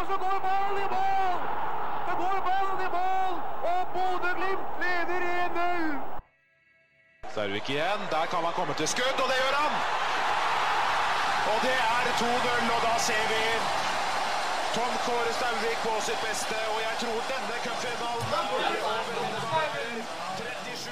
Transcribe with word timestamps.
Og 0.00 0.06
så 0.10 0.16
går 0.24 0.38
ballen 0.46 0.76
i 0.84 0.86
mål! 0.96 1.40
Så 2.06 2.12
går 2.20 2.36
ballen 2.48 2.78
i 2.86 2.88
mål, 2.98 3.34
og 3.72 3.80
Bodø-Glimt 3.94 4.68
leder 4.82 5.20
1-0! 5.46 5.90
Sarvik 7.34 7.68
igjen. 7.74 8.02
Der 8.14 8.24
kan 8.32 8.40
han 8.46 8.54
komme 8.58 8.74
til 8.80 8.88
skudd, 8.94 9.18
og 9.22 9.28
det 9.32 9.38
gjør 9.42 9.56
han! 9.62 9.74
Og 11.52 11.58
det 11.66 11.78
er 11.96 12.04
2-0, 12.22 12.74
og 12.76 12.80
da 12.86 12.94
ser 13.08 13.24
vi 13.32 13.44
Tom 14.76 14.94
Kåre 15.04 15.32
Stauvik 15.38 15.78
på 15.84 15.94
sitt 16.06 16.20
beste. 16.28 16.58
Og 16.72 16.78
jeg 16.86 16.94
tror 17.02 17.18
denne 17.32 17.56
cupfinalen. 17.66 18.28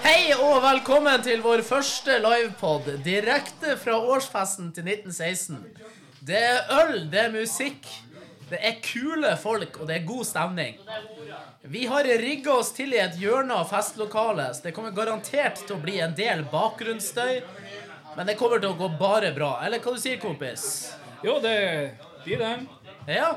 Hei 0.05 0.23
og 0.37 0.63
velkommen 0.63 1.23
til 1.23 1.41
vår 1.43 1.63
første 1.69 2.19
livepod 2.25 2.85
direkte 3.05 3.77
fra 3.81 3.95
årsfesten 4.13 4.67
til 4.77 4.85
1916. 4.89 5.65
Det 6.29 6.43
er 6.45 6.61
øl, 6.83 7.11
det 7.13 7.21
er 7.25 7.33
musikk, 7.33 7.87
det 8.49 8.59
er 8.65 8.79
kule 8.85 9.35
folk, 9.41 9.81
og 9.81 9.89
det 9.91 9.99
er 9.99 10.07
god 10.09 10.25
stemning. 10.27 10.79
Vi 11.69 11.85
har 11.91 12.09
rigga 12.23 12.55
oss 12.61 12.73
til 12.77 12.95
i 12.97 13.01
et 13.03 13.19
hjørne 13.21 13.57
av 13.61 13.69
festlokalet, 13.69 14.57
så 14.57 14.69
det 14.69 14.75
kommer 14.77 14.95
garantert 14.97 15.61
til 15.67 15.77
å 15.77 15.83
bli 15.83 15.99
en 16.01 16.17
del 16.17 16.47
bakgrunnsstøy. 16.53 17.43
Men 18.17 18.27
det 18.27 18.39
kommer 18.41 18.63
til 18.63 18.73
å 18.73 18.79
gå 18.79 18.89
bare 18.99 19.35
bra. 19.37 19.59
Eller 19.67 19.83
hva 19.85 19.93
du 19.95 20.01
sier 20.01 20.21
kompis? 20.23 20.63
Jo, 21.23 21.37
det 21.45 21.59
blir 22.25 22.41
det. 22.41 22.55
Ja. 23.11 23.35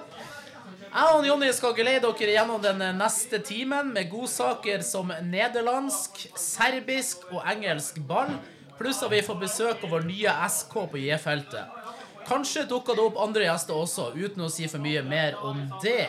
Jeg 0.91 1.17
og 1.17 1.27
Jonny 1.27 1.51
skal 1.55 1.75
geleide 1.75 2.09
dere 2.19 2.33
gjennom 2.35 2.63
den 2.63 2.81
neste 2.99 3.39
timen 3.47 3.93
med 3.95 4.09
godsaker 4.11 4.81
som 4.83 5.13
nederlandsk, 5.23 6.25
serbisk 6.35 7.29
og 7.31 7.45
engelsk 7.47 8.01
ball, 8.07 8.33
pluss 8.79 8.99
at 9.05 9.13
vi 9.13 9.21
får 9.23 9.39
besøk 9.39 9.85
av 9.85 9.93
vår 9.95 10.07
nye 10.09 10.33
SK 10.51 10.75
på 10.91 11.03
J-feltet. 11.03 11.80
Kanskje 12.27 12.63
dukker 12.69 12.95
det 12.95 13.03
opp 13.03 13.17
andre 13.23 13.47
gjester 13.47 13.75
også, 13.77 14.11
uten 14.15 14.45
å 14.45 14.49
si 14.51 14.67
for 14.71 14.79
mye 14.83 15.01
mer 15.03 15.37
om 15.45 15.63
det. 15.83 16.07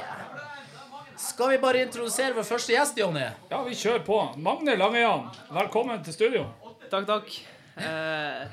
Skal 1.23 1.52
vi 1.55 1.59
bare 1.63 1.82
introdusere 1.87 2.35
vår 2.37 2.46
første 2.46 2.74
gjest, 2.74 2.99
Jonny? 2.99 3.24
Ja, 3.51 3.63
vi 3.66 3.77
kjører 3.79 4.02
på. 4.07 4.18
Magne 4.43 4.74
Langejan, 4.79 5.29
velkommen 5.55 6.02
til 6.07 6.15
studio. 6.16 6.46
Takk, 6.90 7.07
takk. 7.09 7.35
Eh, 7.80 8.46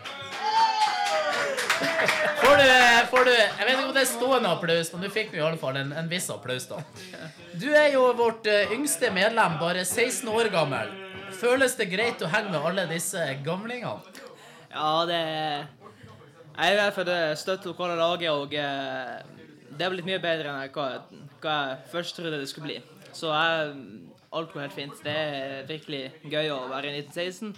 Får 2.39 2.55
du, 2.59 2.69
får 3.11 3.25
du 3.27 3.31
Jeg 3.31 3.65
vet 3.65 3.69
ikke 3.73 3.85
om 3.87 3.93
det 3.95 4.01
er 4.01 4.07
stående 4.09 4.49
applaus, 4.51 4.89
men 4.93 5.03
du 5.03 5.09
fikk 5.11 5.33
i 5.35 5.41
alle 5.43 5.59
fall 5.59 5.77
en, 5.79 5.91
en 5.95 6.07
viss 6.11 6.27
applaus, 6.31 6.65
da. 6.67 6.79
Du 7.59 7.67
er 7.71 7.89
jo 7.93 8.05
vårt 8.19 8.47
eh, 8.51 8.71
yngste 8.75 9.11
medlem, 9.15 9.57
bare 9.61 9.83
16 9.87 10.27
år 10.31 10.49
gammel. 10.53 10.91
Føles 11.39 11.75
det 11.79 11.87
greit 11.91 12.23
å 12.25 12.29
henge 12.31 12.51
med 12.53 12.63
alle 12.71 12.87
disse 12.91 13.23
gamlingene? 13.45 13.99
ja, 14.69 14.89
det 15.09 15.19
Jeg 16.59 16.73
er 16.73 16.75
i 16.75 16.79
hvert 16.81 16.95
fall 16.97 17.09
støtt 17.39 17.65
lokale 17.69 17.95
laget, 17.95 18.29
og 18.35 18.53
eh, 18.59 19.19
det 19.71 19.85
har 19.85 19.93
blitt 19.93 20.07
mye 20.09 20.19
bedre 20.19 20.51
enn 20.51 20.73
hva, 20.75 20.87
hva 21.39 21.53
jeg 21.55 21.77
først 21.93 22.17
trodde 22.17 22.39
det 22.41 22.49
skulle 22.51 22.67
bli. 22.67 23.05
Så 23.15 23.29
jeg, 23.31 23.69
alt 24.35 24.51
går 24.51 24.65
helt 24.65 24.75
fint. 24.75 24.97
Det 25.05 25.13
er 25.13 25.53
virkelig 25.69 26.01
gøy 26.27 26.51
å 26.51 26.65
være 26.67 26.91
i 26.91 26.99
1916. 27.05 27.53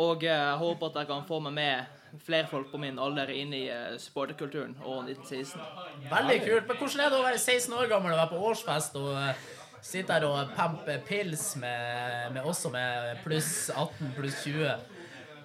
Og 0.00 0.24
eh, 0.24 0.32
jeg 0.32 0.62
håper 0.62 0.88
at 0.88 0.96
jeg 1.02 1.10
kan 1.10 1.26
få 1.28 1.42
meg 1.44 1.58
med 1.58 2.22
flere 2.24 2.48
folk 2.48 2.72
på 2.72 2.80
min 2.80 2.96
alder 3.00 3.28
inn 3.36 3.52
i 3.56 3.66
sportekulturen 4.00 4.00
supporterkulturen 4.00 4.74
og 4.80 5.12
1916. 5.12 6.08
Veldig 6.08 6.38
kult. 6.46 6.70
Men 6.70 6.80
hvordan 6.80 7.04
er 7.04 7.12
det 7.12 7.20
å 7.20 7.26
være 7.26 7.42
16 7.42 7.76
år 7.82 7.92
gammel 7.92 8.14
og 8.14 8.22
være 8.22 8.32
på 8.32 8.48
årsfest 8.48 8.96
og 9.02 9.12
eh, 9.26 9.44
sitte 9.84 10.16
her 10.16 10.24
og 10.30 10.56
pampe 10.56 10.96
pils 11.04 11.50
med, 11.60 12.32
med 12.32 12.48
oss 12.48 12.64
som 12.64 12.80
er 12.80 13.12
pluss 13.26 13.52
18, 13.76 14.16
pluss 14.16 14.40
20? 14.48 14.91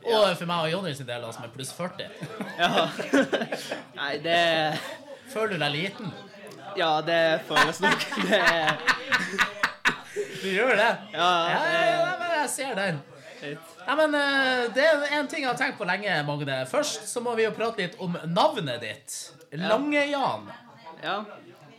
Og 0.07 0.37
for 0.37 0.47
meg 0.49 0.67
og 0.67 0.71
Jonny 0.71 0.93
sin 0.95 1.07
del, 1.07 1.25
som 1.35 1.43
er 1.43 1.51
pluss 1.53 1.73
40. 1.75 2.07
Ja. 2.59 2.87
Nei, 3.99 4.13
det 4.23 4.39
Føler 5.27 5.57
du 5.57 5.63
deg 5.65 5.73
liten? 5.73 6.13
Ja, 6.77 7.01
det 7.03 7.41
føles 7.47 7.81
nok. 7.83 8.05
Det 8.29 8.41
Du 10.41 10.49
gjør 10.49 10.75
det? 10.79 10.91
Ja, 11.13 11.31
Ja, 11.51 11.63
ja, 11.73 12.11
men 12.19 12.35
jeg 12.41 12.49
ser 12.53 12.75
den. 12.77 13.01
Ja, 13.87 13.95
men 13.95 14.15
eh, 14.15 14.63
Det 14.75 14.85
er 14.85 15.19
en 15.19 15.27
ting 15.27 15.43
jeg 15.43 15.49
har 15.51 15.57
tenkt 15.59 15.77
på 15.77 15.87
lenge, 15.87 16.15
Magne. 16.27 16.61
Først 16.69 17.09
så 17.09 17.21
må 17.23 17.35
vi 17.37 17.45
jo 17.45 17.51
prate 17.55 17.83
litt 17.83 17.99
om 18.01 18.17
navnet 18.25 18.81
ditt. 18.81 19.17
Lange-Jan. 19.51 20.49
Ja. 21.03 21.19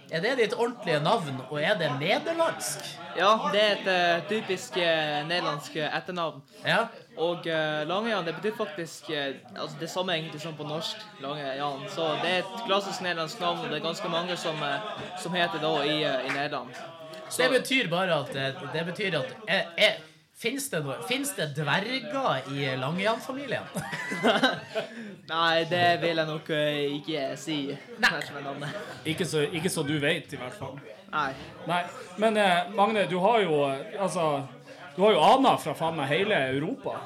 Er 0.08 0.22
det 0.25 0.36
ditt 0.38 0.54
ordentlige 0.56 1.00
navn, 1.04 1.41
og 1.50 1.58
er 1.60 1.75
det 1.76 1.91
nederlandsk? 2.00 2.86
Ja, 3.19 3.34
det 3.52 3.60
er 3.60 3.75
et 3.75 3.88
uh, 3.91 4.28
typisk 4.31 4.78
uh, 4.81 5.19
nederlandsk 5.28 5.76
etternavn. 5.82 6.41
Ja. 6.64 6.86
Og 7.18 7.46
uh, 7.50 7.82
Lange-Jan 7.88 8.26
det 8.26 8.34
betyr 8.36 8.56
faktisk 8.56 9.10
eh, 9.10 9.40
altså 9.54 9.76
det 9.80 9.90
samme 9.90 10.14
egentlig 10.14 10.40
som 10.40 10.54
på 10.54 10.66
norsk. 10.66 11.02
Lange-Jan. 11.22 11.88
Så 11.90 12.06
det 12.22 12.30
er 12.30 12.44
et 12.44 12.60
klassisk 12.66 13.02
nederlandsk 13.02 13.40
navn, 13.42 13.64
og 13.64 13.72
det 13.72 13.80
er 13.80 13.86
ganske 13.86 14.08
mange 14.12 14.36
som, 14.36 14.62
eh, 14.62 15.06
som 15.22 15.34
heter 15.34 15.58
det 15.62 15.72
i, 15.86 15.96
eh, 16.04 16.28
i 16.28 16.34
Nederland. 16.36 16.70
Så 17.28 17.42
det 17.42 17.50
betyr 17.60 17.90
bare 17.90 18.22
at 18.22 18.36
eh, 18.36 18.62
Det 18.72 18.84
betyr 18.86 19.18
at 19.18 19.34
eh, 19.48 19.66
eh, 19.76 19.98
Fins 20.38 20.70
det, 20.70 20.84
finnes 21.08 21.32
det 21.34 21.48
dverger 21.56 22.52
i 22.54 22.76
Langejan-familien? 22.78 23.64
Nei, 25.32 25.64
det 25.66 25.98
vil 25.98 26.20
jeg 26.20 26.26
nok 26.28 26.50
eh, 26.54 26.94
ikke 27.00 27.24
si. 27.34 27.56
Ikke 29.04 29.26
så, 29.26 29.42
ikke 29.50 29.72
så 29.74 29.82
du 29.82 29.96
vet, 29.98 30.30
i 30.30 30.38
hvert 30.38 30.54
fall. 30.54 30.78
Nei. 31.10 31.32
Nei, 31.66 31.80
men 32.22 32.38
eh, 32.38 32.70
Magne, 32.76 33.08
du 33.10 33.16
har 33.18 33.40
jo 33.42 33.64
eh, 33.66 33.98
altså 33.98 34.28
Du 34.98 35.04
har 35.04 35.12
jo 35.14 35.19
aner 35.22 35.60
fra 35.62 35.72
faen 35.78 35.94
meg 35.94 36.09
hele 36.10 36.34
Europa. 36.56 36.97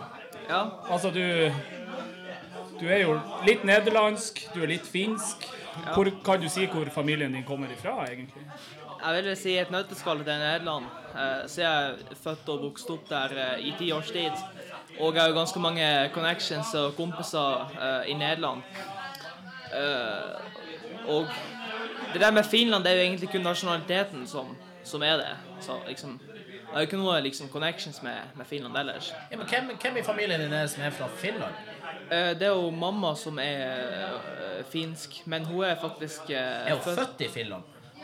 Ja. 0.48 0.62
Altså, 0.88 1.10
du 1.12 1.52
Du 2.80 2.86
er 2.88 3.02
jo 3.02 3.18
litt 3.44 3.66
nederlandsk, 3.68 4.40
du 4.54 4.62
er 4.62 4.70
litt 4.70 4.86
finsk. 4.88 5.44
Hvor, 5.92 6.08
kan 6.24 6.40
du 6.40 6.48
si 6.48 6.64
hvor 6.72 6.88
familien 6.90 7.36
din 7.36 7.44
kommer 7.44 7.68
ifra, 7.70 8.06
egentlig? 8.08 8.46
Jeg 9.02 9.18
vil 9.18 9.36
si 9.36 9.58
et 9.60 9.70
nøtteskall 9.70 10.24
til 10.24 10.40
Nederland. 10.40 10.88
Eh, 11.12 11.44
så 11.46 11.60
jeg 11.60 11.92
er 11.92 12.16
født 12.24 12.48
og 12.48 12.64
vokst 12.64 12.90
opp 12.96 13.04
der 13.10 13.36
eh, 13.44 13.68
i 13.68 13.74
ti 13.78 13.92
års 13.92 14.10
tid. 14.10 14.40
Og 14.98 15.12
jeg 15.12 15.22
har 15.22 15.28
jo 15.28 15.36
ganske 15.36 15.60
mange 15.60 15.86
connections 16.16 16.74
og 16.80 16.96
kompiser 16.96 17.76
eh, 17.76 18.10
i 18.10 18.16
Nederland. 18.16 18.64
Og 21.12 21.28
det 22.12 22.20
der 22.20 22.30
med 22.30 22.44
Finland, 22.44 22.84
det 22.84 22.92
er 22.92 23.02
jo 23.02 23.08
egentlig 23.10 23.30
kun 23.36 23.44
nasjonaliteten 23.44 24.26
som, 24.26 24.56
som 24.84 25.02
er 25.02 25.16
det. 25.20 25.32
Så 25.60 25.76
liksom 25.88 26.20
Jeg 26.72 26.78
har 26.78 26.86
ikke 26.86 26.96
noe 26.96 27.18
liksom, 27.20 27.48
connections 27.52 27.98
med, 28.02 28.30
med 28.36 28.46
Finland 28.48 28.76
ellers. 28.80 29.10
Ja, 29.30 29.36
men 29.36 29.46
hvem, 29.46 29.70
hvem 29.82 29.96
i 30.00 30.02
familien 30.02 30.40
din 30.40 30.52
er 30.52 30.62
det 30.64 30.70
som 30.70 30.82
er 30.82 30.90
fra 30.90 31.08
Finland? 31.16 31.52
Eh, 32.10 32.30
det 32.38 32.46
er 32.48 32.54
jo 32.54 32.70
mamma 32.70 33.10
som 33.14 33.38
er 33.38 33.66
eh, 34.22 34.64
finsk, 34.72 35.26
men 35.26 35.44
hun 35.44 35.64
er 35.64 35.76
faktisk 35.80 36.30
eh, 36.30 36.70
Er 36.70 36.74
hun 36.74 36.82
født 36.82 37.20
i 37.20 37.28
Finland? 37.28 37.62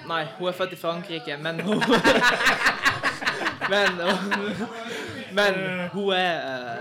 Nei, 0.08 0.24
hun 0.38 0.48
er 0.48 0.52
født 0.52 0.72
i 0.72 0.76
Frankrike, 0.76 1.36
men 1.36 1.60
hun 1.60 1.80
Men, 3.72 3.88
men 5.32 5.54
hun 5.92 6.12
er 6.12 6.78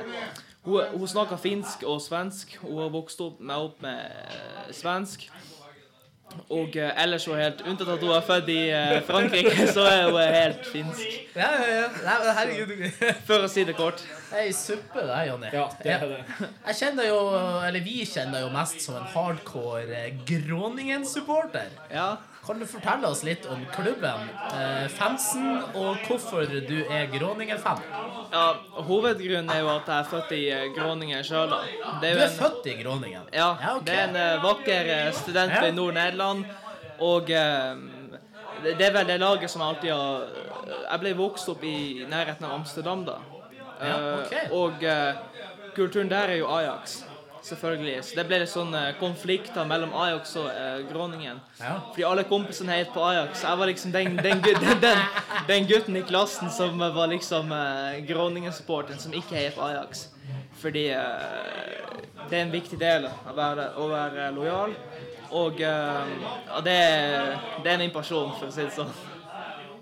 Hun, 0.64 0.84
hun 0.94 1.08
snakker 1.08 1.38
finsk 1.38 1.84
og 1.84 2.02
svensk. 2.02 2.58
Hun 2.62 2.82
har 2.82 2.90
vokst 2.90 3.22
opp 3.22 3.40
med, 3.40 3.56
opp 3.56 3.82
med 3.82 4.74
svensk. 4.76 5.30
Og 6.50 6.76
eh, 6.78 7.02
ellers 7.04 7.26
så 7.26 7.34
er 7.34 7.36
hun 7.36 7.44
helt 7.44 7.64
Unntatt 7.72 7.90
at 7.96 8.04
hun 8.06 8.14
er 8.16 8.24
født 8.28 8.52
i 8.54 8.60
eh, 8.70 8.96
Frankrike, 9.08 9.68
så 9.76 9.84
er 9.90 10.06
hun 10.10 10.20
helt 10.22 10.70
finsk. 10.72 11.18
Ja, 11.36 11.50
ja, 11.58 11.68
ja. 11.74 11.90
Nei, 12.06 12.16
men 12.24 12.38
herregud. 12.40 12.74
For 13.30 13.48
å 13.48 13.52
si 13.52 13.66
det 13.68 13.76
kort. 13.78 14.04
Det 14.30 14.38
er 14.42 14.48
ei 14.48 14.56
suppe, 14.56 15.04
det, 15.08 15.20
Jonny. 15.30 15.52
Ja, 15.54 15.66
det 15.84 15.94
er 15.98 16.08
det. 16.14 16.22
Jeg 16.70 16.80
kjenner 16.82 17.10
jo, 17.10 17.20
eller 17.68 17.86
Vi 17.86 18.00
kjenner 18.08 18.44
jo 18.46 18.50
mest 18.56 18.82
som 18.84 18.98
en 19.00 19.08
hardcore 19.14 19.86
eh, 20.04 20.10
Groningen-supporter. 20.28 21.72
Ja. 21.94 22.10
Kan 22.48 22.60
du 22.60 22.66
fortelle 22.66 23.08
oss 23.08 23.24
litt 23.28 23.46
om 23.52 23.60
klubben, 23.76 24.30
eh, 24.56 24.88
fansen, 24.88 25.64
og 25.76 25.98
hvorfor 26.08 26.46
du 26.48 26.78
er 26.90 27.08
Groningen-fan? 27.12 27.82
ja. 28.32 28.46
Hovedgrunnen 28.88 29.50
er 29.52 29.60
jo 29.60 29.70
at 29.74 29.88
jeg 29.88 30.00
er 30.00 30.08
født 30.12 30.32
i 30.32 30.42
eh, 30.52 30.68
Groningen 30.76 31.24
sjøl. 31.28 31.50
Du 32.02 32.08
er 32.08 32.30
født 32.38 32.66
i 32.72 32.78
Groningen? 32.84 33.28
Ja, 33.34 33.50
ok. 33.76 33.84
det 33.86 33.96
er 33.98 34.08
en 34.08 34.16
eh, 34.16 34.44
vakker 34.44 35.12
student 35.12 35.52
Ja. 35.58 35.66
i 35.68 35.72
Nord-Nederland. 35.72 36.46
Og 37.00 37.28
det, 37.28 38.82
er 38.82 38.94
vel 38.96 39.08
det 39.08 39.20
laget 39.20 39.50
som 39.52 39.62
jeg 39.62 39.70
alltid 39.70 39.92
har 39.92 40.24
Jeg 40.92 41.00
ble 41.00 41.12
vokst 41.20 41.50
opp 41.50 41.64
i 41.64 42.06
nærheten 42.10 42.46
av 42.48 42.56
Amsterdam, 42.62 43.06
da. 43.06 43.18
Ja, 43.82 43.98
Eh. 44.32 44.52
Og 44.52 44.74
kulturen 45.76 46.10
der 46.10 46.32
er 46.34 46.36
jo 46.40 46.48
Ajax. 46.50 47.04
Selvfølgelig. 47.48 47.96
Så 48.04 48.18
det 48.18 48.26
ble 48.28 48.42
litt 48.42 48.52
sånn 48.52 48.74
eh, 48.76 48.90
konflikter 49.00 49.68
mellom 49.68 49.94
Ajax 49.96 50.34
og 50.42 50.50
eh, 50.52 50.82
Groningen. 50.90 51.40
Ja. 51.62 51.78
Fordi 51.94 52.06
alle 52.10 52.26
kompisene 52.28 52.80
het 52.82 52.92
på 52.96 53.04
Ajax. 53.08 53.46
Jeg 53.46 53.62
var 53.62 53.72
liksom 53.72 53.94
den, 53.96 54.18
den, 54.26 54.44
den, 54.44 55.04
den, 55.48 55.70
gutten 55.70 56.00
i 56.00 56.04
klassen 56.08 56.52
som 56.52 56.80
var 56.82 57.08
liksom 57.14 57.54
eh, 57.56 58.02
Groningen-supporteren 58.10 59.00
som 59.00 59.16
ikke 59.16 59.40
het 59.40 59.56
på 59.56 59.64
Ajax. 59.70 60.10
Fordi 60.60 60.90
eh, 60.92 61.98
det 62.28 62.36
er 62.36 62.44
en 62.44 62.56
viktig 62.56 62.80
del 62.82 63.08
å 63.08 63.36
være, 63.38 63.72
å 63.80 63.88
være 63.92 64.32
lojal. 64.36 64.76
Og 65.38 65.62
eh, 65.62 66.16
ja, 66.48 66.64
det, 66.64 66.80
det 67.64 67.74
er 67.74 67.80
min 67.82 67.94
person, 67.96 68.34
for 68.40 68.50
å 68.50 68.54
si 68.56 68.66
det 68.66 68.76
sånn. 68.76 68.92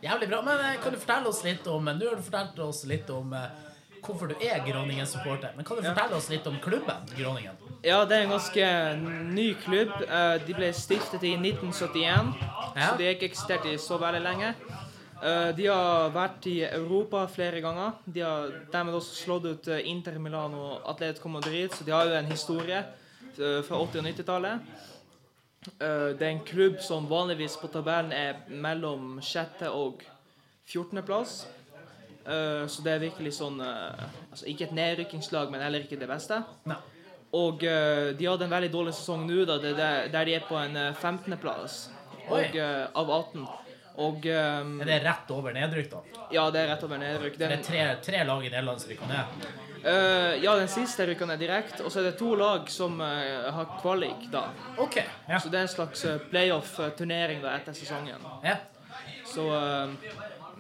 Jævlig 0.06 0.30
bra. 0.30 0.42
Men 0.46 0.60
eh, 0.60 0.80
kan 0.84 0.94
du 0.94 1.00
fortelle 1.02 1.30
oss 1.30 1.44
litt 1.46 1.68
om 1.68 1.86
Nå 1.86 2.10
har 2.10 2.20
du 2.20 2.26
fortalt 2.26 2.60
oss 2.66 2.84
litt 2.90 3.10
om 3.14 3.34
eh, 3.34 3.48
hvorfor 4.06 4.28
du 4.32 4.36
er 4.42 4.60
Groningen-supporter, 4.66 5.50
men 5.56 5.66
kan 5.66 5.78
du 5.78 5.84
fortelle 5.84 6.16
oss 6.16 6.30
litt 6.30 6.48
om 6.48 6.58
klubben 6.64 7.06
Groningen? 7.18 7.58
Ja, 7.84 8.04
det 8.06 8.18
er 8.18 8.24
en 8.26 8.30
ganske 8.36 8.66
ny 9.36 9.54
klubb. 9.66 9.92
Eh, 10.08 10.38
De 10.48 10.54
ble 10.58 10.72
stiftet 10.74 11.24
i 11.24 11.36
1971, 11.38 12.34
Ja. 12.76 12.90
så 12.92 12.98
de 12.98 13.06
har 13.06 13.14
ikke 13.16 13.30
eksistert 13.32 13.66
i 13.66 13.78
så 13.78 13.98
veldig 14.02 14.22
lenge. 14.24 14.54
Eh, 15.24 15.52
De 15.56 15.66
har 15.68 16.10
vært 16.12 16.46
i 16.48 16.62
Europa 16.64 17.26
flere 17.28 17.62
ganger. 17.62 17.94
De 18.06 18.20
har 18.22 18.50
dermed 18.72 18.94
også 18.94 19.16
slått 19.26 19.46
ut 19.46 19.68
eh, 19.68 19.82
Inter 19.90 20.18
Milan 20.20 20.54
og 20.54 20.82
Atletico 20.90 21.30
Madrid, 21.30 21.70
så 21.72 21.84
de 21.86 21.92
har 21.92 22.06
jo 22.06 22.14
en 22.14 22.26
historie 22.32 22.84
fra 23.36 23.76
80- 23.76 23.98
og 24.00 24.04
90-tallet. 24.06 24.60
Eh, 25.82 26.14
Det 26.18 26.22
er 26.22 26.30
en 26.32 26.44
klubb 26.46 26.80
som 26.82 27.08
vanligvis 27.10 27.58
på 27.58 27.68
tabellen 27.68 28.12
er 28.14 28.36
mellom 28.50 29.20
sjette 29.22 29.70
og 29.72 30.02
14. 30.68 31.02
plass. 31.04 31.46
Eh, 32.26 32.68
Så 32.68 32.82
det 32.82 32.96
er 32.96 33.04
virkelig 33.04 33.36
sånn 33.38 33.60
uh, 33.62 34.06
Altså 34.32 34.48
ikke 34.50 34.66
et 34.70 34.76
nedrykkingslag, 34.76 35.52
men 35.54 35.62
heller 35.62 35.86
ikke 35.86 36.00
det 36.02 36.10
beste. 36.10 36.42
Nei. 36.66 36.78
Og 37.36 37.62
uh, 37.68 38.16
de 38.18 38.26
hadde 38.26 38.48
en 38.48 38.56
veldig 38.56 38.72
dårlig 38.74 38.96
sesong 38.98 39.28
nå, 39.28 39.44
da, 39.46 39.60
det, 39.62 39.76
der, 39.78 40.10
der 40.14 40.26
de 40.26 40.36
er 40.40 40.48
på 40.48 40.58
en 40.58 40.76
eh, 40.80 40.96
15.-plass 41.02 41.78
uh, 42.32 42.88
av 42.96 43.12
18. 43.12 43.46
Og 43.96 44.26
um, 44.28 44.74
Er 44.84 44.90
det 44.90 44.96
rett 45.06 45.30
over 45.32 45.54
nedrykk, 45.56 45.92
da? 45.92 46.02
Ja, 46.34 46.50
det 46.52 46.66
er 46.66 46.74
rett 46.74 46.82
over 46.84 47.00
nedrykk. 47.00 47.38
Det 47.40 47.48
er 47.48 47.62
tre, 47.64 47.84
tre 48.04 48.24
lag 48.28 48.44
i 48.44 48.50
Nederland 48.52 48.82
som 48.82 48.92
rykker 48.92 49.08
ned. 49.08 49.46
Uh, 49.86 50.34
ja, 50.42 50.56
den 50.60 50.68
siste 50.72 51.06
rykker 51.08 51.30
ned 51.30 51.40
direkte, 51.40 51.84
og 51.86 51.94
så 51.94 52.02
er 52.02 52.10
det 52.10 52.18
to 52.20 52.34
lag 52.36 52.68
som 52.74 52.98
uh, 53.00 53.52
har 53.56 53.78
kvalik, 53.80 54.26
da. 54.34 54.50
OK. 54.84 54.98
Ja. 55.30 55.40
Så 55.40 55.52
det 55.54 55.62
er 55.62 55.68
en 55.70 55.76
slags 55.78 56.04
playoff-turnering 56.32 57.46
etter 57.54 57.78
sesongen. 57.78 58.26
ja. 58.44 58.58
Så 59.26 59.46
eh, 59.56 59.90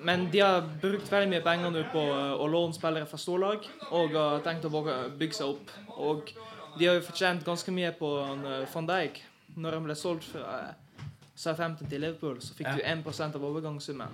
Men 0.05 0.27
de 0.31 0.39
har 0.43 0.61
brukt 0.81 1.07
veldig 1.11 1.29
mye 1.31 1.43
penger 1.45 1.71
nå 1.73 1.83
på 1.93 2.01
eh, 2.13 2.33
å 2.37 2.47
låne 2.51 2.75
spillere 2.77 3.07
fra 3.09 3.17
storlag, 3.21 3.65
og 3.91 4.13
har 4.17 4.43
tenkt 4.45 4.67
å 4.69 4.71
bygge 5.17 5.33
seg 5.39 5.53
opp. 5.55 5.71
Og 5.97 6.29
de 6.77 6.85
har 6.89 6.99
jo 6.99 7.05
fortjent 7.07 7.45
ganske 7.47 7.73
mye 7.73 7.91
på 7.97 8.11
eh, 8.21 8.65
van 8.73 8.89
Dijk. 8.91 9.21
Når 9.55 9.77
han 9.79 9.85
ble 9.87 9.95
solgt 9.97 10.27
fra 10.29 10.43
eh, 10.59 11.05
Southampton 11.35 11.89
til 11.91 12.03
Liverpool, 12.05 12.37
så 12.43 12.53
fikk 12.57 12.67
Ja. 12.69 12.75
du 12.75 12.83
1% 13.09 13.35
av 13.39 13.43
overgangssummen. 13.49 14.13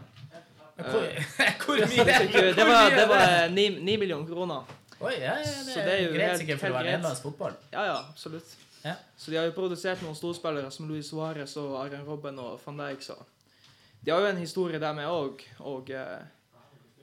Hvor, 0.82 1.04
hvor 1.66 1.82
mye? 1.92 2.06
det, 2.56 2.66
var, 2.66 2.90
det 2.96 3.04
var 3.10 3.50
9, 3.54 3.66
9 3.86 3.98
millioner 4.02 4.26
kroner. 4.26 4.70
Oi, 5.02 5.12
ja, 5.18 5.36
ja, 5.36 5.44
det, 5.44 5.74
Så 5.74 5.80
det 5.86 5.92
er 5.94 6.02
jo 6.06 6.14
greit 6.14 6.28
helt- 6.30 6.42
sikkert 6.42 6.60
for 6.62 6.72
å 6.72 6.78
være 6.78 6.92
nederlandsk 6.96 7.26
fotball. 7.28 7.56
Ja, 7.74 7.84
ja, 7.90 7.98
absolutt. 8.14 8.56
Ja. 8.86 8.96
Så 9.18 9.30
de 9.34 9.38
har 9.38 9.46
jo 9.50 9.54
produsert 9.58 10.02
noen 10.06 10.16
storspillere 10.18 10.72
som 10.74 10.88
Luis 10.90 11.10
Suárez 11.12 11.54
og 11.62 11.76
Arian 11.84 12.06
Robben 12.08 12.40
og 12.42 12.60
van 12.66 12.80
Dijk. 12.82 13.04
Så 13.06 13.18
de 14.02 14.12
har 14.12 14.22
jo 14.24 14.30
en 14.32 14.38
historie 14.42 14.80
der 14.82 14.94
med 14.98 15.06
òg. 15.10 15.42
Og 15.60 15.90
eh, 15.94 16.22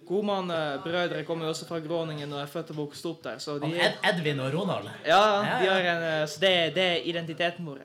Godmann-brødre 0.08 1.24
kommer 1.28 1.44
jo 1.44 1.50
også 1.52 1.66
fra 1.68 1.78
Groningen 1.84 2.32
og 2.32 2.40
er 2.40 2.48
født 2.48 2.70
og 2.72 2.78
vokst 2.82 3.06
opp 3.10 3.22
der. 3.26 3.38
Så 3.42 3.58
de, 3.60 3.68
Ed, 3.76 3.98
Edvin 4.08 4.40
og 4.40 4.54
Ronald. 4.54 4.88
ja, 5.06 5.20
de 5.60 5.68
har 5.68 5.88
en, 5.92 6.04
eh, 6.22 6.26
så 6.32 6.40
det, 6.40 6.52
det 6.78 6.86
er 6.94 7.08
identiteten 7.10 7.66
vår. 7.68 7.82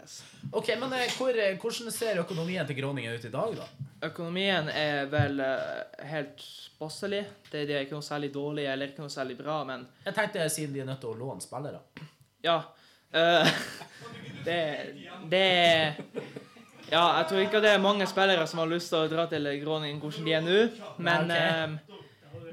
OK, 0.51 0.69
men 0.79 0.93
eh, 0.97 1.11
hvor, 1.17 1.35
eh, 1.35 1.57
hvordan 1.59 1.91
ser 1.91 2.21
økonomien 2.23 2.67
til 2.69 2.79
Groningen 2.79 3.17
ut 3.17 3.25
i 3.27 3.33
dag, 3.33 3.57
da? 3.59 3.67
Økonomien 4.07 4.69
er 4.71 5.05
vel 5.11 5.39
eh, 5.43 6.07
helt 6.13 6.45
passelig. 6.79 7.25
Det, 7.51 7.65
det 7.67 7.75
er 7.75 7.85
ikke 7.85 7.99
noe 7.99 8.07
særlig 8.07 8.31
dårlig 8.33 8.65
eller 8.71 8.91
ikke 8.91 9.03
noe 9.03 9.11
særlig 9.13 9.37
bra, 9.39 9.59
men 9.67 9.85
Jeg 10.05 10.15
tenkte 10.17 10.47
siden 10.49 10.73
de 10.75 10.83
er 10.83 10.89
nødt 10.89 11.03
til 11.03 11.11
å 11.11 11.19
låne 11.19 11.43
spillere. 11.43 11.83
Ja. 12.43 12.61
eh, 13.11 13.51
det 14.47 14.59
Det 15.31 15.45
Ja, 16.91 17.17
jeg 17.17 17.25
tror 17.29 17.39
ikke 17.39 17.61
det 17.63 17.71
er 17.73 17.81
mange 17.81 18.05
spillere 18.07 18.47
som 18.47 18.59
har 18.59 18.69
lyst 18.69 18.91
til 18.91 18.99
å 18.99 19.09
dra 19.11 19.25
til 19.31 19.47
Groningen 19.63 20.01
hvordan 20.03 20.25
de 20.27 20.33
er 20.33 20.43
nå, 20.45 20.57
men 20.97 21.31
okay. 21.31 21.63
eh, 21.63 22.01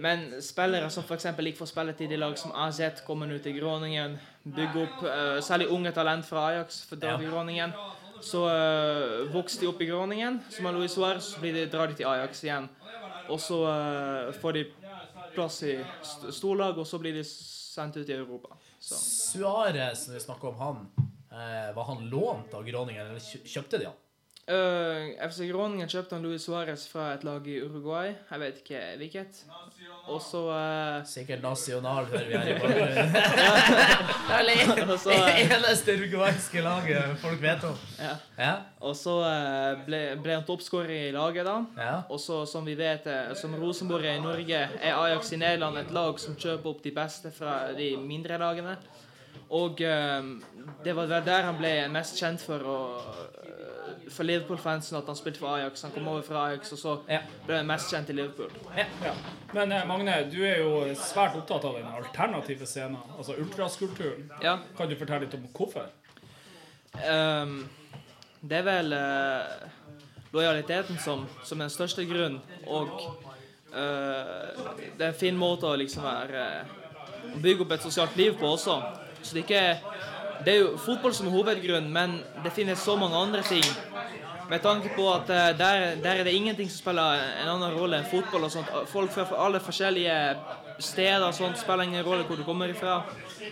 men 0.01 0.43
spillere 0.43 0.89
som 0.91 1.05
f.eks. 1.05 1.27
ikke 1.29 1.59
får 1.59 1.69
spilletid 1.69 2.13
i 2.13 2.19
lag 2.19 2.37
som 2.41 2.55
AZ, 2.57 2.81
kommer 3.05 3.29
nå 3.29 3.37
til 3.45 3.59
Groningen, 3.59 4.17
bygger 4.45 4.87
opp 4.87 5.03
uh, 5.05 5.41
særlig 5.45 5.67
unge 5.69 5.93
talent 5.93 6.25
fra 6.25 6.47
Ajax 6.51 6.83
for 6.89 6.97
drar 6.97 7.19
Ja. 7.19 7.19
til 7.21 7.29
Groningen. 7.35 7.75
Så 8.25 8.47
uh, 8.49 9.29
vokser 9.33 9.61
de 9.61 9.69
opp 9.69 9.81
i 9.85 9.91
Groningen, 9.91 10.41
som 10.49 10.67
er 10.67 10.77
Luis 10.77 10.97
Suárez, 10.97 11.29
så 11.35 11.41
blir 11.41 11.53
de, 11.57 11.67
drar 11.69 11.93
de 11.93 11.99
til 11.99 12.09
Ajax 12.09 12.45
igjen. 12.45 12.69
Og 13.29 13.41
så 13.41 13.61
uh, 13.69 14.33
får 14.41 14.57
de 14.57 14.65
plass 15.35 15.63
i 15.69 15.77
st 16.01 16.33
storlag, 16.33 16.81
og 16.81 16.89
så 16.89 16.99
blir 16.99 17.21
de 17.21 17.25
sendt 17.29 18.01
ut 18.01 18.09
i 18.09 18.17
Europa. 18.17 18.57
Så. 18.81 18.97
Suárez, 18.97 20.09
når 20.09 20.17
vi 20.17 20.25
snakker 20.25 20.49
om 20.49 20.61
han, 20.65 20.87
var 21.77 21.85
han 21.93 22.09
lånt 22.11 22.55
av 22.57 22.65
Groningen, 22.67 23.13
eller 23.13 23.45
kjøpte 23.45 23.79
de 23.79 23.93
han? 23.93 23.99
Uh, 24.51 25.13
FC 25.29 25.45
Groningen 25.47 25.87
kjøpte 25.87 26.17
han 26.17 26.25
Luis 26.27 26.43
Suárez 26.43 26.83
fra 26.91 27.13
et 27.15 27.23
lag 27.23 27.45
i 27.47 27.61
Uruguay. 27.63 28.09
Jeg 28.31 28.41
vet 28.43 28.57
ikke 28.65 28.81
hvilket. 28.99 29.43
Og 30.11 30.19
så 30.25 30.41
uh, 30.51 31.07
Sikkert 31.07 31.43
Nacional, 31.45 32.09
hører 32.11 32.27
vi 32.27 32.35
her 32.35 32.49
i 32.51 32.57
bakgrunnen. 32.59 33.15
Eller 34.39 34.73
Og 34.91 34.99
så, 34.99 35.15
eh, 35.15 35.41
eneste 35.55 35.95
uruguayske 36.01 36.65
laget 36.67 37.19
folk 37.23 37.43
vet 37.43 37.65
om. 37.69 37.77
ja. 38.01 38.15
Ja, 38.41 38.55
Og 38.81 38.97
så 38.97 39.15
uh, 39.23 39.85
ble, 39.87 40.01
ble 40.25 40.35
han 40.41 40.47
toppskårer 40.49 40.97
i 40.97 41.13
laget, 41.15 41.47
da. 41.47 41.57
ja. 41.79 41.97
Og 42.11 42.19
så, 42.21 42.43
som 42.49 42.67
vi 42.67 42.75
vet, 42.79 43.07
eh, 43.07 43.35
som 43.39 43.55
Rosenborg 43.61 44.09
er 44.09 44.19
i 44.19 44.25
Norge, 44.25 44.65
er 44.81 44.97
Ajax 44.97 45.31
i 45.37 45.41
Nederland 45.41 45.79
et 45.85 45.95
lag 45.95 46.19
som 46.19 46.35
kjøper 46.35 46.73
opp 46.73 46.83
de 46.83 46.95
beste 46.97 47.31
fra 47.35 47.61
de 47.77 47.93
mindre 48.01 48.41
lagene. 48.41 48.75
Og 49.51 49.81
eh, 49.83 50.23
det 50.85 50.95
var 50.97 51.11
der 51.27 51.49
han 51.49 51.59
ble 51.59 51.73
mest 51.91 52.19
kjent 52.21 52.43
for 52.45 52.67
å 52.71 52.79
eh, 53.01 53.41
for 54.11 54.27
Liverpool-fansen 54.27 54.99
at 54.99 55.07
han 55.07 55.17
spilte 55.19 55.39
for 55.39 55.55
Ajax. 55.55 55.83
Han 55.87 55.93
kom 55.95 56.09
over 56.11 56.23
fra 56.27 56.45
Ajax, 56.49 56.73
og 56.75 56.81
så 56.81 56.95
ble 57.47 57.61
han 57.61 57.69
mest 57.69 57.93
kjent 57.93 58.11
i 58.11 58.17
Liverpool. 58.17 58.51
Ja. 58.77 59.15
Men 59.55 59.73
eh, 59.75 59.87
Magne, 59.89 60.17
du 60.31 60.41
er 60.47 60.63
jo 60.63 60.73
svært 60.99 61.37
opptatt 61.39 61.67
av 61.69 61.79
den 61.79 61.89
alternative 61.91 62.69
scenen, 62.69 62.99
altså 63.17 63.37
ultraskulpturen. 63.39 64.31
Ja. 64.43 64.59
Kan 64.79 64.91
du 64.91 64.97
fortelle 64.99 65.27
litt 65.27 65.37
om 65.39 65.47
hvorfor? 65.55 65.91
Um, 66.99 67.61
det 68.43 68.61
er 68.61 68.67
vel 68.67 68.95
uh, 68.97 69.69
lojaliteten 70.35 70.99
som, 70.99 71.23
som 71.47 71.61
er 71.61 71.69
den 71.69 71.75
største 71.75 72.07
grunnen, 72.09 72.41
og 72.67 72.91
uh, 73.71 74.75
det 74.97 75.05
er 75.05 75.13
en 75.13 75.21
fin 75.21 75.39
måte 75.39 75.71
å 75.71 75.79
liksom 75.79 76.07
være 76.07 76.47
Å 77.31 77.39
bygge 77.39 77.63
opp 77.63 77.73
et 77.77 77.85
sosialt 77.85 78.17
liv 78.19 78.35
på 78.41 78.49
også. 78.49 78.75
Så 79.23 79.37
det 79.37 79.43
er 79.43 79.49
ikke 79.49 79.97
Det 80.45 80.55
er 80.55 80.61
jo 80.63 80.77
fotball 80.81 81.13
som 81.13 81.27
er 81.29 81.35
hovedgrunnen, 81.35 81.91
men 81.93 82.23
det 82.45 82.53
finnes 82.57 82.81
så 82.81 82.95
mange 82.97 83.17
andre 83.17 83.43
ting. 83.45 83.65
Med 84.51 84.63
tanke 84.65 84.89
på 84.97 85.05
at 85.13 85.29
eh, 85.31 85.51
der, 85.59 85.83
der 86.03 86.11
er 86.21 86.25
det 86.25 86.33
ingenting 86.33 86.71
som 86.71 86.79
spiller 86.79 87.21
en 87.43 87.51
annen 87.53 87.77
rolle 87.77 88.01
enn 88.01 88.09
fotball. 88.09 88.49
og 88.49 88.51
sånt. 88.51 88.73
Folk 88.89 89.13
fra 89.13 89.27
alle 89.37 89.61
forskjellige 89.61 90.17
steder 90.83 91.27
og 91.27 91.37
sånt 91.37 91.61
spiller 91.61 91.87
ingen 91.87 92.03
rolle 92.07 92.25
hvor 92.27 92.41
du 92.41 92.43
kommer 92.45 92.73
ifra. 92.73 93.03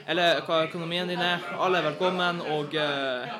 Eller 0.09 0.41
hva 0.47 0.65
økonomien 0.65 1.09
din 1.09 1.23
er. 1.23 1.44
Alle 1.61 1.79
er 1.79 1.91
velkommen, 1.91 2.41
og, 2.41 2.75
eh, 2.75 3.38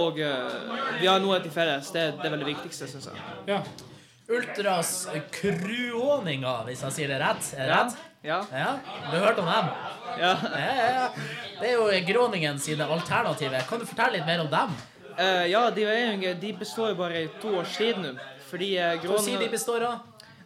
og 0.00 0.18
eh, 0.18 0.98
vi 0.98 1.06
har 1.06 1.22
noe 1.22 1.38
til 1.44 1.54
felles. 1.54 1.92
Det, 1.94 2.08
det 2.22 2.32
er 2.32 2.40
det 2.40 2.48
viktigste, 2.48 2.88
syns 2.90 3.10
jeg. 3.12 3.22
Ja. 3.52 3.62
Ultras 4.30 4.94
kruåninger, 5.34 6.64
hvis 6.66 6.82
jeg 6.86 6.96
sier 6.96 7.12
det 7.12 7.22
rett. 7.22 7.54
Er 7.58 7.70
det 7.70 7.76
rett? 7.76 8.09
Ja. 8.22 8.44
Ja, 8.52 8.78
du 9.10 9.16
har 9.18 9.26
hørt 9.26 9.38
om 9.38 9.46
dem? 9.46 9.70
ja. 10.20 10.36
Ja. 10.52 11.08
Det 11.60 11.68
er 11.70 11.72
jo 11.76 12.12
Groningen 12.12 12.58
sine 12.58 12.84
alternativer. 12.84 13.60
Kan 13.68 13.80
du 13.80 13.86
fortelle 13.88 14.18
litt 14.18 14.26
mer 14.26 14.40
om 14.44 14.50
dem? 14.52 14.76
Uh, 15.20 15.46
ja, 15.50 15.70
de, 15.70 15.84
er 15.84 16.34
de 16.40 16.52
består 16.56 16.94
bare 16.96 17.24
i 17.24 17.28
to 17.40 17.56
års 17.60 17.76
tid 17.76 17.98
nå. 18.00 18.14
Fordi 18.50 18.74
uh, 18.78 18.96
Hva 19.04 19.18
sier 19.20 19.40
de 19.40 19.48
består 19.52 19.84
av? 19.88 19.98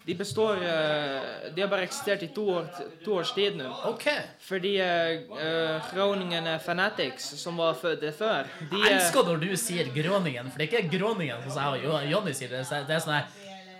De 0.04 0.12
består 0.14 0.58
eh, 0.60 1.52
De 1.56 1.62
har 1.62 1.68
bare 1.72 1.86
eksistert 1.86 2.22
i 2.22 2.26
to, 2.36 2.42
år, 2.58 2.66
to 3.04 3.14
års 3.16 3.30
tid 3.32 3.54
nå. 3.56 3.70
OK. 3.88 4.04
Fordi 4.44 4.74
uh, 4.76 5.86
Groningen 5.94 6.48
Fanatics, 6.60 7.30
som 7.40 7.56
var 7.56 7.72
født 7.80 8.02
det 8.04 8.10
før 8.18 8.44
de, 8.68 8.82
Jeg 8.82 8.90
eh, 8.90 8.98
elsker 8.98 9.30
når 9.30 9.40
du 9.46 9.54
sier 9.56 9.88
Groningen, 9.94 10.50
for 10.52 10.60
det 10.60 10.66
er 10.68 10.82
ikke 10.84 10.98
Groningen 10.98 11.46
som 11.48 11.56
jeg 11.62 11.86
og 11.88 11.88
Jo- 11.88 12.10
Jonny 12.12 12.34
sier. 12.36 12.52
Det 12.52 12.82
det 12.84 12.98
er 12.98 13.00
sånn 13.06 13.16
her 13.16 13.32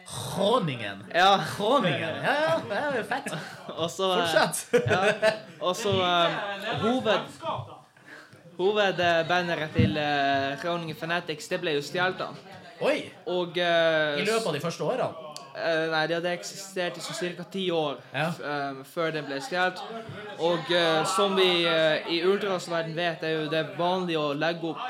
Groningen. 0.07 1.05
Ja. 1.15 1.41
Groningen. 1.57 2.17
Ja, 2.25 2.35
ja, 2.43 2.61
det 2.69 2.77
er 2.77 2.97
jo 2.99 3.05
fett. 3.09 3.31
Og 3.77 3.91
så 3.91 4.11
eh, 4.13 4.19
Fortsett. 4.21 4.75
Ja. 4.91 5.33
Og 5.61 5.77
så 5.77 5.95
eh, 6.03 6.75
hoved... 6.85 7.21
Hovedbanneret 8.55 9.73
til 9.75 9.97
uh, 9.99 10.55
Groningen 10.63 10.95
Fanatics, 10.97 11.49
det 11.51 11.59
ble 11.59 11.73
jo 11.75 11.81
stjålet. 11.83 12.21
Oi! 12.87 13.01
Og 13.27 13.57
uh, 13.59 14.15
I 14.15 14.23
løpet 14.23 14.47
av 14.47 14.55
de 14.55 14.61
første 14.63 14.85
årene. 14.87 15.09
Uh, 15.55 15.91
nei, 15.91 16.05
det 16.11 16.17
hadde 16.21 16.35
eksistert 16.35 16.97
i 16.99 17.03
sånn 17.03 17.35
ca. 17.39 17.45
ti 17.51 17.65
år 17.75 17.99
Ja. 18.15 18.29
eh, 18.31 18.81
før 18.91 19.11
den 19.15 19.27
ble 19.27 19.41
stjålet. 19.43 19.83
Og 20.39 20.71
uh, 20.71 21.03
som 21.17 21.35
vi 21.39 21.49
uh, 21.67 22.07
i 22.11 22.21
ultrasverden 22.27 22.95
vet, 22.95 23.23
er 23.27 23.37
jo 23.41 23.51
det 23.51 23.65
vanlig 23.79 24.19
å 24.19 24.33
legge 24.35 24.71
opp 24.71 24.83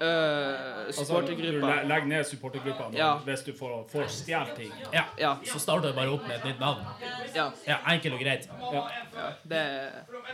uh, 0.00 0.90
supportergruppa. 0.92 1.66
Altså, 1.66 1.86
legg 1.88 2.06
ned 2.10 2.26
supportergruppa 2.26 2.88
Ja. 2.96 3.10
hvis 3.24 3.42
du 3.46 3.52
får, 3.56 3.84
får 3.92 4.08
stjålet 4.12 4.54
ting. 4.56 4.72
Ja. 4.92 5.04
Ja, 5.18 5.36
Så 5.44 5.58
starter 5.58 5.88
du 5.92 5.96
bare 5.96 6.10
opp 6.14 6.26
med 6.28 6.36
et 6.36 6.44
nytt 6.44 6.60
navn. 6.60 6.84
ja, 7.34 7.50
Ja, 7.66 7.76
Enkelt 7.86 8.14
og 8.14 8.20
greit. 8.20 8.48
Ja. 8.72 8.84
ja. 9.14 9.30
Det 9.42 9.62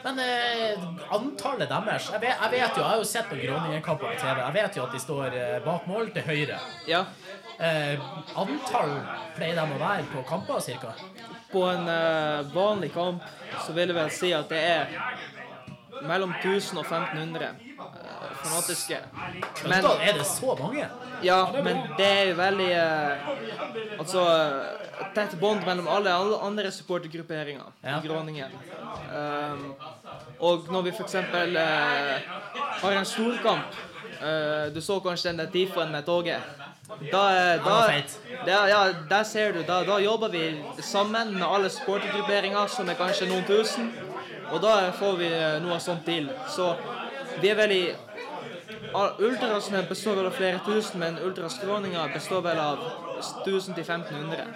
Men 0.04 0.18
eh, 0.18 0.86
antallet 1.10 1.68
deres 1.68 2.10
jeg 2.12 2.20
vet, 2.20 2.36
jeg 2.42 2.50
vet 2.50 2.76
jo, 2.76 2.82
jeg 2.82 2.90
har 2.90 2.96
jo 2.96 3.04
sett 3.04 3.28
på 3.30 3.36
Groningen-kamper 3.36 4.06
på 4.06 4.20
TV. 4.20 4.38
Jeg 4.40 4.54
vet 4.54 4.76
jo 4.76 4.82
at 4.86 4.92
de 4.92 5.00
står 5.00 5.26
eh, 5.34 5.58
bak 5.64 5.86
mål 5.86 6.10
til 6.14 6.22
høyre. 6.22 6.58
Ja. 6.88 7.04
Eh, 7.60 8.00
antall 8.36 8.96
pleier 9.36 9.54
de 9.54 9.76
å 9.76 9.78
være 9.78 10.06
på 10.12 10.22
kamper, 10.28 10.60
cirka? 10.60 10.94
På 11.52 11.66
en 11.70 11.88
eh, 11.88 12.42
vanlig 12.54 12.92
kamp 12.94 13.22
så 13.66 13.72
vil 13.76 13.92
jeg 13.92 13.96
vel 13.96 14.10
si 14.10 14.32
at 14.32 14.48
det 14.48 14.58
er 14.58 14.88
mellom 16.08 16.32
1000 16.40 16.78
og 16.80 16.86
1500 16.88 17.44
eh, 17.46 17.71
fanatiske. 18.44 18.98
Men, 19.66 19.84
er 19.84 20.18
det 20.18 20.26
så 20.26 20.56
mange? 20.60 20.86
ja, 21.22 21.38
men 21.64 21.82
det 21.98 22.06
er 22.06 22.24
jo 22.30 22.34
veldig 22.38 22.70
eh, 22.72 23.28
Altså 23.98 24.24
eh, 24.26 25.12
tett 25.14 25.36
bånd 25.40 25.66
mellom 25.66 25.88
alle 25.88 26.14
alle 26.14 26.40
andre 26.42 26.70
supportergrupperinger 26.74 27.70
Ja. 27.82 27.98
i 27.98 28.08
Groningen. 28.08 28.58
Um, 29.12 29.74
og 30.38 30.68
når 30.72 30.82
vi 30.82 30.90
f.eks. 30.90 31.14
Uh, 31.14 32.42
har 32.82 32.98
en 32.98 33.04
storkamp 33.08 33.80
eh, 34.22 34.72
Du 34.74 34.80
så 34.80 35.00
kanskje 35.00 35.32
den 35.32 35.50
tifoen 35.50 35.92
med 35.92 36.04
toget. 36.06 36.40
Da, 37.12 37.52
eh, 37.54 37.64
da, 37.64 37.92
da, 38.46 38.68
ja, 38.68 38.80
der 39.10 39.22
ser 39.22 39.52
du. 39.52 39.62
Da, 39.62 39.82
da 39.84 39.98
jobber 39.98 40.28
vi 40.28 40.64
sammen 40.80 41.34
med 41.34 41.46
alle 41.46 41.70
supportergrupperinger, 41.70 42.66
som 42.66 42.88
er 42.88 42.98
kanskje 42.98 43.28
noen 43.30 43.44
tusen. 43.48 43.92
Og 44.52 44.60
da 44.62 44.90
får 44.98 45.16
vi 45.16 45.30
eh, 45.32 45.58
noe 45.64 45.78
sånt 45.80 46.04
til. 46.06 46.28
Så 46.52 46.74
vi 47.40 47.48
er 47.48 47.56
veldig 47.56 47.82
Ultrasene 49.18 49.82
består 49.88 50.16
vel 50.18 50.26
av 50.26 50.34
flere 50.36 50.60
tusen, 50.66 51.00
men 51.00 51.18
ultraskråninga 51.18 52.08
består 52.14 52.42
vel 52.42 52.58
av 52.58 52.78
1000 53.44 53.74
til 53.74 53.84
1500. 53.84 54.46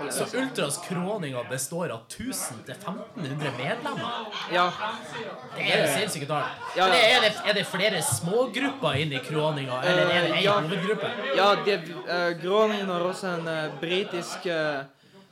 vil 0.00 0.12
Så 0.12 0.26
ultraskråninga 0.38 1.44
består 1.50 1.94
av 1.94 2.00
1000 2.08 2.64
til 2.66 2.74
1500 2.74 3.52
medlemmer? 3.58 4.30
Ja. 4.52 4.66
Det 5.56 5.68
er 5.68 5.82
jo 5.82 5.92
sinnssyke 5.94 6.28
tall. 6.28 6.48
Ja, 6.76 6.86
ja. 6.86 7.00
Er, 7.16 7.20
det, 7.26 7.32
er 7.44 7.58
det 7.58 7.66
flere 7.66 8.02
smågrupper 8.02 9.00
inn 9.00 9.14
i 9.14 9.22
Kroninga, 9.24 9.80
eller 9.82 10.10
er 10.10 10.26
det 10.26 10.32
én 10.32 10.38
ei 10.40 10.44
ja. 10.44 10.58
hovedgruppe? 10.60 11.12
Ja, 11.36 11.48
det, 11.64 11.80
uh, 12.08 12.30
Gråningen 12.42 12.92
har 12.92 13.06
også 13.10 13.36
en 13.38 13.48
uh, 13.48 13.80
britisk 13.80 14.46
eh, 14.46 14.84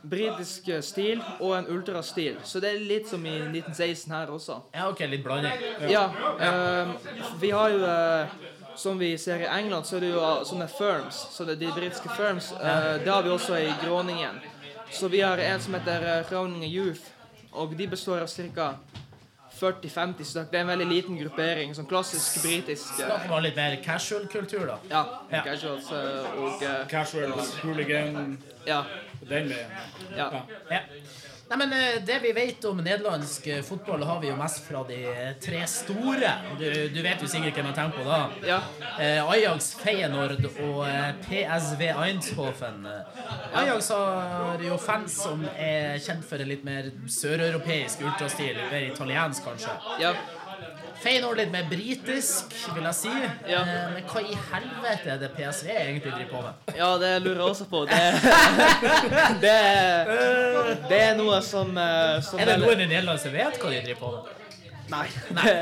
britisk 0.02 0.68
eh, 0.68 0.80
stil 0.82 1.22
og 1.40 1.58
en 1.58 1.68
ultrastil. 1.70 2.38
Så 2.44 2.60
det 2.60 2.72
er 2.72 2.80
litt 2.86 3.08
som 3.10 3.22
i 3.26 3.36
1916 3.38 4.14
her 4.14 4.32
også. 4.34 4.58
Ja, 4.74 4.88
OK, 4.90 5.04
litt 5.10 5.24
blanding. 5.24 5.52
Ja. 5.90 6.08
eh, 6.40 6.92
vi 7.40 7.50
har 7.50 7.70
jo 7.70 7.84
eh, 7.86 8.40
Som 8.76 8.96
vi 8.98 9.18
ser 9.18 9.42
i 9.44 9.44
England, 9.44 9.84
så 9.84 9.98
er 9.98 10.00
det 10.00 10.10
jo 10.14 10.20
sånne 10.48 10.64
firms. 10.64 11.16
Så 11.34 11.44
det 11.44 11.58
er 11.58 11.60
de 11.60 11.72
britiske 11.76 12.08
firms. 12.16 12.46
Uh, 12.56 12.96
det 13.04 13.10
har 13.12 13.20
vi 13.22 13.28
også 13.28 13.58
i 13.60 13.68
Groningen. 13.82 14.38
Så 14.90 15.10
vi 15.12 15.20
har 15.20 15.36
en 15.38 15.60
som 15.60 15.74
heter 15.76 16.00
uh, 16.00 16.30
Groningen 16.30 16.70
Youth, 16.70 17.04
og 17.52 17.76
de 17.76 17.86
består 17.86 18.24
av 18.24 18.32
ca. 18.32 18.70
40-50 19.60 20.24
stykker. 20.24 20.48
Det 20.50 20.56
er 20.58 20.64
en 20.64 20.72
veldig 20.72 20.88
liten 20.88 21.20
gruppering. 21.20 21.74
Sånn 21.76 21.86
klassisk 21.86 22.40
britisk 22.46 22.96
Snakker 22.96 23.28
man 23.28 23.44
litt 23.44 23.60
mer 23.60 23.76
casual-kultur, 23.84 24.64
da? 24.64 24.78
Ja. 24.88 25.04
Ja. 25.28 25.44
Casuals 25.50 25.92
og 25.92 26.64
uh, 26.64 26.86
Casuals, 26.88 27.52
hooligan, 27.60 28.38
Ja. 28.64 28.86
Den 29.28 29.48
veien. 29.52 29.76
ja. 30.16 30.30
Ja. 30.70 30.80
Nei, 31.52 31.56
men 31.66 31.72
eh, 31.76 31.98
Det 32.06 32.14
vi 32.22 32.30
vet 32.32 32.64
om 32.64 32.78
nederlandsk 32.80 33.46
eh, 33.52 33.58
fotball, 33.66 34.00
har 34.08 34.20
vi 34.22 34.30
jo 34.30 34.36
mest 34.38 34.62
fra 34.64 34.80
de 34.88 34.96
eh, 35.10 35.32
tre 35.42 35.58
store. 35.68 36.30
Du, 36.56 36.64
du 36.94 37.00
vet 37.04 37.20
jo 37.20 37.28
sikkert 37.28 37.58
hvem 37.58 37.66
jeg 37.68 37.76
tenker 37.76 37.98
på 37.98 38.06
da. 38.06 38.20
ja. 38.48 38.60
Eh, 38.96 39.20
Ajax, 39.34 39.74
Feyenoord 39.82 40.46
og 40.48 40.86
PSV 41.26 41.82
Eindhoven. 41.92 42.86
Ajax 43.52 43.90
har 43.92 44.64
jo 44.64 44.78
fans 44.80 45.18
som 45.26 45.44
er 45.58 45.98
kjent 46.00 46.24
for 46.24 46.40
en 46.40 46.48
litt 46.54 46.64
mer 46.64 46.88
søreuropeisk 47.20 48.00
ultrastil. 48.06 48.56
Mer 48.72 48.88
italiensk, 48.88 49.44
kanskje. 49.50 49.76
ja. 50.00 50.14
Feyenoord 51.02 51.40
litt 51.40 51.50
mer 51.52 51.64
britisk, 51.70 52.52
vil 52.76 52.84
jeg 52.86 52.94
si. 52.98 53.12
Ja. 53.50 53.62
Eh, 53.62 53.88
men 53.96 54.04
hva 54.10 54.22
i 54.22 54.36
helvete 54.52 55.14
er 55.14 55.22
det 55.22 55.32
PSV 55.36 55.72
egentlig 55.72 56.12
driver 56.12 56.30
på 56.30 56.42
med? 56.46 56.76
Ja, 56.78 56.90
det 57.02 57.10
lurer 57.24 57.40
jeg 57.42 57.48
også 57.48 57.66
på. 57.72 57.82
Det, 57.90 58.02
det, 59.42 59.56
det 60.92 61.00
er 61.08 61.18
noe 61.18 61.40
som, 61.46 61.74
eh, 61.78 62.20
som 62.26 62.38
Er 62.42 62.52
det 62.54 62.60
noen 62.62 62.84
i 62.86 62.88
Nederland 62.92 63.22
som 63.22 63.34
vet 63.34 63.58
hva 63.58 63.74
de 63.74 63.82
driver 63.88 64.00
på 64.04 64.14
med? 64.14 64.38
Nei. 64.92 65.06
Nei. 65.38 65.52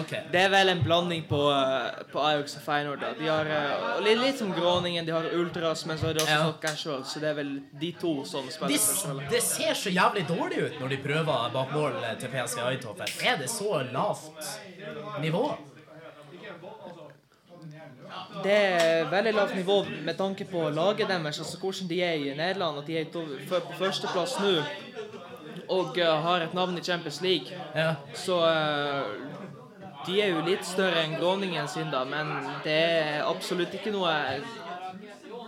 Okay. 0.00 0.22
Det 0.32 0.40
er 0.42 0.50
vel 0.52 0.72
en 0.72 0.82
blanding 0.84 1.22
på, 1.30 1.38
eh, 1.54 2.02
på 2.12 2.22
Ajax 2.26 2.56
og 2.58 2.64
Feyenoord. 2.66 3.00
da. 3.04 3.12
De 3.18 3.28
har 3.30 3.50
og 3.96 4.02
litt, 4.06 4.18
litt 4.20 4.38
som 4.40 4.50
Groningen, 4.56 5.06
de 5.06 5.14
har 5.14 5.28
Ultras, 5.38 5.86
men 5.86 5.98
så 6.00 6.10
er 6.10 6.18
det 6.18 6.24
også 6.26 6.38
Ja. 6.40 6.52
casual, 6.64 7.04
så 7.06 7.22
det 7.22 7.30
er 7.30 7.34
vel 7.40 7.52
de 7.80 7.92
to 8.00 8.14
som 8.24 8.50
spiller 8.50 8.78
rolle. 9.08 9.28
det 9.30 9.42
ser 9.46 9.74
så 9.78 9.90
jævlig 9.94 10.26
dårlig 10.28 10.58
ut 10.66 10.80
når 10.80 10.88
de 10.96 11.00
prøver 11.06 11.50
bak 11.54 11.72
mål 11.74 11.98
til 12.20 12.28
PSV 12.34 12.60
Eindhoven. 12.66 13.06
Er 13.24 13.36
det 13.44 13.50
så 13.50 13.82
lavt 13.92 14.60
nivå? 15.20 15.44
Det 18.42 18.52
er 18.52 19.04
veldig 19.10 19.32
lavt 19.34 19.54
nivå 19.56 19.76
med 20.04 20.16
tanke 20.18 20.44
på 20.48 20.68
laget 20.74 21.08
deres, 21.08 21.38
altså 21.38 21.58
hvordan 21.60 21.88
de 21.90 21.98
er 22.02 22.12
i 22.18 22.32
Nederland. 22.34 22.78
At 22.78 22.86
de 22.86 22.96
er 22.98 23.04
på 23.12 23.22
førsteplass 23.78 24.38
nå 24.40 24.54
og 25.70 25.98
eh, 25.98 26.16
har 26.26 26.44
et 26.44 26.54
navn 26.56 26.78
i 26.78 26.84
Champions 26.84 27.20
League. 27.24 27.60
Ja. 27.74 27.94
Så 28.14 28.40
eh, 28.46 29.12
de 30.06 30.20
er 30.22 30.34
jo 30.34 30.44
litt 30.46 30.66
større 30.66 31.04
enn 31.04 31.18
Groningen 31.20 31.68
sin, 31.68 31.90
da, 31.92 32.04
men 32.08 32.32
det 32.64 32.76
er 32.76 33.24
absolutt 33.28 33.74
ikke 33.76 33.92
noe 33.94 34.14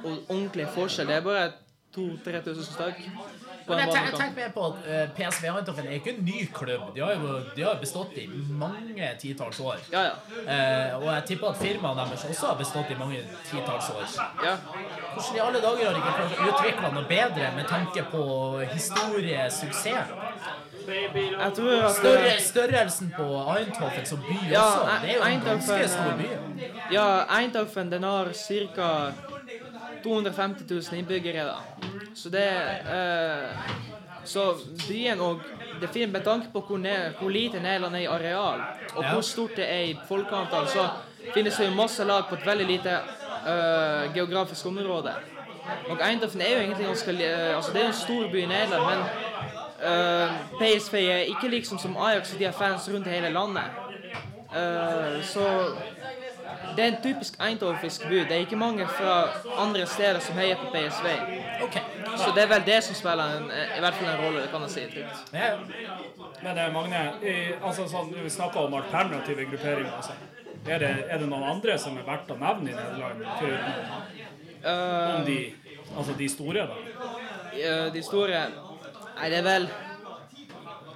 ordentlig 0.05 0.69
forskjell. 0.75 1.09
Det 1.09 1.19
er 1.19 1.27
bare 1.27 1.47
2000-3000 1.97 2.69
stykk 2.69 3.42
tenk- 3.67 4.17
tenk 4.19 4.37
mer 4.37 4.49
på 4.55 4.67
at 4.67 4.87
eh, 4.89 5.09
PSV 5.17 5.45
Eindhoven 5.49 5.87
er 5.87 5.93
ikke 5.99 6.15
en 6.19 6.25
ny 6.25 6.47
klubb. 6.53 6.95
De 6.95 7.01
har 7.01 7.13
jo 7.15 7.41
de 7.57 7.63
har 7.63 7.75
bestått 7.81 8.13
i 8.19 8.27
mange 8.49 9.09
titalls 9.21 9.61
år. 9.61 9.77
Ja, 9.93 10.03
ja. 10.03 10.15
Eh, 10.47 10.97
og 10.99 11.07
jeg 11.15 11.25
tipper 11.27 11.49
at 11.51 11.57
firmaet 11.57 11.97
deres 11.97 12.25
også 12.25 12.47
har 12.47 12.57
bestått 12.59 12.91
i 12.91 12.95
mange 12.99 13.23
titalls 13.51 13.91
år. 13.91 14.07
ja. 14.45 14.57
Hvordan 15.15 15.37
i 15.37 15.39
alle 15.47 15.61
dager 15.61 15.87
har 15.87 15.95
de 15.95 16.01
ikke 16.01 16.15
klart 16.19 16.39
å 16.39 16.49
utvikle 16.53 16.93
noe 16.95 17.05
bedre 17.09 17.53
med 17.57 17.67
tanke 17.69 18.03
på 18.11 18.23
historie, 18.73 19.51
suksess? 19.51 20.09
Jeg 20.83 21.53
tror 21.55 21.83
at 21.87 21.93
Større, 21.95 22.27
eh, 22.35 22.41
størrelsen 22.43 23.13
på 23.17 23.27
Eindhoven 23.57 24.07
som 24.07 24.19
by 24.19 24.39
også. 24.51 24.89
Det 25.03 25.11
er 25.11 25.15
jo 25.15 25.23
en 25.23 25.45
ganske 25.45 25.89
stor 25.89 26.17
by. 26.19 26.31
Ja, 26.91 27.05
Eindhoven 27.39 27.91
den 27.93 28.03
har 28.03 28.33
ca. 28.35 29.13
250 30.05 30.65
000 30.71 30.99
innbyggere. 30.99 31.45
da. 31.47 31.89
Så 32.15 32.29
det 32.29 32.49
eh, 32.97 33.73
Så 34.25 34.55
byen 34.89 35.21
og 35.21 35.41
det 35.81 35.89
er 35.89 35.93
fint 35.93 36.13
med 36.13 36.23
tanke 36.23 36.47
på 36.53 36.61
hvor, 36.61 36.79
ned, 36.79 37.15
hvor 37.19 37.29
lite 37.29 37.61
Nederland 37.61 37.97
er 37.97 38.01
i 38.01 38.07
areal, 38.07 38.61
og 38.95 39.05
hvor 39.11 39.21
stort 39.21 39.57
det 39.57 39.67
er 39.67 39.81
i 39.81 39.97
folkeantall, 40.09 40.69
så 40.69 40.89
finnes 41.35 41.57
det 41.57 41.67
jo 41.67 41.75
masse 41.75 42.05
lag 42.05 42.29
på 42.29 42.35
et 42.35 42.47
veldig 42.47 42.67
lite 42.67 42.93
eh, 43.47 44.15
geografisk 44.15 44.67
område. 44.67 45.15
Og 45.91 45.99
Eindhoven 46.09 46.41
er 46.41 46.53
jo 46.53 46.61
egentlig 46.61 46.87
ganske 46.87 47.13
eh, 47.13 47.57
Altså, 47.57 47.73
det 47.73 47.83
er 47.83 47.87
en 47.87 47.93
stor 47.93 48.29
by 48.31 48.43
i 48.43 48.47
Nederland, 48.47 48.85
men 48.91 49.01
eh, 49.91 50.31
PSV 50.61 50.95
er 50.95 51.19
ikke 51.35 51.49
liksom 51.49 51.79
som 51.79 51.97
Ajax, 51.97 52.35
de 52.39 52.45
har 52.45 52.53
fans 52.53 52.91
rundt 52.95 53.07
hele 53.07 53.31
landet. 53.31 53.65
Eh, 54.57 55.23
så 55.25 55.47
det 56.77 56.85
er 56.85 56.89
en 56.89 56.99
typisk 57.05 57.39
eindhovensk 57.41 58.07
bu. 58.09 58.15
Det 58.15 58.37
er 58.37 58.45
ikke 58.47 58.57
mange 58.57 58.87
fra 58.89 59.15
andre 59.59 59.87
steder 59.87 60.21
som 60.21 60.39
heier 60.39 60.57
på 60.61 60.71
PSV. 60.75 61.09
Okay. 61.67 61.83
Så 62.17 62.33
det 62.35 62.43
er 62.43 62.51
vel 62.55 62.67
det 62.67 62.81
som 62.85 62.99
spiller 62.99 63.39
en, 63.39 63.49
i 63.51 63.81
hvert 63.81 63.95
fall 63.95 64.11
en 64.13 64.25
rolle, 64.25 64.43
det 64.43 64.51
kan 64.51 64.67
jeg 64.67 64.71
si 64.71 64.87
trygt. 64.95 65.33
Ja, 65.33 65.53
ja. 65.53 65.97
Men 66.43 66.59
er 66.59 66.73
Magne, 66.75 67.03
i, 67.23 67.37
altså 67.63 67.87
sånn, 67.89 68.11
vi 68.17 68.31
snakker 68.31 68.67
om 68.67 68.75
alternative 68.75 69.47
grupperinger, 69.51 69.93
altså, 69.97 70.17
er, 70.67 70.79
det, 70.79 70.91
er 71.11 71.23
det 71.23 71.29
noen 71.31 71.47
andre 71.57 71.79
som 71.79 71.97
er 71.99 72.07
verdt 72.07 72.31
å 72.35 72.39
nevne 72.39 72.73
i 72.73 72.77
Nederland, 72.77 73.25
foruten 73.39 74.33
Eh, 74.65 75.17
om 75.17 75.25
de, 75.25 75.53
altså 75.97 76.13
de 76.19 76.29
store? 76.29 76.67
da? 76.67 76.77
Uh, 77.53 77.95
de 77.95 78.03
store 78.03 78.43
Nei, 79.19 79.31
det 79.31 79.39
er 79.39 79.47
vel 79.47 79.67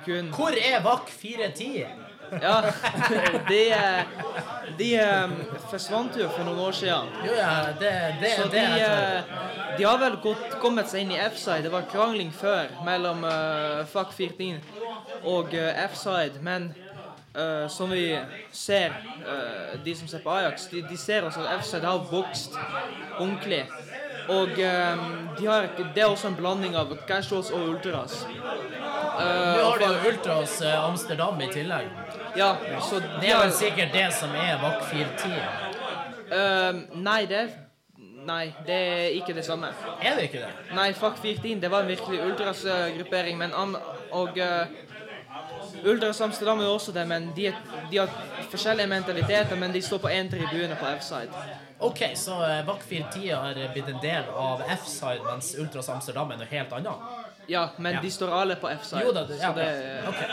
kun 0.05 0.29
Hvor 0.35 0.55
er 0.55 0.83
VAK 0.85 1.11
410? 1.11 2.06
Ja, 2.43 2.63
de, 3.49 3.73
eh, 3.73 4.05
de 4.79 4.95
eh, 4.95 5.35
forsvant 5.71 6.17
jo 6.19 6.29
for 6.33 6.47
noen 6.47 6.63
år 6.67 6.77
siden. 6.77 7.13
Jo, 7.27 7.37
ja, 7.39 7.53
det, 7.81 7.93
det, 8.21 8.33
Så 8.37 8.49
de, 8.53 8.63
eh, 8.63 9.37
de 9.79 9.87
har 9.87 10.01
vel 10.03 10.19
gått, 10.25 10.59
kommet 10.63 10.91
seg 10.91 11.05
inn 11.05 11.15
i 11.15 11.21
F-side. 11.29 11.65
Det 11.67 11.73
var 11.75 11.87
krangling 11.91 12.33
før 12.35 12.73
mellom 12.87 13.25
uh, 13.27 13.85
FAK 13.91 14.13
14 14.17 14.59
og 15.29 15.55
uh, 15.55 15.83
F-side, 15.87 16.43
men 16.45 16.71
uh, 17.37 17.67
som 17.73 17.93
vi 17.93 18.09
ser, 18.53 18.97
de 19.85 19.95
som 19.99 20.09
ser 20.09 20.25
på 20.25 20.33
Ajax, 20.33 20.69
de, 20.73 20.83
de 20.89 20.97
ser 21.01 21.27
også 21.29 21.45
at 21.45 21.61
F-side 21.61 21.87
har 21.87 22.07
vokst 22.11 22.57
ordentlig. 23.19 23.65
Og 24.33 24.59
eh, 24.59 25.05
de 25.39 25.47
har, 25.47 25.69
det 25.95 26.03
er 26.03 26.09
også 26.09 26.33
en 26.33 26.39
blanding 26.39 26.77
av 26.79 26.93
casuals 27.09 27.53
og 27.55 27.69
ultras. 27.75 28.25
Nå 29.17 29.63
har 29.63 29.79
de 29.81 29.87
jo 29.93 30.11
Ultras 30.11 30.59
eh, 30.63 30.85
Amsterdam 30.85 31.41
i 31.41 31.51
tillegg. 31.53 31.87
Ja, 32.37 32.57
så 32.85 33.01
Det 33.01 33.31
er 33.31 33.39
vel 33.41 33.55
sikkert 33.57 33.95
det 33.95 34.09
som 34.17 34.35
er 34.37 34.59
VAK 34.61 34.83
410. 34.91 35.39
Ehm, 36.37 36.83
nei, 37.07 37.23
det 37.31 37.47
Nei, 38.27 38.49
det 38.67 38.75
er 38.75 39.13
ikke 39.15 39.37
det 39.37 39.45
samme. 39.47 39.69
Er 40.03 40.17
det 40.19 40.25
ikke 40.27 40.41
det? 40.43 40.49
Nei, 40.75 40.89
Fuck 40.99 41.21
14 41.23 41.61
det 41.63 41.69
var 41.71 41.85
en 41.85 41.93
virkelig 41.93 42.25
ultras-gruppering, 42.25 43.39
men 43.39 43.55
am 43.55 43.77
og 44.11 44.41
uh, 44.43 44.67
Ultras 45.85 46.21
Amsterdam 46.21 46.61
er 46.61 46.71
også 46.71 46.93
det, 46.93 47.05
men 47.09 47.31
de, 47.37 47.53
de 47.91 47.99
har 47.99 48.11
forskjellige 48.51 48.89
mentaliteter, 48.91 49.57
men 49.57 49.73
de 49.73 49.83
står 49.83 49.99
på 49.99 50.13
én 50.13 50.31
tribune 50.31 50.77
på 50.81 50.91
F-side. 50.99 51.47
OK, 51.79 52.03
så 52.15 52.39
uh, 52.41 52.67
Vak 52.67 52.83
410 52.89 53.29
har 53.35 53.59
blitt 53.73 53.89
en 53.93 54.01
del 54.03 54.31
av 54.33 54.63
F-side, 54.79 55.25
mens 55.27 55.55
Ultras 55.61 55.91
Amsterdam 55.93 56.33
er 56.33 56.41
noe 56.41 56.51
helt 56.51 56.73
annet? 56.79 57.26
Ja, 57.49 57.69
men 57.77 57.95
Ja. 57.95 58.01
de 58.03 58.11
står 58.11 58.33
alle 58.41 58.57
på 58.57 58.69
F-side. 58.69 59.03
Jo 59.05 59.13
da, 59.13 59.23
det, 59.25 59.37
ja, 59.41 59.53
det, 59.55 59.67
okay. 60.09 60.29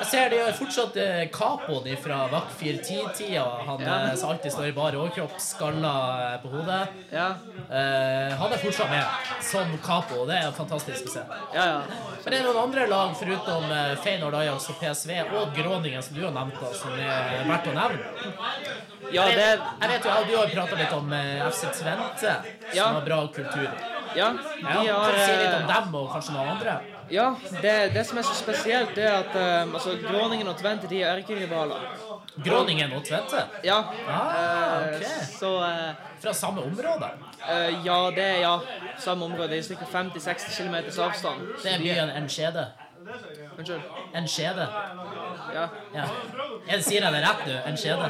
Jeg 0.00 0.06
ser 0.10 0.30
de 0.30 0.38
har 0.42 0.52
fortsatt 0.52 0.96
eh, 0.96 1.22
Capoen 1.32 1.96
fra 2.02 2.26
Vak 2.32 2.50
410-tida. 2.60 3.44
Han 3.66 3.80
Ja. 3.80 3.94
eh, 4.10 4.14
som 4.16 4.30
alltid 4.30 4.52
står 4.52 4.66
i 4.68 4.72
bar 4.72 4.92
overkropp, 4.96 5.38
skalla 5.40 5.94
eh, 6.34 6.40
på 6.42 6.48
hodet. 6.56 6.88
ja, 7.12 7.30
Eh, 7.70 8.32
han 8.34 8.52
er 8.52 8.58
fortsatt 8.58 8.90
med 8.90 9.04
som 9.46 9.78
Capo, 9.78 10.22
og 10.22 10.26
det 10.28 10.36
er 10.42 10.50
fantastisk 10.50 11.04
å 11.06 11.12
se. 11.12 11.20
ja, 11.54 11.64
ja. 11.64 11.80
Men 12.24 12.32
det 12.32 12.40
er 12.40 12.44
noen 12.48 12.62
andre 12.64 12.86
lag 12.90 13.12
foruten 13.16 13.70
eh, 13.70 13.94
Feyenoord, 14.02 14.34
Ajax 14.34 14.68
og 14.70 14.80
PSV 14.80 15.10
og 15.38 15.54
Groningen 15.54 16.02
som 16.02 16.16
du 16.16 16.24
har 16.24 16.32
nevnt, 16.34 16.58
da, 16.60 16.72
som 16.74 16.90
er 16.98 17.44
verdt 17.46 17.68
å 17.70 17.76
nevne. 17.76 18.00
Ja, 19.12 19.24
jeg, 19.28 19.36
det 19.36 19.46
jeg 19.80 19.88
vet 19.90 20.04
jo, 20.04 20.26
Du 20.30 20.36
har 20.36 20.46
prata 20.54 20.76
litt 20.82 20.92
om 20.98 21.12
eh, 21.12 21.46
FC 21.48 21.70
Tvente, 21.78 22.34
som 22.74 22.94
har 22.98 23.06
bra 23.06 23.20
kultur. 23.28 23.70
Ja, 24.16 24.32
de 24.60 24.88
har 24.88 25.18
si 25.18 25.36
litt 25.36 25.54
om 25.54 25.62
eh, 25.62 25.70
dem 25.70 25.94
og 26.00 26.08
kanskje 26.14 26.34
noen 26.34 26.50
andre? 26.56 26.76
Ja, 27.10 27.26
det, 27.62 27.74
det 27.94 28.04
som 28.06 28.20
er 28.20 28.26
så 28.26 28.34
spesielt, 28.38 28.92
det 28.94 29.06
er 29.06 29.16
at 29.24 29.34
um, 29.34 29.74
altså, 29.74 29.96
Groningen 30.04 30.48
og 30.50 30.58
Tvente 30.60 30.90
de 30.90 31.00
er 31.02 31.18
erkerivaler. 31.18 31.88
Groningen 32.44 32.92
og 32.94 33.02
Tvente? 33.06 33.42
Ja. 33.66 33.80
Ah, 34.06 34.84
okay. 34.84 35.00
ok. 35.00 35.24
Så 35.38 35.50
uh, 35.58 36.12
Fra 36.22 36.34
samme 36.34 36.62
område? 36.62 37.10
Uh, 37.42 37.86
Ja, 37.86 37.98
det 38.14 38.26
er 38.28 38.38
ja, 38.44 38.54
samme 38.98 39.24
område. 39.24 39.48
Det 39.48 39.58
er 39.58 39.82
ca. 39.82 39.90
50-60 39.98 40.62
km 40.62 40.76
avstand. 41.02 41.50
Det 41.64 41.74
er 41.74 41.82
mye 41.82 41.98
en, 41.98 42.14
en 42.14 42.22
Enskjede. 42.22 42.68
Unnskyld. 43.58 43.82
Enskjede. 44.14 44.66
Ja. 45.54 45.68
Ja. 45.94 46.04
Jeg 46.70 46.84
sier 46.84 47.02
jeg 47.04 47.12
det 47.12 47.22
rett 47.24 47.44
du, 47.46 47.52
Enskjede? 47.70 48.08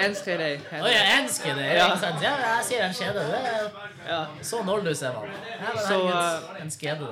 Enskede 0.00 0.48
Å 0.48 0.60
heter 0.70 0.88
ja, 0.88 0.98
det. 0.98 1.16
Enskede. 1.20 1.64
Ja. 1.66 1.86
Ikke 1.86 2.02
sant? 2.04 2.22
Ja, 2.24 2.34
jeg 2.46 2.66
sier 2.68 2.84
Enskede. 2.88 3.24
Det 3.30 3.40
er 3.46 3.70
Ja. 4.08 4.20
sånn 4.42 4.68
oldus 4.68 5.02
er 5.02 5.12
man. 5.12 5.28
Så, 5.76 5.98
herregud, 5.98 6.56
eh, 6.56 6.62
Enskede. 6.64 7.10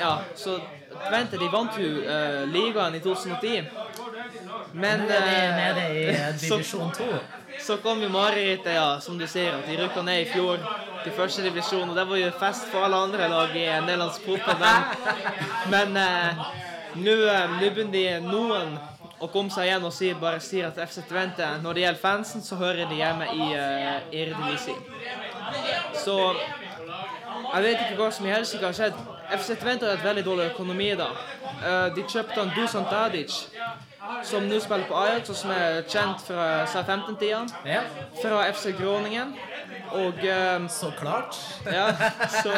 ja, 0.00 0.18
så 0.36 0.60
Tvente 0.96 1.38
de 1.38 1.48
vant 1.52 1.74
jo 1.78 1.88
uh, 2.02 2.44
ligaen 2.48 2.94
i 2.94 3.00
2010. 3.04 3.66
Men 4.72 5.02
er 5.10 5.26
eh, 5.28 5.56
nede 5.56 5.84
i 5.92 6.04
eh, 6.08 6.30
divisjon 6.40 6.92
to. 6.96 7.08
Så 7.60 7.76
kom 7.82 8.02
jo 8.02 8.08
marerittet, 8.12 8.74
ja, 8.74 9.00
som 9.00 9.18
du 9.18 9.26
sier, 9.26 9.54
at 9.56 9.68
de 9.68 9.78
rykka 9.78 10.02
ned 10.06 10.22
i 10.22 10.28
fjor 10.30 10.60
til 11.04 11.14
første 11.16 11.44
divisjon. 11.46 11.88
Og 11.90 11.96
det 11.96 12.04
var 12.08 12.20
jo 12.20 12.32
fest 12.40 12.68
for 12.72 12.86
alle 12.86 13.00
andre 13.08 13.28
lag 13.32 13.56
i 13.56 13.64
nederlandsk 13.86 14.26
fotball. 14.26 14.60
Men, 14.60 15.94
men 15.94 15.96
eh, 16.02 16.44
nå 17.00 17.16
eh, 17.30 17.56
begynner 17.60 18.22
noen 18.24 18.76
å 19.16 19.28
komme 19.32 19.52
seg 19.52 19.70
igjen 19.70 19.84
og 19.88 19.94
si, 19.96 20.10
bare 20.20 20.40
sier 20.44 20.68
at 20.68 20.78
FC 20.82 21.00
Tvente 21.08 21.46
Når 21.62 21.74
det 21.74 21.84
gjelder 21.84 22.00
fansen, 22.00 22.42
så 22.44 22.58
hører 22.60 22.88
de 22.90 22.98
hjemme 22.98 23.28
i 23.32 23.46
uh, 23.56 24.12
Irdivisi. 24.12 24.74
Så 26.04 26.16
jeg 26.36 27.62
vet 27.64 27.80
ikke 27.80 27.98
hva 28.00 28.10
som 28.12 28.26
i 28.26 28.32
helsike 28.34 28.66
har 28.66 28.76
skjedd. 28.76 28.98
FC 29.38 29.56
Tvente 29.60 29.88
har 29.88 29.96
et 29.96 30.04
veldig 30.04 30.24
dårlig 30.26 30.50
økonomi 30.52 30.90
da. 30.98 31.08
Uh, 31.62 31.88
de 31.96 32.04
kjøpte 32.04 32.38
han 32.42 32.52
Dusan 32.56 32.88
Tadic, 32.90 33.38
som 34.24 34.46
nå 34.48 34.60
spiller 34.60 34.86
på 34.88 34.98
Ajax, 34.98 35.30
og 35.30 35.38
som 35.38 35.52
er 35.54 35.80
kjent 35.88 36.24
fra 36.26 36.48
Southampton-tida. 36.70 37.44
Ja, 37.66 37.82
Fra 38.22 38.44
FC 38.52 38.72
Groningen. 38.78 39.34
Og 39.92 40.22
um, 40.58 40.68
så 40.68 40.90
klart. 40.98 41.38
ja, 41.64 41.88
så, 42.42 42.52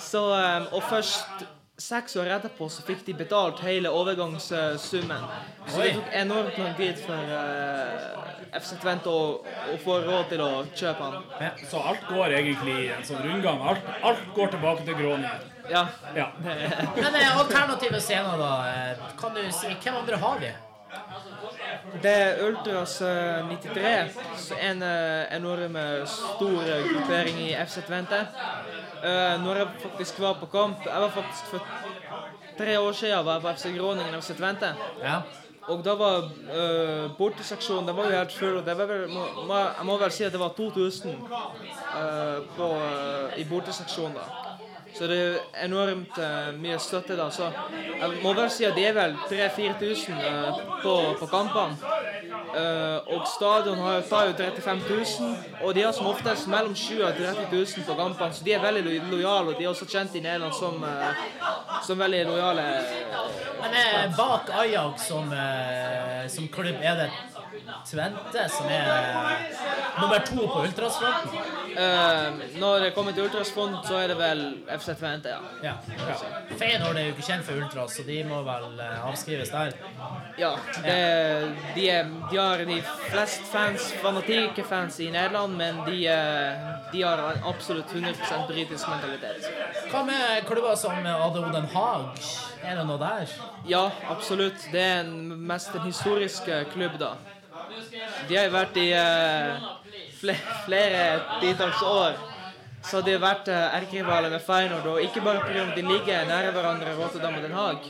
så 0.00 0.22
um, 0.34 0.66
Og 0.72 0.82
først 0.82 1.46
seks 1.78 2.16
år 2.16 2.30
etterpå 2.36 2.68
så 2.70 2.84
fikk 2.86 3.02
de 3.06 3.14
betalt 3.18 3.60
hele 3.66 3.90
overgangssummen. 3.90 5.24
Så 5.66 5.80
det 5.82 5.94
tok 5.96 6.12
enormt 6.20 6.58
lang 6.58 6.76
tid 6.78 7.00
for 7.02 7.32
eh, 7.38 8.33
FC 8.60 8.76
Twente 8.82 9.10
å, 9.10 9.24
og, 9.44 9.78
få 9.84 9.98
råd 10.04 10.28
til 10.32 10.44
å 10.44 10.50
kjøpe 10.74 11.08
han. 11.08 11.56
Så 11.70 11.80
alt 11.80 12.04
går 12.10 12.36
egentlig 12.40 12.76
i 12.84 12.92
en 12.94 13.06
sånn 13.06 13.24
rundgang. 13.24 13.62
Alt, 13.72 13.90
alt 14.10 14.28
går 14.36 14.54
tilbake 14.54 14.86
til 14.86 14.98
Groningen. 15.00 15.50
Ja. 15.70 15.86
Ja. 16.16 16.28
Men 17.02 17.16
eh, 17.16 17.38
alternative 17.38 18.00
scener, 18.00 18.38
da. 18.38 18.52
eh, 18.68 19.10
Kan 19.20 19.34
du 19.34 19.42
si 19.52 19.72
Hvem 19.80 20.02
andre 20.02 20.20
har 20.20 20.38
vi? 20.42 20.52
Det 22.02 22.10
er 22.10 22.42
Ultras 22.44 23.00
eh, 23.02 23.48
93, 23.48 23.94
en 24.60 24.82
eh, 24.82 25.36
enorm 25.36 25.76
eh, 25.76 26.04
stor 26.06 26.60
eh, 26.62 26.84
gruppering 26.90 27.40
i 27.48 27.50
FC 27.64 27.82
Twente. 27.86 28.20
Uh, 29.04 29.36
når 29.44 29.58
jeg 29.58 29.68
faktisk 29.82 30.20
var 30.22 30.38
på 30.40 30.46
kamp 30.48 30.86
Jeg 30.86 31.00
var 31.02 31.10
faktisk 31.12 31.50
for 31.50 31.66
tre 32.56 32.78
år 32.80 32.94
siden 32.96 33.24
var 33.26 33.34
jeg 33.36 33.42
på 33.42 33.50
FC 33.58 33.72
Groningen 33.74 34.14
FC 34.20 34.36
Tvente. 34.38 34.70
Ja. 35.02 35.18
Og 35.72 35.84
da 35.84 35.94
var 35.96 36.26
uh, 36.28 37.12
borteseksjonen 37.16 37.86
Den 37.88 37.96
var 37.96 38.10
jo 38.10 38.18
helt 38.18 38.32
full. 38.32 38.58
Det 38.66 38.74
var 38.78 38.90
vel, 38.90 39.06
må, 39.08 39.24
må, 39.48 39.60
jeg 39.78 39.86
må 39.88 39.96
vel 40.02 40.12
si 40.12 40.26
at 40.26 40.34
det 40.34 40.40
var 40.40 40.52
2000 40.56 41.14
uh, 41.14 42.42
på, 42.56 42.68
uh, 42.68 43.38
i 43.40 43.46
borteseksjonen 43.48 44.18
da. 44.18 44.53
Så 44.94 45.06
det 45.10 45.18
er 45.18 45.64
enormt 45.66 46.18
uh, 46.18 46.52
mye 46.60 46.78
støtte 46.78 47.16
da. 47.18 47.26
Så 47.34 47.48
jeg 47.98 48.20
må 48.22 48.34
vel 48.38 48.50
si 48.52 48.66
at 48.68 48.76
det 48.78 48.86
er 48.88 48.94
vel 48.94 49.16
3000-4000 49.26 50.20
uh, 50.22 50.60
på, 50.82 50.94
på 51.18 51.30
kampene. 51.32 51.94
Uh, 52.54 53.14
og 53.16 53.24
stadion 53.26 53.78
har, 53.82 54.04
tar 54.06 54.28
jo 54.28 54.36
35 54.38 54.82
000, 55.20 55.34
og 55.62 55.74
de 55.74 55.82
har 55.82 55.92
som 55.92 56.06
oftest 56.06 56.46
mellom 56.46 56.74
20 56.74 57.02
og 57.02 57.16
30 57.18 57.48
000 57.50 57.86
på 57.88 57.96
kampene. 57.98 58.32
Så 58.32 58.46
de 58.46 58.54
er 58.54 58.62
veldig 58.62 58.84
lo 58.86 59.16
lojale, 59.16 59.48
og 59.50 59.58
de 59.58 59.66
er 59.66 59.72
også 59.72 59.88
kjent 59.90 60.14
i 60.14 60.22
Nederland 60.22 60.54
som, 60.54 60.84
eh, 60.84 61.24
som 61.86 61.98
veldig 61.98 62.24
lojale. 62.30 62.68
Men 63.62 63.78
eh, 63.80 64.16
bak 64.16 64.54
Ajax 64.62 65.08
som, 65.08 65.32
eh, 65.32 66.28
som 66.28 66.48
klubb 66.48 66.78
er 66.78 67.00
det 67.02 67.10
Tvente 67.90 68.48
som 68.48 68.66
er 68.72 68.88
eh, 68.90 69.58
nummer 70.00 70.18
to 70.26 70.46
på 70.46 70.62
ultrasfronten. 70.64 71.38
Uh, 71.74 72.58
når 72.60 72.78
det 72.84 72.90
kommer 72.94 73.12
til 73.12 73.26
ultrasfront, 73.26 73.86
så 73.86 73.98
er 73.98 74.12
det 74.12 74.16
vel 74.18 74.42
FC 74.78 74.94
Tvente, 74.98 75.32
ja. 75.34 75.40
Ja. 75.62 75.74
Feyenoord 76.58 76.96
er 76.96 77.08
jo 77.08 77.14
ikke 77.14 77.26
kjent 77.26 77.46
for 77.46 77.58
ultras, 77.58 77.96
så 77.96 78.04
de 78.06 78.20
må 78.28 78.40
vel 78.46 78.78
eh, 78.84 79.06
avskrives 79.08 79.50
der. 79.50 79.74
Ja, 80.38 80.52
det, 80.84 80.96
de, 81.74 81.88
er, 81.90 82.10
de 82.30 82.38
har 82.38 82.64
de 82.68 82.78
flest 83.10 83.44
fans, 83.50 83.90
fanatikerfans 84.02 85.00
i 85.00 85.10
Nederland, 85.10 85.58
men 85.58 85.82
de, 85.88 85.98
eh, 86.14 86.72
de 86.92 87.02
har 87.02 87.22
en 87.32 87.46
absolutt 87.50 87.90
100% 87.90 88.46
britisk 88.50 88.88
mentalitet. 88.88 89.50
Hva 89.90 90.04
med 90.06 90.46
klubber 90.48 90.78
som 90.78 91.06
ADO 91.14 91.48
Den 91.52 91.70
Haag? 91.74 92.10
Er 92.64 92.78
det 92.78 92.86
noe 92.88 92.98
der? 93.02 93.30
Ja, 93.68 93.88
absolutt. 94.08 94.68
Det 94.72 94.80
er 94.80 95.02
en, 95.02 95.34
mest 95.46 95.74
en 95.74 95.84
historisk 95.90 96.48
klubb, 96.72 97.00
da. 97.02 97.16
De 98.28 98.36
har 98.36 98.46
jo 98.46 98.52
vært 98.54 98.78
i 98.80 98.86
uh, 98.96 99.66
fle, 100.20 100.36
flere 100.66 101.02
titalls 101.42 101.82
år. 101.88 102.22
Så 102.84 103.00
de 103.00 103.14
har 103.14 103.22
vært 103.22 103.46
eh, 103.48 103.76
erkerivaler 103.78 104.28
med 104.28 104.42
Feyenoord, 104.44 104.86
og 104.92 105.00
ikke 105.00 105.22
bare 105.24 105.40
pga. 105.40 105.62
de 105.72 105.82
ligger 105.86 106.26
nære 106.28 106.50
hverandre, 106.52 106.92
Rotterdam 106.98 107.38
og 107.38 107.42
Den 107.46 107.54
Haag, 107.56 107.86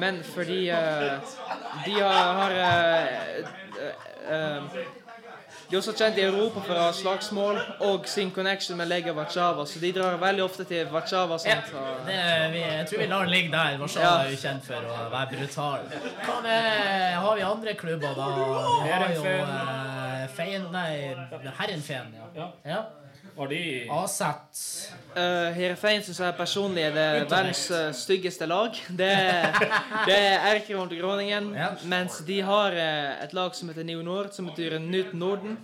men 0.00 0.22
fordi 0.24 0.70
uh, 0.72 1.20
de 1.84 1.98
har, 2.00 2.32
har 2.40 2.52
De 5.68 5.74
er 5.74 5.80
også 5.80 5.92
kjent 5.98 6.18
i 6.20 6.22
Europa 6.22 6.60
for 6.62 6.78
å 6.78 6.82
ha 6.86 6.90
slagsmål 6.94 7.56
og 7.88 8.04
sin 8.06 8.28
connection 8.30 8.76
med 8.78 8.86
Lega 8.86 9.10
Warszawa, 9.16 9.64
så 9.66 9.80
de 9.82 9.90
drar 9.96 10.14
veldig 10.22 10.44
ofte 10.44 10.64
til 10.68 10.86
Warszawa. 10.92 11.38
Ja, 11.46 11.56
det, 12.06 12.18
vi, 12.52 12.60
jeg 12.62 12.84
tror 12.90 13.02
vi 13.02 13.08
lar 13.10 13.24
den 13.26 13.32
ligge 13.34 13.50
der. 13.56 13.78
Warszawa 13.80 14.04
Ja. 14.06 14.12
er 14.26 14.30
jo 14.30 14.38
kjent 14.44 14.68
for 14.68 14.86
å 14.92 15.00
være 15.10 15.26
brutal. 15.32 15.88
Hva 16.26 16.36
med 16.44 17.16
Har 17.24 17.34
vi 17.40 17.42
andre 17.48 17.74
klubber, 17.74 18.14
da? 18.14 18.28
Vi 18.84 18.92
har 18.92 19.08
jo 19.16 19.24
eh, 19.32 20.28
Feien... 20.36 20.68
Nei, 20.72 20.92
Herrenfeen. 21.58 22.14
Ja. 22.36 22.48
Ja. 22.64 22.80
Var 23.36 23.48
de 23.48 23.88
Aset. 23.92 24.60
Uh, 25.12 25.52
Heerenveen 25.52 26.00
syns 26.04 26.22
jeg 26.22 26.36
personlig 26.38 26.86
er 26.86 26.94
det 26.94 27.06
verdens 27.28 27.66
uh, 27.68 27.90
styggeste 27.92 28.48
lag. 28.48 28.72
Det, 28.88 29.10
det 30.08 30.16
er 30.16 30.46
erkerivalen 30.54 30.88
til 30.88 31.02
Groningen, 31.02 31.50
mens 31.84 32.22
de 32.24 32.38
har 32.40 32.72
uh, 32.72 33.24
et 33.24 33.36
lag 33.36 33.52
som 33.56 33.68
heter 33.68 33.84
Neo 33.84 34.00
Nord, 34.06 34.32
som 34.32 34.48
betyr 34.48 34.78
Nyt 34.80 35.12
Norden. 35.12 35.58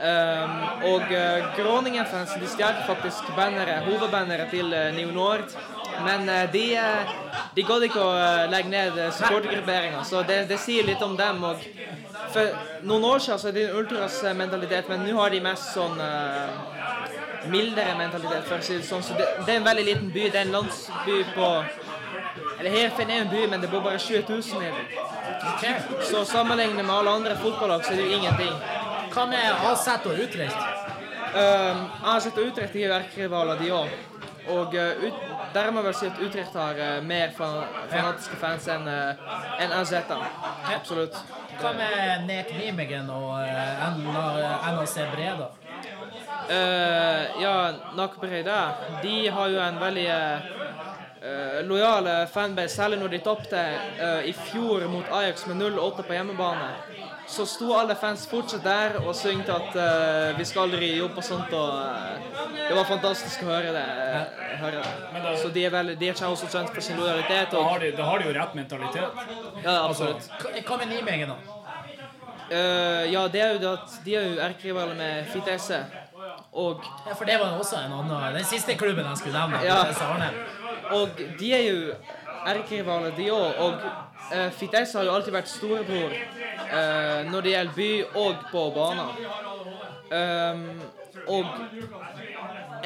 Um, 0.00 0.52
og 0.90 1.10
uh, 1.12 1.50
Groningen-fansen 1.58 2.42
de 2.42 2.48
stjal 2.48 2.82
faktisk 2.88 3.30
bannere, 3.36 3.82
hovedbanneret 3.86 4.50
til 4.50 4.72
uh, 4.74 4.88
Neo 4.96 5.14
Nord. 5.14 5.46
Men 6.02 6.26
uh, 6.26 6.46
de, 6.50 6.64
uh, 6.74 7.14
de 7.54 7.66
gadd 7.66 7.84
ikke 7.86 8.00
å 8.02 8.12
eh, 8.16 8.46
legge 8.50 8.70
ned 8.72 8.98
supportergrupperinga, 9.18 10.02
så 10.06 10.22
det, 10.26 10.44
det 10.50 10.58
sier 10.62 10.86
litt 10.86 11.02
om 11.04 11.16
dem. 11.18 11.42
Og 11.44 11.64
for 12.32 12.86
noen 12.86 13.04
år 13.10 13.22
siden 13.24 13.40
så 13.42 13.50
er 13.50 13.56
det 13.56 13.64
en 13.66 13.78
ultras-mentalitet, 13.80 14.88
men 14.88 15.02
nå 15.04 15.18
har 15.18 15.34
de 15.34 15.42
mest 15.44 15.72
sånn 15.74 15.98
eh, 16.00 16.78
mildere 17.48 17.94
mentalitet, 17.98 18.44
for 18.48 18.58
å 18.58 18.64
si 18.64 18.76
det 18.78 18.86
sånn. 18.86 19.04
Så 19.04 19.16
det, 19.18 19.28
det 19.46 19.54
er 19.54 19.60
en 19.60 19.68
veldig 19.68 19.86
liten 19.86 20.10
by. 20.14 20.26
Det 20.28 20.42
er 20.42 20.48
en 20.48 20.58
landsby 20.58 21.22
på 21.36 21.48
Eller 22.60 22.74
Herfinn 22.74 23.10
er 23.10 23.22
en 23.22 23.30
by, 23.30 23.46
men 23.48 23.62
det 23.62 23.70
bor 23.72 23.80
bare 23.80 23.98
20 23.98 24.26
000 24.28 24.66
i 24.66 24.68
den. 24.68 24.90
Okay. 25.54 25.74
Så 26.04 26.24
sammenlignet 26.28 26.84
med 26.84 26.94
alle 26.94 27.10
andre 27.10 27.36
fotballag, 27.40 27.84
så 27.84 27.94
er 27.94 27.96
det 27.96 28.04
jo 28.04 28.18
ingenting. 28.18 28.52
Hva 29.14 29.24
med 29.26 29.64
AZ 29.70 29.88
og 30.04 30.20
Utrecht? 30.26 30.60
Um, 31.30 31.80
AZ 32.12 32.26
og 32.26 32.42
Utrecht 32.44 32.76
er 32.76 32.90
er 32.90 32.96
erkerivaler, 32.98 33.58
de 33.58 33.72
òg. 33.72 33.88
Og 34.48 34.74
uh, 34.74 35.04
ut, 35.06 35.14
der 35.54 35.70
må 35.70 35.80
jeg 35.80 35.84
vel 35.84 35.94
si 35.94 36.06
at 36.06 36.20
Utrecht 36.26 36.56
har 36.58 36.76
uh, 36.78 37.06
mer 37.06 37.32
fan 37.36 37.64
fanatiske 37.90 38.36
fans 38.36 38.68
enn 38.68 38.88
uh, 38.88 39.14
en 39.60 39.72
AZ. 39.80 39.92
Absolutt. 40.74 41.16
Hva 41.60 41.72
med 41.76 42.26
Nek 42.26 42.52
Nijmegen 42.58 43.10
og 43.10 43.40
uh, 43.40 44.70
NAC 44.76 44.94
Breda? 45.14 45.50
Uh, 46.50 47.42
ja, 47.42 47.54
NAC 47.94 48.16
Breda 48.20 48.60
de 49.02 49.28
har 49.30 49.52
jo 49.52 49.60
en 49.62 49.76
veldig 49.78 50.06
uh, 50.10 51.60
lojal 51.68 52.08
fanbase, 52.32 52.74
særlig 52.74 52.98
når 52.98 53.14
de 53.14 53.20
tapte 53.22 53.60
uh, 54.00 54.20
i 54.26 54.32
fjor 54.50 54.88
mot 54.90 55.12
Ajax 55.20 55.46
med 55.46 55.62
0-8 55.62 56.06
på 56.08 56.16
hjemmebane. 56.16 56.72
Så 57.30 57.46
sto 57.46 57.74
alle 57.78 57.94
fans 57.94 58.24
fortsatt 58.26 58.64
der 58.64 58.96
og 59.04 59.12
syngte 59.14 59.54
at 59.54 59.76
uh, 59.78 60.38
vi 60.38 60.44
skal 60.48 60.64
aldri 60.66 60.88
jobbe 60.96 61.22
og 61.22 61.26
sånt. 61.26 61.52
Og 61.54 61.68
uh, 61.78 62.48
det 62.56 62.74
var 62.74 62.88
fantastisk 62.88 63.44
å 63.44 63.52
høre 63.52 63.70
det. 63.76 63.84
Uh, 63.86 64.56
høre 64.64 64.80
det. 64.82 65.36
Så 65.38 65.52
de 65.54 65.62
er, 65.68 65.70
veldig, 65.70 65.94
de 66.00 66.08
er 66.08 66.18
ikke 66.18 66.32
også 66.34 66.50
kjent 66.50 66.74
for 66.74 66.82
sin 66.82 66.98
lojalitet. 66.98 67.54
Da 67.54 67.62
har 67.68 67.84
de, 67.84 67.92
da 67.94 68.08
har 68.10 68.18
de 68.18 68.26
jo 68.26 68.34
rett 68.34 68.58
mentalitet. 68.58 69.22
ja, 69.62 69.76
absolutt. 69.84 70.26
Hva 70.66 70.80
med 70.82 70.90
Nijmegen, 70.90 71.30
da? 71.30 71.56
Ja, 72.50 73.28
det 73.30 73.44
er 73.44 73.52
jo 73.54 73.60
det 73.62 73.68
at 73.76 73.92
de 74.02 74.14
er 74.18 74.24
jo 74.26 74.40
erkerivaler 74.42 74.96
med 74.98 75.28
Fitesse. 75.30 75.84
Og 76.52 76.82
Ja, 77.06 77.12
For 77.14 77.24
det 77.24 77.36
var 77.40 77.58
også 77.58 77.76
en 77.76 77.92
annen 77.92 78.34
Den 78.34 78.44
siste 78.44 78.74
klubben 78.74 79.04
jeg 79.06 79.16
skulle 79.16 79.38
nevne. 79.38 79.60
Ja. 79.64 79.76
Og 80.90 81.08
de 81.38 81.52
er 81.54 81.72
jo 81.72 81.92
erkerivaler, 82.46 83.14
de 83.16 83.30
òg. 83.30 83.54
Og 83.58 83.72
uh, 83.74 84.50
Fitesse 84.52 84.98
har 84.98 85.04
jo 85.04 85.14
alltid 85.14 85.32
vært 85.32 85.48
storebror 85.48 86.10
uh, 86.10 87.30
når 87.30 87.40
det 87.40 87.52
gjelder 87.52 87.76
by 87.76 87.90
og 88.14 88.34
på 88.50 88.64
baner. 88.74 89.12
Um, 90.10 90.80
og 91.28 91.44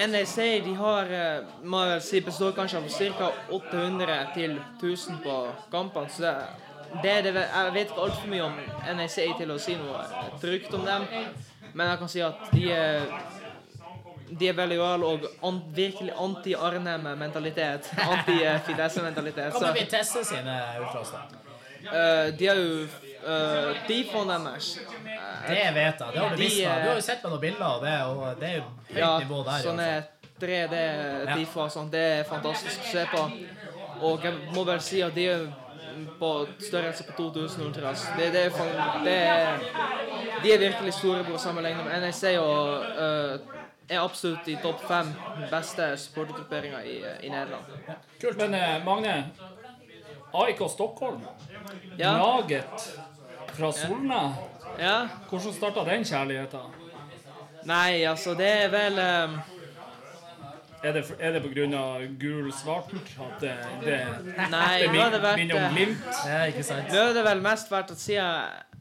NEC 0.09 0.37
de 0.65 0.75
har 0.77 1.07
uh, 1.65 2.01
si 2.01 2.21
består 2.21 2.53
kanskje 2.57 2.79
av 2.83 2.89
ca. 3.19 3.31
800 3.51 4.19
til 4.35 4.59
1000 4.83 5.23
på 5.25 5.39
kampene. 5.73 6.09
Så 6.11 6.23
det, 6.23 6.35
det 7.03 7.11
er 7.13 7.23
det, 7.23 7.35
ve- 7.35 7.49
jeg 7.55 7.75
vet 7.75 7.91
ikke 7.91 8.01
altfor 8.09 8.29
mye 8.29 8.43
om 8.45 8.59
NEC 8.99 9.19
til 9.39 9.51
å 9.55 9.59
si 9.59 9.77
noe 9.81 10.05
trygt 10.43 10.75
om 10.75 10.85
dem. 10.85 11.07
Men 11.75 11.89
jeg 11.91 11.99
kan 11.99 12.09
si 12.09 12.21
at 12.23 12.45
de 12.53 12.69
er 12.73 13.07
de 14.31 14.49
er 14.49 14.55
veldig 14.57 14.77
lojale 14.79 15.05
og 15.07 15.25
an, 15.45 15.59
virkelig 15.77 16.13
anti-Arnem-mentalitet. 16.17 17.91
Anti-Fidesse-mentalitet. 18.09 19.53
Hva 19.53 19.61
med 19.69 19.79
Vitesse 19.83 20.25
sine 20.25 20.55
utras, 20.81 21.13
da? 21.13 21.25
eh, 21.85 22.31
de 22.39 22.47
har 22.49 22.57
jo 22.57 22.87
uh, 23.27 23.83
Tifoen 23.87 24.29
deres. 24.33 24.71
Det 25.49 25.67
vet 25.77 26.01
jeg. 26.01 26.13
Det 26.15 26.19
har 26.23 26.31
du 26.31 26.37
De, 26.37 26.43
visst. 26.43 26.61
eh, 26.61 26.83
Du 26.83 26.89
har 26.89 26.95
jo 26.97 27.05
sett 27.05 27.25
meg 27.25 27.35
noen 27.35 27.43
bilder 27.43 27.67
av 27.69 27.83
det, 27.85 27.97
og 28.09 28.41
det 28.41 28.49
er 28.49 28.57
jo 28.57 28.65
høyt 28.89 28.99
Ja, 29.03 29.11
nivå 29.21 29.43
der. 29.45 29.67
sånne 29.67 29.89
3D-difa 30.41 31.67
og 31.67 31.71
sånn, 31.73 31.91
Det 31.93 32.05
er 32.21 32.25
fantastisk 32.29 32.81
å 32.81 32.91
se 32.95 33.05
på. 33.13 33.27
Og 34.05 34.25
jeg 34.27 34.35
må 34.55 34.65
vel 34.67 34.81
si 34.83 35.03
at 35.05 35.15
de 35.15 35.29
er 35.31 35.45
på 36.19 36.31
størrelse 36.59 37.05
på 37.07 37.13
2000 37.21 37.67
ultras. 37.69 38.07
Det, 38.19 38.33
det 38.35 38.47
er, 38.49 38.51
det 39.05 39.15
er, 39.15 39.61
de 40.43 40.53
er 40.53 40.59
virkelig 40.65 40.93
storebror 40.97 41.39
sammenlignet 41.39 41.85
med 41.87 42.03
NEC 42.03 42.25
og 42.41 42.83
eh, 42.99 43.37
er 43.89 44.01
absolutt 44.01 44.49
i 44.49 44.57
topp 44.63 44.85
fem 44.89 45.11
beste 45.51 45.91
supportergrupperinger 46.01 46.87
i, 46.89 46.97
i 47.27 47.33
Nederland. 47.33 47.65
Kult. 48.21 48.39
Men 48.41 48.55
eh, 48.55 48.85
Magne, 48.85 49.17
AIK 50.33 50.63
Stockholm, 50.71 51.21
Ja, 51.99 52.17
laget 52.19 52.89
fra 53.55 53.73
Solna. 53.73 54.23
ja. 54.79 55.09
Hvordan 55.31 55.53
starta 55.53 55.85
den 55.85 56.05
kjærligheten? 56.05 56.81
Nei, 57.65 58.05
altså, 58.05 58.35
det 58.35 58.49
er 58.65 58.73
vel 58.73 58.99
um... 59.01 59.37
Er 60.85 60.93
det, 60.93 61.05
er 61.19 61.33
det 61.33 61.41
pga. 61.41 61.67
gul-svart 62.21 62.91
at 62.93 63.41
det, 63.41 63.55
det, 63.85 64.01
Nei, 64.51 64.83
det 64.83 64.91
minner 64.93 65.37
min 65.37 65.53
om 65.57 65.73
Glimt? 65.73 66.11
Ja, 66.29 66.43
ikke 66.45 66.63
sant? 66.63 66.91
Det 66.93 67.25
vel 67.25 67.41
mest 67.41 67.71
vært 67.73 67.95
at 67.95 68.01
siden 68.03 68.27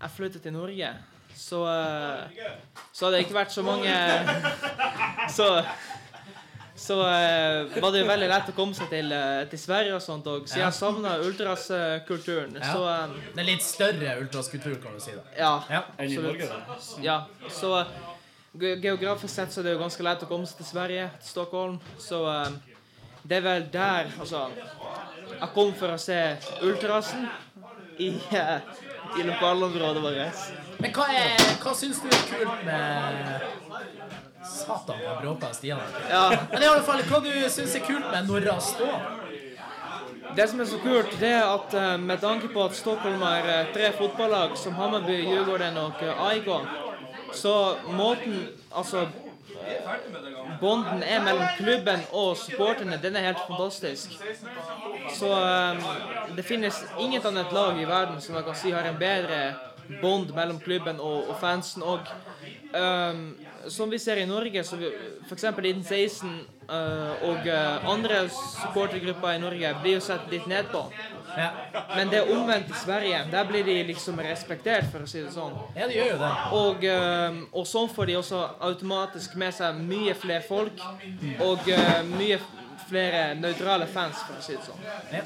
jeg 0.02 0.12
flyttet 0.12 0.44
til 0.44 0.52
Norge, 0.52 0.90
så 1.36 1.64
eh, 1.68 2.46
Så 2.94 3.06
hadde 3.06 3.18
det 3.18 3.26
ikke 3.26 3.36
vært 3.40 3.52
så 3.56 3.64
mange 3.66 3.94
Så 5.30 5.48
så 6.76 6.96
eh, 7.06 7.70
var 7.80 7.92
det 7.94 8.00
jo 8.02 8.08
veldig 8.10 8.28
lett 8.28 8.48
å 8.50 8.54
komme 8.58 8.74
seg 8.76 8.90
til, 8.92 9.12
eh, 9.14 9.44
til 9.48 9.60
Sverige 9.62 9.94
og 9.96 10.02
sånt. 10.04 10.26
Så 10.26 10.40
siden 10.50 10.64
jeg 10.66 10.74
savna 10.74 11.12
ultraskulturen, 11.22 12.58
Ja. 12.60 12.72
så 12.74 12.82
eh, 12.90 13.14
Det 13.36 13.40
er 13.44 13.48
litt 13.48 13.64
større 13.64 14.16
ultraskulturen, 14.24 14.82
kan 14.82 14.98
du 14.98 15.00
si. 15.00 15.12
da. 15.16 15.22
ja. 15.38 15.52
Ja. 15.70 15.84
Enn 15.98 16.10
i 16.12 16.18
absolutt. 16.18 16.42
Norge? 16.42 16.50
da? 16.50 17.04
Ja, 17.06 17.18
så 17.48 17.86
ge- 18.60 18.76
geografisk 18.82 19.34
sett 19.36 19.54
så 19.54 19.62
er 19.62 19.70
det 19.70 19.76
jo 19.78 19.84
ganske 19.86 20.04
lett 20.04 20.26
å 20.26 20.28
komme 20.28 20.50
seg 20.50 20.58
til 20.64 20.66
Sverige, 20.74 21.06
til 21.22 21.30
Stockholm. 21.30 21.80
Så 22.02 22.24
eh, 22.34 22.50
det 23.24 23.38
er 23.38 23.46
vel 23.48 23.70
der 23.72 24.12
Altså, 24.20 24.48
jeg 25.40 25.50
kom 25.54 25.74
for 25.78 25.94
å 25.94 26.00
se 26.02 26.20
ultrasen 26.66 27.30
i, 28.00 28.10
eh, 28.34 28.60
i 29.20 29.26
lokalområdet 29.28 30.04
vårt. 30.04 30.46
Men 30.78 30.96
hva, 30.96 31.08
er, 31.14 31.44
hva 31.64 31.76
syns 31.78 32.02
du 32.04 32.08
er 32.10 32.24
kult 32.30 32.64
med 32.68 33.50
Satan, 34.44 35.00
jeg 35.00 35.20
bråka 35.22 35.54
Stian. 35.56 35.84
Ja, 36.10 36.26
Men 36.52 36.64
i 36.64 36.72
alle 36.72 36.84
fall, 36.84 37.04
hva 37.08 37.22
du 37.24 37.32
syns 37.50 37.76
er 37.78 37.86
kult 37.88 38.10
med 38.12 38.28
Norra 38.32 38.58
Stå? 38.62 38.90
det 40.36 40.48
som 40.50 40.60
er 40.60 40.66
så 40.66 40.78
kult, 40.82 41.12
det 41.20 41.30
er 41.30 41.44
at 41.46 41.74
eh, 41.78 41.98
med 42.02 42.18
tanke 42.22 42.50
på 42.54 42.64
at 42.66 42.76
Stockholm 42.76 43.22
har 43.22 43.50
eh, 43.50 43.68
tre 43.74 43.92
fotballag, 43.98 44.58
som 44.58 44.74
Hammarby, 44.74 45.20
Djurgården 45.28 45.78
og 45.78 46.02
eh, 46.02 46.66
så 47.34 47.76
måten 47.92 48.48
Altså 48.76 49.08
Bånden 50.64 51.04
er 51.04 51.20
mellom 51.20 51.50
klubben 51.58 52.06
og 52.16 52.38
supporterne, 52.40 52.96
den 53.04 53.18
er 53.20 53.28
helt 53.28 53.42
fantastisk. 53.48 54.16
Så 55.18 55.32
eh, 55.36 55.88
det 56.38 56.48
finnes 56.48 56.80
inget 57.00 57.28
annet 57.28 57.52
lag 57.52 57.82
i 57.82 57.88
verden 57.90 58.22
som 58.24 58.40
jeg 58.40 58.48
kan 58.48 58.60
si 58.62 58.72
har 58.72 58.88
en 58.88 59.00
bedre 59.00 59.44
bånd 60.02 60.32
mellom 60.36 60.60
klubben 60.64 61.00
og, 61.00 61.30
og 61.30 61.40
fansen. 61.42 61.84
Og 61.84 62.00
um, 62.74 63.36
som 63.68 63.92
vi 63.92 64.00
ser 64.00 64.22
i 64.22 64.26
Norge, 64.28 64.64
så 64.64 64.80
f.eks. 65.28 65.46
Liten 65.64 65.84
16 65.84 66.30
uh, 66.70 67.30
og 67.30 67.48
eh, 67.48 67.90
andre 67.90 68.24
supportergrupper 68.30 69.36
i 69.36 69.44
Norge 69.44 69.76
blir 69.82 70.00
jo 70.00 70.04
sett 70.04 70.32
litt 70.32 70.48
ned 70.48 70.72
på. 70.72 70.86
Ja. 71.38 71.50
Men 71.96 72.10
det 72.12 72.20
er 72.22 72.32
omvendt 72.36 72.70
i 72.70 72.78
Sverige. 72.78 73.24
Der 73.32 73.46
blir 73.50 73.64
de 73.66 73.78
liksom 73.88 74.20
respektert, 74.22 74.86
for 74.92 75.06
å 75.06 75.08
si 75.10 75.22
det 75.24 75.32
sånn. 75.34 75.54
ja, 75.76 75.88
de 75.88 75.96
gjør 75.98 76.12
jo 76.12 76.18
det. 76.22 76.32
Og, 76.60 76.84
eh, 76.86 77.40
og 77.52 77.66
sånn 77.70 77.90
får 77.90 78.06
de 78.12 78.18
også 78.20 78.42
automatisk 78.70 79.36
med 79.42 79.54
seg 79.58 79.80
mye 79.82 80.14
flere 80.16 80.44
folk 80.46 80.84
og 81.42 81.70
eh, 81.74 82.04
mye 82.14 82.38
flere 82.90 83.24
nøytrale 83.40 83.88
fans, 83.88 84.20
for 84.28 84.38
å 84.38 84.44
si 84.44 84.58
det 84.58 84.66
sånn. 84.68 84.82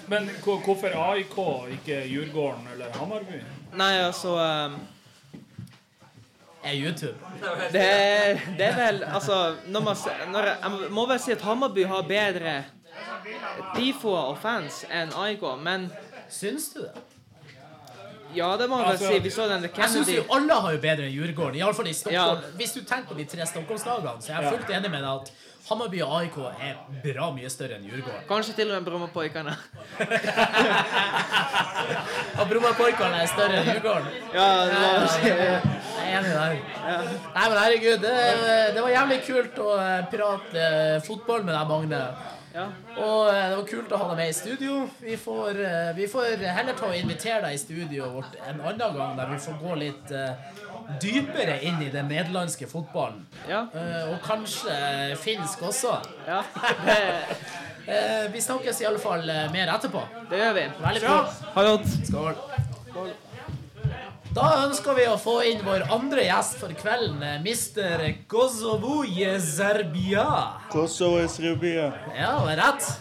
Men 0.07 0.29
hvorfor 0.45 0.93
AIK, 1.11 1.37
ikke 1.79 2.03
Djurgården 2.07 2.69
eller 2.75 2.93
Hammarby? 2.99 3.41
Nei, 3.75 3.93
altså 4.05 4.37
eh, 4.39 4.77
Er 6.67 6.73
YouTube. 6.73 7.15
det, 7.71 7.83
det 8.57 8.65
er 8.65 8.75
vel 8.75 9.03
Altså, 9.05 9.55
når 9.67 9.81
man, 9.85 9.99
når 10.33 10.47
jeg 10.51 10.89
må 10.91 11.05
vel 11.07 11.19
si 11.23 11.31
at 11.35 11.41
Hammarby 11.45 11.83
har 11.87 12.07
bedre 12.09 12.55
tifoer 13.75 14.23
og 14.33 14.37
fans 14.41 14.85
enn 14.89 15.13
AIK, 15.13 15.41
men 15.63 15.91
Syns 16.29 16.73
du 16.73 16.79
det? 16.81 16.91
ja, 18.35 18.57
det 18.59 18.67
må 18.69 18.75
jeg 18.81 18.85
vel 18.85 18.91
Altså, 18.91 19.07
si. 19.13 19.19
Vi 19.23 19.29
så 19.31 19.41
den 19.47 19.61
Kennedy. 19.61 19.81
Jeg 19.81 19.89
syns 19.93 20.09
jo 20.11 20.23
alle 20.35 20.53
har 20.61 20.71
jo 20.75 20.79
bedre 20.83 21.03
enn 21.07 21.13
Djurgården. 21.15 21.55
Iallfall 21.61 21.87
i 21.87 21.93
Stockholm. 21.95 22.39
Ja. 22.43 22.47
Hvis 22.59 22.71
du 22.75 22.81
tenker 22.83 23.07
på 23.13 23.17
de 23.19 23.25
tre 23.31 23.45
Stockholmslagene, 23.47 24.21
så 24.21 24.27
jeg 24.33 24.37
er 24.37 24.41
jeg 24.43 24.51
fullt 24.57 24.69
enig 24.77 24.89
med 24.91 25.01
deg 25.05 25.11
at 25.13 25.27
Hammarby 25.67 25.99
og 26.03 26.11
AIK 26.21 26.37
er 26.63 26.73
bra 27.03 27.25
mye 27.35 27.49
større 27.51 27.73
enn 27.79 27.85
Djurgården. 27.87 28.23
Kanskje 28.29 28.53
til 28.59 28.67
og 28.71 28.75
med 28.77 28.85
Brommapoikene. 28.87 29.53
Og 32.39 32.45
Brommapoikene 32.51 33.17
er 33.23 33.27
større 33.31 33.55
enn 33.61 33.67
Djurgården. 33.71 34.09
Ja, 34.35 34.47
det 34.67 34.77
var 34.77 34.83
jeg. 35.27 35.37
Er 35.97 36.03
enig 36.19 36.31
der. 36.31 36.37
Nei, 37.35 37.45
men 37.49 37.57
herregud, 37.57 37.97
det, 38.05 38.15
det 38.77 38.81
var 38.85 38.91
jævlig 38.93 39.19
kult 39.27 39.55
å 39.63 39.65
eh, 39.81 40.01
prate 40.13 40.59
eh, 40.69 40.97
fotball 41.07 41.41
med 41.47 41.53
deg, 41.57 41.65
Magne. 41.71 42.01
Ja. 42.53 42.65
Og 42.95 43.27
eh, 43.29 43.43
det 43.51 43.57
var 43.57 43.65
kult 43.69 43.91
å 43.93 43.99
ha 44.01 44.07
deg 44.11 44.19
med 44.21 44.31
i 44.31 44.35
studio. 44.35 44.77
Vi 45.01 45.17
får, 45.19 45.59
eh, 45.67 45.91
vi 45.97 46.07
får 46.09 46.45
heller 46.45 46.77
ta 46.77 46.89
og 46.89 46.97
invitere 46.97 47.41
deg 47.45 47.57
i 47.57 47.61
studioet 47.61 48.15
vårt 48.15 48.37
en 48.41 48.61
annen 48.61 48.97
gang, 48.97 49.13
der 49.19 49.31
vi 49.33 49.39
får 49.43 49.59
gå 49.61 49.77
litt 49.81 50.13
uh, 50.15 50.57
dypere 51.03 51.59
inn 51.67 51.81
i 51.85 51.91
den 51.93 52.09
nederlandske 52.11 52.69
fotballen. 52.71 53.23
Ja. 53.49 53.65
Uh, 53.75 54.13
og 54.13 54.19
kanskje 54.25 54.75
finsk 55.23 55.67
også. 55.71 55.99
ja. 56.27 56.43
Eh, 57.87 58.25
vi 58.33 58.41
snakkes 58.43 58.81
i 58.81 58.85
alle 58.89 58.99
fall 58.99 59.21
mer 59.53 59.69
etterpå. 59.71 60.01
det 60.27 60.41
gjør 60.41 60.57
vi. 60.57 60.65
Veldig 60.83 61.03
bra. 61.05 61.15
Ha 61.55 61.63
det 61.63 61.71
godt. 61.71 61.95
Skål. 62.09 63.15
Da 64.37 64.47
ønsker 64.67 64.93
vi 64.97 65.05
å 65.09 65.15
få 65.17 65.39
inn 65.49 65.63
vår 65.65 65.87
andre 65.95 66.27
gjest 66.27 66.59
for 66.61 66.73
kvelden, 66.77 67.23
eh, 67.25 67.39
Mr. 67.41 68.03
Kosovo 68.29 68.99
Jezerbia. 69.03 70.27
Kosovo 70.69 71.17
Jezerbia. 71.23 71.87
Ja, 72.13 72.35
det 72.37 72.45
var 72.45 72.59
rett. 72.61 72.91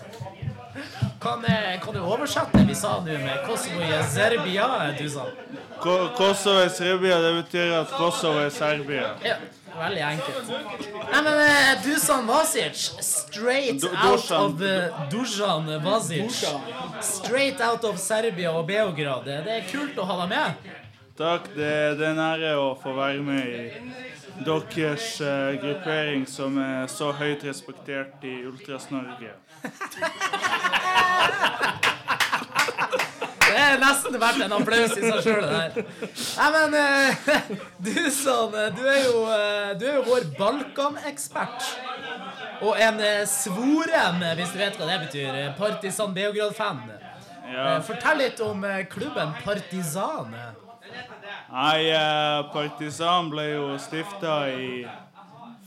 Kan, 1.21 1.45
eh, 1.45 1.81
kan 1.81 1.95
du 1.95 2.01
oversette 2.01 2.53
det 2.59 2.67
vi 2.69 2.75
sa 2.75 3.01
nå 3.01 3.19
med 3.19 3.45
Kosovo 3.47 3.81
i 3.83 4.03
Serbia, 4.15 4.67
Dusan? 4.99 5.29
Ko- 5.81 6.09
Kosovo 6.17 6.61
Jezerbia, 6.65 7.19
det 7.21 7.33
betyr 7.45 7.73
at 7.83 7.91
Kosovo 7.91 8.39
er 8.47 8.51
Serbia. 8.51 9.11
Ja, 9.25 9.37
veldig 9.77 10.03
enkelt. 10.03 10.49
Nei, 11.13 11.23
men 11.23 11.39
eh, 11.41 11.75
Dusan 11.85 12.27
Vasic, 12.27 12.77
straight 13.01 13.81
Du- 13.81 13.89
out 13.89 14.21
Dusan. 14.23 14.45
of 14.45 14.61
uh, 14.61 15.09
Dusan 15.11 15.69
Vasic. 15.85 16.45
Straight 17.03 17.61
out 17.61 17.85
of 17.85 17.99
Serbia 18.01 18.53
og 18.53 18.67
Beograd. 18.69 19.25
Det 19.25 19.45
det 19.45 19.53
er 19.63 19.71
kult 19.73 19.97
å 19.97 20.05
ha 20.07 20.21
deg 20.27 20.29
med. 20.29 20.55
Takk, 21.17 21.47
det, 21.57 21.97
det 21.97 22.05
er 22.05 22.11
en 22.13 22.19
ære 22.21 22.49
å 22.61 22.75
få 22.77 22.93
være 22.93 23.23
med 23.25 23.47
i 23.49 23.71
deres 24.45 25.15
uh, 25.25 25.55
gruppering 25.63 26.27
som 26.29 26.59
er 26.61 26.83
så 26.93 27.09
høyt 27.17 27.45
respektert 27.49 28.25
i 28.29 28.43
Ultras-Norge. 28.45 29.33
Det 33.47 33.63
er 33.63 33.79
nesten 33.81 34.17
verdt 34.21 34.43
en 34.45 34.53
applaus 34.53 34.97
i 34.99 35.01
seg 35.01 35.21
sjøl, 35.25 35.45
det 35.47 35.53
der. 35.55 35.87
Nei, 36.37 36.49
men 36.53 36.75
uh, 36.83 37.55
Dusan, 37.87 38.57
eh, 38.59 38.67
du 38.77 38.83
er 38.85 38.99
jo, 39.07 39.23
uh, 39.23 39.71
du 39.79 39.87
er 39.87 39.95
jo 39.95 40.03
vår 40.11 40.27
Balkan-ekspert. 40.37 41.71
Og 42.67 42.77
en 42.77 43.01
svoren, 43.31 44.21
hvis 44.37 44.53
du 44.53 44.61
vet 44.61 44.77
hva 44.77 44.91
det 44.91 45.01
betyr, 45.07 45.41
Partisan 45.57 46.13
Beograd-fan. 46.17 46.85
Ja. 47.55 47.79
Fortell 47.87 48.21
litt 48.27 48.45
om 48.45 48.67
klubben 48.93 49.33
Partisan. 49.47 50.37
Nei, 51.51 51.91
eh, 51.91 52.53
Partisan 52.53 53.31
ble 53.31 53.45
jo 53.53 53.67
stifta 53.79 54.39
i 54.51 54.87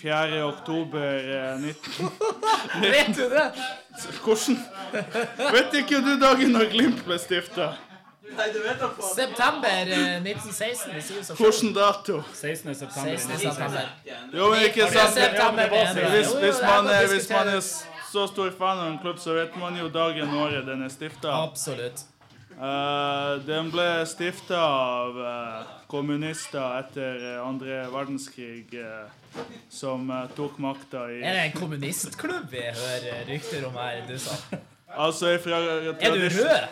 4. 0.02 0.44
oktober 0.44 1.16
eh, 1.36 1.60
19... 1.60 2.10
Vet 2.82 3.16
du 3.16 3.30
det? 3.30 3.46
Hvordan 4.24 4.58
Vet 5.54 5.78
ikke 5.82 6.02
du 6.06 6.16
dagen 6.22 6.56
når 6.56 6.72
Glimt 6.72 7.06
ble 7.08 7.20
stifta? 7.20 7.74
September 9.16 9.68
eh, 9.70 10.20
1916. 10.22 10.94
Det 10.94 11.04
sier 11.04 11.24
seg. 11.24 11.40
Hvilken 11.40 11.74
dato? 11.76 12.22
16. 12.34 12.76
september. 12.76 13.18
16. 13.18 13.40
september. 13.40 13.90
Jo, 14.34 14.52
men 14.54 14.68
ikke 14.70 14.88
sant? 14.94 15.16
Det 15.16 16.10
Hvis, 16.14 16.32
det 16.44 16.54
man 16.64 16.92
er, 16.94 17.08
hvis 17.08 17.30
man 17.30 17.48
er 17.56 17.60
så 18.12 18.28
stor 18.28 18.54
fan 18.58 18.78
av 18.78 18.88
en 18.92 19.00
klubb, 19.02 19.20
så 19.20 19.34
vet 19.34 19.58
man 19.60 19.76
jo 19.78 19.90
dagen 19.90 20.30
og 20.30 20.48
året 20.48 20.66
den 20.68 20.86
er 20.86 20.94
stifta. 20.94 21.34
Absolutt. 21.44 22.06
Eh, 22.60 23.46
den 23.48 23.70
ble 23.72 24.04
stifta 24.04 24.58
av 24.60 25.20
eh, 25.24 25.68
kommunister 25.88 26.74
etter 26.82 27.22
eh, 27.24 27.38
andre 27.40 27.86
verdenskrig, 27.88 28.74
som 29.72 30.10
tok 30.36 30.58
makta 30.60 31.06
i 31.08 31.22
Er 31.22 31.38
det 31.38 31.46
en 31.46 31.54
kommunistklubb 31.56 32.50
vi 32.52 32.66
hører 32.66 33.22
rykter 33.30 33.68
om 33.70 33.78
her, 33.80 34.02
du 34.10 34.18
sa? 34.20 34.36
Altså 34.90 35.32
ifra 35.38 35.62
Er 35.62 36.18
du 36.18 36.26
rød? 36.26 36.68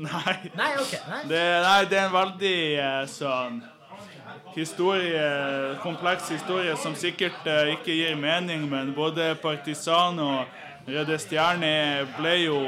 Nei. 0.00 0.36
Nei, 0.56 0.70
OK. 0.80 0.94
Nei. 1.10 1.20
Det, 1.28 1.42
nei, 1.66 1.78
det 1.90 1.98
er 1.98 2.06
en 2.06 2.14
veldig 2.14 2.56
sånn 3.12 3.58
historie, 4.54 5.26
kompleks 5.82 6.30
historie 6.32 6.72
som 6.80 6.96
sikkert 6.96 7.44
ikke 7.74 7.92
gir 7.98 8.16
mening, 8.16 8.64
men 8.70 8.94
både 8.96 9.34
Partisan 9.42 10.22
og 10.22 10.88
Røde 10.88 11.18
Stjerne 11.20 11.74
ble 12.16 12.38
jo 12.46 12.62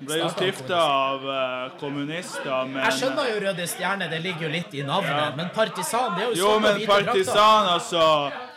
ble 0.00 0.18
jo 0.20 0.28
stifta 0.30 0.78
av 0.78 1.24
eh, 1.30 1.70
kommunister, 1.80 2.64
men 2.70 2.82
Jeg 2.84 2.92
skjønner 3.00 3.30
jo 3.32 3.40
Røde 3.46 3.66
Stjerne, 3.66 4.08
det 4.10 4.20
ligger 4.22 4.46
jo 4.46 4.50
litt 4.52 4.74
i 4.74 4.82
navnet, 4.86 5.10
Ja. 5.10 5.30
men 5.36 5.48
partisan 5.54 6.14
det 6.16 6.24
er 6.24 6.28
jo 6.30 6.36
Jo, 6.38 6.50
svart 6.58 6.62
men 6.62 6.86
partisan, 6.86 7.68
altså 7.74 8.04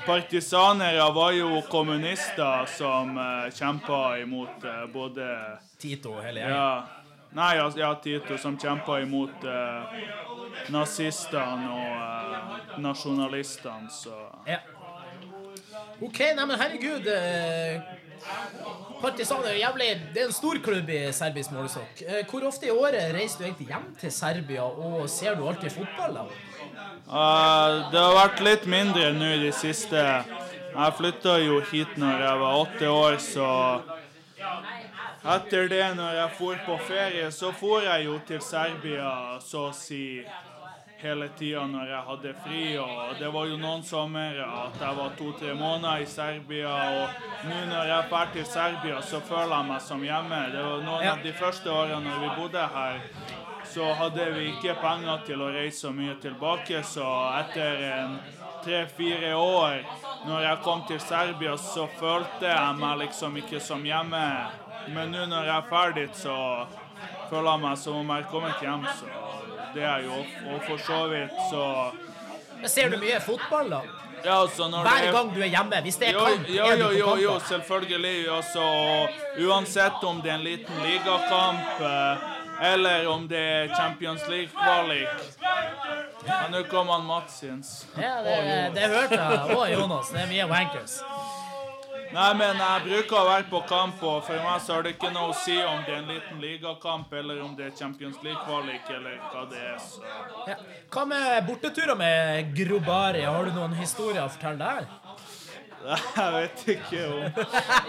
Partisanere 0.05 1.07
var 1.13 1.31
jo 1.37 1.61
kommunister 1.69 2.65
som 2.65 3.17
uh, 3.17 3.49
kjempa 3.53 4.17
imot 4.21 4.63
uh, 4.65 4.85
både 4.93 5.27
Tito 5.77 6.15
hele 6.21 6.39
gjengen. 6.41 6.55
Ja. 6.57 6.83
Nei, 7.37 7.51
altså, 7.61 7.79
ja, 7.79 7.93
Tito 8.01 8.37
som 8.41 8.57
kjempa 8.57 8.97
imot 9.03 9.45
uh, 9.45 9.93
nazistene 10.73 11.69
og 11.69 11.91
uh, 12.01 12.77
nasjonalistene, 12.81 13.89
så 13.93 14.17
Ja. 14.49 14.57
OK, 16.01 16.17
neimen 16.35 16.57
herregud. 16.59 17.05
Eh, 17.07 17.81
Partisan 19.01 19.43
er 19.45 19.55
jo 19.55 19.61
jævlig 19.63 19.87
Det 20.13 20.21
er 20.21 20.27
en 20.27 20.35
stor 20.35 20.59
klubb 20.63 20.89
i 20.89 20.99
serbisk 21.15 21.53
målestokk. 21.55 22.03
Eh, 22.05 22.25
hvor 22.29 22.45
ofte 22.47 22.67
i 22.67 22.73
året 22.73 23.13
reiser 23.15 23.41
du 23.41 23.45
egentlig 23.47 23.67
hjem 23.71 23.87
til 24.01 24.11
Serbia, 24.13 24.63
og 24.63 25.09
ser 25.09 25.35
du 25.35 25.47
alltid 25.47 25.73
fotball? 25.73 26.19
da? 26.19 26.25
Uh, 27.11 27.91
Det 27.91 27.99
har 27.99 28.13
vært 28.15 28.43
litt 28.45 28.67
mindre 28.69 29.11
nå 29.13 29.33
i 29.35 29.41
det 29.47 29.55
siste. 29.57 30.03
Jeg 30.71 30.93
flytta 30.97 31.39
jo 31.43 31.59
hit 31.71 31.97
når 31.99 32.21
jeg 32.27 32.43
var 32.43 32.61
åtte 32.65 32.91
år, 32.91 33.17
så 33.19 33.49
Etter 35.21 35.67
det, 35.69 35.83
når 35.95 36.15
jeg 36.17 36.29
for 36.37 36.61
på 36.65 36.77
ferie, 36.87 37.27
så 37.31 37.51
for 37.53 37.83
jeg 37.85 38.05
jo 38.07 38.15
til 38.25 38.39
Serbia 38.41 39.11
så 39.45 39.67
å 39.67 39.73
si 39.75 40.23
hele 41.01 41.27
tida 41.37 41.65
når 41.67 41.91
jeg 41.91 42.01
hadde 42.07 42.33
fri. 42.43 42.63
Og 42.77 43.13
det 43.19 43.29
var 43.33 43.45
jo 43.49 43.57
noen 43.61 43.83
somre 43.83 44.25
at 44.45 44.79
jeg 44.79 44.97
var 45.01 45.13
to-tre 45.17 45.53
måneder 45.57 46.01
i 46.01 46.09
Serbia. 46.09 46.73
Og 47.03 47.45
nå 47.49 47.61
når 47.73 47.91
jeg 47.93 48.09
drar 48.09 48.33
til 48.33 48.45
Serbia, 48.45 49.01
så 49.01 49.21
føler 49.21 49.55
jeg 49.57 49.69
meg 49.73 49.81
som 49.81 50.03
hjemme. 50.03 50.41
Det 50.51 50.65
var 50.65 50.83
noen 50.87 51.03
Ja. 51.03 51.11
av 51.13 51.23
de 51.23 51.33
første 51.33 51.71
årene 51.71 52.03
når 52.03 52.19
vi 52.25 52.35
bodde 52.41 52.67
her 52.75 53.01
så 53.71 53.93
hadde 53.93 54.25
vi 54.35 54.49
ikke 54.51 54.73
penger 54.81 55.21
til 55.25 55.41
å 55.41 55.51
reise 55.53 55.85
så 55.85 55.91
mye 55.95 56.15
tilbake, 56.19 56.81
så 56.83 57.05
etter 57.39 57.83
en 57.87 58.17
tre-fire 58.63 59.31
år, 59.37 59.85
når 60.27 60.41
jeg 60.41 60.59
kom 60.65 60.83
til 60.87 60.99
Serbia, 60.99 61.55
så 61.57 61.87
følte 61.99 62.49
jeg 62.51 62.75
meg 62.81 62.97
liksom 63.05 63.37
ikke 63.41 63.61
som 63.63 63.85
hjemme. 63.85 64.23
Men 64.91 65.13
nå 65.13 65.25
når 65.29 65.45
jeg 65.45 65.55
er 65.55 65.69
ferdig, 65.69 66.07
så 66.17 66.35
føler 67.29 67.51
jeg 67.51 67.63
meg 67.63 67.77
som 67.77 67.95
om 68.01 68.11
jeg 68.13 68.25
er 68.25 68.29
kommet 68.33 68.61
hjem, 68.65 68.85
så 68.99 69.07
det 69.73 69.83
er 69.83 70.05
jo 70.05 70.19
Og 70.53 70.61
for 70.67 70.77
så 70.77 71.07
vidt 71.11 71.41
så 71.49 71.65
Men 72.61 72.69
Ser 72.69 72.89
du 72.89 72.97
mye 73.01 73.19
fotball, 73.21 73.69
da? 73.69 73.81
Ja, 74.23 74.41
altså 74.41 74.67
Hver 74.69 75.07
er 75.07 75.11
gang 75.11 75.31
du 75.35 75.39
er 75.41 75.49
hjemme? 75.49 75.81
Hvis 75.81 75.95
det 75.97 76.07
er 76.11 76.13
jo, 76.13 76.25
kamp, 76.25 76.49
jo, 76.49 76.65
jo, 76.79 76.89
jo, 76.97 77.15
jo, 77.23 77.39
selvfølgelig. 77.47 78.29
Altså, 78.35 78.65
uansett 79.47 80.03
om 80.03 80.21
det 80.21 80.29
er 80.31 80.35
en 80.35 80.43
liten 80.45 80.83
ligakamp 80.85 81.81
eh, 81.81 82.27
eller 82.73 83.07
om 83.09 83.27
det 83.27 83.39
er 83.39 83.75
Champions 83.75 84.27
League-kvalik. 84.29 85.09
Men 86.27 86.51
nå 86.53 86.63
kom 86.69 86.89
han 86.93 87.05
Mats 87.05 87.43
Jens. 87.43 87.87
Ja, 87.97 88.19
det, 88.21 88.35
det 88.75 88.89
hørte 88.93 89.17
jeg. 89.17 89.57
Og 89.57 89.71
Jonas. 89.71 90.13
Det 90.13 90.21
er 90.21 90.29
mye 90.29 90.45
wankers. 90.51 90.99
Nei, 92.11 92.29
men 92.35 92.57
jeg 92.59 92.81
bruker 92.85 93.17
å 93.21 93.27
være 93.29 93.45
på 93.47 93.61
kamp, 93.69 94.01
og 94.03 94.23
for 94.27 94.35
meg 94.43 94.57
så 94.63 94.73
har 94.75 94.83
det 94.83 94.95
ikke 94.97 95.11
noe 95.15 95.31
å 95.31 95.35
si 95.37 95.55
om 95.63 95.79
det 95.87 95.93
er 95.93 95.99
en 96.01 96.09
liten 96.11 96.41
ligakamp, 96.43 97.13
eller 97.15 97.39
om 97.45 97.53
det 97.55 97.69
er 97.69 97.75
Champions 97.77 98.17
League-kvalik, 98.25 98.89
eller 98.97 99.15
hva 99.31 99.45
det 99.51 99.61
er. 99.69 99.77
Så. 99.79 100.03
Ja. 100.49 100.57
Hva 100.91 101.05
med 101.07 101.45
borteturer 101.47 101.95
med 101.99 102.51
Grobari? 102.57 103.23
Har 103.23 103.47
du 103.47 103.55
noen 103.55 103.77
historier 103.79 104.25
å 104.25 104.31
fortelle 104.33 104.59
der? 104.59 104.89
Jeg 105.81 106.33
vet 106.35 106.59
ikke 106.75 107.05
om 107.09 107.39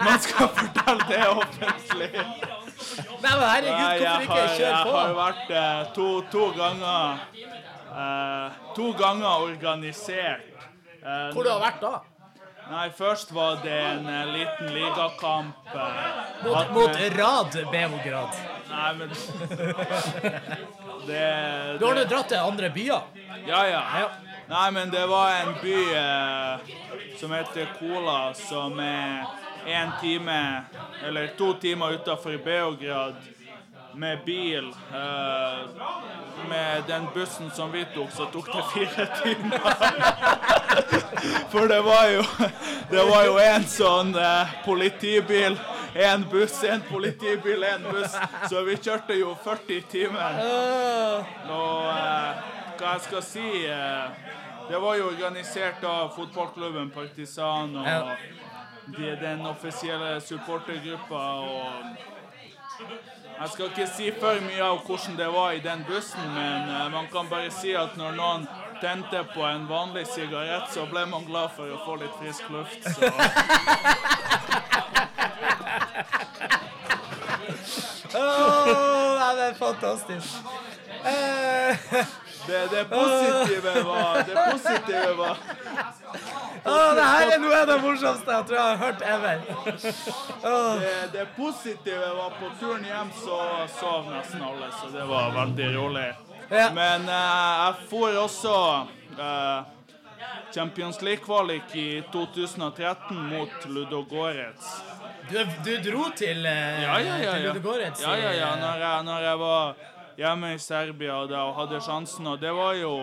man 0.01 0.21
skal 0.23 0.47
fortelle 0.57 1.03
det 1.11 1.19
offentlig. 1.29 2.07
Nei, 2.15 3.33
men 3.35 3.43
herregud, 3.43 4.05
hvorfor 4.07 4.39
ikke 4.47 4.71
har, 4.71 4.87
på. 4.87 4.95
jeg 4.95 4.95
har 4.95 5.13
vært 5.19 5.51
eh, 5.59 5.83
to, 5.97 6.07
to 6.33 6.47
ganger 6.57 7.21
eh, 7.93 8.57
To 8.79 8.87
ganger 8.97 9.45
organisert. 9.51 10.49
Eh, 11.03 11.29
Hvor 11.35 11.45
du 11.45 11.51
har 11.53 11.61
vært 11.67 11.83
da? 11.85 11.93
Nei, 12.71 12.89
først 12.95 13.31
var 13.35 13.57
det 13.63 13.73
en 13.75 14.07
eh, 14.07 14.25
liten 14.33 14.69
ligakamp. 14.73 15.55
eh, 15.75 16.45
Mot, 16.45 16.71
mot 16.73 16.95
Rad 17.17 17.57
Beograd. 17.71 18.29
Nei, 18.69 18.93
men 18.93 19.09
det, 21.07 21.77
Du 21.79 21.85
har 21.85 21.95
nå 21.97 22.03
dratt 22.09 22.29
til 22.31 22.39
andre 22.39 22.69
byer. 22.73 23.01
Ja, 23.47 23.61
ja. 23.67 24.07
Nei, 24.49 24.65
men 24.75 24.89
det 24.91 25.05
var 25.09 25.31
en 25.41 25.53
by 25.61 25.77
eh, 25.99 26.73
som 27.19 27.31
heter 27.35 27.69
Kola, 27.79 28.33
som 28.37 28.79
er 28.83 29.23
én 29.67 29.91
time 30.01 30.39
eller 31.07 31.27
to 31.39 31.53
timer 31.61 31.95
utafor 31.99 32.37
Beograd 32.43 33.15
med 33.95 34.19
bil. 34.25 34.75
Eh, 34.93 35.69
med 36.49 36.83
den 36.87 37.07
bussen 37.13 37.51
som 37.51 37.71
vi 37.71 37.85
tok, 37.95 38.11
så 38.11 38.25
tok 38.25 38.49
det 38.53 38.63
fire 38.73 39.07
timer. 39.23 39.59
For 41.51 41.67
det 41.67 41.81
var 41.81 42.07
jo 42.07 42.23
Det 42.89 43.03
var 43.09 43.25
jo 43.25 43.37
en 43.39 43.65
sånn 43.69 44.15
eh, 44.15 44.53
politibil. 44.65 45.57
Én 45.93 46.25
buss, 46.31 46.63
én 46.63 46.81
politibil, 46.89 47.63
én 47.63 47.85
buss. 47.91 48.15
Så 48.49 48.63
vi 48.65 48.77
kjørte 48.77 49.13
jo 49.17 49.35
40 49.43 49.81
timer. 49.91 50.39
Og 51.53 51.89
eh, 51.93 52.43
hva 52.79 52.95
jeg 52.95 53.03
skal 53.07 53.23
si 53.25 53.47
eh, 53.69 54.07
Det 54.69 54.79
var 54.81 54.95
jo 54.97 55.11
organisert 55.11 55.83
av 55.85 56.13
fotballklubben 56.15 56.89
Partisan 56.95 57.75
og 57.77 57.85
de, 58.95 59.15
den 59.21 59.45
offisielle 59.47 60.17
supportergruppa. 60.21 61.23
Og 61.43 61.67
jeg 63.43 63.51
skal 63.51 63.65
ikke 63.65 63.87
si 63.91 64.05
for 64.21 64.37
mye 64.39 64.63
av 64.63 64.77
hvordan 64.87 65.17
det 65.19 65.25
var 65.33 65.51
i 65.51 65.59
den 65.59 65.81
bussen, 65.83 66.27
men 66.31 66.69
eh, 66.71 66.91
man 66.93 67.07
kan 67.11 67.27
bare 67.27 67.51
si 67.51 67.73
at 67.75 67.97
når 67.99 68.11
noen 68.15 68.47
tente 68.79 69.19
på 69.33 69.43
en 69.43 69.67
vanlig 69.67 70.07
sigarett, 70.13 70.71
så 70.71 70.85
ble 70.87 71.03
man 71.11 71.25
glad 71.27 71.51
for 71.57 71.67
å 71.67 71.77
få 71.83 71.95
litt 71.99 72.15
frisk 72.21 72.47
luft, 72.55 72.87
så 72.87 73.03
oh, 78.15 79.35
det 79.35 79.43
er 79.49 79.55
fantastisk. 79.59 80.29
Eh, 81.03 81.71
det, 82.47 82.61
det 82.71 82.85
positive 82.95 83.83
var 83.83 84.23
Det 84.23 84.35
positive 84.53 85.13
var 85.19 85.37
å, 86.63 86.75
det 86.95 87.03
her 87.03 87.31
er 87.33 87.41
noe 87.43 87.59
av 87.59 87.67
det 87.67 87.77
morsomste 87.83 88.35
jeg 88.37 88.47
tror 88.49 88.57
jeg 88.59 88.67
har 88.69 88.77
hørt 88.79 89.01
ever. 89.13 89.41
det, 90.79 90.93
det 91.11 91.25
positive 91.35 92.11
var 92.17 92.37
på 92.39 92.51
turen 92.61 92.85
hjem 92.87 93.11
så 93.19 93.39
sov 93.79 94.07
nesten 94.11 94.45
alle, 94.47 94.69
så 94.79 94.91
det 94.93 95.07
var 95.09 95.33
veldig 95.35 95.69
rolig. 95.75 96.09
Ja. 96.49 96.69
Men 96.75 97.07
uh, 97.09 97.15
jeg 97.15 97.87
får 97.91 98.17
også 98.23 98.55
uh, 99.19 99.63
Champions 100.53 101.01
League-kvalik 101.01 101.75
i 101.75 102.03
2013 102.13 103.17
mot 103.33 103.65
Ludogorets. 103.65 104.75
Du, 105.31 105.39
du 105.65 105.73
dro 105.89 106.09
til, 106.15 106.45
uh, 106.45 106.83
Ja, 106.83 106.99
ja, 106.99 107.17
ja. 107.17 107.33
til. 107.33 107.49
Ludogorets? 107.49 108.03
ja, 108.03 108.15
ja, 108.17 108.31
ja. 108.37 108.53
Når, 108.61 108.85
jeg, 108.85 109.03
når 109.09 109.27
jeg 109.27 109.39
var 109.39 109.75
hjemme 110.17 110.53
i 110.53 110.59
Serbia 110.61 111.19
da, 111.27 111.45
og 111.49 111.55
hadde 111.57 111.81
sjansen, 111.81 112.27
og 112.27 112.39
det 112.41 112.53
var 112.55 112.77
jo 112.77 112.93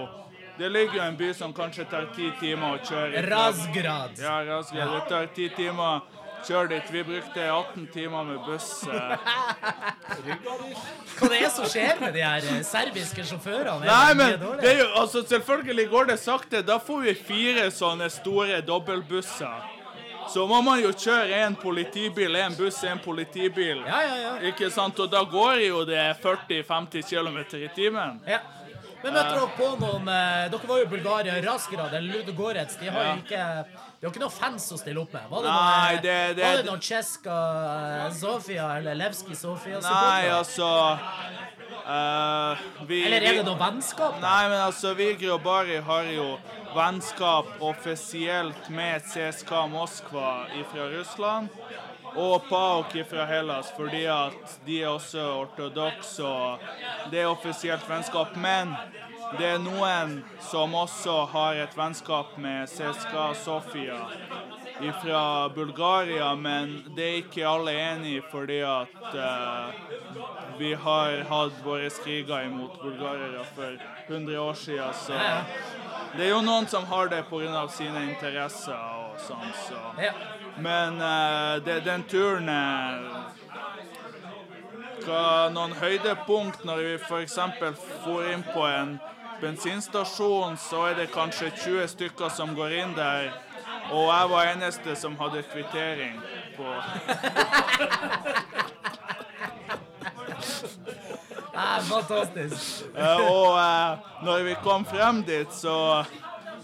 Det 0.60 0.68
ligger 0.68 0.94
jo 1.00 1.02
en 1.08 1.16
by 1.16 1.32
som 1.34 1.52
kanskje 1.56 1.86
tar 1.90 2.10
ti 2.14 2.28
timer 2.40 2.76
å 2.76 2.80
kjøre. 2.84 3.22
fra- 3.24 3.36
Razgrad. 3.48 4.18
Ja, 4.20 4.38
Razgrad. 4.44 4.90
Det 4.96 5.08
tar 5.08 5.26
ti 5.36 5.48
timer 5.56 5.84
å 5.84 6.44
kjøre 6.44 6.68
dit. 6.74 6.90
Vi 6.92 7.02
brukte 7.08 7.46
18 7.48 7.86
timer 7.94 8.24
med 8.28 8.38
buss. 8.46 8.68
eh. 8.88 9.16
Hva 11.18 11.28
det 11.28 11.40
er 11.44 11.50
som 11.52 11.64
skjer 11.68 11.98
med 12.00 12.14
de 12.16 12.22
her 12.24 12.46
eh, 12.52 12.60
serbiske 12.64 13.24
sjåførene? 13.28 13.84
Nei, 13.88 14.14
men 14.16 14.38
det 14.60 14.70
er 14.74 14.78
jo, 14.84 14.88
altså, 15.02 15.22
selvfølgelig 15.28 15.88
går 15.92 16.08
det 16.12 16.18
sakte. 16.22 16.62
Da 16.66 16.78
får 16.78 17.02
vi 17.08 17.14
fire 17.14 17.66
sånne 17.74 18.08
store 18.12 18.60
dobbeltbusser. 18.66 19.76
Så 20.30 20.44
må 20.46 20.60
man 20.62 20.78
jo 20.78 20.92
kjøre 20.94 21.40
en 21.48 21.56
politibil, 21.58 22.36
en 22.38 22.54
buss, 22.54 22.78
en 22.86 23.00
politibil. 23.02 23.80
Ja, 23.88 23.98
ja, 24.06 24.16
ja. 24.28 24.34
Ikke 24.52 24.68
sant? 24.70 25.00
Og 25.02 25.10
da 25.10 25.24
går 25.26 25.64
jo 25.66 25.80
det 25.88 26.04
40-50 26.22 27.02
km 27.10 27.38
i 27.64 27.68
timen. 27.74 28.20
ja. 28.28 28.38
Men 29.02 29.14
møtte 29.16 29.32
dere 29.32 29.46
på 29.56 29.68
noen 29.80 30.08
eh, 30.12 30.48
Dere 30.52 30.68
var 30.68 30.80
jo 30.82 30.88
Bulgaria, 30.90 31.36
raskere 31.44 31.86
eller 31.88 32.04
Ludogorets. 32.18 32.76
De 32.80 32.90
har 32.92 33.06
jo 33.10 33.14
ikke 33.22 33.44
De 34.00 34.06
har 34.06 34.12
ikke 34.12 34.22
noen 34.22 34.34
fans 34.34 34.66
å 34.74 34.78
stille 34.80 35.00
opp 35.00 35.12
med. 35.16 35.28
Var 35.30 35.46
det 35.46 35.54
Nei, 35.54 35.60
noe, 35.60 35.96
eh, 35.96 36.00
det- 36.02 36.36
det- 36.36 36.50
var 36.50 36.62
det 36.76 36.82
Cheska 36.90 37.38
eh, 38.06 38.12
Sofia 38.20 38.68
eller 38.78 38.94
Levski 38.94 39.36
Sofia? 39.36 39.80
Nei, 39.80 40.28
altså 40.28 40.70
uh, 41.86 42.56
vi, 42.86 43.02
Eller 43.06 43.22
er 43.22 43.38
det 43.40 43.44
noe 43.46 43.58
vennskap? 43.60 44.20
Da? 44.20 44.26
Nei, 44.26 44.48
men 44.52 44.60
altså, 44.66 44.94
vi 44.94 45.14
Bari 45.44 45.80
har 45.80 46.04
jo 46.12 46.38
vennskap 46.74 47.46
offisielt 47.60 48.68
med 48.70 49.02
CSKA 49.02 49.66
Moskva 49.66 50.46
fra 50.72 50.88
Russland. 50.92 51.48
Og 52.16 52.48
PAOK 52.48 52.96
fra 53.10 53.24
Hellas, 53.24 53.72
fordi 53.76 54.04
at 54.10 54.56
de 54.66 54.82
er 54.82 54.88
også 54.88 55.26
ortodokse, 55.42 56.24
og 56.26 56.58
det 57.12 57.22
er 57.22 57.30
offisielt 57.30 57.86
vennskap. 57.88 58.36
Men 58.36 58.74
det 59.38 59.46
er 59.46 59.62
noen 59.62 60.20
som 60.50 60.74
også 60.74 61.24
har 61.30 61.60
et 61.62 61.76
vennskap 61.78 62.34
med 62.42 62.66
CSKA 62.72 63.30
Sofia 63.44 64.00
fra 65.02 65.48
Bulgaria, 65.48 66.34
men 66.34 66.72
det 66.96 67.04
er 67.04 67.18
ikke 67.20 67.46
alle 67.46 67.74
enig 67.76 68.16
i, 68.16 68.22
fordi 68.32 68.60
at 68.64 69.14
uh, 69.14 70.58
vi 70.58 70.72
har 70.74 71.24
hatt 71.28 71.58
våre 71.64 71.90
kriger 72.00 72.46
imot 72.48 72.80
bulgarere 72.80 73.44
for 73.54 73.76
100 74.10 74.40
år 74.40 74.54
siden, 74.54 74.94
så 74.94 75.12
det 76.16 76.26
er 76.26 76.32
jo 76.32 76.40
noen 76.42 76.66
som 76.66 76.84
har 76.90 77.08
det 77.08 77.22
pga. 77.30 77.68
sine 77.70 78.02
interesser 78.10 78.74
og 78.74 79.20
sånn, 79.22 79.52
så 79.68 79.78
Men 80.56 80.98
uh, 81.00 81.62
det, 81.64 81.84
den 81.84 82.02
turen 82.02 82.48
er 82.48 83.30
fra 85.00 85.48
Noen 85.54 85.72
høydepunkt 85.72 86.64
når 86.64 86.76
vi 86.84 86.94
f.eks. 86.98 87.38
for 88.04 88.26
inn 88.32 88.42
på 88.52 88.66
en 88.66 88.98
bensinstasjon, 89.40 90.56
så 90.60 90.86
er 90.90 90.94
det 90.98 91.12
kanskje 91.14 91.50
20 91.62 91.88
stykker 91.94 92.28
som 92.28 92.54
går 92.54 92.70
inn 92.82 92.92
der, 92.96 93.30
og 93.90 94.10
jeg 94.10 94.30
var 94.34 94.50
eneste 94.52 94.96
som 94.96 95.16
hadde 95.20 95.42
kvittering 95.52 96.20
på 96.58 96.66
Nei, 100.40 101.49
fantastisk. 101.90 102.86
Eh, 102.96 103.20
Og 103.30 103.54
eh, 103.58 104.10
når 104.26 104.42
vi 104.48 104.54
kom 104.64 104.84
frem 104.88 105.22
dit, 105.26 105.52
så 105.54 105.76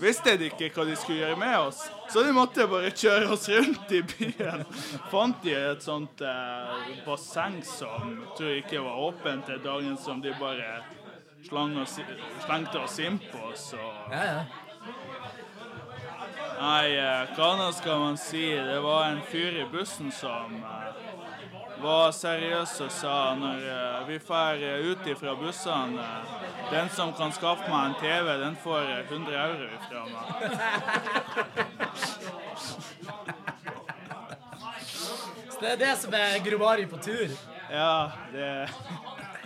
visste 0.00 0.34
de 0.36 0.50
ikke 0.50 0.68
hva 0.74 0.84
de 0.88 0.96
skulle 0.98 1.22
gjøre 1.22 1.38
med 1.40 1.54
oss. 1.58 1.84
Så 2.12 2.22
de 2.26 2.32
måtte 2.36 2.66
bare 2.70 2.90
kjøre 2.92 3.30
oss 3.32 3.48
rundt 3.48 3.92
i 3.96 4.02
byen. 4.02 4.64
Fant 5.10 5.40
de 5.44 5.54
et 5.56 5.82
sånt 5.84 6.20
eh, 6.20 6.84
basseng 7.06 7.58
som 7.64 8.12
jeg 8.12 8.36
tror 8.38 8.54
ikke 8.60 8.84
var 8.84 9.00
åpent 9.08 9.48
til 9.48 9.62
dagen, 9.64 9.96
som 9.98 10.20
de 10.22 10.34
bare 10.40 10.82
oss, 11.82 11.98
slengte 12.44 12.78
oss 12.82 12.98
inn 12.98 13.18
på. 13.30 13.52
Så 13.54 13.80
Ja, 14.12 14.24
ja. 14.24 14.44
Nei, 16.56 16.96
eh, 16.96 17.34
hva 17.36 17.50
nå 17.58 17.66
skal 17.76 17.98
man 18.00 18.16
si? 18.20 18.46
Det 18.56 18.78
var 18.84 19.10
en 19.10 19.20
fyr 19.28 19.58
i 19.60 19.66
bussen 19.72 20.08
som 20.14 20.54
eh, 20.56 21.05
var 21.82 22.12
seriøs 22.12 22.80
og 22.84 22.90
sa 22.92 23.34
når 23.38 23.58
eh, 23.72 24.08
vi 24.08 24.18
drar 24.28 24.56
ut 24.90 25.18
fra 25.20 25.34
bussene 25.40 26.00
eh, 26.02 26.22
Den 26.70 26.88
som 26.90 27.12
kan 27.14 27.32
skaffe 27.32 27.70
meg 27.70 27.82
en 27.90 27.94
TV, 28.00 28.26
den 28.42 28.56
får 28.62 28.82
eh, 28.90 29.04
100 29.10 29.36
euro 29.44 29.64
ifra 29.78 30.00
meg. 30.10 30.26
Så 35.56 35.60
det 35.60 35.70
er 35.72 35.76
det 35.80 35.94
som 35.96 36.12
er 36.14 36.38
Grubari 36.44 36.86
på 36.90 36.98
tur. 37.00 37.30
Ja, 37.72 38.10
det 38.32 38.68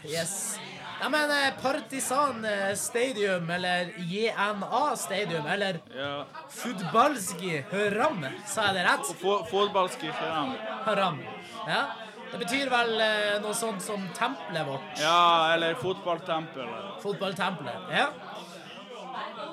Yes. 0.04 0.58
Ja, 1.00 1.08
men 1.08 1.30
eh, 1.30 1.52
Partisan 1.62 2.44
eh, 2.44 2.74
Stadium, 2.74 3.50
eller 3.50 3.92
JNA 3.96 4.96
Stadium, 4.96 5.46
eller 5.46 5.80
Ja. 5.96 6.24
Futbalski 6.48 7.64
Haram, 7.70 8.26
sa 8.46 8.66
jeg 8.66 8.74
det 8.74 8.84
rett? 8.84 9.12
Fudbalski 9.50 10.10
Høram. 10.12 10.52
Høram. 10.84 11.20
Ja. 11.68 11.82
Det 12.30 12.38
betyr 12.38 12.70
vel 12.70 12.92
eh, 13.02 13.38
noe 13.42 13.54
sånt 13.56 13.82
som 13.82 14.04
tempelet 14.16 14.66
vårt. 14.68 14.92
Ja, 15.02 15.52
eller 15.54 15.74
fotballtempelet. 15.80 17.00
Fotballtempelet. 17.02 17.90
Ja. 17.94 18.08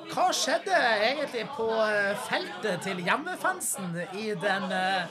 Hva 0.08 0.28
skjedde 0.32 0.76
egentlig 1.04 1.42
på 1.56 1.66
eh, 1.84 2.14
feltet 2.28 2.84
til 2.86 3.00
hjemmefansen 3.04 3.96
i 4.16 4.30
den 4.40 4.70
eh, 4.72 5.10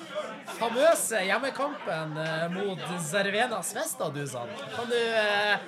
famøse 0.57 1.21
hjemmekampen 1.27 2.15
eh, 2.23 2.45
mot 2.55 2.81
Zervena 3.05 3.59
Svesta, 3.65 4.07
du 4.15 4.23
sa? 4.29 4.45
Kan 4.73 4.89
du 4.89 4.97
eh, 4.97 5.59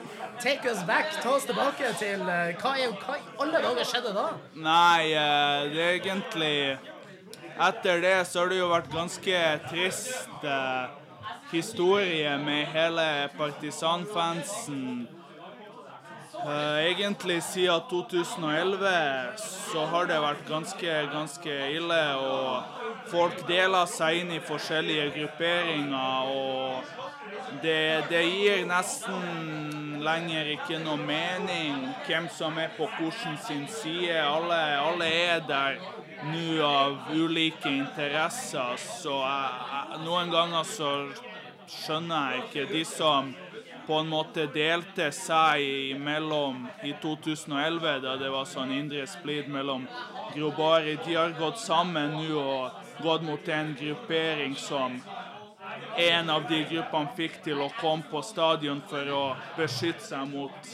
take 0.42 0.72
us 0.72 0.82
back, 0.88 1.12
ta 1.22 1.36
oss 1.36 1.46
tilbake 1.50 1.92
til 2.00 2.24
eh, 2.26 2.56
hva, 2.62 2.74
er, 2.80 2.96
hva 3.04 3.20
i 3.20 3.28
alle 3.44 3.62
dager 3.68 3.92
skjedde 3.92 4.16
da? 4.18 4.26
Nei, 4.56 5.12
det 5.76 5.84
er 5.84 6.00
egentlig 6.00 6.56
Etter 7.60 8.00
det 8.00 8.16
så 8.24 8.46
har 8.46 8.54
det 8.54 8.62
jo 8.62 8.70
vært 8.72 8.88
ganske 8.94 9.40
trist 9.68 10.46
eh, 10.48 10.99
historie 11.52 12.38
med 12.38 12.66
hele 12.74 13.30
partisanfansen. 13.38 15.08
Eh, 16.46 16.86
egentlig 16.86 17.44
siden 17.44 17.82
2011 17.90 18.88
så 19.74 19.86
har 19.86 20.06
det 20.08 20.20
vært 20.24 20.46
ganske, 20.48 20.94
ganske 21.12 21.56
ille, 21.76 22.04
og 22.16 22.64
folk 23.12 23.42
deler 23.48 23.90
seg 23.92 24.22
inn 24.22 24.32
i 24.38 24.40
forskjellige 24.40 25.10
grupperinger, 25.18 26.30
og 26.32 27.60
det, 27.64 28.06
det 28.08 28.24
gir 28.24 28.64
nesten 28.70 30.00
lenger 30.00 30.54
ikke 30.54 30.80
noe 30.80 31.00
mening 31.02 31.90
hvem 32.08 32.30
som 32.32 32.56
er 32.62 32.72
på 32.78 32.88
hvordan 32.98 33.36
sin 33.44 33.66
side. 33.68 34.16
Alle, 34.24 34.60
alle 34.80 35.10
er 35.10 35.44
der 35.48 35.82
nå 36.30 36.62
av 36.64 37.12
ulike 37.16 37.68
interesser, 37.72 38.80
så 38.80 39.20
jeg, 39.26 39.60
jeg, 39.74 40.00
noen 40.08 40.32
ganger 40.32 40.64
så 40.68 40.94
skjønner 41.70 42.34
jeg 42.34 42.44
ikke 42.46 42.66
de 42.74 42.84
som 42.88 43.30
på 43.90 43.98
en 44.02 44.10
måte 44.10 44.46
delte 44.54 45.08
seg 45.16 45.64
imellom 45.96 46.68
i 46.86 46.92
2011, 47.02 47.88
da 48.04 48.16
det 48.22 48.30
var 48.30 48.46
sånn 48.50 48.74
indre 48.76 49.06
splid 49.10 49.50
mellom 49.50 49.88
Grobari. 50.36 50.98
De 51.06 51.16
har 51.18 51.34
gått 51.40 51.58
sammen 51.62 52.14
nå 52.20 52.44
og 52.44 53.02
gått 53.02 53.26
mot 53.26 53.50
en 53.50 53.74
gruppering 53.80 54.54
som 54.60 55.00
en 55.98 56.30
av 56.30 56.46
de 56.50 56.62
gruppene 56.70 57.16
fikk 57.18 57.42
til 57.48 57.64
å 57.66 57.72
komme 57.80 58.06
på 58.12 58.22
stadion 58.26 58.84
for 58.90 59.10
å 59.14 59.24
beskytte 59.58 60.06
seg 60.06 60.30
mot 60.30 60.72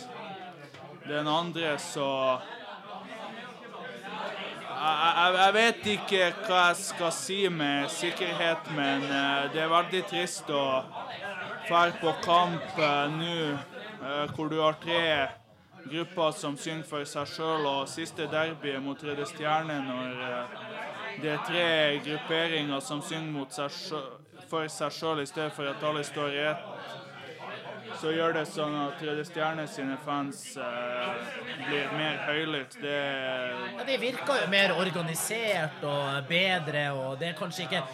den 1.08 1.28
andre, 1.30 1.78
så 1.80 2.10
jeg, 4.86 5.36
jeg, 5.38 5.54
vet 5.54 5.88
ikke 5.94 6.28
hva 6.46 6.60
jeg 6.70 6.82
skal 6.82 7.14
si 7.16 7.40
med 7.50 7.90
sikkerhet, 7.94 8.70
men 8.76 9.06
eh, 9.08 9.48
det 9.54 9.64
er 9.64 9.72
veldig 9.72 10.04
trist 10.10 10.52
å 10.54 10.66
fære 11.70 11.98
på 12.02 12.14
kamp 12.26 12.78
eh, 12.78 13.16
nå 13.16 13.38
eh, 13.54 14.36
hvor 14.36 14.52
du 14.52 14.60
har 14.62 14.78
tre 14.84 15.02
grupper 15.86 16.36
som 16.38 16.58
synger 16.58 16.86
for 16.90 17.06
seg 17.10 17.30
sjøl, 17.30 17.66
og 17.70 17.90
siste 17.90 18.28
derby 18.32 18.76
mot 18.82 19.02
Røde 19.06 19.26
Stjerne 19.30 19.80
når 19.86 20.16
det 21.22 21.34
er 21.36 21.44
tre 21.46 21.68
grupperinger 22.06 22.82
som 22.84 23.04
synger 23.06 23.50
seg 23.54 23.76
sjø- 23.80 24.06
for 24.50 24.70
seg 24.70 24.94
sjøl 24.94 25.22
i 25.24 25.30
stedet 25.30 25.54
for 25.56 25.70
at 25.70 25.84
alle 25.86 26.04
står 26.06 26.34
i 26.34 26.42
ett. 26.52 27.05
Så 28.02 28.12
gjør 28.14 28.34
det 28.38 28.46
sånn 28.50 28.76
at 28.80 29.04
Røde 29.04 29.26
Stjerne 29.28 29.66
sine 29.70 29.98
fans 30.06 30.42
eh, 30.58 31.36
blir 31.68 31.92
mer 31.96 32.18
høylytt. 32.28 32.80
Det 32.82 32.96
Ja, 33.76 33.86
de 33.88 34.00
virker 34.02 34.42
jo 34.42 34.50
mer 34.52 34.74
organisert 34.78 35.86
og 35.86 36.28
bedre, 36.30 36.90
og 36.94 37.20
det 37.20 37.34
er 37.34 37.40
kanskje 37.40 37.70
ikke 37.70 37.86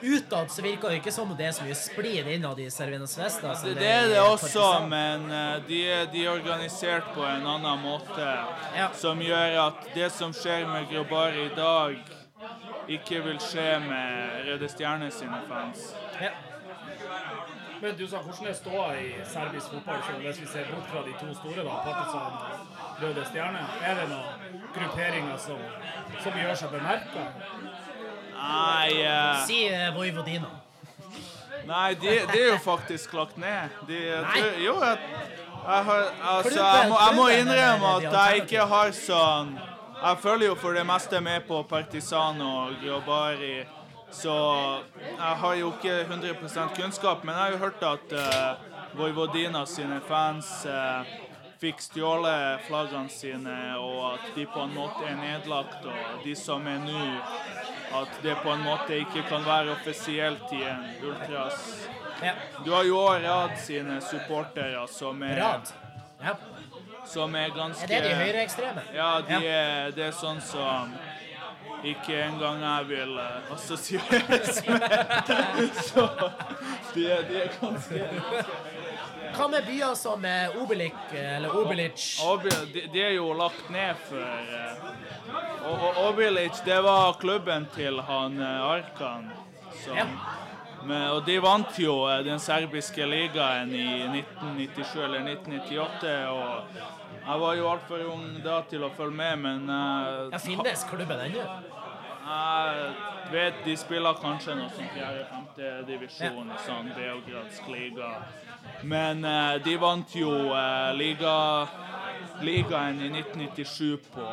Utad 0.00 0.48
så 0.48 0.62
virker 0.64 0.88
det 0.88 1.02
ikke 1.02 1.12
som 1.12 1.28
det 1.36 1.44
er 1.44 1.52
så 1.52 1.64
mye 1.66 1.76
splid 1.76 2.28
innad 2.32 2.56
i 2.62 2.70
Servinas 2.72 3.18
Vesta. 3.18 3.52
som 3.54 3.68
Det, 3.68 3.74
det 3.82 3.90
er 3.92 4.06
det 4.08 4.20
også, 4.20 4.86
men 4.88 5.26
eh, 5.28 5.58
de, 5.68 5.80
de 6.12 6.24
er 6.24 6.30
organisert 6.32 7.10
på 7.12 7.26
en 7.28 7.44
annen 7.44 7.82
måte. 7.84 8.30
Ja. 8.76 8.88
Som 8.96 9.20
gjør 9.20 9.58
at 9.66 9.90
det 9.94 10.08
som 10.16 10.32
skjer 10.32 10.64
med 10.70 10.88
Grobari 10.88 11.50
i 11.50 11.54
dag, 11.56 11.98
ikke 12.88 13.20
vil 13.26 13.36
skje 13.44 13.74
med 13.84 14.46
Røde 14.48 14.72
Stjerne 14.72 15.10
sine 15.12 15.42
fans. 15.50 15.90
Ja. 16.16 16.32
Men 17.80 17.96
du 17.96 18.06
sa 18.08 18.18
hvordan 18.20 18.44
det 18.44 18.56
står 18.56 18.96
i 19.00 19.12
serbisk 19.24 19.72
fotball, 19.72 20.02
hvis 20.20 20.40
vi 20.40 20.46
ser 20.46 20.66
bort 20.68 20.88
fra 20.92 21.00
de 21.06 21.14
to 21.20 21.34
store, 21.34 21.62
da, 21.64 21.76
Partisan 21.84 22.32
Røde 23.02 23.24
Stjerne, 23.30 23.62
er 23.88 23.94
det 23.96 24.08
noen 24.10 24.58
grupperinger 24.74 25.38
som, 25.40 25.62
som 26.20 26.36
gjør 26.42 26.58
seg 26.60 26.74
bemerka? 26.74 27.24
Nei, 28.34 28.90
uh... 29.04 29.40
Si 29.48 29.62
uh, 29.72 29.86
Vojvodina. 29.96 30.52
nei 31.68 31.88
de, 31.94 32.18
de 32.32 32.42
er 32.42 32.52
jo 32.52 32.60
faktisk 32.64 33.16
lagt 33.16 33.40
ned. 33.40 33.72
De, 33.88 33.98
Nei. 34.28 34.36
du, 34.36 34.62
jo, 34.66 34.76
jeg, 34.84 34.98
jeg, 35.64 35.82
har, 35.88 36.06
altså, 36.36 36.60
jeg, 36.60 36.86
må, 36.92 37.00
jeg 37.06 37.16
må 37.16 37.28
innrømme 37.38 37.96
er 37.96 38.06
at 38.12 38.20
jeg 38.20 38.44
ikke 38.44 38.70
har 38.70 38.94
sånn 38.96 39.58
Jeg 40.00 40.16
følger 40.22 40.46
jo 40.48 40.54
for 40.56 40.76
det 40.76 40.86
meste 40.88 41.20
med 41.20 41.44
på 41.48 41.60
Partisan 41.68 42.40
og 42.44 42.76
Grobari, 42.80 43.60
så 44.10 44.34
jeg 45.04 45.36
har 45.42 45.54
jo 45.60 45.72
ikke 45.76 45.96
100% 46.04 46.76
kunnskap, 46.76 47.24
men 47.24 47.34
jeg 47.34 47.42
har 47.42 47.50
jo 47.50 47.64
hørt 47.64 47.82
at 47.86 48.14
uh, 48.16 48.98
Vojvodina 48.98 49.64
sine 49.66 50.00
fans 50.08 50.50
uh, 50.66 51.06
fikk 51.60 51.82
stjålet 51.84 52.64
flaggene 52.66 53.12
sine, 53.12 53.56
og 53.78 54.14
at 54.14 54.30
de 54.34 54.46
på 54.48 54.64
en 54.64 54.74
måte 54.74 55.04
er 55.06 55.18
nedlagt, 55.20 55.84
og 55.84 56.24
de 56.24 56.34
som 56.38 56.66
er 56.66 56.80
nå 56.82 57.04
at 57.90 58.20
det 58.22 58.36
på 58.42 58.52
en 58.52 58.62
måte 58.62 59.00
ikke 59.02 59.24
kan 59.28 59.44
være 59.44 59.74
offisielt 59.74 60.52
i 60.54 60.62
en 60.62 60.84
ultras. 61.04 61.88
Ja. 62.22 62.32
Du 62.64 62.72
har 62.72 62.84
jo 62.84 62.98
også 62.98 63.28
Rad 63.28 63.56
sine 63.58 64.00
supportere 64.00 64.86
som 64.88 65.22
er, 65.22 65.40
Rad. 65.42 65.72
Ja. 66.22 66.34
som 67.06 67.34
er 67.34 67.48
ganske 67.56 67.84
Er 67.84 68.02
det 68.02 68.10
de 68.10 68.14
høyreekstreme? 68.14 68.82
Ja, 68.94 69.10
de 69.28 69.46
er, 69.46 69.90
det 69.96 70.04
er 70.10 70.14
sånn 70.14 70.40
som 70.44 70.92
ikke 71.84 72.16
engang 72.22 72.60
jeg 72.62 72.88
vil 72.88 73.16
eh, 73.18 73.52
assosieres 73.54 74.60
med. 74.68 75.70
Så 75.86 76.08
de 76.94 77.06
er, 77.12 77.22
de 77.28 77.40
er 77.42 77.48
ganske 77.60 78.02
Hva 79.36 79.46
med 79.48 79.62
byer 79.68 79.94
som 79.96 80.24
eh, 80.26 80.56
Obelik 80.62 80.96
eh, 81.14 81.36
eller 81.36 81.54
Obelic? 81.56 82.06
Obi- 82.26 82.50
de, 82.74 82.84
de 82.92 83.02
er 83.06 83.14
jo 83.16 83.32
lagt 83.38 83.70
ned 83.70 83.94
for 84.08 84.26
og, 85.70 85.84
og 86.02 86.16
det 86.66 86.78
var 86.82 87.12
klubben 87.20 87.66
til 87.74 88.00
han 88.08 88.40
Arkan. 88.42 89.30
Som, 89.84 89.96
Ja. 89.96 90.06
Men, 90.84 91.02
og 91.12 91.26
de 91.26 91.36
vant 91.42 91.78
jo 91.78 91.94
eh, 92.08 92.22
den 92.24 92.40
serbiske 92.40 93.04
ligaen 93.08 93.72
i 93.76 93.86
1997 94.06 94.96
eller 95.04 95.26
1998. 95.34 96.14
Og 96.32 96.80
jeg 97.20 97.40
var 97.44 97.58
jo 97.58 97.68
altfor 97.70 98.06
ung 98.14 98.26
da 98.44 98.60
til 98.70 98.86
å 98.86 98.90
følge 98.96 99.16
med, 99.20 99.38
men 99.44 99.68
uh, 99.68 100.30
Ja, 100.32 100.40
finnes 100.40 100.86
klubben 100.88 101.20
ennå? 101.28 101.46
jeg 102.30 103.32
vet 103.32 103.62
de 103.64 103.72
spiller 103.80 104.18
kanskje 104.22 104.54
noe 104.54 104.70
som 104.70 104.86
fjerde-femte 104.94 105.70
divisjon 105.88 106.52
ja. 106.52 106.58
sånn 106.66 106.90
Beogradsk 106.94 107.70
liga. 107.72 108.10
Men 108.86 109.24
uh, 109.26 109.56
de 109.64 109.74
vant 109.80 110.14
jo 110.14 110.30
uh, 110.52 110.92
liga, 110.96 111.34
ligaen 112.46 113.02
i 113.02 113.10
1997 113.10 114.12
på 114.14 114.28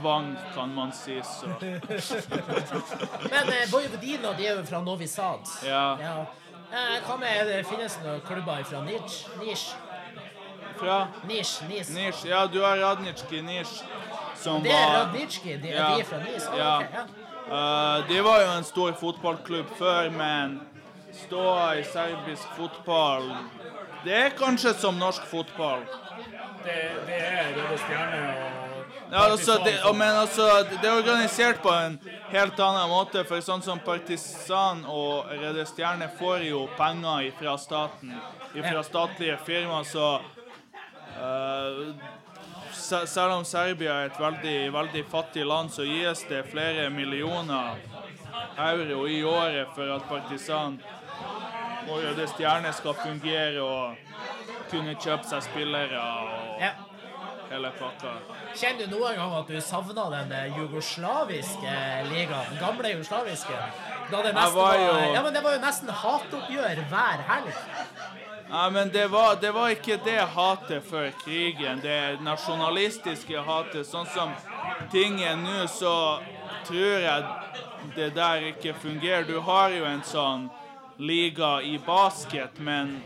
tvang, 0.00 0.36
kan 0.54 0.74
man 0.74 0.92
si. 0.92 1.20
Så 1.22 1.46
Men 3.30 3.48
eh, 3.48 3.66
Vojvodina 3.72 4.32
de 4.38 4.46
er 4.46 4.56
jo 4.58 4.64
fra 4.66 4.80
Novi 4.80 5.06
Sad. 5.06 5.48
ja. 5.66 5.96
Ja. 6.00 6.16
Eh, 6.72 7.00
hva 7.06 7.16
med 7.18 7.46
det 7.48 7.64
finnes 7.66 7.96
det 7.98 8.06
noen 8.06 8.20
klubber 8.26 8.60
fra 8.64 8.80
Nij? 8.86 9.00
Nij? 9.40 9.56
Fra 10.78 10.98
Nij, 11.26 11.42
Nis? 11.68 11.88
Nij, 11.90 12.12
Ja, 12.30 12.46
du 12.46 12.60
har 12.62 12.76
Radnitsjki 12.78 13.40
Nij. 13.42 13.64
som 14.36 14.62
Det 14.62 14.70
er 14.72 14.86
var 14.86 14.94
Radnitsjki? 15.04 15.56
De, 15.62 15.68
Ja. 15.68 15.88
de 15.94 16.00
er 16.00 16.04
fra 16.04 16.18
Nis? 16.18 16.46
Ah, 16.46 16.56
Ja. 16.58 16.76
Okay, 16.76 16.88
ja. 16.94 17.04
Uh, 17.50 18.08
de 18.08 18.22
var 18.22 18.40
jo 18.40 18.50
en 18.58 18.64
stor 18.64 18.92
fotballklubb 18.92 19.66
før, 19.78 20.10
men 20.10 20.60
ståa 21.12 21.72
i 21.74 21.82
serbisk 21.84 22.46
fotball 22.56 23.32
Det 24.04 24.12
er 24.14 24.28
kanskje 24.30 24.74
som 24.78 24.94
norsk 24.94 25.22
fotball. 25.26 25.80
Det, 26.64 26.76
det 27.06 27.16
er 27.22 27.44
Røde 27.56 27.78
Stjerne 27.78 28.28
og 28.28 28.59
Ja, 29.12 29.30
altså, 29.30 29.58
det, 29.64 29.94
men 29.94 30.16
altså, 30.16 30.42
det 30.70 30.88
er 30.88 30.96
organisert 30.96 31.62
på 31.62 31.70
en 31.74 31.98
helt 32.30 32.60
annen 32.62 32.90
måte. 32.92 33.24
For 33.26 33.42
sånn 33.42 33.62
som 33.64 33.80
Partisan 33.82 34.84
og 34.86 35.30
Røde 35.34 35.64
Stjerne 35.66 36.06
får 36.18 36.44
jo 36.46 36.64
penger 36.78 37.32
fra 37.40 37.56
staten, 37.58 38.14
fra 38.54 38.84
statlige 38.86 39.38
firmaer, 39.46 39.88
så 39.88 40.08
uh, 41.18 41.94
Selv 42.80 43.34
om 43.34 43.44
Serbia 43.44 43.96
er 43.98 44.08
et 44.08 44.18
veldig, 44.20 44.58
veldig 44.72 45.02
fattig 45.10 45.42
land, 45.44 45.72
så 45.74 45.82
gis 45.84 46.22
det 46.30 46.44
flere 46.52 46.86
millioner 46.90 47.82
euro 48.56 49.06
i 49.10 49.18
året 49.26 49.74
for 49.74 49.90
at 49.90 50.06
Partisan 50.08 50.78
og 51.88 51.98
Røde 51.98 52.28
Stjerne 52.30 52.72
skal 52.72 52.94
fungere 53.02 53.64
og 53.64 54.70
kunne 54.70 54.94
kjøpe 54.94 55.26
seg 55.26 55.42
spillere 55.50 55.98
og 55.98 56.62
Ja. 56.62 56.72
Hele 57.50 57.70
plata. 57.78 58.12
Kjenner 58.54 58.86
du 58.86 58.94
noen 58.96 59.16
gang 59.18 59.32
at 59.40 59.48
du 59.50 59.60
savna 59.60 60.04
den 60.14 60.32
eh, 60.32 60.56
jugoslaviske 60.58 61.74
ligaen? 62.10 62.50
Den 62.54 62.60
gamle 62.62 62.92
jugoslaviske? 62.94 63.58
Da 64.10 64.22
det 64.22 64.34
nesten 64.34 64.54
var 64.56 64.78
var, 64.78 64.78
jo- 64.86 65.14
Ja, 65.14 65.22
men 65.22 65.34
det 65.34 65.42
var 65.44 65.52
jo 65.56 65.62
nesten 65.64 65.88
hatoppgjør 66.02 66.84
hver 66.90 67.24
helg. 67.28 67.52
Ja, 68.50 68.68
men 68.70 68.88
det 68.90 69.06
var, 69.12 69.36
det 69.36 69.52
var 69.54 69.68
ikke 69.70 69.96
det 70.04 70.18
hatet 70.34 70.82
før 70.90 71.10
krigen. 71.24 71.80
Det 71.84 72.18
nasjonalistiske 72.26 73.42
hatet. 73.46 73.86
Sånn 73.86 74.06
som 74.10 74.32
ting 74.90 75.20
er 75.22 75.36
nå, 75.38 75.66
så 75.70 75.92
tror 76.66 76.98
jeg 77.04 77.24
det 77.94 78.08
der 78.16 78.48
ikke 78.50 78.74
fungerer. 78.74 79.22
Du 79.28 79.38
har 79.40 79.70
jo 79.70 79.84
en 79.86 80.02
sånn 80.02 80.48
liga 80.98 81.60
i 81.62 81.78
basket, 81.78 82.58
men 82.58 82.96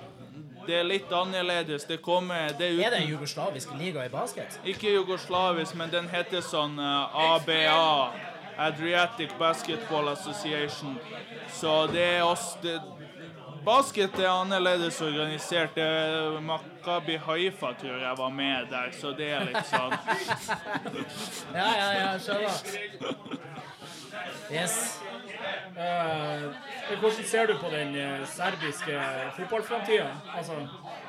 det 0.66 0.78
er 0.80 0.86
litt 0.86 1.12
annerledes. 1.12 1.86
Det 1.88 2.00
kommer 2.02 2.52
det 2.58 2.70
er 2.70 2.86
Er 2.86 2.94
det 2.94 3.02
en 3.02 3.10
jugoslavisk 3.10 3.74
liga 3.78 4.04
i 4.04 4.12
basket? 4.12 4.60
Ikke 4.64 4.92
jugoslavisk, 4.92 5.74
men 5.74 5.90
den 5.90 6.08
heter 6.08 6.44
sånn 6.44 6.78
uh, 6.78 7.34
ABA. 7.34 8.12
Adriatic 8.56 9.32
Basketball 9.38 10.08
Association. 10.08 10.98
Så 11.50 11.86
det 11.90 12.04
er 12.18 12.22
oss 12.22 12.52
det, 12.62 12.78
Basket 13.64 14.18
er 14.20 14.28
annerledes 14.28 15.00
organisert. 15.02 15.78
Er 15.80 16.40
Makabi 16.44 17.16
Haifa 17.16 17.72
tror 17.80 17.96
jeg 18.02 18.18
var 18.18 18.28
med 18.28 18.66
der, 18.70 18.90
så 18.92 19.14
det 19.16 19.30
er 19.32 19.46
litt 19.48 19.70
sånn 19.70 19.94
Ja, 21.58 21.68
ja, 21.78 21.88
ja, 21.96 22.10
skjønner. 22.20 22.52
Yes. 24.52 25.00
Eh, 25.74 26.42
hvordan 27.00 27.24
ser 27.26 27.46
du 27.46 27.54
på 27.58 27.70
den 27.72 27.96
eh, 27.98 28.26
serbiske 28.30 29.00
fotballframtida? 29.36 30.08
Altså, 30.36 30.52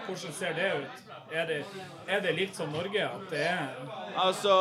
hvordan 0.07 0.33
ser 0.33 0.53
det 0.57 0.71
ut? 0.73 1.01
Er 1.31 1.45
det, 1.49 1.65
er 2.07 2.19
det 2.21 2.35
likt 2.37 2.55
som 2.55 2.69
Norge? 2.69 3.05
At 3.05 3.29
det 3.31 3.41
er 3.47 3.67
Altså, 4.17 4.53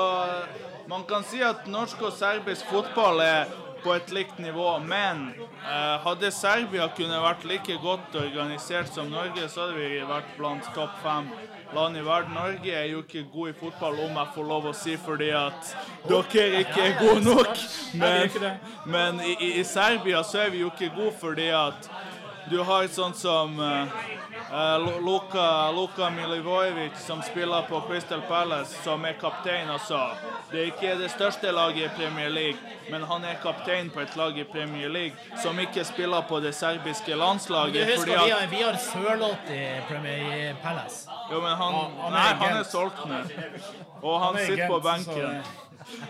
man 0.89 1.05
kan 1.09 1.25
si 1.25 1.43
at 1.43 1.67
norsk 1.67 2.03
og 2.03 2.13
serbisk 2.13 2.67
fotball 2.73 3.21
er 3.21 3.53
på 3.85 3.93
et 3.93 4.13
likt 4.17 4.39
nivå, 4.41 4.79
men 4.79 5.27
eh, 5.37 5.97
hadde 6.07 6.31
Serbia 6.33 6.89
kunne 6.97 7.21
vært 7.21 7.45
like 7.49 7.77
godt 7.83 8.17
organisert 8.17 8.93
som 8.93 9.11
Norge, 9.13 9.49
så 9.49 9.67
hadde 9.67 9.77
vi 9.77 10.01
vært 10.09 10.31
blant 10.39 10.69
topp 10.77 10.97
fem 11.05 11.29
land 11.75 11.97
i 11.97 12.05
verden. 12.07 12.35
Norge 12.35 12.73
er 12.73 12.85
jo 12.93 13.03
ikke 13.03 13.25
god 13.33 13.49
i 13.49 13.53
fotball, 13.61 13.99
om 14.07 14.17
jeg 14.21 14.29
får 14.35 14.49
lov 14.49 14.69
å 14.71 14.73
si, 14.75 14.97
fordi 14.97 15.29
at 15.35 15.77
dere 16.09 16.61
ikke 16.63 16.81
er 16.89 16.99
gode 17.01 17.25
nok. 17.25 17.57
Men, 17.95 18.31
men 18.87 19.21
i, 19.27 19.37
i- 19.41 19.53
i 19.61 19.65
Serbia 19.65 20.23
så 20.23 20.39
er 20.47 20.51
vi 20.51 20.61
jo 20.65 20.71
ikke 20.71 20.91
gode 20.97 21.13
fordi 21.21 21.49
at 21.55 21.91
du 22.51 22.59
har 22.63 22.87
sånn 22.93 23.15
som 23.17 23.55
eh, 23.61 23.87
eh, 24.53 24.85
Luka, 25.05 25.71
Luka 25.73 26.11
Milivojevic, 26.11 26.99
som 27.07 27.23
spiller 27.23 27.63
på 27.69 27.81
Crystal 27.89 28.21
Palace, 28.29 28.77
som 28.85 29.05
er 29.05 29.13
kaptein 29.21 29.71
også. 29.71 30.01
Det 30.51 30.61
er 30.61 30.67
ikke 30.73 30.95
det 31.01 31.11
største 31.15 31.53
laget 31.57 31.85
i 31.87 31.89
Premier 31.97 32.29
League, 32.31 32.59
men 32.91 33.03
han 33.09 33.25
er 33.25 33.39
kaptein 33.43 33.91
på 33.91 34.01
et 34.05 34.17
lag 34.17 34.39
i 34.39 34.45
Premier 34.45 34.89
League, 34.89 35.17
som 35.43 35.59
ikke 35.59 35.85
spiller 35.89 36.21
på 36.29 36.41
det 36.45 36.55
serbiske 36.55 37.13
Du 37.13 37.19
landslaget. 37.19 37.87
husker 37.87 38.01
fordi 38.01 38.13
vi 38.25 38.31
at, 38.31 38.39
har, 38.41 38.47
vi 38.57 38.63
har 38.63 38.77
Sørloth 38.85 39.51
i 39.51 39.65
Premier 39.89 40.55
Palace. 40.63 41.09
jo, 41.33 41.41
men 41.41 41.51
han, 41.57 41.73
Han- 41.75 41.99
han 42.03 42.13
nei, 42.13 42.31
han 42.45 42.57
er 42.59 42.65
solgt 42.65 43.05
nå. 43.09 43.23
Og 44.03 44.21
han 44.21 44.35
han 44.37 44.47
sitter 44.47 44.69
på 44.69 44.81
benken. 44.81 45.05
så 45.05 45.21
benken. 45.21 45.45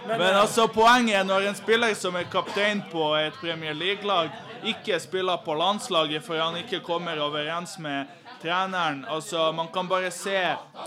Men 0.06 0.34
altså, 0.38 0.66
poenget 0.70 1.16
er 1.18 1.24
når 1.24 1.48
en 1.48 1.54
spiller 1.58 1.94
som 1.98 2.14
er 2.16 2.22
kaptein 2.30 2.82
på 2.92 3.14
et 3.18 3.32
Premier 3.40 3.74
League-lag, 3.74 4.30
ikke 4.64 4.98
spiller 5.00 5.36
på 5.44 5.54
landslaget 5.58 6.24
for 6.24 6.40
han 6.40 6.56
ikke 6.60 6.80
kommer 6.84 7.18
overens 7.20 7.78
med 7.78 8.06
treneren 8.42 9.04
Altså, 9.10 9.52
man 9.52 9.68
kan 9.74 9.88
bare 9.88 10.10
se 10.10 10.38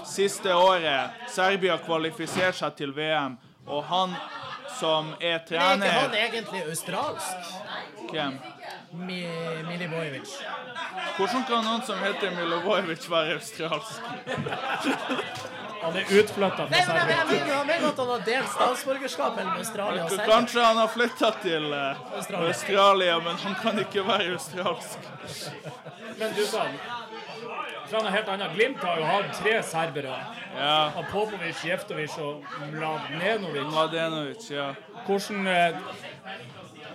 siste 0.06 0.56
året 0.56 1.10
Serbia 1.34 1.78
kvalifiserer 1.78 2.56
seg 2.58 2.76
til 2.78 2.94
VM, 2.96 3.38
og 3.68 3.84
han 3.90 4.16
som 4.80 5.14
er 5.22 5.42
trener 5.48 5.78
Men 5.78 5.84
Er 5.84 5.88
ikke 5.88 6.00
han 6.00 6.16
egentlig 6.24 6.64
australsk? 6.70 7.54
Hvem? 8.12 8.40
Mi, 8.94 9.26
Milivojevic. 9.68 10.38
Hvordan 11.18 11.44
kan 11.50 11.66
noen 11.66 11.82
som 11.84 12.00
heter 12.00 12.32
Milivojevic, 12.38 13.10
være 13.12 13.40
australsk? 13.40 14.02
Han 15.82 15.96
er 15.96 16.12
utflytta 16.20 16.68
fra 16.68 16.82
Serbia. 16.88 17.18
jeg 17.30 17.66
mener 17.68 17.88
at 17.90 18.00
han 18.02 18.12
har 18.14 18.24
delt 18.26 18.50
statsborgerskap 18.54 19.36
mellom 19.36 19.58
Australia 19.62 20.04
og 20.04 20.10
Serbia. 20.10 20.30
Kanskje 20.32 20.66
han 20.66 20.82
har 20.82 20.92
flytta 20.94 21.32
til 21.44 21.74
eh, 21.74 22.02
Australia. 22.20 22.48
Australia, 22.54 23.18
men 23.28 23.42
han 23.46 23.56
kan 23.62 23.80
ikke 23.86 24.08
være 24.08 24.32
australsk. 24.38 25.10
Men 26.18 26.34
du 26.38 26.44
sa 26.50 26.66
fra 27.88 28.02
noe 28.04 28.12
helt 28.12 28.30
annet. 28.34 28.56
Glimt 28.56 28.84
har 28.84 29.00
jo 29.00 29.08
hatt 29.08 29.38
tre 29.40 29.56
serbere. 29.64 30.18
Ja. 30.58 30.78
Popovic, 31.12 31.64
Jeftovic 31.64 32.18
og 32.20 32.44
Mladenovic. 32.74 33.68
Mladenovic, 33.72 34.50
ja. 34.52 34.72
Hvordan 35.06 35.48
eh, 35.48 35.78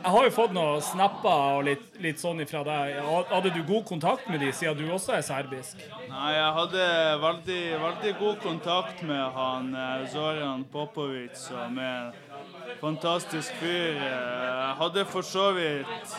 Jeg 0.03 0.11
har 0.11 0.25
jo 0.27 0.31
fått 0.35 0.55
noen 0.57 0.81
snapper 0.83 1.59
og 1.59 1.65
litt, 1.69 1.85
litt 2.03 2.19
sånn 2.19 2.41
ifra 2.43 2.65
deg. 2.67 2.97
Hadde 3.31 3.53
du 3.55 3.61
god 3.69 3.85
kontakt 3.87 4.27
med 4.33 4.41
de, 4.43 4.49
siden 4.57 4.81
du 4.81 4.91
også 4.91 5.15
er 5.15 5.23
serbisk? 5.27 5.79
Nei, 6.11 6.33
jeg 6.35 6.49
hadde 6.57 6.87
veldig, 7.23 7.61
veldig 7.85 8.13
god 8.19 8.41
kontakt 8.43 9.03
med 9.07 9.23
han 9.37 9.69
eh, 9.79 10.03
Zoran 10.11 10.65
Popovic, 10.73 11.37
som 11.39 11.79
er 11.79 12.11
en 12.11 12.75
fantastisk 12.81 13.55
fyr. 13.63 13.95
Eh, 14.03 14.11
Jeg 14.11 14.75
hadde 14.83 15.07
for 15.13 15.23
så 15.27 15.53
vidt 15.55 16.17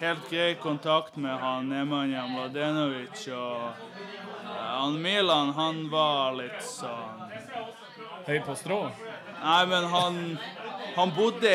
helt 0.00 0.26
grei 0.32 0.54
kontakt 0.58 1.16
med 1.20 1.38
han 1.38 1.70
Nemanja 1.70 2.26
Mladenovic, 2.26 3.28
og 3.30 3.70
eh, 3.70 4.66
han 4.80 4.98
Milan, 5.06 5.54
han 5.54 5.84
var 5.92 6.34
litt 6.40 6.58
sånn 6.66 7.28
Høy 8.26 8.36
på 8.44 8.52
strå? 8.58 8.82
Nei, 9.40 9.60
men 9.70 9.86
han, 9.88 10.18
han 10.96 11.12
bodde 11.16 11.50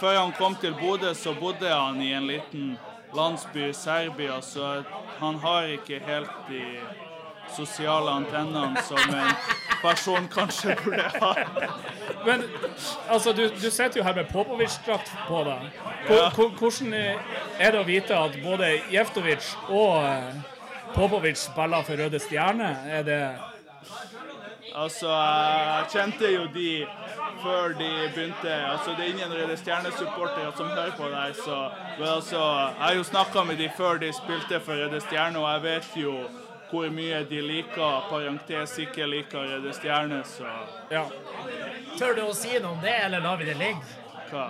Før 0.00 0.18
han 0.18 0.32
kom 0.38 0.54
til 0.56 0.74
Bodø, 0.80 1.12
så 1.14 1.34
bodde 1.40 1.68
han 1.68 2.00
i 2.02 2.12
en 2.12 2.26
liten 2.26 2.78
landsby 3.16 3.68
i 3.68 3.72
Serbia, 3.76 4.40
så 4.40 4.82
han 5.20 5.38
har 5.42 5.62
ikke 5.74 5.98
helt 6.06 6.30
de 6.48 6.62
sosiale 7.52 8.10
antennene 8.10 8.80
som 8.86 8.96
en 9.12 9.34
person 9.82 10.28
kanskje 10.32 10.76
burde 10.84 11.02
ha. 11.20 11.32
Men 12.24 12.44
altså, 13.10 13.32
du, 13.36 13.42
du 13.48 13.68
sitter 13.70 13.98
jo 14.00 14.04
her 14.06 14.14
med 14.14 14.30
Popovic-drakt 14.32 15.12
på 15.28 15.42
deg. 15.44 15.68
Hvor- 16.06 16.30
hvor- 16.34 16.54
Hvordan 16.58 16.94
er 17.58 17.70
det 17.70 17.80
å 17.80 17.84
vite 17.86 18.16
at 18.16 18.38
både 18.44 18.70
Jeftovic 18.92 19.50
og 19.68 20.04
eh, 20.04 20.34
Popovic 20.94 21.36
spiller 21.36 21.82
for 21.82 22.00
Røde 22.00 22.18
Stjerne? 22.22 22.70
Er 22.88 23.02
det 23.02 23.20
Altså, 24.74 25.08
jeg 25.08 25.84
kjente 25.92 26.28
jo 26.32 26.44
de 26.54 26.86
før 27.42 27.74
de 27.76 27.88
begynte 28.14 28.52
Altså, 28.52 28.94
det 28.96 29.04
er 29.04 29.10
ingen 29.12 29.34
reelle 29.34 29.56
Stjerne-supportere 29.56 30.52
som 30.56 30.70
hører 30.70 30.94
på 30.96 31.08
deg, 31.12 31.34
så 31.36 31.58
Men 31.98 32.08
altså, 32.08 32.38
jeg 32.38 32.80
har 32.80 32.94
jo 32.94 33.02
snakka 33.04 33.44
med 33.44 33.56
de 33.56 33.68
før 33.76 34.00
de 34.00 34.12
spilte 34.16 34.60
for 34.60 34.72
Røde 34.72 35.00
Stjerne, 35.00 35.38
og 35.38 35.52
jeg 35.52 35.62
vet 35.62 35.96
jo 36.04 36.14
hvor 36.72 36.88
mye 36.88 37.18
de 37.28 37.40
liker, 37.44 38.06
parentes 38.08 38.78
ikke 38.80 39.06
liker 39.06 39.38
Røde 39.38 39.72
Stjerne, 39.76 40.22
så 40.24 40.48
Ja. 40.90 41.04
Tør 41.98 42.14
du 42.16 42.22
å 42.24 42.32
si 42.34 42.56
noe 42.58 42.72
om 42.72 42.80
det, 42.80 42.94
eller 43.04 43.20
lar 43.20 43.36
vi 43.36 43.44
det 43.44 43.58
ligge? 43.60 43.98
hva? 44.30 44.46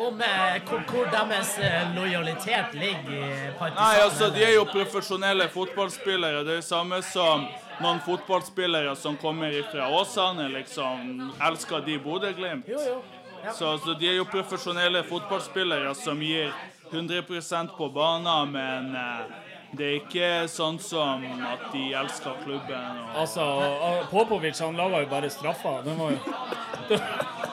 Om 0.00 0.20
eh, 0.24 0.62
hvor, 0.64 0.80
hvor 0.88 1.08
deres 1.12 1.58
eh, 1.58 1.94
lojalitet 1.94 2.72
ligger 2.72 3.10
i 3.12 3.50
Partisan? 3.58 3.82
Nei, 3.82 3.96
altså, 4.04 4.30
de 4.32 4.44
er 4.44 4.54
jo 4.54 4.64
profesjonelle 4.64 5.48
fotballspillere. 5.52 6.44
Det 6.46 6.54
er 6.54 6.62
det 6.62 6.64
samme 6.64 7.02
som 7.04 7.44
noen 7.82 8.00
fotballspillere 8.04 8.94
som 8.96 9.16
kommer 9.20 9.54
fra 9.72 9.88
Åsane, 10.00 10.48
liksom 10.48 11.30
elsker 11.40 11.84
de 11.86 11.98
Bodø-Glimt. 11.98 12.68
Jo, 12.68 12.80
jo. 12.86 13.00
Ja. 13.44 13.52
Så, 13.56 13.78
så 13.78 13.94
de 13.96 14.08
er 14.10 14.18
jo 14.18 14.26
profesjonelle 14.28 15.00
fotballspillere 15.08 15.94
som 15.96 16.20
gir 16.22 16.52
100% 16.90 17.76
på 17.76 17.88
banen, 17.94 18.52
men 18.52 18.90
eh, 18.98 19.38
det 19.78 19.86
er 19.86 19.96
ikke 20.00 20.30
sånn 20.50 20.80
som 20.82 21.22
at 21.46 21.68
de 21.72 21.84
elsker 21.94 22.40
klubben. 22.42 23.00
Og... 23.04 23.14
Altså, 23.22 23.46
eh, 23.62 24.00
Popovic 24.10 24.60
han 24.60 24.78
laga 24.78 25.04
jo 25.04 25.10
bare 25.12 25.30
straffer. 25.32 25.80
Den 25.86 26.00
var 26.00 26.16
jo 26.16 26.98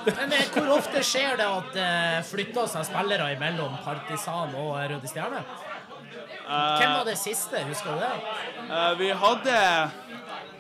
Men 0.08 0.34
eh, 0.34 0.48
hvor 0.56 0.74
ofte 0.80 1.04
skjer 1.06 1.38
det 1.40 1.48
at 1.48 1.72
det 1.76 1.94
flytter 2.32 2.70
seg 2.72 2.88
spillere 2.90 3.32
imellom 3.36 3.78
Partisan 3.86 4.56
og 4.58 4.76
Røde 4.80 5.12
Stjerne? 5.12 5.44
Hvem 6.48 6.94
var 6.94 7.04
det 7.06 7.18
siste, 7.20 7.60
husker 7.68 7.94
du 7.94 8.02
det? 8.02 8.14
Eh, 8.66 8.94
vi 9.02 9.12
hadde 9.24 9.58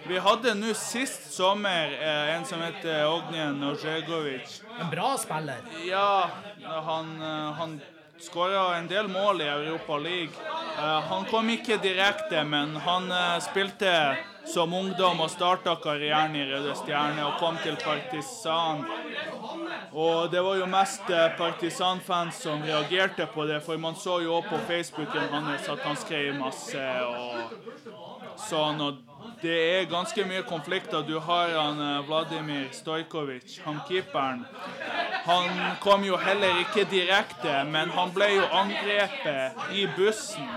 vi 0.08 0.18
hadde 0.24 0.54
nå 0.56 0.74
sist 0.78 1.28
sommer 1.34 1.94
eh, 2.00 2.36
en 2.36 2.46
som 2.46 2.62
heter 2.62 3.06
Ognjen 3.08 3.64
Ojegovic. 3.64 4.62
En 4.80 4.90
bra 4.92 5.18
spiller. 5.18 5.62
Ja, 5.88 6.30
han, 6.64 7.22
eh, 7.22 7.52
han 7.60 7.80
skåra 8.20 8.76
en 8.78 8.88
del 8.88 9.08
mål 9.08 9.42
i 9.42 9.48
Europa 9.48 9.98
League. 9.98 10.34
Eh, 10.78 11.02
Han 11.10 11.26
kom 11.26 11.50
ikke 11.50 11.78
direkte, 11.78 12.44
men 12.44 12.76
han 12.76 13.12
eh, 13.12 13.40
spilte 13.40 14.18
som 14.48 14.74
ungdom 14.74 15.20
og 15.22 15.30
starta 15.30 15.76
karrieren 15.84 16.36
i 16.36 16.46
Røde 16.48 16.76
Stjerne 16.80 17.26
og 17.28 17.40
kom 17.42 17.58
til 17.64 17.76
Partisan. 17.82 18.86
Og 19.92 20.32
det 20.32 20.42
var 20.44 20.56
jo 20.60 20.70
mest 20.72 21.10
eh, 21.12 21.28
Partisan-fans 21.38 22.40
som 22.46 22.64
reagerte 22.64 23.28
på 23.34 23.46
det, 23.50 23.60
for 23.66 23.78
man 23.82 23.96
så 24.00 24.22
jo 24.24 24.38
òg 24.40 24.48
på 24.50 24.62
Facebooken 24.70 25.28
hans 25.34 25.68
at 25.70 25.84
han 25.84 26.00
skrev 26.00 26.38
masse 26.40 26.88
og 27.04 27.54
sånn. 28.48 28.82
og 28.82 29.04
det 29.42 29.58
er 29.80 29.86
ganske 29.92 30.24
mye 30.26 30.42
konflikter. 30.44 31.02
Du 31.08 31.20
har 31.20 31.52
han 31.54 31.80
eh, 31.82 32.08
Vladimir 32.08 32.68
Stojkovic, 32.72 33.60
han 33.66 33.80
keeperen. 33.88 34.46
Han 35.26 35.50
kom 35.82 36.04
jo 36.04 36.18
heller 36.18 36.60
ikke 36.64 36.88
direkte, 36.92 37.64
men 37.70 37.90
han 37.90 38.14
ble 38.16 38.32
jo 38.36 38.46
angrepet 38.52 39.52
i 39.72 39.88
bussen. 39.98 40.48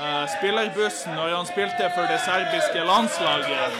eh, 0.00 0.24
spillerbussen 0.38 1.14
når 1.14 1.36
han 1.36 1.46
spilte 1.46 1.90
for 1.94 2.06
det 2.12 2.20
serbiske 2.24 2.84
landslaget. 2.84 3.72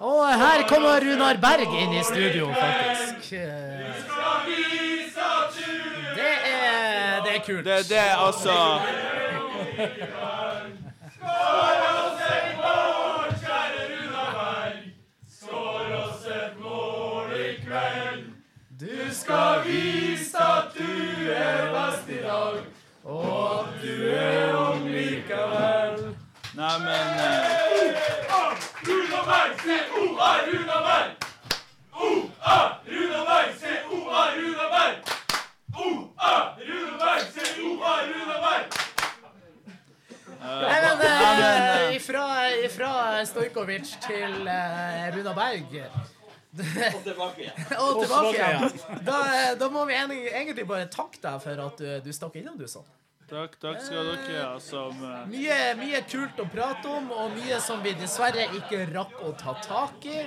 Og 0.00 0.28
her 0.38 0.62
kommer 0.68 1.00
Runar 1.00 1.36
Berg 1.40 1.70
inn 1.82 1.92
i 1.92 2.02
studio, 2.04 2.50
faktisk. 2.54 3.30
Det 6.14 6.34
er, 6.46 7.22
det 7.24 7.36
er 7.36 7.40
kult. 7.46 7.64
Det, 7.64 7.88
det 7.88 8.02
altså 8.26 8.80
Du 18.80 19.14
skal 19.14 19.64
vise 19.64 20.38
at 20.38 20.64
du 20.78 21.30
er 21.30 21.72
best 21.72 22.08
i 22.08 22.22
dag, 22.22 22.54
og 23.04 23.58
at 23.58 23.82
du 23.82 24.08
er 24.10 24.54
ung 24.56 24.88
likevel. 24.88 26.16
Nei, 26.54 26.78
men 26.78 27.20
eh, 27.24 27.44
Nei, 40.44 40.60
men 40.60 40.73
eh, 42.04 42.10
ifra, 42.10 42.48
ifra 42.64 43.24
Stojkovic 43.26 43.94
til 44.04 44.44
uh, 44.46 45.16
Runa 45.16 45.32
Berg 45.34 45.78
Og 46.54 47.00
tilbake 47.02 47.40
igjen. 47.42 47.64
og 47.82 48.02
tilbake 48.04 49.04
Da, 49.06 49.16
da 49.58 49.68
må 49.72 49.84
vi 49.88 49.94
egentlig- 49.96 50.30
egentlig 50.30 50.66
bare 50.68 50.86
takke 50.86 51.18
deg 51.22 51.40
for 51.42 51.64
at 51.66 51.78
du, 51.80 51.88
du 52.04 52.12
stakk 52.14 52.36
innom, 52.38 52.58
du 52.58 52.68
sånn. 52.70 52.86
Takk, 53.30 53.56
takk 53.60 53.80
skal 53.82 54.10
dere 54.10 54.42
ha. 54.42 54.54
Som 54.62 55.00
eh, 55.04 55.26
Mye, 55.30 55.58
mye 55.78 56.00
kult 56.10 56.40
å 56.42 56.46
prate 56.50 56.90
om, 56.90 57.10
og 57.14 57.34
mye 57.36 57.60
som 57.62 57.82
vi 57.84 57.94
dessverre 57.98 58.46
ikke 58.58 58.84
rakk 58.92 59.20
å 59.24 59.32
ta 59.38 59.54
tak 59.64 60.06
i. 60.08 60.22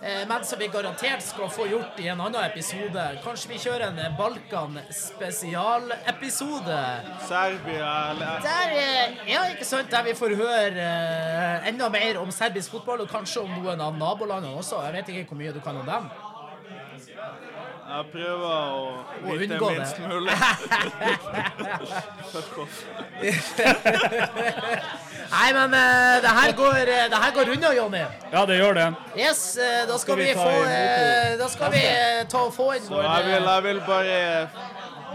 Eh, 0.00 0.22
men 0.28 0.44
som 0.44 0.58
vi 0.58 0.68
garantert 0.72 1.22
skal 1.24 1.50
få 1.52 1.66
gjort 1.68 1.98
i 2.00 2.08
en 2.08 2.20
annen 2.24 2.40
episode. 2.46 3.04
Kanskje 3.24 3.52
vi 3.52 3.60
kjører 3.60 3.86
en 3.90 4.00
eh, 4.00 4.14
Balkan 4.16 4.78
spesialepisode. 4.96 6.80
Serbia 7.28 7.92
eller 8.14 8.40
Der, 8.46 8.74
er 8.80 9.20
ja, 9.28 9.44
ikke 9.52 9.68
sant, 9.68 9.90
der 9.92 10.06
vi 10.08 10.16
får 10.16 10.36
høre 10.40 10.88
eh, 10.88 11.68
enda 11.68 11.90
mer 11.92 12.22
om 12.22 12.32
serbisk 12.32 12.78
fotball, 12.78 13.04
og 13.04 13.12
kanskje 13.12 13.44
om 13.44 13.52
noen 13.58 13.80
av 13.84 13.96
nabolandene 14.00 14.56
også. 14.56 14.80
Jeg 14.88 14.98
vet 15.00 15.14
ikke 15.14 15.34
hvor 15.34 15.42
mye 15.44 15.54
du 15.56 15.60
kan 15.64 15.80
om 15.82 15.88
dem. 15.88 16.10
Jeg 17.90 18.04
prøver 18.12 18.50
å 19.26 19.34
vite 19.34 19.56
unngå 19.56 19.68
det. 19.70 19.78
minst 19.80 19.98
mulig. 20.06 20.34
Fuck 22.30 22.58
off. 22.62 22.76
Nei, 25.30 25.48
men 25.56 25.74
uh, 25.74 26.20
det 26.22 26.34
her 26.36 26.52
går, 26.60 26.78
uh, 26.86 27.02
det 27.10 27.20
her 27.24 27.32
går 27.34 27.50
unna, 27.56 27.72
Jonny. 27.74 28.04
Ja, 28.30 28.44
det 28.46 28.60
gjør 28.60 28.78
det. 28.78 28.86
Yes, 29.18 29.42
uh, 29.58 29.64
da 29.90 29.98
skal 29.98 30.00
Skal 30.04 30.16
vi 30.22 30.28
vi 30.28 30.34
få 30.38 30.50
Da 31.42 31.48
skal 31.50 31.74
vi 31.74 31.82
ta 32.30 32.44
og 32.46 32.54
få 32.54 32.68
inn 32.78 32.86
Så 32.86 32.94
vår 32.94 33.02
jeg 33.08 33.26
vil, 33.26 33.50
jeg 33.50 33.66
vil 33.66 33.82
bare 33.86 34.16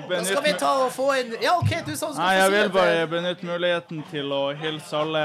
Da 0.09 0.23
skal 0.23 0.43
vi 0.43 0.53
ta 0.59 0.71
og 0.83 0.91
få 0.93 1.07
inn 1.19 1.35
Ja, 1.41 1.55
OK, 1.59 1.71
du 1.85 1.93
sa 1.95 2.09
du 2.11 2.19
Nei, 2.19 2.33
skulle 2.35 2.35
jeg 2.39 2.51
vil 2.53 2.71
bare 2.75 3.05
benytte 3.11 3.47
muligheten 3.47 4.01
til 4.11 4.33
å 4.35 4.41
hilse 4.57 4.97
alle 4.99 5.23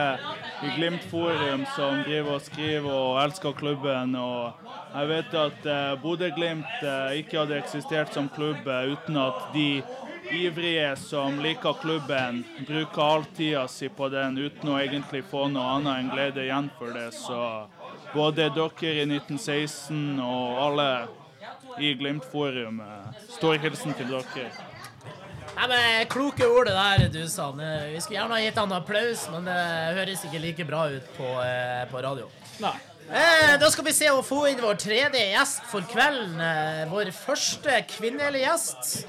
i 0.65 0.75
Glimt 0.77 1.07
Forum 1.11 1.65
som 1.77 2.03
driver 2.07 2.37
og 2.37 2.45
skriver 2.45 2.91
og 2.91 3.19
elsker 3.23 3.57
klubben. 3.57 4.15
Og 4.21 4.71
jeg 4.95 5.11
vet 5.11 5.37
at 5.43 5.67
eh, 5.75 5.91
Bodø-Glimt 6.03 6.85
eh, 6.85 7.19
ikke 7.23 7.43
hadde 7.43 7.59
eksistert 7.61 8.15
som 8.15 8.31
klubb 8.33 8.69
eh, 8.69 8.93
uten 8.95 9.19
at 9.21 9.51
de 9.55 9.83
ivrige 10.31 10.93
som 11.01 11.41
liker 11.43 11.79
klubben, 11.81 12.45
bruker 12.67 13.03
all 13.03 13.25
tida 13.37 13.65
si 13.69 13.89
på 13.89 14.09
den 14.13 14.39
uten 14.39 14.71
å 14.71 14.79
egentlig 14.79 15.25
få 15.27 15.49
noe 15.51 15.77
annet 15.79 15.97
enn 15.97 16.13
glede 16.13 16.45
igjen 16.45 16.71
for 16.79 16.95
det. 16.95 17.09
Så 17.17 17.41
både 18.15 18.51
dere 18.55 18.93
i 18.93 19.07
1916 19.09 20.21
og 20.23 20.61
alle 20.69 20.91
i 21.81 21.95
Glimt 21.99 22.27
Forum, 22.33 22.83
står 23.25 23.37
stor 23.37 23.65
hilsen 23.65 23.97
til 23.97 24.13
dere. 24.13 24.51
Nei, 25.57 25.67
men 25.67 26.07
Kloke 26.13 26.47
ord 26.47 26.69
det 26.69 26.77
der, 26.77 27.09
du 27.13 27.23
sa. 27.29 27.49
Vi 27.57 28.01
skulle 28.01 28.21
gjerne 28.21 28.37
ha 28.37 28.45
gitt 28.45 28.61
han 28.61 28.75
applaus, 28.77 29.27
men 29.33 29.49
det 29.49 29.57
høres 29.99 30.23
ikke 30.29 30.43
like 30.45 30.67
bra 30.69 30.87
ut 30.93 31.11
på, 31.17 31.33
eh, 31.45 31.83
på 31.91 32.03
radio. 32.05 32.29
Nei. 32.63 32.77
Eh, 33.11 33.57
da 33.59 33.71
skal 33.73 33.85
vi 33.89 33.93
se 33.97 34.07
å 34.13 34.21
få 34.23 34.45
inn 34.53 34.61
vår 34.63 34.79
tredje 34.79 35.25
gjest 35.33 35.65
for 35.73 35.83
kvelden. 35.91 36.39
Eh, 36.39 36.85
vår 36.93 37.11
første 37.17 37.81
kvinnelige 37.91 38.47
gjest. 38.47 39.07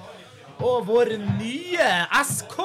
Og 0.61 0.87
vår 0.87 1.15
nye 1.37 1.89
SK. 2.25 2.57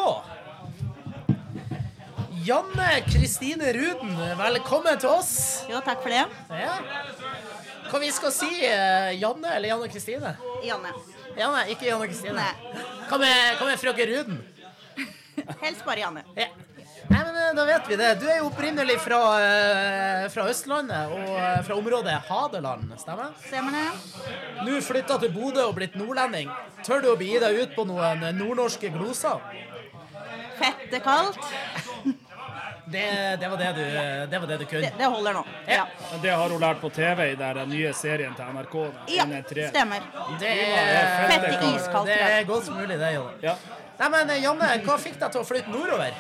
Janne 2.47 2.89
Kristine 3.09 3.73
Ruden, 3.75 4.13
velkommen 4.39 5.01
til 5.03 5.11
oss. 5.11 5.65
Jo, 5.69 5.81
takk 5.83 6.05
for 6.05 6.15
det. 6.15 6.25
Ja. 6.63 6.77
Hva 7.91 8.01
vi 8.03 8.11
skal 8.13 8.33
si? 8.35 8.49
eh, 8.67 9.13
Janne 9.21 9.55
eller 9.57 9.69
Janne 9.75 9.89
Kristine? 9.93 10.35
Janne. 10.65 10.93
Janne, 11.37 11.65
ikke 11.73 11.87
Janne 11.91 12.07
Kristine. 12.11 12.47
Hva 13.09 13.19
med, 13.21 13.59
hva 13.61 13.67
med 13.71 13.81
frøken 13.83 14.13
Ruden? 14.13 14.39
Helst 15.63 15.85
bare 15.87 16.01
Janne. 16.01 16.23
Ja. 16.37 16.49
Nei, 17.07 17.21
men 17.23 17.37
eh, 17.39 17.51
Da 17.55 17.65
vet 17.69 17.87
vi 17.91 17.97
det. 18.01 18.09
Du 18.19 18.25
er 18.27 18.41
jo 18.41 18.49
opprinnelig 18.49 18.97
fra, 19.05 19.21
eh, 19.45 20.25
fra 20.33 20.47
Østlandet 20.51 21.13
og 21.15 21.37
fra 21.69 21.77
området 21.79 22.17
Hadeland, 22.31 22.89
stemmer? 22.99 23.35
Stemmer 23.47 23.77
det? 23.77 23.87
Nå 24.67 24.81
flytta 24.83 25.21
til 25.23 25.35
Bodø 25.37 25.69
og 25.69 25.77
blitt 25.79 25.95
nordlending. 26.01 26.51
Tør 26.87 27.05
du 27.05 27.13
å 27.13 27.19
begi 27.21 27.39
deg 27.43 27.61
ut 27.63 27.77
på 27.77 27.87
noen 27.87 28.25
nordnorske 28.41 28.91
gloser? 28.97 29.39
Fette 30.57 30.99
kaldt. 31.05 31.45
Det, 32.89 33.37
det, 33.41 33.49
var 33.49 33.57
det, 33.57 33.73
du, 33.73 33.85
det 34.31 34.39
var 34.39 34.47
det 34.47 34.57
du 34.59 34.65
kunne. 34.65 34.91
det 34.99 35.07
holder 35.11 35.33
nå. 35.35 35.41
Ja. 35.67 35.87
Men 36.13 36.21
Det 36.23 36.31
har 36.31 36.49
hun 36.49 36.61
lært 36.63 36.81
på 36.81 36.91
TV 36.95 37.33
i 37.33 37.35
den 37.35 37.69
nye 37.69 37.93
serien 37.93 38.35
til 38.39 38.53
NRK. 38.55 38.77
ja, 39.11 39.25
tre. 39.49 39.65
stemmer. 39.73 40.07
Det 40.39 40.53
er, 40.53 41.65
iskaldt. 41.75 42.07
det 42.07 42.21
er 42.21 42.45
godt 42.47 42.71
mulig, 42.71 42.99
det, 43.01 43.11
Jonne. 43.17 43.33
Ja. 43.43 43.57
Nei, 43.99 44.09
men 44.13 44.31
eh, 44.31 44.39
Janne, 44.45 44.69
hva 44.87 44.99
fikk 45.03 45.19
deg 45.19 45.35
til 45.35 45.43
å 45.43 45.49
flytte 45.49 45.73
nordover? 45.75 46.15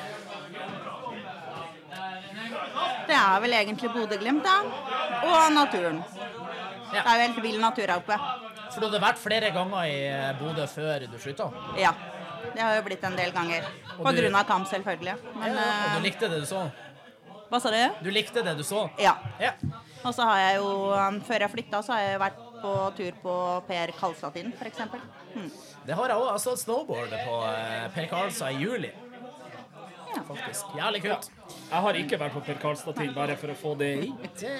Det 3.06 3.14
er 3.14 3.40
vel 3.44 3.54
egentlig 3.60 3.92
Bodø-Glimt, 3.94 4.42
da. 4.42 4.56
Og 5.22 5.54
naturen. 5.54 6.02
Det 6.90 6.98
er 6.98 7.12
jo 7.12 7.22
helt 7.28 7.42
vill 7.44 7.60
natur 7.62 7.86
her 7.86 7.96
oppe. 8.00 8.18
For 8.72 8.82
du 8.82 8.88
hadde 8.88 9.04
vært 9.06 9.22
flere 9.22 9.54
ganger 9.54 9.86
i 9.86 9.96
eh, 10.10 10.30
Bodø 10.40 10.66
før 10.66 11.06
du 11.06 11.18
slutta? 11.22 11.46
Ja. 11.78 11.94
Det 12.54 12.62
har 12.62 12.76
jo 12.76 12.82
blitt 12.86 13.04
en 13.04 13.16
del 13.16 13.32
ganger. 13.32 13.66
På 13.96 14.12
du- 14.12 14.20
grunn 14.20 14.34
av 14.34 14.46
kamp, 14.48 14.68
selvfølgelig. 14.68 15.16
Men 15.34 15.54
Ja, 15.54 15.62
og 15.62 15.90
du 15.92 15.96
eh, 15.98 16.02
likte 16.10 16.28
det 16.30 16.40
du 16.40 16.46
så? 16.46 16.70
hva 17.50 17.60
sa 17.62 17.70
du? 17.70 17.82
Du 18.02 18.10
likte 18.10 18.42
det 18.42 18.56
du 18.58 18.62
så? 18.66 18.88
Ja. 18.98 19.16
Ja. 19.40 19.52
Og 20.04 20.14
så 20.14 20.22
har 20.22 20.38
jeg 20.38 20.56
jo, 20.60 20.68
um, 20.94 21.20
før 21.20 21.40
jeg 21.40 21.50
flytta, 21.50 21.82
så 21.82 21.92
har 21.94 22.00
jeg 22.00 22.20
vært 22.20 22.36
på 22.62 22.72
tur 22.96 23.12
på 23.22 23.34
Per 23.68 23.92
Kalstad-tiden, 23.98 24.52
f.eks. 24.58 24.78
Hmm. 25.34 25.50
Det 25.86 25.94
har 25.94 26.08
jeg 26.08 26.16
òg. 26.16 26.28
Jeg 26.32 26.40
så 26.40 26.52
et 26.52 26.62
snowboard 26.62 27.10
på 27.10 27.40
eh, 27.50 27.88
Per 27.94 28.06
Karlstad 28.10 28.52
i 28.54 28.62
juli. 28.64 28.92
Ja. 30.16 30.22
Faktisk. 30.26 30.64
Jævlig 30.78 31.02
kult. 31.04 31.30
Jeg 31.70 31.80
har 31.86 31.98
ikke 32.00 32.18
vært 32.18 32.32
på 32.32 32.44
Per 32.46 32.60
Karlstad-ting, 32.62 33.12
bare 33.14 33.36
for 33.36 33.52
å 33.52 33.56
få 33.58 33.74
det 33.78 33.90
inn. 34.04 34.16
Det, 34.40 34.54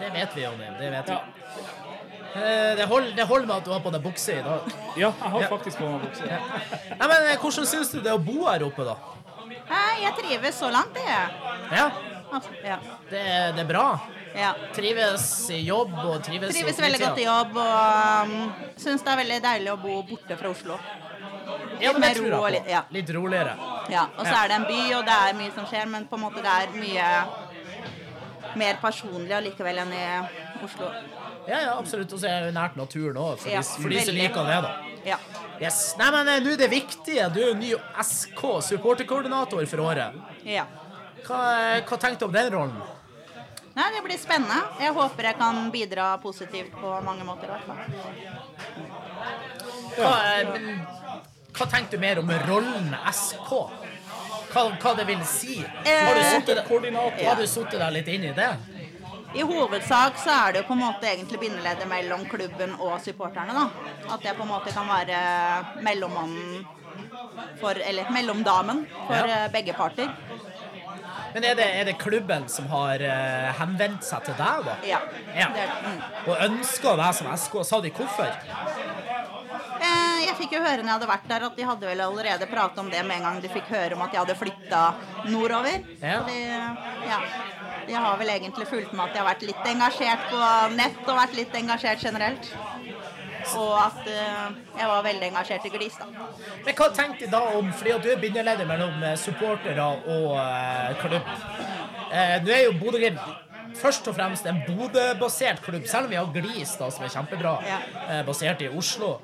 det 0.00 0.12
vet 0.16 0.34
vi, 0.34 0.42
Jonny. 0.42 0.70
Det 0.80 0.90
vet 0.96 1.12
vi. 1.12 1.18
Ja. 1.18 1.87
Eh, 2.34 2.76
Det 2.76 2.86
holder, 2.88 3.12
det 3.16 3.26
holder 3.26 3.46
med 3.46 3.56
at 3.56 3.64
du 3.64 3.70
har 3.72 3.80
på 3.80 3.90
deg 3.92 4.02
bukse 4.02 4.32
i 4.38 4.42
dag. 4.42 4.60
ja, 4.96 5.12
jeg 5.12 5.30
har 5.32 5.40
Ja. 5.40 5.48
faktisk 5.48 5.78
på 5.78 5.88
meg 5.88 6.00
bukse. 6.02 6.26
Nei, 6.98 7.06
men 7.08 7.22
eh, 7.30 7.36
Hvordan 7.38 7.66
syns 7.66 7.90
du 7.92 8.00
det 8.00 8.10
er 8.12 8.18
å 8.18 8.24
bo 8.24 8.46
her 8.46 8.62
oppe, 8.64 8.84
da? 8.84 8.96
Jeg 10.00 10.12
trives 10.16 10.54
så 10.60 10.70
langt, 10.70 10.94
det. 10.94 11.02
Ja, 11.76 11.90
Altså, 12.30 12.50
ja. 12.62 12.76
Det, 13.08 13.20
det 13.56 13.60
er 13.60 13.64
bra. 13.64 13.98
ja. 14.36 14.52
Trives 14.76 15.48
i 15.50 15.62
jobb 15.64 15.94
og 16.04 16.22
trives, 16.22 16.52
Trives 16.54 16.78
i 16.78 16.82
veldig 16.82 17.00
godt 17.00 17.18
i 17.18 17.24
jobb 17.24 17.56
og 17.56 18.28
um, 18.28 18.52
syns 18.76 19.00
det 19.02 19.12
er 19.14 19.16
veldig 19.16 19.38
deilig 19.42 19.70
å 19.72 19.76
bo 19.80 20.02
borte 20.02 20.36
fra 20.36 20.50
Oslo. 20.50 20.76
Ja, 21.80 21.92
men 21.92 22.02
det 22.02 22.08
mer 22.08 22.14
tror 22.18 22.30
ro 22.34 22.42
og 22.44 22.50
litt- 22.52 22.68
ja. 22.68 22.82
Litt 22.90 23.08
roligere. 23.16 23.54
Ja, 23.88 24.04
og 24.18 24.26
så 24.26 24.34
er 24.44 24.48
det 24.48 24.56
en 24.58 24.64
by, 24.68 24.80
og 24.98 25.04
det 25.08 25.14
er 25.16 25.32
mye 25.40 25.54
som 25.54 25.64
skjer, 25.64 25.86
men 25.88 26.04
på 26.06 26.16
en 26.18 26.20
måte 26.26 26.42
det 26.42 26.52
er 26.52 26.68
mye 26.76 27.08
mer 28.56 28.74
personlig 28.82 29.32
allikevel 29.32 29.78
enn 29.78 29.92
i 29.92 30.04
Oslo. 30.64 30.92
Ja, 31.48 31.60
ja, 31.64 31.78
absolutt. 31.78 32.12
Og 32.12 32.20
så 32.20 32.28
er 32.28 32.44
det 32.48 32.54
nært 32.54 32.76
naturen 32.76 33.16
òg, 33.16 33.38
for, 33.40 33.48
Ja, 33.50 33.62
for 33.62 33.88
de 33.88 34.00
som 34.04 34.14
liker 34.14 34.44
det, 34.50 34.58
da. 34.66 34.72
Ja. 35.08 35.16
Yes. 35.60 35.94
Nei, 35.98 36.10
men 36.14 36.28
eh, 36.28 36.40
nå 36.44 36.52
er 36.52 36.60
det 36.60 36.68
viktige. 36.70 37.24
Du 37.34 37.40
er 37.40 37.48
jo 37.48 37.54
ny 37.58 37.72
SK, 38.04 38.42
supporterkoordinator 38.68 39.64
for 39.66 39.78
året. 39.88 40.14
ja. 40.44 40.66
Hva, 41.26 41.38
eh, 41.74 41.80
hva 41.88 41.96
tenkte 42.00 42.20
du 42.22 42.24
om 42.28 42.32
den 42.36 42.52
rollen? 42.54 42.76
Nei, 43.74 43.88
det 43.94 44.00
blir 44.04 44.18
spennende. 44.18 44.60
Jeg 44.80 44.92
håper 44.96 45.26
jeg 45.28 45.36
kan 45.38 45.58
bidra 45.74 46.06
positivt 46.22 46.72
på 46.80 46.92
mange 47.04 47.24
måter. 47.26 47.44
i 47.44 47.50
hvert 47.52 47.66
fall. 47.66 48.88
Hva, 49.98 50.12
eh, 50.38 50.46
hva 51.58 51.66
tenkte 51.70 51.96
du 51.96 52.02
mer 52.02 52.18
om 52.22 52.30
rollen 52.48 52.92
SK? 53.12 53.50
Hva, 54.52 54.62
hva 54.80 54.94
det 54.96 55.06
vil 55.10 55.22
si? 55.28 55.58
Har 55.62 56.14
du 56.14 56.20
Eh, 56.20 56.30
sittet 56.32 56.62
Koordinator. 56.68 57.24
har 57.24 57.36
du 57.36 57.46
sittet 57.46 57.78
deg 57.82 57.92
litt 57.92 58.08
inn 58.08 58.24
i 58.24 58.32
det? 58.32 58.50
I 59.34 59.42
hovedsak 59.44 60.16
så 60.22 60.30
er 60.48 60.52
det 60.52 60.62
jo 60.62 60.66
på 60.70 60.72
en 60.76 60.80
måte 60.86 61.08
egentlig 61.10 61.38
bindeleddet 61.42 61.88
mellom 61.90 62.24
klubben 62.30 62.72
og 62.80 63.00
supporterne. 63.04 63.52
da. 63.52 63.66
At 64.14 64.24
jeg 64.24 64.36
på 64.36 64.42
en 64.42 64.48
måte 64.48 64.72
kan 64.72 64.88
være 64.88 65.18
mellommannen 65.84 66.66
for 67.60 67.70
Eller 67.84 68.08
mellomdamen 68.10 68.86
for 69.06 69.14
Ja. 69.14 69.44
eh, 69.44 69.50
begge 69.52 69.72
parter. 69.72 70.08
Men 71.34 71.44
er 71.44 71.54
det, 71.54 71.66
er 71.80 71.84
det 71.84 71.98
klubben 71.98 72.48
som 72.48 72.66
har 72.68 72.94
eh, 73.04 73.52
henvendt 73.60 74.02
seg 74.04 74.24
til 74.24 74.34
deg, 74.34 74.64
da? 74.64 74.76
Ja. 74.88 74.98
Ja. 75.36 75.48
Det, 75.54 75.66
mm. 75.84 76.00
Og 76.30 76.36
ønsker 76.48 76.96
deg 76.96 77.14
som 77.14 77.36
SK? 77.36 77.64
Sa 77.64 77.80
de 77.80 77.90
hvorfor? 77.90 78.32
Eh, 79.80 80.24
Jeg 80.28 80.34
fikk 80.38 80.52
jo 80.56 80.62
høre 80.62 80.82
når 80.82 80.88
jeg 80.90 80.96
hadde 80.96 81.10
vært 81.10 81.28
der, 81.30 81.44
at 81.48 81.56
de 81.58 81.66
hadde 81.68 81.86
vel 81.90 82.00
allerede 82.04 82.46
pratet 82.50 82.78
om 82.82 82.90
det 82.92 83.02
med 83.06 83.16
en 83.18 83.26
gang 83.28 83.38
de 83.42 83.50
fikk 83.52 83.70
høre 83.72 83.94
om 83.96 84.02
at 84.06 84.12
jeg 84.14 84.22
hadde 84.24 84.36
flytta 84.38 84.82
nordover. 85.30 85.84
Ja. 86.02 86.18
Så 86.18 86.28
de, 86.28 86.38
ja, 87.08 87.20
de 87.88 87.94
har 87.96 88.18
vel 88.20 88.32
egentlig 88.34 88.66
fulgt 88.70 88.92
med 88.92 89.06
at 89.06 89.16
jeg 89.16 89.22
har 89.24 89.30
vært 89.30 89.46
litt 89.48 89.70
engasjert 89.72 90.26
på 90.30 90.42
nett 90.76 91.00
og 91.06 91.16
vært 91.22 91.38
litt 91.38 91.56
engasjert 91.62 92.04
generelt. 92.04 92.50
Og 93.56 93.74
at 93.80 94.08
eh, 94.10 94.46
jeg 94.76 94.88
var 94.90 95.04
veldig 95.06 95.28
engasjert 95.30 95.64
i 95.64 95.70
Glis, 95.72 95.94
da. 95.96 96.08
Men 96.66 96.74
hva 96.76 96.88
tenkte 96.92 97.24
de 97.24 97.30
da 97.32 97.40
om 97.56 97.70
Fordi 97.72 97.94
at 97.94 98.02
du 98.04 98.10
er 98.12 98.18
bindeleder 98.20 98.66
mellom 98.68 98.98
eh, 99.08 99.14
supportere 99.16 99.84
og 99.88 100.34
uh, 100.36 100.90
klubb. 101.00 101.30
Uh, 102.10 102.34
Nå 102.44 102.52
er 102.52 102.64
jo 102.66 102.74
Bodø-Glimt 102.80 103.22
først 103.78 104.08
og 104.10 104.16
fremst 104.18 104.46
en 104.50 104.58
Bodø-basert 104.66 105.62
klubb, 105.64 105.86
selv 105.88 106.08
om 106.08 106.12
vi 106.12 106.18
har 106.18 106.28
Glis, 106.34 106.74
da, 106.80 106.90
som 106.92 107.04
er 107.06 107.12
kjempebra, 107.14 107.54
Ja. 107.68 107.78
basert 108.26 108.62
i 108.64 108.68
Oslo, 108.68 109.14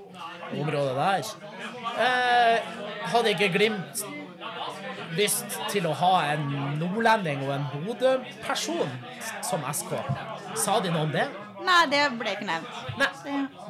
området 0.53 0.97
der. 0.97 1.23
Eh, 2.05 2.59
hadde 3.13 3.31
ikke 3.35 3.49
Glimt 3.55 4.05
lyst 5.15 5.59
til 5.71 5.87
å 5.87 5.93
ha 5.95 6.13
en 6.35 6.49
nordlending 6.81 7.45
og 7.47 7.55
en 7.55 7.67
Bodø-person 7.87 8.91
som 9.47 9.65
SK? 9.73 9.95
Sa 10.59 10.81
de 10.81 10.91
noe 10.91 11.07
om 11.07 11.13
det? 11.15 11.29
Nei, 11.65 11.87
det 11.89 12.03
ble 12.19 12.35
ikke 12.35 12.45
nevnt. 12.49 12.69
Nei, 12.99 13.09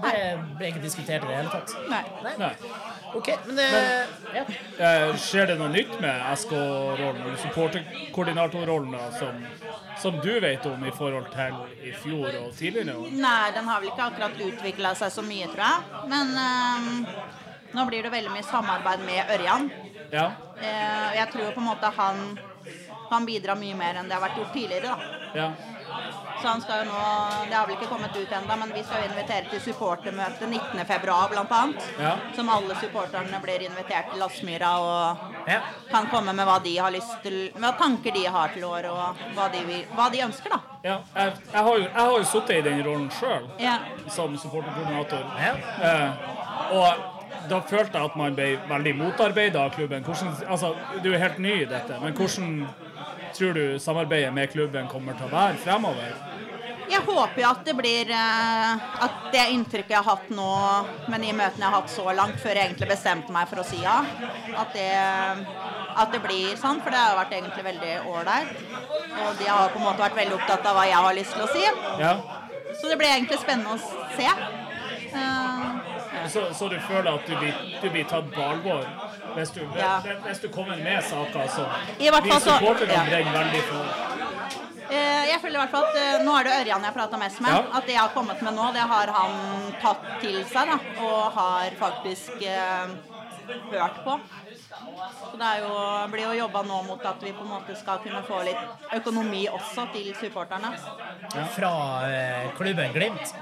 Det- 0.03 0.57
ble 0.59 0.67
ikke 0.73 0.83
diskutert 0.83 1.23
i 1.23 1.27
det 1.29 1.37
hele 1.37 1.51
tatt. 1.53 1.75
Nei. 1.91 2.03
Nei. 2.39 2.53
OK, 3.15 3.29
men, 3.47 3.57
men 3.57 4.07
ja. 4.35 4.45
Eh, 4.79 5.17
Skjer 5.21 5.47
det 5.53 5.57
noe 5.61 5.71
nytt 5.71 5.93
med 6.03 6.23
SK-rollen, 6.41 7.21
eller 7.23 7.37
supporterkoordinatorrollen, 7.45 8.97
som, 9.19 9.39
som 10.03 10.19
du 10.25 10.33
vet 10.43 10.67
om 10.67 10.83
i 10.87 10.93
forhold 10.95 11.31
til 11.35 11.61
i 11.91 11.95
fjor 12.03 12.41
og 12.41 12.55
tidligere? 12.59 12.97
Nei, 13.15 13.51
den 13.55 13.71
har 13.71 13.83
vel 13.83 13.93
ikke 13.93 14.09
akkurat 14.11 14.41
utvikla 14.49 14.95
seg 14.99 15.15
så 15.15 15.25
mye, 15.27 15.51
tror 15.53 15.65
jeg. 15.67 16.09
Men 16.11 16.35
um, 16.35 16.91
nå 17.75 17.87
blir 17.91 18.07
det 18.07 18.15
veldig 18.15 18.35
mye 18.35 18.49
samarbeid 18.49 19.07
med 19.07 19.37
Ørjan. 19.37 19.71
Ja. 20.15 20.27
Eh, 20.59 21.15
jeg 21.21 21.31
tror 21.33 21.55
på 21.55 21.63
en 21.63 21.71
måte 21.71 21.95
han 21.95 22.27
kan 23.09 23.27
bidra 23.29 23.55
mye 23.59 23.77
mer 23.79 24.01
enn 24.01 24.11
det 24.11 24.17
har 24.17 24.25
vært 24.25 24.43
gjort 24.43 24.55
tidligere. 24.57 24.95
da. 24.95 25.23
ja. 25.39 25.49
Så 26.45 26.51
han 26.51 26.61
skal 26.61 26.83
jo 26.83 26.93
nå, 26.93 27.03
Det 27.49 27.55
har 27.57 27.67
vel 27.67 27.77
ikke 27.79 27.87
kommet 27.89 28.17
ut 28.17 28.33
ennå, 28.37 28.57
men 28.61 28.73
vi 28.77 28.83
skal 28.85 29.01
jo 29.01 29.07
invitere 29.09 29.47
til 29.49 29.61
supportermøte 29.65 30.45
19.2. 30.45 31.15
bl.a. 31.31 31.61
Ja. 32.03 32.11
Som 32.37 32.51
alle 32.53 32.77
supporterne 32.83 33.39
blir 33.41 33.65
invitert 33.65 34.11
til 34.13 34.25
Aspmyra 34.27 34.73
og 34.85 35.49
ja. 35.49 35.63
kan 35.89 36.11
komme 36.13 36.35
med 36.37 36.45
hva 36.45 36.59
de 36.67 36.75
har 36.77 36.93
lyst 36.93 37.15
til, 37.25 37.39
hva 37.57 37.71
tanker 37.81 38.13
de 38.13 38.27
har 38.37 38.53
til 38.53 38.67
året, 38.69 38.91
og 38.93 39.25
hva 39.39 39.49
de, 39.55 39.63
vil, 39.71 39.87
hva 39.97 40.11
de 40.13 40.21
ønsker, 40.27 40.53
da. 40.53 40.61
ja. 40.85 40.99
Jeg, 41.17 41.33
jeg 41.55 41.65
har 41.71 41.79
jo, 41.79 41.87
jeg 41.87 41.97
har 42.03 42.13
jo 42.19 42.29
sittet 42.35 42.61
i 42.61 42.67
den 42.69 42.85
rollen 42.91 43.09
sjøl, 43.23 43.49
Ja. 43.65 43.79
som 44.13 44.37
supporterkoordinator. 44.37 45.25
Ja. 45.41 45.55
Eh, 45.89 46.29
og 46.77 47.49
da 47.49 47.63
følte 47.73 47.97
jeg 48.03 48.11
at 48.13 48.21
man 48.21 48.37
ble 48.37 48.51
veldig 48.69 48.95
motarbeida 49.01 49.65
av 49.65 49.73
klubben. 49.79 50.05
Hvordan, 50.05 50.37
altså, 50.45 50.75
du 51.01 51.09
er 51.15 51.25
helt 51.25 51.41
ny 51.41 51.57
i 51.63 51.73
dette, 51.73 51.97
men 52.05 52.13
hvordan 52.21 52.69
tror 53.35 53.57
du 53.57 53.79
samarbeidet 53.81 54.33
med 54.37 54.53
klubben 54.53 54.93
kommer 54.93 55.17
til 55.17 55.33
å 55.33 55.33
være 55.33 55.57
fremover? 55.65 56.34
Jeg 56.95 57.03
håper 57.09 57.41
jo 57.43 57.47
at 57.49 57.63
det 57.67 57.75
blir 57.75 58.11
eh, 58.15 58.85
At 59.03 59.29
det 59.35 59.45
inntrykket 59.55 59.97
jeg 59.97 59.99
har 59.99 60.07
hatt 60.15 60.29
nå 60.31 60.51
med 61.11 61.25
de 61.25 61.33
møtene 61.35 61.65
jeg 61.65 61.67
har 61.67 61.75
hatt 61.81 61.91
så 61.91 62.05
langt, 62.15 62.39
før 62.43 62.55
jeg 62.55 62.71
egentlig 62.71 62.91
bestemte 62.93 63.35
meg 63.35 63.49
for 63.51 63.63
å 63.63 63.67
si 63.67 63.81
ja, 63.83 63.97
at 64.63 64.77
det, 64.77 64.91
at 66.01 66.15
det 66.15 66.21
blir 66.23 66.55
sånn. 66.61 66.81
For 66.85 66.95
det 66.95 67.01
har 67.01 67.19
vært 67.19 67.35
egentlig 67.37 67.67
veldig 67.67 67.95
ålreit. 68.13 68.55
Og 69.25 69.41
de 69.41 69.49
har 69.51 69.73
på 69.75 69.81
en 69.81 69.87
måte 69.89 70.05
vært 70.05 70.21
veldig 70.21 70.39
opptatt 70.39 70.71
av 70.71 70.79
hva 70.79 70.87
jeg 70.89 71.03
har 71.07 71.19
lyst 71.19 71.35
til 71.35 71.47
å 71.47 71.51
si. 71.51 71.65
Ja. 72.03 72.15
Så 72.75 72.91
det 72.91 72.99
blir 73.01 73.11
egentlig 73.11 73.41
spennende 73.43 73.75
å 73.75 74.15
se. 74.15 74.31
Eh, 75.15 76.04
Så, 76.29 76.55
så 76.55 76.69
du 76.69 76.79
føler 76.89 77.11
at 77.15 77.27
du 77.27 77.37
blir, 77.37 77.55
du 77.83 77.91
blir 77.91 78.05
tatt 78.09 78.31
på 78.35 78.43
alvor 78.43 78.85
hvis 79.35 79.51
du, 79.55 79.61
Ja. 79.77 79.99
hvis 80.25 80.41
du 80.41 80.49
kommer 80.49 80.77
med 80.77 81.03
saker 81.05 81.49
som 81.49 81.67
I 81.99 82.11
vi 82.11 82.11
fall 82.31 82.41
så- 82.41 82.59
supporterne 82.59 82.93
ja. 82.93 83.05
brenner 83.09 83.33
veldig 83.39 83.63
for? 83.69 83.85
Eh, 84.91 85.25
Jeg 85.31 85.41
føler 85.41 85.57
i 85.57 85.63
hvert 85.63 85.71
fall 85.71 85.85
at 85.85 85.97
eh, 85.97 86.25
Nå 86.25 86.37
er 86.39 86.45
det 86.45 86.53
Ørjan 86.61 86.85
jeg 86.85 86.95
prater 86.95 87.19
mest 87.19 87.41
med. 87.41 87.51
Ja. 87.51 87.63
At 87.79 87.87
det 87.87 87.93
jeg 87.95 88.01
har 88.01 88.09
kommet 88.15 88.43
med 88.43 88.55
nå, 88.55 88.73
det 88.73 88.81
har 88.95 89.07
han 89.17 89.73
tatt 89.83 90.05
til 90.21 90.45
seg. 90.45 90.69
da, 90.69 90.79
Og 91.03 91.33
har 91.33 91.71
faktisk 91.81 92.43
eh, 92.43 92.87
hørt 93.73 94.05
på. 94.05 94.19
Så 95.31 95.37
det 95.41 95.51
er 95.51 95.63
jo, 95.65 95.75
blir 96.13 96.27
jo 96.29 96.39
jobba 96.39 96.63
nå 96.69 96.81
mot 96.89 97.07
at 97.11 97.23
vi 97.25 97.33
på 97.35 97.45
en 97.45 97.53
måte 97.57 97.77
skal 97.79 98.01
kunne 98.05 98.23
få 98.27 98.43
litt 98.47 98.93
økonomi 98.99 99.45
også 99.51 99.89
til 99.95 100.11
supporterne. 100.21 100.73
Fra 101.57 101.75
eh, 102.09 102.51
klubben 102.59 102.93
Glimt. 102.95 103.35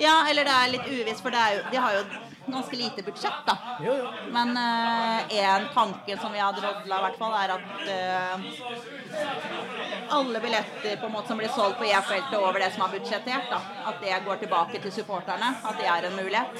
Ja, 0.00 0.22
eller 0.30 0.46
det 0.46 0.56
er 0.56 0.74
litt 0.76 0.90
uvisst, 0.90 1.22
for 1.24 1.34
det 1.34 1.46
jo, 1.56 1.64
de 1.72 1.80
har 1.84 1.96
jo 1.98 2.04
ganske 2.50 2.76
lite 2.76 3.02
budsjett, 3.06 3.42
da. 3.46 3.56
Jo, 3.84 3.94
jo. 3.98 4.10
Men 4.32 4.56
én 5.30 5.66
tanke 5.74 6.16
som 6.18 6.32
vi 6.32 6.38
har 6.38 6.52
drodla, 6.56 6.98
i 6.98 7.04
hvert 7.06 7.18
fall, 7.20 7.34
er 7.42 7.54
at 7.56 7.66
eh, 7.94 8.36
alle 10.10 10.40
billetter 10.40 10.96
på 10.96 11.06
en 11.06 11.12
måte 11.12 11.28
som 11.28 11.38
blir 11.38 11.52
solgt 11.54 11.78
på 11.78 11.88
E-feltet 11.90 12.38
over 12.38 12.58
det 12.62 12.72
som 12.74 12.86
er 12.86 12.94
budsjettert, 12.98 13.50
da, 13.52 13.60
at 13.92 14.00
det 14.02 14.22
går 14.26 14.42
tilbake 14.44 14.82
til 14.82 14.92
supporterne. 15.00 15.54
At 15.64 15.78
det 15.80 15.88
er 15.90 16.08
en 16.08 16.16
mulighet. 16.18 16.54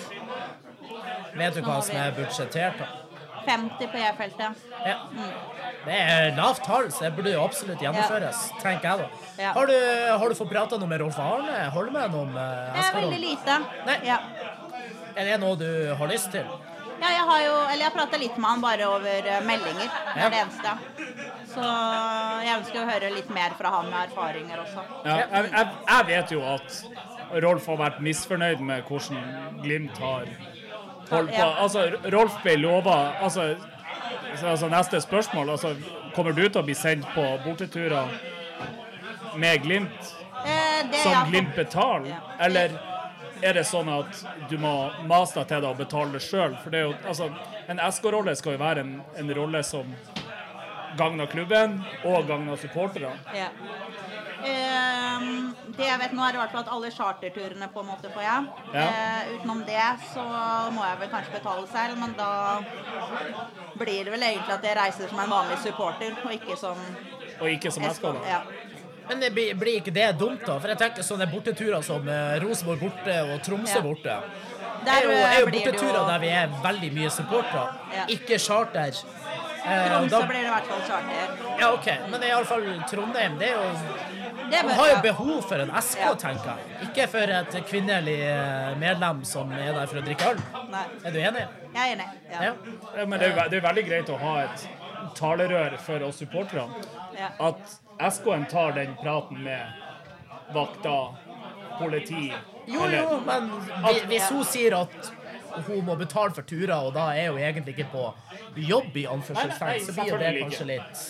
Vet 1.36 1.54
du 1.56 1.62
hva 1.66 1.80
som 1.84 1.96
er 2.00 2.14
budsjettert? 2.16 2.82
da? 2.82 3.09
50 3.46 3.90
på 3.92 3.98
E-feltet. 3.98 4.64
Ja. 4.86 4.96
Det 5.84 5.96
er 5.96 6.34
lavt 6.36 6.64
tall, 6.66 6.90
så 6.92 7.06
det 7.06 7.12
burde 7.16 7.32
jo 7.32 7.42
absolutt 7.44 7.80
gjennomføres, 7.82 8.40
tenker 8.60 8.88
jeg 8.90 8.98
da. 9.04 9.06
Ja. 9.40 9.52
Har, 9.56 9.70
du, 9.70 9.76
har 10.20 10.28
du 10.28 10.34
fått 10.36 10.50
prata 10.52 10.76
noe 10.80 10.90
med 10.90 11.00
Rolf 11.00 11.16
Arne 11.24 11.62
Holmen 11.74 12.16
om 12.20 12.34
eh, 12.36 12.74
Det 12.74 12.82
er 12.88 12.98
veldig 12.98 13.20
lite. 13.22 13.56
Nei. 13.86 13.96
Ja. 14.04 14.18
Er 15.16 15.24
det 15.32 15.38
noe 15.42 15.56
du 15.60 15.70
har 15.96 16.10
lyst 16.12 16.30
til? 16.34 16.44
Ja, 17.00 17.08
jeg 17.16 17.22
har 17.30 17.38
jo 17.40 17.52
Eller 17.72 17.84
jeg 17.86 17.92
prata 17.94 18.18
litt 18.20 18.34
med 18.36 18.50
han 18.50 18.60
bare 18.60 18.88
over 18.92 19.28
eh, 19.32 19.40
meldinger. 19.48 19.88
Det 19.88 20.20
Ja. 20.20 20.26
er 20.26 20.34
det 20.34 20.42
eneste. 20.44 20.74
Så 21.54 21.64
jeg 22.44 22.58
ønsker 22.58 22.82
å 22.82 22.88
høre 22.90 23.08
litt 23.14 23.30
mer 23.34 23.56
fra 23.58 23.72
han 23.78 23.88
med 23.90 24.10
erfaringer 24.10 24.60
også. 24.66 24.84
Ja, 25.06 25.16
jeg, 25.24 25.48
jeg, 25.54 25.72
jeg 25.88 26.06
vet 26.12 26.34
jo 26.36 26.44
at 26.44 27.40
Rolf 27.42 27.66
har 27.72 27.80
vært 27.80 28.00
misfornøyd 28.04 28.60
med 28.68 28.84
hvordan 28.84 29.58
Glimt 29.64 29.98
har 30.02 30.28
holdt 31.10 31.34
på. 31.34 31.48
Altså, 31.64 31.86
Rolf 32.14 32.38
ble 32.44 32.56
lova 32.60 32.96
altså, 33.20 33.50
altså 34.42 34.70
Neste 34.72 35.00
spørsmål. 35.02 35.50
Altså, 35.56 35.74
kommer 36.14 36.32
du 36.36 36.46
til 36.46 36.62
å 36.62 36.66
bli 36.66 36.74
sendt 36.78 37.06
på 37.14 37.26
borteturer 37.44 38.08
med 39.38 39.62
Glimt 39.62 40.16
Eh, 40.44 40.90
det 40.90 40.96
som 40.96 41.12
ja. 41.12 41.26
Glimt 41.28 41.56
betaler? 41.56 42.08
Ja. 42.08 42.44
Eller 42.44 42.70
er 43.42 43.54
det 43.54 43.64
sånn 43.68 43.88
at 43.92 44.22
du 44.50 44.56
må 44.60 44.72
mase 45.08 45.40
deg 45.40 45.50
til 45.50 45.64
det 45.64 45.68
og 45.68 45.80
betale 45.80 46.16
det 46.16 46.22
sjøl? 46.24 46.56
For 46.62 46.72
det 46.72 46.80
er 46.80 46.88
jo, 46.88 46.94
altså, 47.08 47.30
en 47.68 47.82
SK-rolle 47.90 48.36
skal 48.38 48.56
jo 48.56 48.62
være 48.62 48.84
en, 48.84 48.94
en 49.20 49.34
rolle 49.36 49.62
som 49.66 49.92
gagner 50.98 51.28
klubben 51.30 51.80
og 52.08 52.26
gagner 52.28 52.58
supporterne. 52.60 53.12
Ja. 53.36 53.50
Ehm, 54.44 55.54
det 55.76 55.86
jeg 55.86 55.98
vet 56.00 56.12
nå, 56.16 56.22
er 56.24 56.34
i 56.36 56.40
hvert 56.40 56.52
fall 56.54 56.62
at 56.64 56.70
alle 56.72 56.90
charterturene 56.94 57.68
på 57.72 57.80
en 57.82 57.86
måte 57.90 58.10
får 58.14 58.22
jeg. 58.24 58.46
Ja. 58.74 58.84
Eh, 58.86 59.34
utenom 59.36 59.62
det 59.66 59.86
så 60.14 60.24
må 60.74 60.84
jeg 60.86 60.98
vel 61.02 61.10
kanskje 61.12 61.34
betale 61.36 61.66
selv, 61.72 61.98
men 62.00 62.14
da 62.18 62.30
blir 63.80 64.04
det 64.04 64.12
vel 64.14 64.22
egentlig 64.30 64.54
at 64.56 64.64
jeg 64.64 64.76
reiser 64.78 65.08
som 65.12 65.20
en 65.24 65.30
vanlig 65.30 65.58
supporter, 65.64 66.16
og 66.24 66.32
ikke 66.36 66.56
som 66.58 66.78
Og 67.40 67.48
ikke 67.48 67.70
som 67.72 67.84
SK, 67.88 68.02
da. 68.02 68.20
Ja. 68.28 68.40
Men 69.08 69.20
det 69.24 69.32
blir, 69.34 69.54
blir 69.58 69.80
ikke 69.80 69.90
det 69.94 70.10
dumt, 70.20 70.42
da? 70.46 70.58
For 70.60 70.68
jeg 70.68 70.78
tenker 70.78 71.02
sånne 71.02 71.26
borteturer 71.32 71.82
som 71.82 72.06
eh, 72.08 72.36
Rosenborg 72.44 72.80
borte 72.84 73.16
og 73.32 73.40
Tromsø 73.42 73.78
Ja. 73.80 73.82
borte. 73.82 74.18
Det 74.80 74.86
Der, 74.86 74.92
er 74.92 75.02
jo, 75.02 75.10
eh, 75.10 75.34
er 75.36 75.40
jo 75.40 75.46
borteturer 75.46 75.96
jo- 75.98 76.06
der 76.08 76.18
vi 76.18 76.28
er 76.28 76.52
veldig 76.62 76.92
mye 76.94 77.10
supportere, 77.10 77.74
Ja. 77.96 78.04
ikke 78.08 78.38
charter. 78.38 78.92
Eh, 79.64 79.88
Tromsø 79.88 80.08
da- 80.10 80.26
blir 80.26 80.40
det 80.40 80.46
i 80.46 80.52
hvert 80.54 80.66
fall 80.68 80.82
charter. 80.86 81.58
Ja, 81.60 81.72
OK. 81.72 81.86
Men 82.10 82.22
iallfall 82.22 82.84
Trondheim, 82.88 83.38
det 83.38 83.48
er 83.50 83.54
jo 83.56 83.70
Man 84.50 84.70
har 84.78 84.88
jo 84.90 84.96
behov 85.02 85.42
for 85.48 85.62
en 85.64 85.70
SK, 85.82 86.02
tenker 86.18 86.50
jeg. 86.50 86.88
Ikke 86.88 87.06
for 87.12 87.32
et 87.38 87.56
kvinnelig 87.68 88.16
eh, 88.26 88.70
medlem 88.80 89.22
som 89.28 89.52
er 89.52 89.72
der 89.76 89.86
for 89.90 90.00
å 90.00 90.04
drikke 90.06 90.30
øl. 90.34 90.40
Nei. 90.72 90.84
Er 91.04 91.14
du 91.14 91.18
enig? 91.20 91.44
Jeg 91.74 91.80
er 91.80 91.94
enig. 91.96 92.08
Ja. 92.32 92.42
Ja. 92.48 92.52
Ja, 92.98 93.06
men 93.06 93.18
det 93.22 93.30
er, 93.30 93.48
det 93.52 93.60
er 93.60 93.66
veldig 93.68 93.84
greit 93.88 94.10
å 94.10 94.18
ha 94.20 94.34
et 94.46 94.66
talerør 95.18 95.78
for 95.86 96.02
oss 96.08 96.18
supporterne. 96.22 96.82
Ja. 97.18 97.30
At 97.50 98.12
SK-en 98.14 98.46
tar 98.50 98.72
den 98.78 98.94
praten 99.02 99.42
med 99.44 100.54
vakta, 100.54 100.96
politi 101.78 102.32
Jo, 102.66 102.82
eller- 102.84 102.98
jo, 103.02 103.20
men 103.26 103.50
at, 103.84 104.02
hvis 104.10 104.28
hun 104.30 104.44
sier 104.44 104.74
at 104.82 105.12
hun 105.66 105.84
må 105.84 105.94
betale 105.98 106.34
for 106.34 106.42
turer, 106.42 106.74
og 106.74 106.94
da 106.94 107.08
er 107.16 107.30
hun 107.30 107.38
egentlig 107.40 107.74
ikke 107.78 107.88
på 107.92 108.04
jobb, 108.56 108.96
i 108.96 109.04
anførselstegn, 109.10 109.84
så 109.86 109.92
blir 109.96 110.12
jo 110.12 110.18
det 110.20 110.30
kanskje 110.42 110.66
litt 110.70 111.02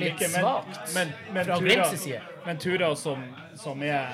litt 0.00 0.22
svakt 0.30 0.92
fra 1.46 1.58
Glimts 1.60 1.96
side. 2.02 2.20
men 2.46 2.58
turer 2.58 2.94
som, 2.94 3.22
som 3.56 3.82
er 3.82 4.08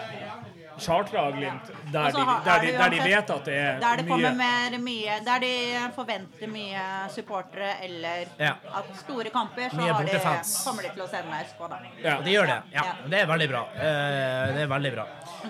chartra 0.81 1.21
av 1.29 1.33
Glimt, 1.37 1.69
der, 1.93 2.11
de, 2.13 2.25
der, 2.45 2.53
er 2.55 2.65
de, 2.65 2.73
der 2.79 2.91
de 2.95 3.01
vet 3.05 3.31
at 3.35 3.45
det 3.49 3.55
er 3.59 3.81
Der 3.83 3.97
det 4.01 4.07
kommer 4.09 4.33
mye 4.33 4.39
mer 4.39 4.79
mye 4.85 5.19
Der 5.27 5.39
de 5.45 5.53
forventer 5.97 6.51
mye 6.53 6.85
supportere 7.15 7.71
eller 7.85 8.27
Ja. 8.39 8.55
at 8.81 8.85
store 9.03 9.31
kamper, 9.35 9.69
så 9.71 9.77
har 9.81 10.03
de, 10.05 10.19
kommer 10.65 10.83
de 10.83 10.91
til 10.95 11.03
å 11.03 11.09
sende 11.11 11.41
SK, 11.51 11.65
da. 11.71 11.79
ja. 12.05 12.17
Det 12.25 12.33
gjør 12.37 12.47
det. 12.53 12.59
Ja, 12.75 12.85
Ja. 12.85 12.95
det 13.09 13.21
er 13.23 13.27
veldig 13.27 13.49
bra. 13.53 13.63
Eh, 13.75 14.55
Det 14.55 14.63
er 14.63 14.71
veldig 14.75 14.93
bra. 14.95 15.07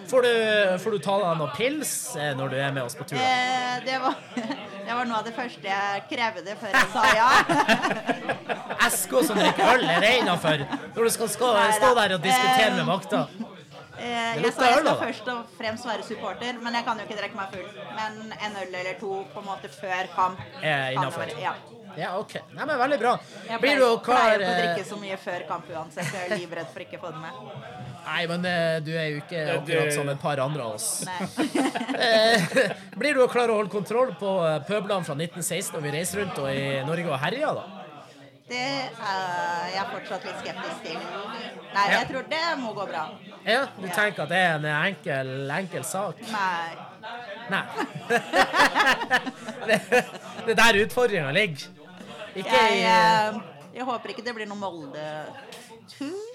Får 0.09 0.23
du, 0.23 0.33
får 0.85 0.91
du 0.91 0.99
ta 0.99 1.19
deg 1.23 1.39
noe 1.39 1.51
pils 1.57 1.93
eh, 2.17 2.35
når 2.37 2.49
du 2.53 2.57
er 2.61 2.73
med 2.73 2.83
oss 2.85 2.95
på 2.99 3.05
tur? 3.09 3.17
Eh, 3.19 3.79
det, 3.87 3.99
var, 4.03 4.15
det 4.87 4.95
var 4.99 5.05
noe 5.09 5.19
av 5.21 5.25
det 5.25 5.35
første 5.37 5.65
jeg 5.69 6.03
krevde 6.11 6.57
før 6.61 6.75
jeg 6.75 6.91
sa 6.93 7.05
ja. 7.17 7.31
SK 8.99 9.15
som 9.27 9.39
drikker 9.39 9.75
øl, 9.75 9.85
er 9.89 10.01
det 10.05 10.13
innafor? 10.23 10.65
Når 10.97 11.05
du 11.09 11.11
skal, 11.11 11.29
stå, 11.33 11.53
stå 11.79 11.95
der 11.99 12.15
og 12.19 12.23
diskutere 12.25 12.71
med 12.77 12.85
Eh, 12.85 12.91
vakta? 12.93 13.25
Eh, 13.99 14.43
jeg 14.43 14.53
sa 14.55 14.69
jeg 14.71 14.83
skal 14.85 15.01
først 15.01 15.31
og 15.33 15.49
fremst 15.59 15.87
være 15.89 16.05
supporter, 16.07 16.61
men 16.63 16.75
jeg 16.79 16.87
kan 16.87 17.01
jo 17.01 17.07
ikke 17.09 17.19
drikke 17.19 17.39
meg 17.41 17.51
full. 17.57 17.83
Men 17.97 18.33
en 18.37 18.61
øl 18.63 18.79
eller 18.83 18.95
to 19.01 19.25
på 19.33 19.43
en 19.43 19.49
måte 19.51 19.71
før 19.75 20.09
kamp 20.15 20.39
Eh, 20.63 20.95
innafor. 20.95 21.35
Ja. 21.43 21.57
Ja, 21.99 22.13
OK. 22.19 22.37
Nei, 22.55 22.65
men 22.65 22.79
Veldig 22.79 22.99
bra. 23.01 23.17
Jeg 23.49 23.61
Blir 23.61 23.81
pleier, 23.81 23.99
pleier 24.05 24.39
ikke 24.39 24.51
å 24.53 24.59
drikke 24.61 24.85
så 24.87 24.99
mye 25.01 25.17
før 25.19 25.45
kamp 25.49 25.71
uansett. 25.73 26.13
Jeg 26.15 26.29
er 26.31 26.37
livredd 26.39 26.69
for 26.71 26.85
ikke 26.85 27.01
å 27.01 27.07
få 27.07 27.11
det 27.17 27.23
med. 27.25 27.89
Nei, 28.09 28.21
men 28.31 28.47
eh, 28.49 28.77
du 28.87 28.93
er 28.95 29.09
jo 29.11 29.23
ikke 29.25 29.41
akkurat 29.57 29.91
som 29.97 30.09
et 30.13 30.21
par 30.23 30.41
andre 30.45 30.69
av 30.69 30.79
oss. 30.79 30.89
Eh, 31.99 32.45
Blir 32.99 33.17
du 33.17 33.25
å 33.25 33.29
klare 33.31 33.51
å 33.51 33.59
holde 33.59 33.73
kontroll 33.73 34.13
på 34.21 34.31
eh, 34.47 34.61
pøblene 34.69 35.03
fra 35.07 35.17
1916 35.19 35.75
når 35.75 35.83
vi 35.83 35.93
reiser 35.97 36.21
rundt 36.23 36.39
og 36.39 36.47
i 36.53 36.79
Norge 36.87 37.11
og 37.11 37.19
herjer, 37.25 37.59
da? 37.59 37.78
Det 38.49 38.61
er 38.61 39.65
jeg 39.75 39.85
fortsatt 39.93 40.23
litt 40.25 40.39
skeptisk 40.41 40.79
til. 40.87 40.99
Nei, 41.75 41.85
Ja. 41.91 41.99
jeg 41.99 42.07
tror 42.09 42.23
det 42.31 42.45
må 42.63 42.73
gå 42.75 42.87
bra. 42.89 43.03
Ja, 43.45 43.67
Du 43.77 43.89
tenker 43.89 44.23
at 44.25 44.29
det 44.33 44.39
er 44.39 44.55
en 44.57 44.65
enkel, 44.87 45.51
enkel 45.59 45.85
sak? 45.85 46.15
Nei. 46.33 46.71
Nei. 47.53 47.65
det, 49.69 49.77
det 50.47 50.55
er 50.55 50.61
der 50.63 50.81
utfordringa 50.85 51.31
ligger. 51.37 51.69
Ikke 52.35 52.57
Jeg, 52.57 52.73
i 52.73 52.85
eh, 52.85 53.41
jeg 53.75 53.85
håper 53.85 54.09
ikke 54.15 54.25
det 54.25 54.35
blir 54.37 54.47
noe 54.49 54.59
Molde-tur. 54.61 56.28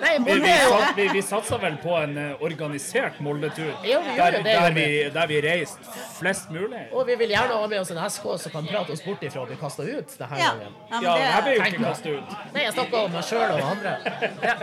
Nei, 0.00 0.12
Vi, 0.24 0.34
vi, 0.40 0.48
er 0.50 0.68
sat, 0.68 0.96
vi, 0.96 1.06
vi 1.12 1.22
satser 1.22 1.58
vel 1.62 1.76
på 1.82 1.92
en 1.98 2.16
eh, 2.18 2.42
organisert 2.44 3.20
Molde-tur, 3.20 3.72
der, 3.84 4.30
det, 4.36 4.42
det 4.44 4.54
der, 4.54 4.70
vi, 4.76 4.86
der 5.14 5.26
vi 5.30 5.40
reiste 5.44 5.96
flest 6.18 6.50
mulig. 6.50 6.84
Og 6.92 7.06
vi 7.06 7.16
vil 7.20 7.34
gjerne 7.34 7.58
ha 7.60 7.66
med 7.70 7.80
oss 7.82 7.90
en 7.94 8.00
SK 8.10 8.26
som 8.46 8.54
kan 8.56 8.66
prate 8.70 8.92
oss 8.96 9.04
bort 9.04 9.22
ifra 9.26 9.44
å 9.44 9.48
bli 9.50 9.58
kasta 9.60 9.82
ut 9.86 10.16
denne 10.18 10.38
Ja. 10.40 10.52
gangen. 10.54 10.72
ja, 10.90 10.94
men 10.96 11.02
Ja, 11.08 11.14
det, 11.16 11.28
her 11.34 11.42
ble 11.42 11.56
jo 11.56 11.66
ikke 11.68 11.84
kasta 11.84 12.08
ut. 12.16 12.38
Nei, 12.54 12.62
jeg 12.68 12.72
snakker 12.78 12.98
om 13.04 13.12
meg 13.12 13.28
sjøl 13.28 13.50
og 13.58 13.68
andre. 13.74 13.98
Ja. 14.42 14.56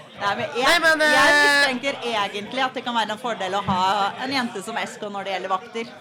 Nei, 0.20 0.34
men 0.36 0.46
jeg, 0.54 0.66
Nei, 0.66 0.78
men, 0.84 1.02
eh, 1.02 1.14
jeg 1.16 1.36
mistenker 1.40 1.98
egentlig 2.12 2.64
at 2.64 2.74
det 2.76 2.84
kan 2.84 2.96
være 2.96 3.14
en 3.16 3.20
fordel 3.20 3.56
å 3.56 3.62
ha 3.66 3.82
en 4.24 4.34
jente 4.34 4.62
som 4.64 4.76
Esko 4.80 5.08
når 5.12 5.26
det 5.26 5.34
gjelder 5.36 5.52
vakter. 5.54 5.92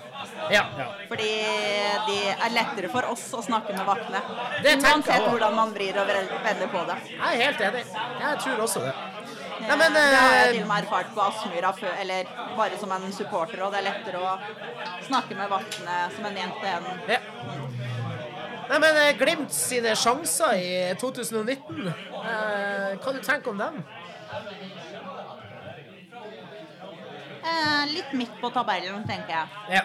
ja. 0.52 0.64
Fordi 1.08 1.30
de 2.10 2.18
er 2.34 2.56
lettere 2.56 2.90
for 2.92 3.08
oss 3.14 3.30
å 3.34 3.44
snakke 3.46 3.76
med 3.78 3.86
vaktene. 3.88 4.20
Uansett 4.76 5.30
hvordan 5.30 5.56
man 5.56 5.72
vrir 5.76 6.02
og 6.02 6.12
vender 6.12 6.68
på 6.74 6.84
det. 6.90 7.00
Jeg 7.16 7.30
er 7.30 7.46
helt 7.46 7.64
enig. 7.70 7.86
Jeg 8.20 8.44
tror 8.44 8.66
også 8.68 8.84
det. 8.84 8.94
Nei, 9.60 9.76
men, 9.76 9.94
det 9.94 10.02
har 10.02 10.34
jeg 10.34 10.44
eh, 10.44 10.54
til 10.54 10.62
og 10.64 10.70
med 10.70 10.86
erfart 10.86 11.10
på 11.14 11.24
Aspmyra 11.24 11.72
før, 11.76 11.96
eller 12.00 12.30
bare 12.58 12.78
som 12.80 12.92
en 12.96 13.12
supporter, 13.14 13.60
og 13.66 13.74
det 13.74 13.82
er 13.82 13.88
lettere 13.90 14.22
å 14.24 14.36
snakke 15.08 15.36
med 15.36 15.52
vaktene 15.52 15.98
som 16.16 16.28
en 16.30 16.40
jente 16.44 16.76
enn 16.76 16.88
Ja. 17.12 17.20
Nei, 18.70 18.78
men 18.78 19.00
eh, 19.02 19.12
Glimt 19.18 19.54
sine 19.54 19.96
sjanser 19.98 20.56
i 20.62 20.72
2019, 21.02 21.90
eh, 21.90 22.96
hva 23.02 23.14
du 23.16 23.20
tenker 23.26 23.52
om 23.52 23.60
dem? 23.60 23.82
Eh, 27.44 27.84
Litt 27.94 28.14
midt 28.14 28.36
på 28.42 28.52
tabellen, 28.54 29.04
tenker 29.08 29.36
jeg. 29.36 29.48
Ja. 29.78 29.84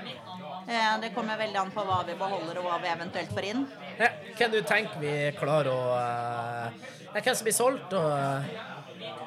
Eh, 0.64 1.00
det 1.00 1.12
kommer 1.14 1.36
veldig 1.36 1.60
an 1.60 1.72
på 1.74 1.84
hva 1.84 2.00
vi 2.08 2.16
beholder, 2.18 2.60
og 2.60 2.68
hva 2.68 2.78
vi 2.82 2.88
eventuelt 2.92 3.32
får 3.36 3.50
inn. 3.50 3.66
Ja. 3.98 4.10
Hvem 4.38 4.54
du 4.54 4.60
tenker 4.66 5.02
vi 5.02 5.14
klarer 5.38 5.70
å 5.70 5.80
ja, 5.94 7.20
Hvem 7.20 7.34
som 7.36 7.46
blir 7.46 7.54
solgt, 7.54 7.92
og 7.94 8.10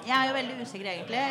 Jeg 0.07 0.15
er 0.17 0.27
jo 0.27 0.35
veldig 0.35 0.55
usikker, 0.63 0.89
egentlig. 0.95 1.23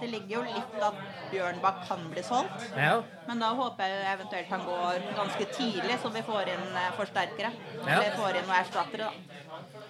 Det 0.00 0.08
ligger 0.08 0.32
jo 0.32 0.42
litt 0.48 0.76
at 0.80 1.00
Bjørnbakk 1.30 1.82
kan 1.88 2.04
bli 2.12 2.22
solgt. 2.24 2.66
Ja. 2.72 3.02
Men 3.28 3.42
da 3.42 3.50
håper 3.56 3.90
jeg 3.92 4.06
eventuelt 4.14 4.52
han 4.54 4.64
går 4.64 5.08
ganske 5.18 5.48
tidlig, 5.54 5.98
så 6.02 6.12
vi 6.14 6.22
får 6.24 6.52
inn 6.54 6.66
forsterkere. 6.96 7.52
Ja. 7.84 7.98
Eller 7.98 8.16
får 8.16 8.40
inn 8.40 8.48
noen 8.48 8.60
erstattere, 8.62 9.10
da. 9.10 9.86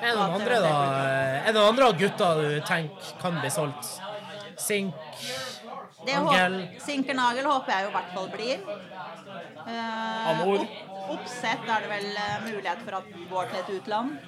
Er 0.00 0.06
det 0.06 0.16
noen 0.16 0.34
andre, 0.40 0.60
da? 0.64 0.72
Er 1.40 1.46
det 1.50 1.54
noen 1.58 1.68
andre 1.72 1.88
av 1.90 1.98
gutta 2.00 2.28
du 2.40 2.46
tenker 2.68 3.14
kan 3.20 3.40
bli 3.40 3.50
solgt? 3.52 3.90
Sink? 4.60 4.94
Det 6.06 6.14
Angel. 6.16 6.56
Sinkernagel 6.80 7.44
håper 7.44 7.72
jeg 7.74 7.84
jo 7.84 7.90
i 7.90 7.94
hvert 7.96 8.12
fall 8.14 8.28
blir. 8.32 8.62
Eh, 9.68 10.28
Amor. 10.30 10.62
opp, 10.64 11.08
oppsett 11.18 11.68
er 11.68 11.84
det 11.84 11.90
vel 11.90 12.06
eh, 12.16 12.36
mulighet 12.46 12.84
for 12.86 12.96
at 13.00 13.10
går 13.30 13.50
til 13.52 13.58
et 13.60 13.72
utland. 13.80 14.18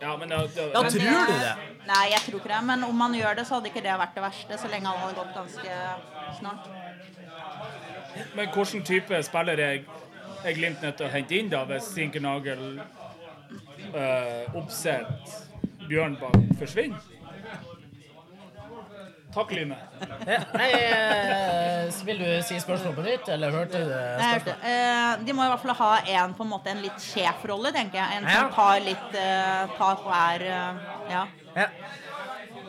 Ja, 0.00 0.16
men 0.16 0.28
det, 0.30 0.38
det, 0.54 0.66
Ja, 0.74 0.82
Men 0.82 0.90
tror 0.92 1.00
du 1.00 1.32
det- 1.32 1.38
det? 1.42 1.84
Nei, 1.86 2.02
jeg 2.10 2.20
tror 2.26 2.40
ikke 2.40 2.48
det. 2.54 2.64
Men 2.64 2.84
om 2.84 3.00
han 3.00 3.14
gjør 3.14 3.36
det, 3.36 3.46
så 3.46 3.54
hadde 3.58 3.70
ikke 3.70 3.82
det 3.82 3.94
vært 3.98 4.14
det 4.14 4.22
verste, 4.22 4.58
så 4.58 4.68
lenge 4.70 4.86
han 4.86 4.98
hadde 4.98 5.14
gått 5.14 5.34
ganske 5.34 5.70
snart. 6.38 6.68
Men 8.34 8.48
hvilken 8.54 8.82
type 8.84 9.22
spiller 9.26 9.58
er, 9.58 9.80
er 10.44 10.52
Glimt 10.54 10.82
nødt 10.82 10.96
til 10.96 11.06
å 11.06 11.10
hente 11.10 11.34
inn 11.38 11.48
da, 11.50 11.64
hvis 11.64 11.88
Sinkernagel, 11.94 12.80
uh, 13.94 14.56
Oppsett, 14.58 15.06
Bjørnbakk 15.88 16.36
forsvinner? 16.58 16.98
Takk, 19.34 19.50
Line. 19.52 19.76
Ja. 20.26 20.38
Nei, 20.56 20.68
eh, 20.72 21.90
vil 22.08 22.18
du 22.22 22.28
si 22.42 22.56
spørsmålet 22.62 22.96
på 22.96 23.02
nytt, 23.04 23.28
eller 23.34 23.52
hørte 23.52 23.82
du 23.84 23.90
spørsmålet? 23.92 24.64
Eh, 24.64 25.24
de 25.26 25.34
må 25.36 25.44
i 25.44 25.50
hvert 25.52 25.60
fall 25.66 25.74
ha 25.78 25.90
en 26.16 26.32
på 26.34 26.46
en 26.46 26.50
måte 26.54 26.72
en 26.72 26.80
litt 26.82 26.96
sjefrolle, 27.04 27.70
tenker 27.76 28.00
jeg. 28.00 28.16
En 28.22 28.24
Ja. 28.24 28.38
som 28.40 28.50
tar 28.56 28.80
litt 28.86 29.10
uh, 29.14 29.76
tar 29.76 30.00
og 30.00 30.12
er 30.16 30.46
eh, 30.48 30.74
Ja. 31.12 31.26
Ja. 31.54 31.66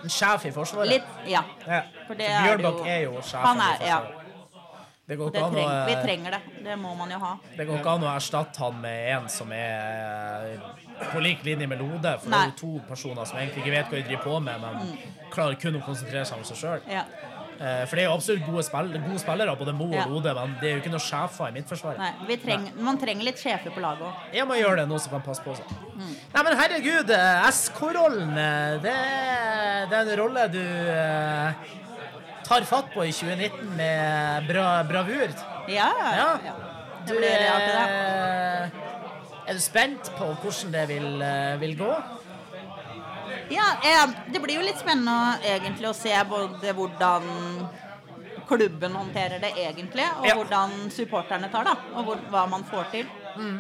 En 0.03 0.09
sjef 0.11 0.45
i 0.45 0.51
Forsvaret? 0.51 0.89
Litt 0.89 1.07
Ja. 1.31 1.43
Ja. 1.65 1.81
For 2.07 2.15
det 2.19 2.27
Så 2.27 2.35
er 2.35 2.47
Bjørnbakk 2.49 2.77
jo- 2.77 2.85
er 2.85 3.01
jo 3.07 3.13
sjefen 3.21 3.45
Han 3.47 3.57
i 3.57 3.61
er, 3.61 3.87
ja. 3.87 3.97
Forsvaret. 4.01 4.15
Det 5.09 5.17
går, 5.17 5.31
Det 5.31 5.39
ikke 5.41 5.45
an 5.47 5.55
å, 5.55 5.85
vi 5.87 5.95
trenger 6.03 6.31
det. 6.31 6.41
Det 6.63 6.75
må 6.77 6.91
man 6.95 7.09
jo 7.09 7.17
ha. 7.19 7.31
det 7.57 7.65
går 7.67 7.79
ikke 7.79 7.89
an 7.95 8.03
å 8.03 8.15
erstatte 8.15 8.59
han 8.59 8.81
med 8.81 9.07
en 9.15 9.29
som 9.29 9.51
er 9.51 10.59
på 11.11 11.19
lik 11.23 11.43
linje 11.47 11.67
med 11.67 11.79
Lode. 11.81 12.15
For 12.21 12.29
det 12.29 12.39
er 12.43 12.51
jo 12.51 12.57
to 12.59 12.71
personer 12.89 13.25
som 13.29 13.39
egentlig 13.39 13.63
ikke 13.63 13.75
vet 13.77 13.91
hva 13.91 13.97
de 13.99 14.07
driver 14.09 14.23
på 14.27 14.39
med, 14.45 14.61
men 14.61 15.29
klarer 15.33 15.59
kun 15.61 15.79
å 15.79 15.83
konsentrere 15.85 16.25
seg 16.27 16.37
om 16.41 16.47
seg 16.47 16.57
sjøl. 16.63 16.87
Ja. 16.91 17.03
For 17.59 17.91
det 17.99 18.05
er 18.05 18.07
jo 18.07 18.13
absolutt 18.15 18.45
gode, 18.47 18.61
spill 18.63 18.93
gode 19.03 19.19
spillere, 19.19 19.51
både 19.59 19.73
Mo 19.75 19.89
og. 19.91 20.11
Lode, 20.13 20.31
men 20.37 20.53
det 20.61 20.69
er 20.69 20.77
jo 20.77 20.79
ikke 20.79 20.93
noen 20.93 21.03
sjefer 21.03 21.49
i 21.49 21.55
mitt 21.57 21.67
forsvar. 21.67 21.97
Nei, 21.99 22.11
vi 22.29 22.37
treng, 22.39 22.69
man 22.87 22.95
trenger 23.01 23.27
litt 23.27 23.41
sjefer 23.41 23.73
på 23.75 23.81
laget 23.83 24.05
òg. 24.07 24.21
Ja, 24.37 24.45
man 24.47 24.61
gjør 24.61 24.79
det, 24.79 24.85
noe 24.87 25.01
som 25.03 25.11
kan 25.17 25.25
passe 25.25 25.43
på 25.43 25.57
seg. 25.57 25.73
Mm. 25.97 26.13
Nei, 26.37 26.43
men 26.47 26.55
herregud, 26.61 27.11
eh, 27.17 27.49
SK-rollen, 27.51 28.31
eh, 28.39 28.77
det, 28.85 28.95
det 29.91 29.99
er 29.99 30.05
en 30.05 30.15
rolle 30.21 30.47
du 30.55 30.61
eh, 30.63 31.67
tar 32.47 32.63
fatt 32.69 32.93
på 32.95 33.03
i 33.03 33.11
2019 33.11 33.75
med 33.75 34.47
bra, 34.47 34.69
bravur. 34.87 35.35
Ja, 35.67 35.91
Ja. 36.15 36.31
ja. 36.47 36.55
Du, 36.99 37.13
Det 37.13 37.19
blir 37.19 37.43
alltid 37.49 37.75
det. 37.75 38.88
Er 39.49 39.57
du 39.57 39.61
spent 39.63 40.11
på 40.17 40.29
hvordan 40.43 40.73
det 40.75 40.85
vil, 40.91 41.21
eh, 41.25 41.57
vil 41.61 41.75
gå? 41.79 41.91
Ja, 43.49 43.67
eh, 43.81 44.05
det 44.29 44.41
blir 44.43 44.59
jo 44.59 44.65
litt 44.65 44.77
spennende 44.77 45.39
egentlig 45.41 45.89
å 45.89 45.95
se 45.97 46.13
både 46.29 46.73
hvordan 46.77 47.25
klubben 48.49 48.95
håndterer 48.97 49.41
det 49.41 49.51
egentlig, 49.57 50.05
og 50.19 50.25
Ja. 50.25 50.35
hvordan 50.35 50.89
supporterne 50.91 51.51
tar 51.51 51.63
det, 51.63 51.77
og 51.95 52.05
hvor, 52.05 52.17
hva 52.29 52.47
man 52.49 52.63
får 52.63 52.91
til. 52.91 53.05
Mm. 53.37 53.59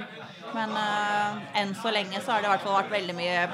Men 0.53 0.69
eh, 0.77 1.61
enn 1.61 1.75
så 1.75 1.91
lenge 1.93 2.21
så 2.21 2.31
har 2.33 2.41
det 2.41 2.49
i 2.49 2.53
hvert 2.53 2.61
fall 2.65 2.83
vært 2.83 2.95
veldig 2.97 3.15
mye 3.15 3.49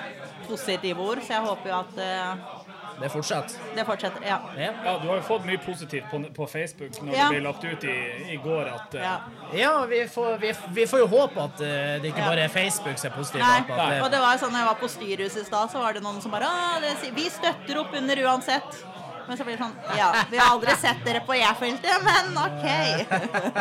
positive 0.47 0.99
ord, 0.99 1.19
så 1.23 1.36
jeg 1.36 1.47
håper 1.47 1.69
jo 1.69 1.79
at 1.79 1.97
eh, 1.97 2.54
Det 3.01 3.09
fortsetter. 3.11 3.59
det 3.75 3.85
fortsetter. 3.85 4.23
Ja. 4.27 4.37
Ja. 4.57 4.71
Ja, 4.85 4.93
du 5.01 5.07
har 5.09 5.15
jo 5.17 5.21
fått 5.27 5.45
mye 5.45 5.57
positivt 5.65 6.05
på, 6.11 6.21
på 6.35 6.47
Facebook 6.47 6.95
når 7.01 7.13
Ja. 7.15 7.27
det 7.29 7.35
ble 7.35 7.41
lagt 7.49 7.63
ut 7.63 7.83
i, 7.83 7.95
i 8.33 8.37
går 8.43 8.69
at 8.71 8.95
uh... 8.95 9.01
ja. 9.01 9.15
Ja, 9.53 9.73
vi 9.85 10.07
får, 10.07 10.37
vi, 10.39 10.53
vi 10.79 10.87
får 10.87 10.99
jo 11.03 11.07
håpe 11.11 11.43
at 11.43 11.59
uh, 11.61 11.67
det 12.01 12.11
ikke 12.13 12.23
Ja. 12.23 12.29
bare 12.31 12.47
er 12.47 12.53
Facebook 12.53 12.97
som 12.97 13.11
er 13.11 13.15
positiv. 13.17 13.41
Nei, 13.43 13.57
at 13.59 13.67
det- 13.67 14.01
og 14.05 14.11
det 14.11 14.19
var 14.23 14.33
jo 14.37 14.45
sånn, 14.45 14.51
når 14.55 14.59
jeg 14.63 14.69
var 14.71 14.79
på 14.81 14.91
styrehuset 14.95 15.41
i 15.41 15.45
stad, 15.45 15.71
så 15.71 15.83
var 15.83 15.93
det 15.93 16.03
noen 16.03 16.21
som 16.23 16.31
bare 16.31 16.51
det, 16.81 16.95
vi 17.15 17.29
støtter 17.29 17.79
opp 17.83 17.93
under 17.93 18.15
uansett. 18.27 18.83
Men 19.27 19.37
så 19.37 19.43
blir 19.43 19.55
det 19.57 19.63
sånn 19.65 19.97
Ja, 19.97 20.11
vi 20.29 20.37
har 20.37 20.51
aldri 20.53 20.75
sett 20.77 20.99
dere 21.03 21.19
på 21.25 21.33
J-feltet, 21.33 22.03
men 22.05 22.35
OK. 22.37 22.65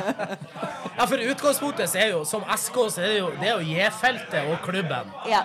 Ja, 0.98 1.06
for 1.10 1.18
utgangspunktet 1.18 1.90
så 1.90 1.98
er 1.98 2.10
jo, 2.12 2.20
som 2.28 2.44
SK, 2.56 2.76
så 2.92 3.00
er 3.02 3.08
det 3.08 3.18
jo, 3.18 3.30
det 3.40 3.48
er 3.48 3.54
jo 3.58 3.72
J-feltet 3.72 4.50
og 4.52 4.60
klubben. 4.62 5.08
Ja. 5.26 5.40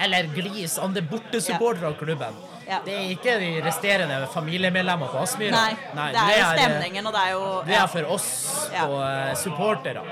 Eller 0.00 0.26
Glis, 0.34 0.78
andre 0.82 1.02
bortesupportere 1.06 1.86
av 1.92 1.98
klubben. 2.00 2.34
Ja. 2.70 2.78
Det 2.86 2.94
er 2.94 3.06
ikke 3.16 3.36
de 3.40 3.50
resterende 3.64 4.20
familiemedlemmer 4.30 5.10
på 5.10 5.18
Aspmyra. 5.24 5.64
Nei, 5.96 6.10
det 6.14 6.22
er 6.22 6.36
jo 6.38 6.50
stemningen, 6.54 7.08
og 7.10 7.16
det 7.16 7.22
er 7.26 7.32
jo 7.34 7.46
Det 7.66 7.78
er 7.80 7.88
for 7.90 8.12
oss 8.14 8.28
Ja. 8.70 8.84
og 8.86 9.00
eh, 9.02 9.32
supportere. 9.40 10.04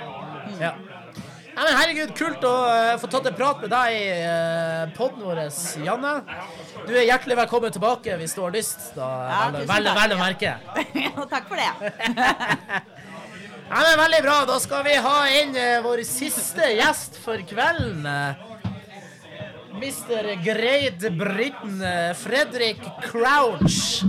Ja. 0.59 0.72
Nei, 1.59 1.64
men 1.66 1.74
herregud, 1.74 2.12
kult 2.18 2.44
å 2.46 2.54
eh, 2.70 2.92
få 3.02 3.09
tatt 3.11 3.24
en 3.30 3.34
prat 3.38 3.62
med 3.64 3.72
deg 3.72 3.94
i 3.94 4.02
uh, 4.22 4.90
podden 4.94 5.24
vår, 5.26 5.40
Janne. 5.86 6.12
Du 6.86 6.92
er 6.94 7.06
hjertelig 7.09 7.38
velkommen 7.40 7.74
tilbake 7.74 8.14
hvis 8.20 8.34
du 8.36 8.44
har 8.44 8.54
lyst. 8.54 8.92
Da, 8.94 9.09
Ja, 9.30 9.40
vel, 9.54 9.66
vel, 9.66 9.88
vel 9.98 10.14
å 10.14 10.20
merke. 10.20 10.54
Takk 11.34 11.50
for 11.50 11.59
det. 11.59 11.70
Nei, 13.68 13.80
men 13.84 13.98
Veldig 14.00 14.22
bra. 14.24 14.36
Da 14.48 14.59
skal 14.62 14.86
vi 14.86 14.94
ha 15.02 15.16
inn 15.40 15.59
eh, 15.59 15.80
vår 15.84 16.04
siste 16.06 16.70
gjest 16.78 17.18
for 17.22 17.42
kvelden. 17.50 18.06
Mr. 19.72 20.42
Great 20.44 20.98
Britain 21.18 21.82
eh, 21.82 22.14
Fredrik 22.16 22.80
Crouch. 23.02 24.02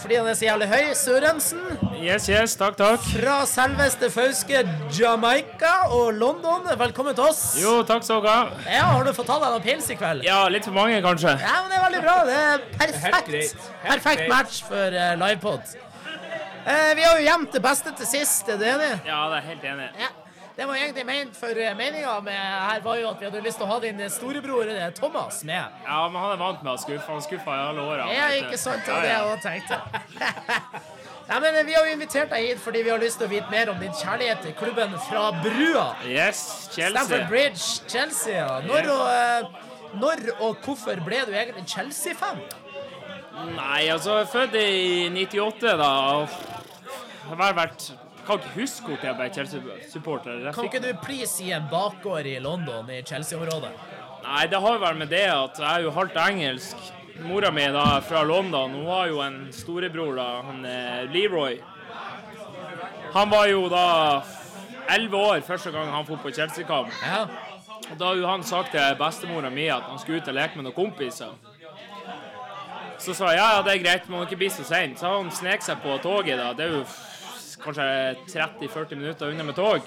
Fordi 0.00 0.16
han 0.16 0.28
er 0.30 0.36
så 0.38 0.46
jævlig 0.46 0.68
høy. 0.70 0.84
Sørensen. 0.96 1.64
Yes, 2.00 2.28
yes, 2.32 2.54
takk, 2.56 2.78
takk. 2.78 3.02
Fra 3.12 3.40
selveste 3.48 4.08
Fauske 4.14 4.62
Jamaica 4.96 5.72
og 5.92 6.14
London. 6.16 6.70
Velkommen 6.80 7.14
til 7.18 7.26
oss. 7.26 7.42
Jo, 7.60 7.80
takk 7.84 8.06
så 8.06 8.16
dere. 8.24 8.56
Ja, 8.64 8.86
Har 8.94 9.04
du 9.04 9.12
fått 9.16 9.28
ta 9.28 9.36
deg 9.42 9.52
noen 9.52 9.66
pils 9.66 9.90
i 9.92 9.98
kveld? 10.00 10.24
Ja, 10.24 10.40
litt 10.48 10.64
for 10.64 10.78
mange, 10.78 11.02
kanskje. 11.04 11.36
Ja, 11.42 11.58
men 11.60 11.74
det 11.74 11.80
er 11.80 11.84
veldig 11.88 12.02
bra. 12.06 12.16
Det 12.30 12.38
er 12.40 12.64
perfekt. 12.78 13.30
Helt 13.34 13.68
Perfekt 13.90 14.26
match 14.32 14.62
for 14.70 14.96
uh, 14.96 15.12
livepod. 15.20 15.76
Uh, 16.64 16.90
vi 16.96 17.04
har 17.04 17.20
jo 17.20 17.28
gjemt 17.28 17.52
det 17.56 17.62
beste 17.64 17.92
til 18.00 18.08
sist, 18.08 18.48
er 18.48 18.60
du 18.60 18.66
enig? 18.72 18.90
Ja, 19.04 19.20
det 19.32 19.42
er 19.42 19.48
helt 19.52 19.70
enig. 19.74 19.92
Ja. 20.00 20.10
Det 20.60 20.66
var 20.68 20.76
egentlig 20.76 21.06
ment 21.08 21.36
for 21.40 21.56
uh, 21.56 21.70
meninga 21.78 22.18
med 22.20 22.36
her 22.36 22.82
var 22.84 22.98
jo 23.00 23.06
at 23.08 23.20
vi 23.22 23.24
hadde 23.30 23.40
lyst 23.46 23.56
til 23.56 23.64
å 23.64 23.70
ha 23.70 23.78
din 23.80 24.02
storebror 24.12 24.68
eh, 24.68 24.90
Thomas 24.92 25.38
med. 25.48 25.78
Ja, 25.86 26.00
men 26.12 26.20
han 26.20 26.34
er 26.34 26.40
vant 26.42 26.60
med 26.66 26.74
å 26.74 26.80
skuffe. 26.82 27.06
Han 27.08 27.22
skuffa 27.24 27.54
i 27.56 27.62
alle 27.70 27.86
åra. 27.88 28.08
Ja, 28.12 28.26
ikke 28.42 28.58
sant? 28.60 28.84
Det 28.84 28.92
var 28.92 29.06
det 29.06 29.08
Ja, 29.08 29.22
jeg 29.24 29.24
ja. 29.24 29.30
òg 29.32 29.40
tenkte. 29.40 29.78
Nei, 31.30 31.38
men 31.46 31.56
eh, 31.62 31.64
Vi 31.64 31.78
har 31.78 31.88
jo 31.88 31.94
invitert 31.94 32.34
deg 32.34 32.44
hit 32.50 32.60
fordi 32.60 32.82
vi 32.84 32.92
har 32.92 33.00
lyst 33.00 33.22
til 33.22 33.30
å 33.30 33.32
vite 33.32 33.48
mer 33.54 33.72
om 33.72 33.80
din 33.80 33.96
kjærlighet 34.02 34.44
til 34.44 34.54
klubben 34.60 34.92
fra 35.08 35.24
Brua. 35.40 35.86
Yes, 36.04 36.42
Chelsea. 36.74 36.92
Stamford 36.92 37.26
Bridge, 37.32 37.64
Chelsea. 37.88 38.36
Ja. 38.36 38.60
Når, 38.68 38.90
og, 38.92 39.06
eh, 39.14 39.96
når 40.04 40.24
og 40.42 40.60
hvorfor 40.68 41.00
ble 41.08 41.24
du 41.24 41.32
egentlig 41.32 41.64
Chelsea-fan? 41.72 42.44
Nei, 43.56 43.86
altså, 43.88 44.18
jeg 44.20 44.28
er 44.28 44.32
født 44.36 44.60
i 44.60 45.08
98, 45.24 45.76
da. 45.80 45.90
og 46.20 46.38
Jeg 47.30 47.40
har 47.40 47.56
vært 47.56 47.88
Kan 48.30 48.38
ikke 48.38 48.60
huske 48.60 48.86
henne 48.86 49.00
til 49.02 49.10
å 49.10 49.16
være 49.18 49.32
Chelsea-supporter. 49.34 50.44
Kan 50.54 50.68
ikke 50.68 50.80
du 50.84 50.90
please 51.02 51.32
si 51.32 51.48
en 51.50 51.64
bakgård 51.66 52.28
i 52.30 52.36
London, 52.38 52.86
i 52.94 53.00
Chelsea-området? 53.02 53.72
Nei, 54.22 54.44
det 54.46 54.60
har 54.62 54.78
vel 54.78 55.00
med 55.00 55.10
det 55.10 55.24
at 55.32 55.58
jeg 55.58 55.66
er 55.66 55.82
jo 55.82 55.90
halvt 55.96 56.18
engelsk. 56.28 56.92
Mora 57.26 57.50
mi 57.50 57.64
da 57.74 57.82
er 57.96 58.06
fra 58.06 58.22
London. 58.22 58.76
Hun 58.78 58.86
har 58.86 59.10
jo 59.10 59.18
en 59.24 59.40
storebror, 59.50 60.14
da, 60.14 60.28
han 60.46 60.62
eh, 60.62 61.10
Leroy. 61.10 61.58
Han 63.16 63.34
var 63.34 63.50
jo 63.50 63.66
da 63.72 63.84
elleve 64.94 65.26
år 65.32 65.42
første 65.50 65.74
gang 65.74 65.90
han 65.90 66.06
dro 66.06 66.22
på 66.22 66.30
Chelsea-kamp. 66.30 66.94
Ja. 67.02 67.24
Og 67.90 67.98
Da 67.98 68.14
jo 68.14 68.30
han 68.30 68.46
sagt 68.46 68.70
til 68.70 68.94
bestemora 69.00 69.50
mi 69.50 69.66
at 69.74 69.90
han 69.90 69.98
skulle 69.98 70.22
ut 70.22 70.30
og 70.30 70.38
leke 70.38 70.54
med 70.54 70.68
noen 70.70 70.78
kompiser. 70.78 71.34
Så 73.00 73.10
sa 73.16 73.34
jeg 73.34 73.42
ja, 73.42 73.54
ja, 73.56 73.62
det 73.66 73.74
er 73.74 73.82
greit, 73.82 74.10
må 74.12 74.22
ikke 74.22 74.38
bli 74.38 74.54
så 74.54 74.62
sein. 74.62 74.94
Så 74.94 75.10
han 75.18 75.34
snek 75.34 75.66
seg 75.66 75.82
på 75.82 75.98
toget. 76.04 76.38
da. 76.38 76.52
Det 76.54 76.68
er 76.68 76.76
jo 76.78 76.84
kanskje 77.64 77.86
30-40 78.32 78.96
minutter 78.96 79.30
unna 79.30 79.44
med 79.44 79.54
tog. 79.58 79.80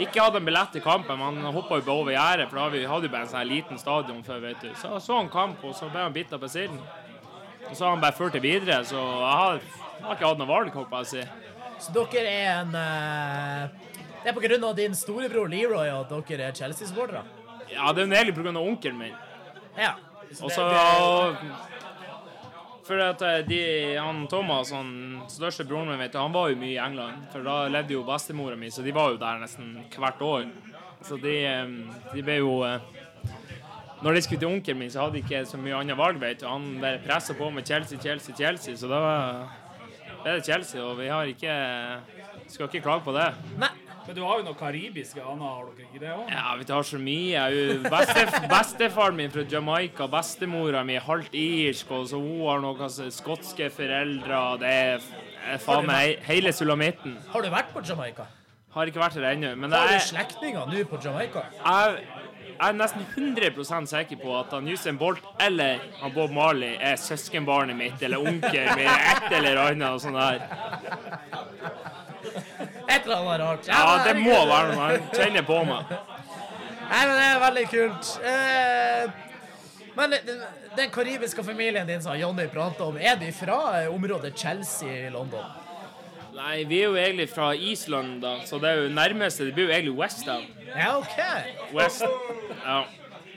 Ikke 0.00 0.22
hadde 0.22 0.40
en 0.40 0.46
billett 0.46 0.72
til 0.72 0.82
kampen, 0.84 1.18
men 1.18 1.40
han 1.42 1.54
hoppa 1.54 1.76
jo 1.80 1.84
bare 1.84 1.98
over 2.04 2.14
gjerdet, 2.14 2.48
for 2.48 2.56
da 2.56 2.64
hadde 2.68 2.78
vi 2.78 2.86
hadde 2.88 3.08
jo 3.08 3.12
bare 3.12 3.26
en 3.26 3.32
sånn 3.32 3.48
liten 3.50 3.80
stadion 3.80 4.22
før, 4.24 4.40
vet 4.46 4.62
du. 4.64 4.70
Så 4.80 5.00
så 5.02 5.18
han 5.18 5.28
kamp, 5.32 5.64
og 5.66 5.74
så 5.76 5.90
ble 5.92 6.04
han 6.06 6.14
bitt 6.14 6.32
av 6.32 6.40
basillen. 6.40 6.78
Og 7.68 7.74
så 7.76 7.84
har 7.84 7.94
han 7.94 8.02
bare 8.02 8.16
ført 8.16 8.32
det 8.38 8.42
videre, 8.42 8.80
så 8.88 8.96
jeg 8.98 9.36
har, 9.42 9.60
jeg 9.98 10.06
har 10.06 10.16
ikke 10.16 10.30
hatt 10.30 10.40
noe 10.40 10.48
valg, 10.50 10.72
håper 10.74 10.96
jeg 10.96 11.06
å 11.06 11.10
si. 11.10 11.24
Så 11.80 11.92
dere 11.96 12.28
er 12.28 12.48
en 12.60 12.74
uh, 12.76 13.90
Det 14.20 14.28
er 14.30 14.36
på 14.36 14.42
grunn 14.44 14.64
av 14.68 14.74
din 14.76 14.94
storebror 14.96 15.48
Leroy 15.48 15.88
at 15.88 16.10
dere 16.28 16.48
er 16.50 16.56
Chelsea-supportere? 16.56 17.22
Ja, 17.70 17.92
det 17.94 18.02
er 18.02 18.06
jo 18.06 18.16
egentlig 18.18 18.34
pga. 18.36 18.52
onkelen 18.60 18.98
min. 18.98 19.14
Ja. 19.78 19.94
Så 20.32 20.44
Og 20.44 20.48
det- 20.50 20.56
så 20.56 20.68
det- 20.70 21.79
For 22.90 22.98
at 22.98 23.20
eh, 23.22 23.44
de, 23.46 23.58
han 23.94 24.24
Thomas, 24.26 24.72
han 24.74 25.20
største 25.30 25.62
broren 25.62 25.92
min, 25.92 26.00
vet 26.00 26.16
han 26.18 26.32
var 26.34 26.48
jo 26.50 26.56
mye 26.58 26.72
i 26.74 26.80
England. 26.82 27.28
For 27.30 27.46
da 27.46 27.68
levde 27.70 27.94
jo 27.94 28.00
bestemora 28.02 28.56
mi, 28.58 28.66
så 28.74 28.82
de 28.82 28.94
var 28.96 29.12
jo 29.12 29.20
der 29.20 29.38
nesten 29.38 29.76
hvert 29.94 30.24
år. 30.26 30.48
Så 31.06 31.20
de, 31.22 31.36
eh, 31.46 31.70
de 32.10 32.24
ble 32.26 32.40
jo 32.40 32.56
eh, 32.66 32.82
Når 34.02 34.16
de 34.16 34.22
skulle 34.24 34.40
til 34.40 34.48
onkelen 34.48 34.80
min, 34.80 34.90
så 34.90 35.04
hadde 35.04 35.18
de 35.18 35.22
ikke 35.22 35.44
så 35.46 35.60
mye 35.60 35.76
annet 35.76 35.98
valg, 36.00 36.18
vet 36.18 36.40
du. 36.40 36.48
Han 36.48 36.80
bare 36.82 37.02
pressa 37.04 37.36
på 37.36 37.50
med 37.54 37.68
Chelsea, 37.68 38.00
Chelsea, 38.00 38.34
Chelsea. 38.34 38.74
Så 38.80 38.90
da 38.90 39.00
ble 40.24 40.34
det 40.34 40.46
Chelsea, 40.48 40.82
og 40.82 40.98
vi 40.98 41.12
har 41.12 41.30
ikke 41.30 41.54
Skal 42.48 42.66
ikke 42.66 42.82
klage 42.88 43.04
på 43.06 43.14
det. 43.14 43.28
Nei. 43.60 43.70
Men 44.10 44.16
du 44.18 44.24
har 44.26 44.40
jo 44.40 44.42
noe 44.42 44.58
karibiske 44.58 45.22
aner, 45.22 45.46
har 45.46 45.66
dere 45.70 45.84
ikke 45.86 46.00
det 46.02 46.08
òg? 46.10 46.30
Ja, 46.34 46.54
vi 46.58 46.64
tar 46.66 46.86
så 46.88 46.98
mye. 46.98 47.28
Jeg 47.30 47.42
er 47.44 47.52
jo 47.54 47.76
Bestef, 47.84 48.32
bestefaren 48.50 49.14
min 49.20 49.30
fra 49.30 49.44
Jamaica, 49.52 50.08
bestemora 50.10 50.80
mi 50.82 50.96
er 50.98 51.04
halvt 51.06 51.36
irsk, 51.38 51.92
og 51.94 52.08
så 52.10 52.18
hun 52.18 52.40
har 52.48 52.58
noen 52.64 52.90
skotske 53.14 53.68
foreldre. 53.70 54.40
Det 54.64 54.72
er, 54.80 55.06
er 55.54 55.62
faen 55.62 55.86
meg 55.86 56.26
hele 56.26 56.50
sulamitten. 56.50 57.14
Har 57.30 57.46
du 57.46 57.52
vært 57.54 57.70
på 57.70 57.84
Jamaica? 57.86 58.26
Har 58.74 58.90
ikke 58.90 59.04
vært 59.04 59.20
der 59.20 59.28
ennå. 59.30 59.52
Men 59.54 59.78
Har 59.78 59.94
du 59.94 60.02
slektninger 60.08 60.74
nå 60.74 60.82
på 60.90 60.98
Jamaica? 61.06 61.46
jeg, 61.60 62.02
jeg 62.50 62.66
er 62.66 62.76
nesten 62.82 63.06
100 63.14 63.86
sikker 63.94 64.18
på 64.24 64.34
at 64.40 64.50
han 64.58 64.66
Usain 64.74 64.98
Bolt 64.98 65.22
eller 65.38 65.86
han 66.02 66.10
Bob 66.18 66.34
Marley 66.34 66.74
er 66.82 66.98
søskenbarnet 66.98 67.78
mitt 67.78 68.02
eller 68.02 68.18
onkelen 68.18 68.74
med 68.74 68.90
et 68.90 69.38
eller 69.38 69.62
annet. 69.68 69.88
og 69.94 70.02
sånn 70.02 70.18
der. 70.18 70.42
Et 72.90 73.04
eller 73.04 73.16
annet 73.16 73.40
rart. 73.40 73.70
Ja, 73.70 73.96
det 74.04 74.14
må 74.18 74.36
være 74.50 74.74
noe. 74.74 74.90
Han 74.90 75.08
kjenner 75.14 75.46
på 75.46 75.58
meg. 75.68 75.94
Nei, 76.90 77.00
men 77.06 77.12
det 77.14 77.24
er 77.26 77.42
veldig 77.44 77.64
kult. 77.70 78.12
Eh, 78.26 79.10
men 79.94 80.14
den, 80.26 80.44
den 80.76 80.92
karibiske 80.94 81.44
familien 81.46 81.86
din 81.86 82.02
som 82.02 82.16
Jonny 82.18 82.46
prater 82.50 82.86
om, 82.88 82.98
er 82.98 83.18
de 83.20 83.30
fra 83.34 83.58
eh, 83.80 83.90
området 83.92 84.32
Chelsea 84.38 85.06
i 85.06 85.10
London? 85.14 85.44
Nei, 86.34 86.62
vi 86.64 86.78
er 86.80 86.88
jo 86.88 86.96
egentlig 86.96 87.26
fra 87.30 87.50
Island, 87.54 88.20
da, 88.22 88.36
så 88.48 88.58
det 88.62 88.70
er 88.70 88.84
jo 88.84 88.94
nærmeste. 88.94 89.48
Det 89.50 89.54
blir 89.54 89.68
jo 89.68 89.74
egentlig 89.74 89.96
West, 89.98 90.24
da. 90.26 90.38
Ja, 90.70 90.96
OK. 90.98 91.18
West. 91.74 92.06
Ja. 92.64 92.78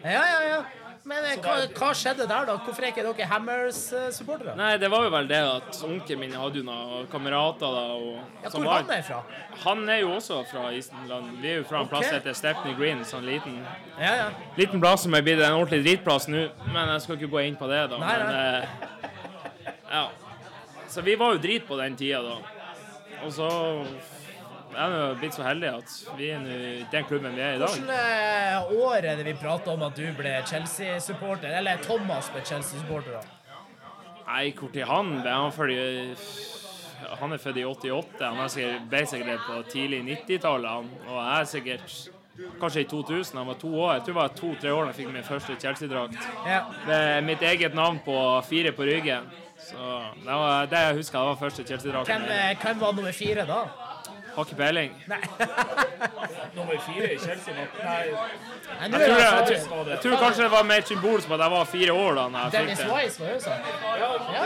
Ja, 0.04 0.22
ja, 0.22 0.40
ja. 0.50 0.62
Men 1.06 1.26
eh, 1.28 1.36
hva, 1.44 1.56
hva 1.76 1.90
skjedde 2.00 2.24
der, 2.30 2.46
da? 2.48 2.54
Hvorfor 2.64 2.86
er 2.86 2.94
ikke 2.94 3.04
dere 3.04 3.26
Hammers-supportere? 3.28 4.54
Nei, 4.56 4.78
det 4.80 4.88
var 4.94 5.04
jo 5.04 5.10
vel 5.12 5.26
det 5.28 5.40
at 5.44 5.80
onkelen 5.84 6.22
min 6.22 6.32
hadde 6.40 6.62
jo 6.62 6.64
noen 6.64 7.10
kamerater 7.12 7.74
da. 7.76 7.82
Og, 7.98 8.22
Ja, 8.44 8.50
som 8.50 8.62
hvor 8.64 8.70
var- 8.70 8.84
han 8.86 8.92
er 8.96 9.02
fra? 9.04 9.18
Han 9.66 9.90
er 9.90 10.00
jo 10.00 10.14
også 10.16 10.38
fra 10.48 10.70
Island. 10.72 11.34
Vi 11.42 11.50
er 11.52 11.56
jo 11.58 11.64
fra 11.68 11.82
en 11.82 11.88
plass 11.92 12.06
Ok. 12.06 12.10
som 12.10 12.20
heter 12.22 12.34
Stepney 12.40 12.74
Green, 12.80 13.04
sånn 13.04 13.26
liten, 13.28 13.58
Ja, 14.00 14.14
ja. 14.16 14.30
liten 14.58 14.80
plass 14.80 15.04
som 15.04 15.14
er 15.14 15.22
blitt 15.22 15.42
en 15.44 15.52
ordentlig 15.60 15.84
dritplass 15.84 16.28
nå. 16.32 16.50
Men 16.72 16.88
jeg 16.96 17.02
skal 17.02 17.18
ikke 17.18 17.32
gå 17.36 17.44
inn 17.50 17.56
på 17.60 17.68
det, 17.68 17.90
da. 17.90 17.98
Nei, 17.98 18.18
Men, 18.18 18.28
nei. 18.28 18.60
eh, 18.62 18.68
ja. 19.92 20.08
Så 20.88 21.02
vi 21.04 21.16
var 21.16 21.34
jo 21.34 21.40
drit 21.40 21.68
på 21.68 21.76
den 21.84 21.96
tida, 21.98 22.22
da. 22.24 22.38
Og 23.26 23.32
så 23.32 23.50
er 24.76 24.96
har 24.98 25.16
blitt 25.20 25.36
så 25.36 25.44
heldig 25.46 25.70
at 25.70 25.94
vi 26.18 26.30
er 26.34 26.48
i 26.50 26.86
den 26.92 27.06
klubben 27.10 27.36
vi 27.36 27.42
er 27.44 27.58
i 27.58 27.62
dag. 27.62 27.70
Hvilket 27.70 27.94
eh, 27.94 28.74
år 28.88 29.08
er 29.12 29.20
det 29.20 29.28
vi 29.28 29.36
prater 29.38 29.74
om 29.74 29.86
at 29.88 29.96
du 29.98 30.06
ble 30.18 30.34
Chelsea-supporter? 30.50 31.54
Eller 31.60 31.82
Thomas 31.84 32.30
ble 32.34 32.44
Chelsea-supporter? 32.46 33.20
da? 33.20 33.40
Nei, 34.28 34.54
hvor 34.58 34.72
til 34.74 34.88
han 34.88 35.14
ble? 35.20 35.36
Han, 35.36 35.54
følger, 35.54 36.16
han 37.20 37.36
er 37.36 37.42
født 37.44 37.62
i 37.62 37.68
88. 37.68 38.26
Han 38.26 38.44
er 38.44 38.52
sikkert 38.52 38.90
basically 38.92 39.38
på 39.48 39.62
tidlig 39.70 40.04
90-tallet. 40.10 40.92
Og 41.08 41.18
jeg 41.20 41.40
er 41.40 41.50
sikkert 41.52 41.96
kanskje 42.62 42.86
i 42.86 42.90
2000. 42.90 43.38
Han 43.38 43.48
var 43.48 43.60
to 43.62 43.72
år. 43.76 43.94
Jeg 43.94 44.06
tror 44.06 44.14
det 44.14 44.22
var 44.22 44.36
to-tre 44.40 44.74
år 44.74 44.84
da 44.88 44.94
jeg 44.94 45.00
fikk 45.02 45.14
min 45.14 45.28
første 45.28 45.58
Chelsea-drakt. 45.60 46.30
Ja. 46.48 46.62
Med 46.88 47.30
mitt 47.30 47.42
eget 47.42 47.76
navn 47.76 48.00
på 48.06 48.18
fire 48.50 48.72
på 48.72 48.88
ryggen. 48.90 49.30
Så 49.64 49.90
det 50.24 50.40
var 50.44 50.66
det 50.72 50.86
jeg 50.88 50.96
husker. 51.02 51.20
Det 51.20 51.28
var 51.28 51.42
første 51.46 51.64
Chelsea-drakt. 51.68 52.10
Hvem, 52.10 52.58
hvem 52.64 52.82
var 52.82 52.96
nummer 52.98 53.12
fire 53.12 53.46
da? 53.48 53.62
Har 54.36 54.46
ikke 54.46 54.56
peiling. 54.56 54.94
Nummer 56.56 56.80
fire 56.86 57.14
i 57.14 57.18
Chelsea 57.18 57.54
var 57.54 57.68
Nei, 57.84 58.04
Jeg 58.82 58.92
tror, 58.92 59.00
jeg, 59.00 59.20
jeg, 59.20 59.46
det 59.48 59.60
tror, 59.68 59.90
jeg 59.90 60.00
tror 60.02 60.18
kanskje 60.24 60.44
det 60.44 60.52
var 60.52 60.64
mer 60.64 60.82
symbolsk 60.86 61.28
på 61.28 61.34
at 61.34 61.44
jeg 61.46 61.52
var 61.52 61.64
fire 61.64 61.94
år 61.94 62.14
da 62.18 62.24
jeg 62.24 62.52
Dennis 62.56 62.80
fikk 62.80 62.90
det. 62.90 62.96
Wise 62.96 63.24
var 63.24 63.30
jo 63.30 63.40
sånn. 63.46 63.62
ja, 64.02 64.44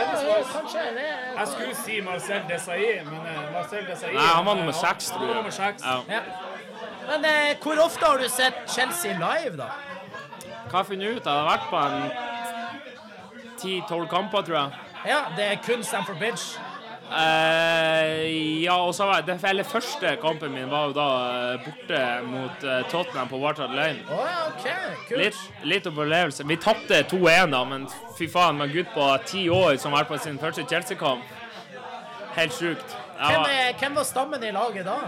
kanskje. 0.52 0.84
Det 0.98 1.08
jeg 1.38 1.48
skulle 1.52 1.74
si 1.82 2.00
Marcel 2.00 2.42
Desailly, 2.50 2.94
men 3.08 3.26
eh, 3.32 3.42
Marcel 3.56 3.84
Desailly 3.90 4.16
Nei, 4.20 4.28
han 4.34 4.46
var 4.46 4.60
nummer 4.60 4.76
seks, 4.76 5.10
tror 5.16 5.34
jeg. 5.34 5.74
Ja. 5.84 5.98
ja. 6.14 6.22
Men 7.08 7.28
eh, 7.32 7.56
hvor 7.62 7.84
ofte 7.84 8.04
har 8.04 8.18
du 8.18 8.28
sett 8.28 8.64
Chelsea 8.74 9.16
live, 9.16 9.56
da? 9.56 9.70
Hva 10.68 10.72
har 10.72 10.84
jeg 10.84 10.92
funnet 10.92 11.16
ut? 11.16 11.24
Jeg 11.24 11.32
har 11.32 11.48
vært 11.48 11.68
på 11.70 11.84
en 11.88 13.56
ti-tolv 13.58 14.08
kamper, 14.12 14.44
tror 14.44 14.58
jeg. 14.58 14.84
Ja, 15.08 15.20
det 15.36 15.44
er 15.44 15.62
kun 15.64 15.84
Stamford 15.84 16.18
Bridge. 16.20 16.67
Eh, 17.08 18.62
ja, 18.62 18.74
og 18.84 18.94
så 18.94 19.06
var 19.08 19.22
det 19.24 19.38
eller 19.48 19.64
første 19.64 20.10
kampen 20.20 20.52
min 20.52 20.68
var 20.68 20.90
jo 20.90 20.96
da 20.96 21.08
eh, 21.54 21.64
borte 21.64 22.00
mot 22.28 22.64
eh, 22.64 22.82
Tottenham 22.92 23.30
på 23.30 23.40
Wartard 23.40 23.72
Lane. 23.76 24.04
Oh, 24.12 24.26
okay. 24.50 24.76
OK. 24.92 25.08
Kult. 25.08 25.20
Litt, 25.22 25.40
litt 25.64 25.88
opplevelse. 25.88 26.44
Vi 26.48 26.58
tapte 26.60 27.02
2-1, 27.08 27.54
da, 27.54 27.64
men 27.64 27.88
fy 28.18 28.28
faen, 28.28 28.60
med 28.60 28.68
en 28.68 28.76
gutt 28.76 28.92
på 28.94 29.08
ti 29.26 29.46
år 29.48 29.78
som 29.80 29.96
var 29.96 30.08
på 30.10 30.20
sin 30.20 30.36
første 30.38 30.66
Chelsea-kamp. 30.68 31.24
Helt 32.36 32.54
sjukt. 32.54 32.98
Hvem, 33.18 33.48
hvem 33.80 33.96
var 33.98 34.06
stammen 34.06 34.44
i 34.44 34.52
laget 34.54 34.86
da? 34.86 34.98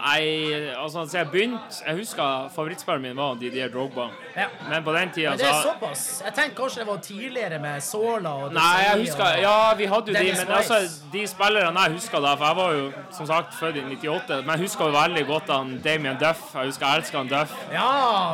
Nei, 0.00 0.52
altså, 0.76 1.02
så 1.08 1.18
jeg 1.18 1.28
begynte 1.30 1.80
Jeg 1.86 1.96
husker 1.98 2.48
favorittspilleren 2.54 3.02
min 3.02 3.16
var 3.16 3.34
Didier 3.40 3.68
Drogba. 3.72 4.06
Ja. 4.36 4.46
Men 4.68 4.84
på 4.84 4.92
den 4.96 5.10
tida 5.14 5.30
Men 5.34 5.38
det 5.38 5.46
er 5.48 5.52
så 5.62 5.72
såpass. 5.74 6.04
Jeg 6.24 6.34
tenkte 6.34 6.56
kanskje 6.62 6.80
det 6.80 6.86
var 6.88 6.96
tidligere 7.04 7.58
med 7.62 7.80
Sola 7.84 8.32
og 8.44 8.52
Nei, 8.56 8.78
jeg 8.86 9.00
husker 9.04 9.40
Ja, 9.42 9.74
vi 9.78 9.88
hadde 9.92 10.12
jo 10.12 10.18
de, 10.18 10.32
men 10.38 10.52
altså, 10.56 10.80
de 11.12 11.26
spillerne 11.26 11.84
jeg 11.86 11.92
husker 11.98 12.20
da 12.24 12.34
For 12.34 12.46
jeg 12.46 12.56
var 12.56 12.72
jo 12.78 12.90
som 13.18 13.26
sagt 13.26 13.54
født 13.60 13.76
i 13.76 13.84
98, 13.86 14.40
men 14.46 14.50
jeg 14.56 14.64
husker 14.66 14.84
jo 14.90 14.96
veldig 14.96 15.26
godt 15.26 15.50
han 15.54 15.72
Damien 15.84 16.16
Duff. 16.20 16.42
Jeg 16.54 16.66
husker 16.72 16.86
jeg 16.86 17.02
elsker 17.02 17.18
han 17.18 17.28
Duff. 17.28 17.56
Ja, 17.72 17.88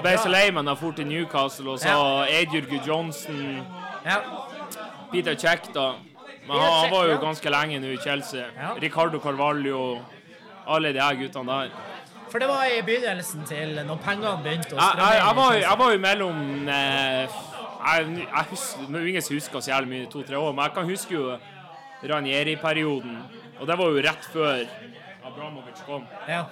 Ble 0.05 0.17
så 0.19 0.31
lei 0.33 0.51
meg 0.55 0.67
da 0.69 0.77
jeg 0.81 0.97
til 0.97 1.07
Newcastle 1.11 1.71
og 1.75 1.81
så 1.83 1.97
Eidjurgu 2.31 2.79
Johnson, 2.87 3.62
Ja. 4.07 4.21
Peter 5.12 5.35
Check, 5.35 5.73
da. 5.75 5.93
Men 6.47 6.57
han, 6.61 6.73
han 6.85 6.91
var 6.93 7.09
jo 7.11 7.17
ganske 7.23 7.51
lenge 7.51 7.81
nå 7.83 7.91
i 7.95 7.99
Chelsea. 8.03 8.45
Ja. 8.55 8.75
Ricardo 8.83 9.19
Carvalho, 9.23 9.99
alle 10.69 10.93
de 10.95 11.01
her 11.01 11.14
guttene 11.21 11.53
der. 11.53 11.71
For 12.31 12.39
det 12.43 12.49
var 12.49 12.64
i 12.67 12.81
begynnelsen 12.83 13.45
til 13.47 13.79
når 13.87 13.97
pengene 14.05 14.33
begynte 14.45 14.75
å 14.75 14.79
strømme 14.81 15.03
jeg, 15.07 15.21
inn. 15.21 15.27
jeg, 15.27 15.37
var, 15.37 15.53
jeg 15.62 15.79
var 15.79 15.93
jo 15.93 15.99
mellom 15.99 16.69
eh, 16.69 17.37
jeg, 17.87 18.27
jeg 18.27 18.45
husker, 18.51 18.99
Ingen 19.07 19.23
husker 19.31 19.61
så 19.61 19.71
jævlig 19.71 19.89
mye 19.93 20.07
to-tre 20.11 20.37
år, 20.39 20.53
men 20.53 20.64
jeg 20.64 20.75
kan 20.75 20.91
huske 20.91 21.14
jo 21.14 21.37
Ranieri-perioden. 22.11 23.17
Og 23.61 23.67
det 23.67 23.79
var 23.79 23.87
jo 23.95 24.03
rett 24.05 24.27
før 24.33 24.64
Abramovic 25.27 25.81
kom. 25.87 26.05
Ja. 26.29 26.43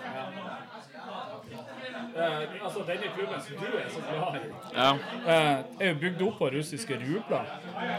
Eh, 2.15 2.65
altså, 2.65 2.79
denne 2.87 3.09
klubben 3.17 3.41
som 3.43 3.57
du 3.59 3.67
er 3.79 3.89
så 3.91 4.01
glad 4.07 4.37
i, 4.39 4.49
Ja. 4.75 4.91
eh, 5.27 5.59
er 5.81 5.89
jo 5.89 5.95
bygd 6.01 6.23
opp 6.23 6.39
på 6.39 6.49
russiske 6.55 6.95
rubler. 7.01 7.45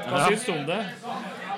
Hva 0.07 0.17
Ja. 0.19 0.25
syns 0.29 0.45
du 0.45 0.51
om 0.53 0.65
det? 0.65 0.81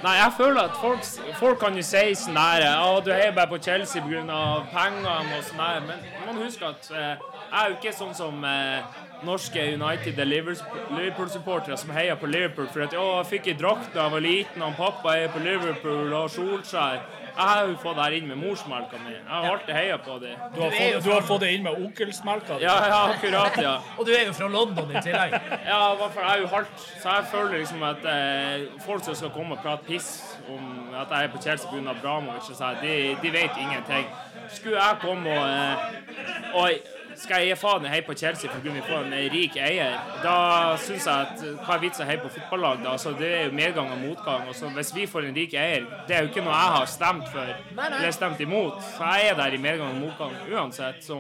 Nei, 0.04 0.14
jeg 0.14 0.34
føler 0.38 0.62
at 0.62 0.76
folk, 0.78 1.06
folk 1.40 1.58
kan 1.60 1.78
jo 1.78 1.82
si 1.86 2.04
sånn 2.20 2.38
der 2.38 2.66
Å, 2.70 3.00
du 3.02 3.10
heier 3.10 3.34
bare 3.34 3.50
på 3.50 3.58
Chelsea 3.64 4.04
pga. 4.06 4.42
pengene 4.70 5.16
og 5.40 5.44
sånn 5.48 5.64
der, 5.64 5.80
men 5.88 6.04
man 6.28 6.42
husker 6.44 6.70
at 6.70 6.90
eh, 6.94 7.16
jeg 7.48 7.58
er 7.62 7.72
jo 7.72 7.78
ikke 7.80 7.94
sånn 7.98 8.14
som 8.18 8.46
eh, 8.46 9.00
norske 9.26 9.64
United 9.74 10.22
Liverpool-supportere 10.22 11.78
som 11.82 11.94
heier 11.96 12.20
på 12.20 12.30
Liverpool 12.30 12.70
for 12.70 12.86
at 12.86 12.94
å, 12.94 13.08
jeg 13.24 13.32
fikk 13.32 13.50
ei 13.50 13.58
drakt 13.58 13.90
da 13.96 14.06
jeg 14.06 14.16
var 14.18 14.26
liten, 14.28 14.66
og 14.68 14.78
pappa 14.78 15.16
heier 15.16 15.34
på 15.34 15.42
Liverpool 15.42 16.14
og 16.14 16.30
Solskjær. 16.36 17.02
Jeg 17.38 17.46
har 17.46 17.68
jo 17.68 17.76
fått 17.84 17.96
det 17.98 18.04
her 18.04 18.16
inn 18.18 18.28
med 18.28 18.38
morsmelka 18.42 18.98
mi. 19.04 19.12
Jeg 19.14 19.28
har 19.30 19.44
alltid 19.52 19.74
heia 19.76 19.98
på 20.02 20.16
dem. 20.24 20.40
Du 20.56 20.62
har, 20.62 20.70
Du 20.70 20.78
fått, 20.78 21.04
du 21.06 21.12
har 21.12 21.22
fått 21.22 21.42
det 21.42 21.52
inn 21.54 21.64
med 21.64 21.76
onkelsmelka? 21.86 22.58
di. 22.58 22.64
Ja, 22.66 22.76
ja, 22.88 23.02
akkurat, 23.14 23.58
ja. 23.62 23.76
Og 23.98 24.06
du 24.08 24.12
er 24.12 24.26
jo 24.26 24.34
fra 24.34 24.48
London 24.48 24.90
i 24.96 25.02
tillegg. 25.06 25.36
Ja, 25.68 25.94
i 25.94 25.98
hvert 26.02 26.16
fall 26.16 26.24
jeg 26.24 26.34
er 26.34 26.42
jo 26.42 26.48
halvt, 26.56 26.86
så 27.04 27.10
jeg 27.20 27.26
føler 27.32 27.58
liksom 27.62 27.84
at 27.84 28.10
eh, 28.14 28.66
folk 28.86 29.06
som 29.06 29.16
skal 29.16 29.30
komme 29.38 29.54
og 29.58 29.62
prate 29.62 29.86
piss 29.86 30.10
om 30.50 30.90
at 30.98 31.14
jeg 31.14 31.24
er 31.30 31.34
på 31.36 31.42
Chelsea 31.46 31.70
pga. 31.70 31.94
Abramovic, 31.94 32.50
de, 32.82 32.96
de 33.22 33.34
vet 33.38 33.62
ingenting. 33.62 34.10
Skulle 34.50 34.82
jeg 34.82 34.98
komme 35.02 35.30
og, 35.30 35.50
eh, 35.50 36.54
og 36.54 36.70
skal 37.18 37.42
jeg 37.42 37.50
gi 37.52 37.56
faen 37.60 37.86
i 37.86 37.90
å 37.90 37.92
heie 37.92 38.04
på 38.06 38.14
Chelsea 38.18 38.50
fordi 38.52 38.70
vi 38.76 38.82
får 38.86 39.06
en 39.08 39.16
rik 39.34 39.56
eier, 39.58 39.96
da 40.24 40.36
syns 40.82 41.08
jeg 41.10 41.28
at 41.28 41.42
hva 41.66 41.76
er 41.76 41.82
vitsen 41.82 42.06
å 42.06 42.08
heie 42.10 42.22
på 42.22 42.30
fotballag 42.36 42.84
da? 42.84 42.92
Altså, 42.94 43.14
det 43.18 43.30
er 43.40 43.44
jo 43.48 43.56
medgang 43.58 43.90
og 43.94 44.00
motgang. 44.04 44.48
Og 44.52 44.56
så 44.58 44.70
hvis 44.76 44.94
vi 44.96 45.06
får 45.10 45.28
en 45.30 45.36
rik 45.38 45.54
eier, 45.58 45.88
det 46.08 46.16
er 46.18 46.26
jo 46.26 46.32
ikke 46.32 46.44
noe 46.46 46.54
jeg 46.58 46.76
har 46.78 46.92
stemt 46.94 47.28
for 47.34 47.54
eller 47.88 48.12
stemt 48.16 48.44
imot. 48.46 48.78
Så 48.98 49.10
jeg 49.18 49.32
er 49.32 49.40
der 49.42 49.58
i 49.58 49.62
medgang 49.68 49.96
og 49.96 50.02
motgang 50.06 50.36
uansett. 50.52 51.02
Så 51.06 51.20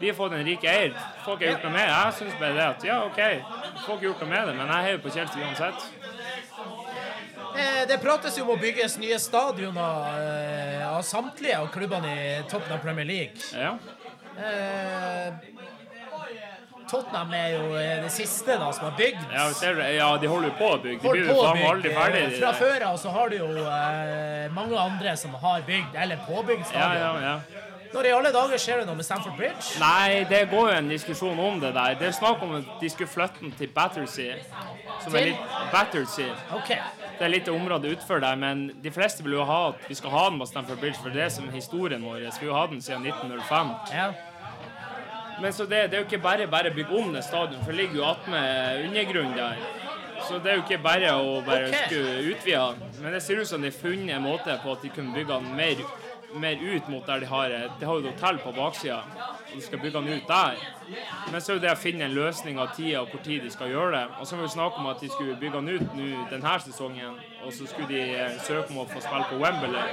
vi 0.00 0.10
har 0.10 0.18
fått 0.18 0.34
en 0.38 0.44
rik 0.46 0.64
eier. 0.64 0.94
Folk 1.24 1.40
har 1.44 1.54
gjort 1.54 1.68
noe 1.68 1.74
med 1.78 1.86
det. 1.86 1.94
Jeg 1.94 2.18
syns 2.20 2.38
bare 2.42 2.58
det 2.58 2.66
at 2.66 2.88
ja, 2.90 2.98
OK, 3.06 3.20
folk 3.86 3.96
har 4.00 4.08
gjort 4.10 4.24
noe 4.26 4.32
med 4.34 4.50
det, 4.50 4.56
men 4.58 4.74
jeg 4.74 4.88
heier 4.88 5.02
på 5.06 5.14
Chelsea 5.14 5.46
uansett. 5.46 5.88
Eh, 7.56 7.86
Det 7.88 7.96
prates 8.02 8.36
jo 8.38 8.44
om 8.44 8.52
å 8.54 8.58
bygges 8.60 8.98
nye 9.00 9.16
stadioner 9.18 10.20
eh, 10.20 10.84
av 10.90 11.00
samtlige 11.06 11.58
av 11.58 11.70
klubbene 11.74 12.12
i 12.14 12.28
toppen 12.50 12.76
av 12.76 12.82
Premier 12.84 13.08
League. 13.08 13.40
Ja. 13.56 13.74
Eh, 14.38 15.32
Tottenham 16.90 17.34
er 17.34 17.48
jo 17.54 17.64
eh, 17.78 17.96
det 18.02 18.10
siste 18.14 18.56
da 18.58 18.70
som 18.74 18.88
har 18.88 18.94
bygd. 18.98 19.24
Ja, 19.34 19.48
ser 19.54 19.78
ja, 19.94 20.10
de 20.18 20.30
holder 20.30 20.50
jo 20.50 20.54
på 20.58 20.70
å 20.74 20.78
bygge. 20.82 21.02
De 21.02 21.14
blir 21.14 21.30
jo 21.30 21.40
aldri 21.70 21.94
ferdig. 21.94 22.22
Fra 22.40 22.52
før 22.58 22.86
av 22.90 23.00
så 23.02 23.14
har 23.14 23.30
du 23.30 23.38
jo 23.40 23.50
eh, 23.62 24.46
mange 24.56 24.78
andre 24.78 25.16
som 25.18 25.34
har 25.42 25.66
bygd, 25.66 25.94
eller 25.94 26.22
påbygd 26.26 26.66
stadion. 26.70 27.22
ja, 27.22 27.34
ja. 27.34 27.66
Når 27.90 28.06
i 28.06 28.10
alle 28.14 28.30
dager 28.30 28.60
skjer 28.62 28.80
det 28.80 28.86
noe 28.86 28.94
med 29.00 29.06
Stamford 29.06 29.34
Bridge? 29.34 29.72
Nei, 29.82 30.22
det 30.30 30.44
går 30.52 30.68
jo 30.70 30.74
en 30.78 30.90
diskusjon 30.92 31.40
om 31.42 31.56
det 31.58 31.72
der. 31.74 31.96
Det 31.98 32.06
er 32.06 32.14
snakk 32.14 32.42
om 32.46 32.52
at 32.60 32.68
de 32.78 32.90
skulle 32.92 33.10
flytte 33.10 33.42
den 33.42 33.50
til 33.58 33.72
Battersea. 33.74 34.36
Som 35.02 35.16
er 35.18 35.32
litt 35.32 35.56
Battersea. 35.72 36.36
OK. 36.54 36.70
Det 37.20 37.26
er 37.26 37.34
litt 37.34 37.48
område 37.52 37.90
utenfor 37.92 38.22
der, 38.24 38.36
men 38.40 38.70
de 38.80 38.90
fleste 38.90 39.20
vil 39.20 39.34
jo 39.36 39.42
ha 39.44 39.58
at 39.74 39.82
vi 39.90 39.94
skal 39.98 40.12
ha 40.14 40.22
den 40.30 40.38
på 40.40 40.46
Stamford 40.48 40.78
Bridge, 40.80 40.96
for 41.02 41.12
det 41.12 41.26
er 41.26 41.32
som 41.34 41.50
historien 41.52 42.00
vår. 42.00 42.22
Vi 42.22 42.30
skal 42.32 42.48
jo 42.48 42.54
ha 42.56 42.62
den 42.70 42.80
siden 42.80 43.04
1905. 43.04 43.74
Ja. 43.92 44.06
Men 45.40 45.52
så 45.52 45.66
det, 45.68 45.82
det 45.92 45.98
er 45.98 46.00
jo 46.00 46.06
ikke 46.08 46.22
bare 46.24 46.46
bare 46.48 46.72
bygge 46.72 46.96
om 46.96 47.12
det 47.12 47.24
stadion, 47.24 47.60
for 47.60 47.76
det 47.76 47.82
ligger 47.82 48.00
jo 48.00 48.06
attmed 48.08 48.86
undergrunnen 48.86 49.36
der. 49.36 49.60
Så 50.28 50.40
det 50.40 50.52
er 50.52 50.56
jo 50.56 50.64
ikke 50.64 50.80
bare 50.80 51.12
å 51.12 51.36
bare 51.44 51.68
okay. 51.68 51.84
skulle 51.90 52.32
utvide 52.32 52.64
den. 52.80 52.96
Men 53.04 53.12
det 53.12 53.22
ser 53.26 53.44
ut 53.44 53.52
som 53.52 53.60
de 53.60 53.68
har 53.68 53.76
funnet 53.82 54.16
en 54.16 54.24
måte 54.24 54.56
på 54.64 54.72
at 54.72 54.88
de 54.88 54.92
kunne 54.96 55.12
bygge 55.12 55.36
den 55.36 55.52
mer, 55.60 55.84
mer 56.34 56.56
ut 56.60 56.88
mot 56.88 57.06
der 57.06 57.20
de 57.20 57.26
har 57.26 57.48
De 57.80 57.86
har 57.86 57.94
jo 57.94 57.98
et 57.98 58.12
hotell 58.12 58.38
på 58.38 58.52
baksida, 58.52 58.96
og 58.96 59.54
de 59.54 59.62
skal 59.62 59.78
bygge 59.78 59.98
den 60.00 60.08
ut 60.08 60.28
der. 60.28 60.60
Men 61.32 61.40
så 61.40 61.52
er 61.52 61.56
jo 61.56 61.62
det 61.62 61.72
å 61.72 61.78
finne 61.78 62.04
en 62.06 62.14
løsning 62.14 62.58
av 62.60 62.74
tida 62.76 63.00
og 63.00 63.10
hvor 63.10 63.22
tid 63.24 63.42
de 63.42 63.50
skal 63.50 63.70
gjøre 63.70 63.90
det. 63.96 64.04
Og 64.20 64.26
så 64.26 64.36
var 64.36 64.46
det 64.46 64.52
snakk 64.54 64.78
om 64.78 64.86
at 64.90 65.00
de 65.00 65.10
skulle 65.10 65.36
bygge 65.40 65.60
den 65.60 65.68
ut 65.68 65.96
nå 65.98 66.26
denne 66.30 66.54
sesongen, 66.64 67.18
og 67.44 67.52
så 67.52 67.66
skulle 67.66 67.88
de 67.88 68.00
eh, 68.14 68.38
søke 68.46 68.70
om 68.74 68.82
å 68.84 68.86
få 68.90 69.02
spille 69.02 69.26
på 69.30 69.40
Wembley. 69.42 69.84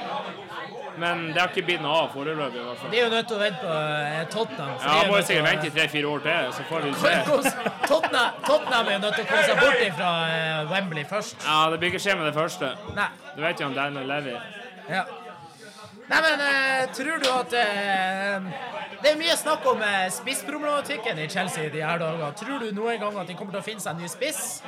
Men 0.98 1.28
det 1.34 1.42
har 1.42 1.52
ikke 1.54 1.66
blitt 1.68 1.84
noe 1.86 1.98
av 2.06 2.10
foreløpig, 2.14 2.58
i 2.58 2.66
hvert 2.66 2.82
fall. 2.82 2.92
De 2.94 3.00
er 3.00 3.06
jo 3.06 3.12
nødt 3.14 3.28
til 3.30 3.38
å 3.38 3.42
vente 3.44 3.62
på 3.62 3.76
eh, 3.76 4.24
Tottenham. 4.34 4.74
Ja, 4.82 4.96
må 5.10 5.20
jo 5.20 5.28
sikkert 5.30 5.50
vente 5.52 5.70
i 5.70 5.76
tre-fire 5.76 6.10
år 6.14 6.26
til, 6.26 6.50
så 6.58 6.66
får 6.72 6.88
vi 6.88 6.96
se. 7.04 7.14
Tottenham, 7.86 8.42
Tottenham 8.48 8.90
er 8.90 8.98
jo 8.98 9.04
nødt 9.06 9.20
til 9.20 9.28
å 9.28 9.30
komme 9.30 9.46
seg 9.52 9.62
bort 9.62 9.86
fra 10.02 10.12
eh, 10.34 10.74
Wembley 10.74 11.06
først. 11.12 11.46
Ja, 11.46 11.62
det 11.72 11.80
blir 11.84 11.94
ikke 11.94 12.04
skje 12.08 12.18
med 12.18 12.30
det 12.32 12.36
første. 12.38 12.74
Nei. 12.98 13.08
Du 13.36 13.46
vet 13.46 13.62
jo 13.62 13.70
om 13.70 13.78
Daniel 13.78 14.10
Levy. 14.10 14.36
Ja. 14.90 15.06
Nei, 16.08 16.20
men 16.24 16.39
eh, 16.39 16.84
tror 16.95 17.20
du 17.20 17.28
at 17.28 17.53
eh, 17.60 18.45
Det 19.03 19.10
er 19.12 19.18
mye 19.20 19.34
snakk 19.36 19.66
om 19.68 19.82
eh, 19.84 20.05
spissproblematikken 20.16 21.20
i 21.20 21.28
Chelsea 21.30 21.68
de 21.74 21.82
her 21.84 21.99
dager. 21.99 22.32
Tror 22.39 22.64
du 22.64 22.72
noen 22.72 23.01
gang 23.01 23.18
at 23.20 23.28
de 23.28 23.36
kommer 23.36 23.58
til 23.58 23.60
å 23.60 23.66
finne 23.66 23.84
seg 23.84 23.95
en 23.95 24.05
ny 24.05 24.12
spiss? 24.12 24.62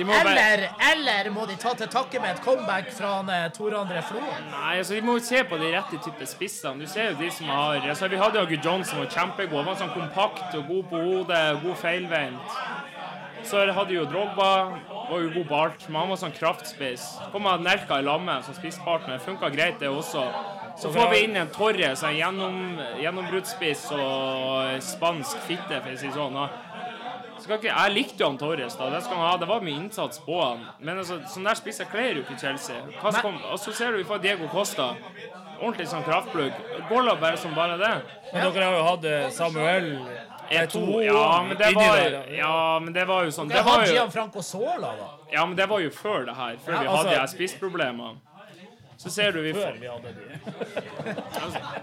Må. 0.00 0.14
Eller, 0.16 0.62
eller 0.80 1.26
må 1.34 1.44
de 1.44 1.58
ta 1.60 1.74
til 1.76 1.88
takke 1.92 2.22
med 2.22 2.32
et 2.32 2.40
comeback 2.40 2.88
fra 2.96 3.18
eh, 3.34 3.50
Tor 3.52 3.74
André 3.76 4.00
Flo? 4.08 4.22
Nei, 4.22 4.78
altså 4.78 4.96
Vi 4.96 5.02
må 5.04 5.18
jo 5.18 5.24
se 5.26 5.42
på 5.44 5.58
de 5.60 5.68
rette 5.74 6.00
type 6.00 6.28
spissene. 6.30 6.80
Du 6.80 6.88
ser 6.88 7.10
jo 7.10 7.18
de 7.20 7.28
som 7.36 7.50
har 7.52 7.84
altså 7.84 8.08
Vi 8.08 8.20
hadde 8.20 8.40
jo 8.40 8.46
Agud 8.48 8.64
Johnson 8.64 8.94
som 8.94 9.02
var 9.02 9.10
kjempegod. 9.12 9.58
Han 9.60 9.68
var 9.68 9.80
sånn 9.82 9.92
kompakt 9.92 10.56
og 10.56 10.64
god 10.70 10.88
på 10.94 11.02
hodet, 11.04 11.42
god 11.66 11.76
feilvendt. 11.82 12.56
Så 13.44 13.60
hadde 13.72 13.94
jo 13.94 14.06
Drogba, 14.08 14.48
var 15.10 15.20
jo 15.20 15.30
god 15.34 15.46
på 15.48 15.60
alt, 15.60 15.84
men 15.88 16.00
han 16.02 16.10
var 16.12 16.18
sånn 16.20 16.34
kraftspiss. 16.36 17.06
Kom 17.32 17.44
med 17.44 17.64
Nelka 17.64 18.00
i 18.00 18.04
lammet 18.04 18.44
som 18.46 18.56
spisspartner. 18.56 19.20
Funka 19.24 19.48
greit, 19.52 19.78
det 19.80 19.88
også. 19.88 20.26
Så 20.78 20.92
får 20.92 21.10
vi 21.10 21.22
inn 21.24 21.36
en 21.36 21.50
Torres, 21.52 22.02
er 22.06 22.16
gjennom, 22.16 22.78
gjennombruddsspiss 23.00 23.86
og 23.96 24.82
spansk 24.84 25.42
fitte, 25.48 25.80
for 25.82 25.92
å 25.92 26.00
si 26.00 26.12
sånn. 26.14 26.38
Ikke, 27.40 27.70
jeg 27.70 27.92
likte 27.94 28.22
jo 28.22 28.28
han 28.30 28.38
Torres, 28.40 28.76
da. 28.78 28.90
Det, 28.92 29.02
ha. 29.16 29.34
det 29.40 29.48
var 29.48 29.64
mye 29.64 29.78
innsats 29.80 30.20
på 30.24 30.40
han. 30.42 30.64
Men 30.78 31.00
altså, 31.02 31.20
sånn 31.32 31.48
der 31.48 31.58
spisser 31.58 31.88
kler 31.90 32.20
jo 32.20 32.24
ikke 32.24 32.38
Chelsea. 32.40 32.80
Kom, 33.00 33.40
og 33.50 33.60
så 33.60 33.72
ser 33.76 33.92
du 33.92 34.02
vi 34.02 34.08
får 34.08 34.22
Diego 34.24 34.48
Costa. 34.52 34.92
Ordentlig 35.60 35.88
sånn 35.90 36.04
kraftplugg. 36.06 36.56
Går 36.88 37.08
da 37.08 37.16
bare 37.20 37.40
som 37.40 37.56
bare 37.56 37.76
det. 37.80 37.94
Men 38.32 38.52
dere 38.52 38.68
har 38.68 38.76
jo 38.76 38.84
hatt 38.86 39.08
eh, 39.08 39.26
Samuel 39.34 39.90
E2, 40.50 40.80
E2 40.80 41.02
ja, 41.04 41.42
men 41.46 41.56
det 41.58 41.74
var, 41.74 41.98
ja. 42.34 42.78
men 42.82 42.94
det 42.94 43.04
var 43.06 43.26
jo 43.26 43.30
sånn 43.34 43.50
Det 43.50 43.60
Det 43.60 43.62
var 43.68 43.84
Gianfranco 43.86 44.42
Sola, 44.42 44.94
da. 44.98 45.10
ja, 45.30 45.44
men 45.46 45.54
det 45.58 45.68
var 45.70 45.82
jo 45.84 45.92
før 45.94 46.24
det 46.26 46.34
her. 46.34 46.56
Før 46.64 46.72
Ja, 46.74 46.80
vi 46.80 46.86
altså- 46.86 46.96
hadde 46.96 47.10
de 47.14 47.20
her 47.20 47.30
spissproblemene. 47.30 48.16
Så 49.00 49.08
ser 49.10 49.32
du 49.32 49.40
vi 49.40 49.52
får 49.56 49.78
vi 49.80 49.88
hadde 49.88 50.10
de. 50.12 50.38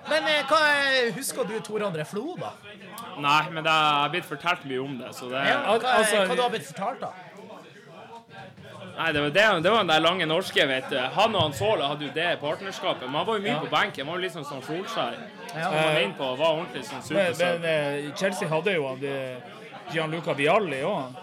Men 0.09 0.28
eh, 0.30 0.43
hva 0.49 0.59
er- 0.70 1.11
husker 1.15 1.47
du 1.49 1.55
Tor 1.65 1.82
André 1.88 2.05
Flo, 2.05 2.36
da? 2.38 2.51
Nei, 3.18 3.39
men 3.49 3.63
det 3.65 3.74
er 3.74 4.11
blitt 4.13 4.28
fortalt 4.30 4.65
mye 4.70 4.84
om 4.84 4.97
det, 4.99 5.09
så 5.18 5.30
det 5.32 5.41
Ja, 5.49 5.63
hva, 5.65 5.95
altså- 5.97 6.28
hva 6.30 6.36
du 6.38 6.41
har 6.43 6.51
blitt 6.53 6.68
fortalt, 6.70 6.99
da? 7.01 7.13
Nei, 8.97 9.11
det 9.13 9.22
var, 9.22 9.30
det, 9.30 9.63
det 9.63 9.72
var 9.72 9.78
den 9.84 9.88
der 9.91 9.99
lange 10.01 10.26
norske, 10.26 10.63
vet 10.68 10.88
du. 10.89 10.97
Han 10.97 11.36
og 11.36 11.41
han 11.41 11.53
Sola 11.53 11.88
hadde 11.91 12.05
jo 12.07 12.13
det 12.15 12.39
partnerskapet. 12.41 13.03
Men 13.05 13.13
han 13.20 13.28
var 13.28 13.36
jo 13.38 13.43
mye 13.45 13.59
på 13.61 13.70
benken. 13.70 14.05
Han 14.05 14.07
var 14.13 14.18
jo 14.18 14.24
litt 14.26 14.34
sånn 14.34 14.45
som 14.47 14.61
Solskjær. 14.65 15.18
Ja. 15.53 15.68
Han 15.70 15.76
var 15.93 15.99
inn 16.01 16.13
på 16.18 16.30
var 16.39 16.55
ordentlig 16.55 16.82
sånn 16.88 17.03
Men, 17.13 17.34
supersub. 17.34 17.61
men 17.61 17.65
eh, 17.65 18.15
Chelsea 18.18 18.49
hadde 18.49 18.74
jo 18.74 18.88
han 18.88 19.03
eh, 19.05 19.38
Gianluca 19.93 20.34
Vialli 20.34 20.82
òg. 20.82 21.20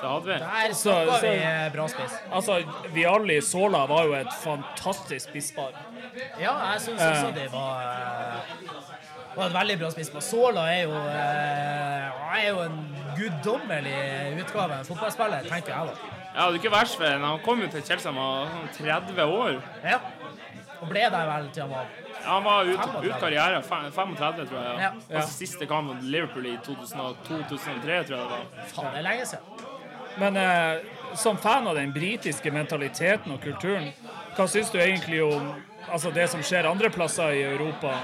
Det 0.00 0.08
hadde 0.10 0.24
vi. 0.26 0.38
Der 0.38 0.72
Så- 0.74 0.90
snakka 0.90 1.18
så- 1.20 1.26
vi 1.26 1.36
eh, 1.36 1.72
bra 1.72 1.86
spiss. 1.88 2.14
Altså, 2.32 2.58
Vialli 2.92 3.40
Sola 3.40 3.86
var 3.86 4.04
jo 4.04 4.12
et 4.14 4.32
fantastisk 4.42 5.28
spisspar. 5.28 5.72
Ja, 6.40 6.52
jeg 6.72 6.80
syns 6.80 7.00
også 7.02 7.34
det 7.34 7.48
var 7.52 7.80
eh, 7.82 9.36
var 9.36 9.46
et 9.46 9.52
veldig 9.54 9.78
bra 9.80 9.90
spiss. 9.90 10.10
Sola 10.24 10.66
er 10.72 10.82
jo, 10.82 10.92
eh, 10.94 12.36
er 12.36 12.48
jo 12.48 12.60
en 12.62 12.96
guddommelig 13.16 14.40
utgave 14.40 14.78
av 14.80 14.84
fotballspiller, 14.84 15.42
tenker 15.48 15.72
jeg 15.74 15.86
da. 15.86 15.94
Ja, 16.36 16.50
det 16.50 16.58
er 16.58 16.62
ikke 16.64 16.72
verst 16.76 16.96
for. 16.96 17.04
Han 17.26 17.38
kom 17.44 17.60
jo 17.62 17.68
til 17.68 17.82
Chelsea 17.82 18.12
da 18.12 18.18
han 18.20 18.26
var 18.28 18.46
sånn 18.46 18.68
30 19.16 19.22
år. 19.24 19.62
Ja. 19.84 19.98
Og 20.82 20.88
ble 20.90 21.00
der 21.10 21.26
vel 21.30 21.46
til 21.54 21.62
han 21.62 21.70
var 21.70 21.86
Ja, 22.26 22.32
han 22.34 22.44
var 22.44 22.64
ut, 22.64 22.76
35. 22.78 23.04
ut 23.06 23.20
karriere. 23.20 23.62
35, 23.62 24.46
tror 24.50 24.58
jeg. 24.62 24.78
Ja. 24.80 24.90
Ja. 25.10 25.16
Altså, 25.16 25.32
siste 25.38 25.66
kamp 25.66 25.86
mot 25.94 26.02
Liverpool 26.02 26.46
i 26.46 26.56
2002-2003, 26.66 27.80
tror 27.86 27.94
jeg 27.94 28.06
det 28.08 28.18
var. 28.18 28.44
Faen, 28.74 28.90
det 28.92 28.98
er 28.98 29.02
lenge 29.06 29.26
siden. 29.26 29.65
Men 30.18 30.36
eh, 30.36 30.78
som 31.14 31.36
fan 31.36 31.68
av 31.68 31.74
den 31.74 31.92
britiske 31.92 32.50
mentaliteten 32.52 33.32
og 33.32 33.42
kulturen, 33.42 33.90
hva 34.36 34.46
syns 34.48 34.70
du 34.72 34.78
egentlig 34.80 35.22
om 35.24 35.52
altså, 35.90 36.10
det 36.12 36.28
som 36.32 36.42
skjer 36.44 36.68
andre 36.68 36.90
plasser 36.92 37.36
i 37.36 37.44
Europa? 37.44 37.94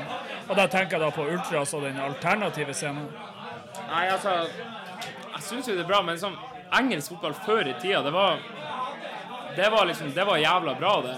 Og 0.48 0.56
da 0.56 0.66
tenker 0.68 0.98
jeg 0.98 1.04
da 1.04 1.10
på 1.14 1.26
Ultras 1.28 1.74
og 1.76 1.86
den 1.86 2.00
alternative 2.00 2.74
scenen. 2.76 3.08
Nei, 3.88 4.06
altså 4.12 4.46
Jeg 5.32 5.42
syns 5.46 5.68
jo 5.68 5.74
det 5.76 5.84
er 5.84 5.88
bra, 5.88 6.02
men 6.04 6.16
liksom, 6.16 6.36
engelsk 6.78 7.14
fotball 7.14 7.34
før 7.46 7.68
i 7.68 7.74
tida, 7.80 8.02
det 8.04 8.12
var 8.12 8.40
Det 9.56 9.68
var 9.70 9.86
liksom 9.86 10.12
Det 10.14 10.24
var 10.24 10.36
jævla 10.36 10.74
bra, 10.74 10.94
det. 11.04 11.16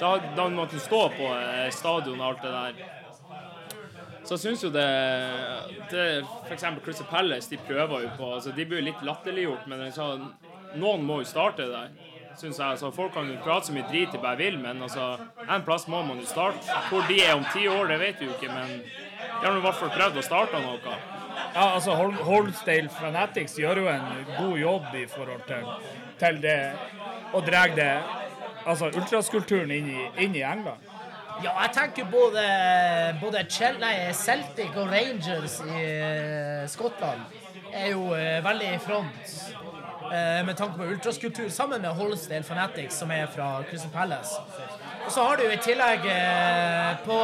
Da, 0.00 0.16
da 0.36 0.48
måtte 0.48 0.78
du 0.78 0.80
stå 0.80 1.08
på 1.10 1.30
eh, 1.34 1.70
stadion 1.74 2.20
og 2.20 2.26
alt 2.28 2.42
det 2.42 2.52
der. 2.54 3.07
Så 4.28 4.36
jeg 4.36 4.42
syns 4.42 4.62
jo 4.66 4.68
det, 4.68 4.84
det 5.88 6.02
eksempel 6.52 6.82
Crystal 6.84 7.06
Palace, 7.08 7.48
de 7.48 7.56
prøver 7.64 8.02
jo 8.04 8.08
på 8.18 8.26
altså 8.36 8.52
De 8.52 8.66
blir 8.68 8.84
litt 8.84 9.00
latterliggjort, 9.06 9.64
men 9.70 9.86
sånn, 9.94 10.26
noen 10.76 11.06
må 11.08 11.22
jo 11.22 11.30
starte 11.30 11.64
der. 11.70 11.94
Synes 12.36 12.58
jeg, 12.60 12.74
altså, 12.74 12.90
Folk 12.92 13.14
kan 13.16 13.30
jo 13.32 13.38
prate 13.42 13.70
så 13.70 13.76
mye 13.76 13.88
drit 13.88 14.12
de 14.12 14.20
bare 14.20 14.36
vil, 14.36 14.58
men 14.60 14.84
altså, 14.84 15.14
en 15.48 15.64
plass 15.64 15.88
må 15.88 16.02
man 16.04 16.20
jo 16.20 16.28
starte. 16.28 16.60
Hvor 16.90 17.08
de 17.08 17.16
er 17.24 17.38
om 17.38 17.46
ti 17.54 17.64
år, 17.72 17.88
det 17.88 17.98
vet 18.02 18.20
vi 18.20 18.28
jo 18.28 18.36
ikke, 18.36 18.52
men 18.52 18.76
de 18.84 19.46
har 19.46 19.56
i 19.56 19.64
hvert 19.64 19.80
fall 19.80 19.94
prøvd 19.96 20.20
å 20.20 20.26
starte 20.28 20.60
noe. 20.60 20.98
Ja, 21.54 21.64
altså 21.64 21.96
Holdstale 21.96 22.92
Fanatics 23.00 23.56
gjør 23.58 23.80
jo 23.82 23.90
en 23.94 24.06
god 24.36 24.56
jobb 24.60 24.94
i 25.00 25.06
forhold 25.08 25.48
til, 25.48 25.72
til 26.20 26.40
det 26.44 26.60
og 27.32 27.48
drar 27.48 27.72
det 27.76 27.90
altså 28.68 28.90
ultraskulturen 28.92 29.72
inn 29.72 29.88
i, 29.94 30.06
inn 30.24 30.36
i 30.36 30.44
England. 30.44 30.84
Ja, 31.38 31.52
jeg 31.62 31.70
tenker 31.74 32.04
både, 32.10 32.42
både 33.20 33.44
Celtic 34.12 34.74
og 34.74 34.88
Rangers 34.90 35.60
i 35.60 35.84
eh, 35.84 36.64
Skottland 36.66 37.20
er 37.72 37.92
jo 37.92 38.08
eh, 38.16 38.40
veldig 38.42 38.72
i 38.74 38.80
front 38.82 39.30
eh, 40.10 40.40
med 40.46 40.56
tanke 40.58 40.74
på 40.80 40.88
ultraskulptur, 40.90 41.48
sammen 41.48 41.82
med 41.82 41.94
Holsdale 41.94 42.42
Fanatics, 42.42 42.98
som 42.98 43.10
er 43.10 43.30
fra 43.30 43.62
Crystal 43.70 43.90
Palace. 43.94 44.34
Og 45.06 45.12
så 45.14 45.28
har 45.28 45.36
du 45.38 45.46
i 45.46 45.60
tillegg 45.62 46.02
på 47.06 47.20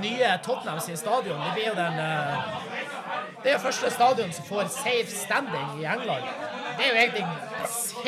nye 0.00 0.30
Tottenham 0.42 0.80
sin 0.80 0.96
stadion 0.96 1.38
Det 1.38 1.52
blir 1.54 1.68
jo 1.68 1.74
den 1.76 2.00
Det 3.44 3.52
er 3.52 3.52
jo 3.52 3.60
første 3.62 3.90
stadion 3.90 4.32
som 4.32 4.48
får 4.48 4.72
safe 4.74 5.12
standing 5.12 5.82
i 5.82 5.84
England. 5.84 6.24
Det 6.78 6.86
er 6.86 6.88
jo 6.88 7.00
egentlig 7.04 7.26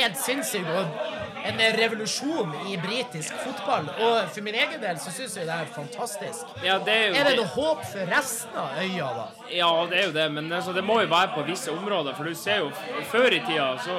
helt 0.01 0.19
sinnssykt. 0.19 1.20
En 1.45 1.61
revolusjon 1.77 2.55
i 2.69 2.77
britisk 2.81 3.35
fotball. 3.45 3.89
Og 4.01 4.31
for 4.35 4.45
min 4.45 4.55
egen 4.55 4.81
del 4.83 4.99
så 5.01 5.13
syns 5.15 5.37
jeg 5.39 5.49
det 5.49 5.55
er 5.57 5.71
fantastisk. 5.75 6.57
Ja, 6.65 6.79
det 6.85 6.97
er 6.97 7.07
jo 7.09 7.21
Er 7.21 7.31
det 7.31 7.37
noe 7.41 7.53
håp 7.55 7.85
for 7.93 8.13
resten 8.17 8.59
av 8.61 8.81
øya, 8.83 9.13
da? 9.21 9.29
Ja, 9.51 9.71
det 9.91 9.99
er 9.99 10.07
jo 10.07 10.13
det, 10.15 10.27
men 10.33 10.53
altså, 10.53 10.75
det 10.77 10.85
må 10.85 11.01
jo 11.01 11.09
være 11.11 11.33
på 11.35 11.47
visse 11.49 11.73
områder. 11.73 12.15
For 12.19 12.29
du 12.29 12.35
ser 12.39 12.61
jo, 12.65 12.71
før 13.11 13.33
i 13.35 13.41
tida 13.47 13.71
så 13.85 13.97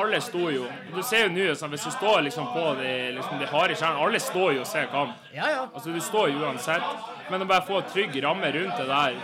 Alle 0.00 0.20
sto 0.24 0.48
jo. 0.50 0.68
Du 0.94 1.02
ser 1.02 1.26
jo 1.26 1.34
nå, 1.34 1.50
så 1.58 1.68
hvis 1.72 1.84
du 1.84 1.90
står 1.90 2.22
liksom 2.28 2.48
på 2.54 2.64
de, 2.80 2.94
liksom, 3.18 3.40
de 3.40 3.50
harde 3.50 3.76
kjernene 3.76 4.06
Alle 4.06 4.20
står 4.22 4.54
jo 4.58 4.62
og 4.64 4.70
ser 4.70 4.88
kamp. 4.92 5.18
Ja, 5.34 5.50
ja. 5.50 5.66
Altså, 5.74 5.90
du 5.92 6.00
står 6.00 6.32
jo 6.32 6.46
uansett. 6.46 7.10
Men 7.30 7.40
å 7.40 7.48
bare 7.48 7.64
få 7.64 7.78
trygg 7.88 8.16
ramme 8.20 8.50
rundt 8.52 8.76
det 8.76 8.84
der, 8.84 9.14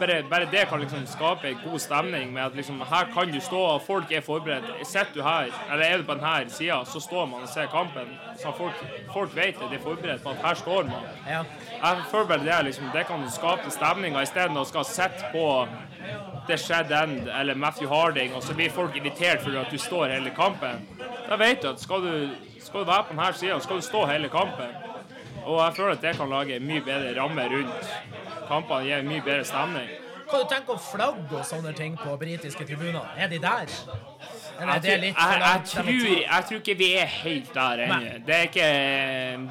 bare, 0.00 0.14
bare 0.26 0.48
det 0.50 0.64
kan 0.66 0.80
liksom 0.82 1.04
skape 1.06 1.46
en 1.52 1.60
god 1.62 1.78
stemning 1.78 2.32
med 2.34 2.48
at 2.48 2.56
liksom, 2.58 2.80
her 2.90 3.12
kan 3.14 3.30
du 3.30 3.38
stå, 3.38 3.60
og 3.76 3.84
folk 3.86 4.10
er 4.10 4.24
forberedt. 4.26 4.66
Sitter 4.82 5.12
du 5.14 5.22
her, 5.22 5.52
eller 5.68 5.84
er 5.86 6.02
du 6.02 6.08
på 6.08 6.16
denne 6.18 6.50
sida, 6.50 6.80
så 6.82 6.98
står 6.98 7.14
står 7.14 7.26
man 7.30 7.42
og 7.42 7.48
ser 7.48 7.66
kampen. 7.70 8.08
Så 8.42 8.52
folk, 8.58 8.80
folk 9.12 9.36
vet 9.36 9.58
det, 9.60 9.68
de 9.70 9.78
er 9.78 9.82
forberedt 9.82 10.22
på 10.24 10.32
at 10.34 10.42
her 10.42 10.58
står 10.58 10.88
man. 10.88 11.04
Ja. 11.28 11.42
Jeg 11.70 12.06
føler 12.10 12.26
bare 12.26 12.44
det, 12.44 12.58
liksom, 12.68 12.90
det 12.94 13.04
kan 13.06 13.22
skape 13.30 13.70
stemninga 13.70 14.22
istedenfor 14.26 14.64
å 14.64 14.70
skal 14.72 14.86
sitte 14.88 15.23
på 15.32 15.46
The 16.48 16.58
Shed 16.58 16.92
End 16.92 17.28
eller 17.40 17.54
Matthew 17.54 17.88
Harding, 17.88 18.34
og 18.34 18.42
så 18.42 18.54
blir 18.54 18.70
folk 18.70 18.96
irritert 18.96 19.42
for 19.42 19.56
at 19.60 19.70
du 19.72 19.78
står 19.78 20.12
hele 20.12 20.32
kampen. 20.36 20.84
Da 21.28 21.38
vet 21.40 21.62
du 21.62 21.70
at 21.70 21.80
skal 21.80 22.04
du, 22.04 22.28
skal 22.60 22.84
du 22.84 22.90
være 22.90 23.06
på 23.08 23.16
denne 23.16 23.32
sida, 23.32 23.60
skal 23.60 23.80
du 23.80 23.86
stå 23.86 24.04
hele 24.10 24.28
kampen. 24.28 24.74
Og 25.44 25.60
jeg 25.60 25.76
føler 25.76 25.92
at 25.92 26.02
det 26.02 26.16
kan 26.16 26.30
lage 26.32 26.60
mye 26.60 26.80
bedre 26.84 27.14
ramme 27.20 27.44
rundt 27.52 27.94
kampene, 28.48 28.84
gi 28.84 28.96
en 28.98 29.08
mye 29.08 29.24
bedre 29.24 29.44
stemning. 29.48 29.88
Hva 30.24 30.40
du 30.40 30.48
tenker 30.48 30.72
om 30.74 30.80
flagg 30.80 31.32
og 31.36 31.44
sånne 31.46 31.72
ting 31.76 31.96
på 32.00 32.16
britiske 32.20 32.64
tribuner? 32.68 33.04
Er 33.16 33.28
de 33.28 33.38
der? 33.42 33.72
Eller 34.60 34.72
er 34.72 34.80
Jeg, 34.80 35.14
tror- 35.14 35.30
jeg, 35.30 35.40
jeg, 35.42 35.64
tror, 35.64 36.34
jeg 36.34 36.44
tror 36.48 36.58
ikke 36.58 36.74
vi 36.78 36.88
er 36.98 37.06
helt 37.06 37.54
der 37.54 37.82
ennå. 37.84 38.00
Det 38.26 38.34
er 38.36 38.42
ikke, 38.48 38.68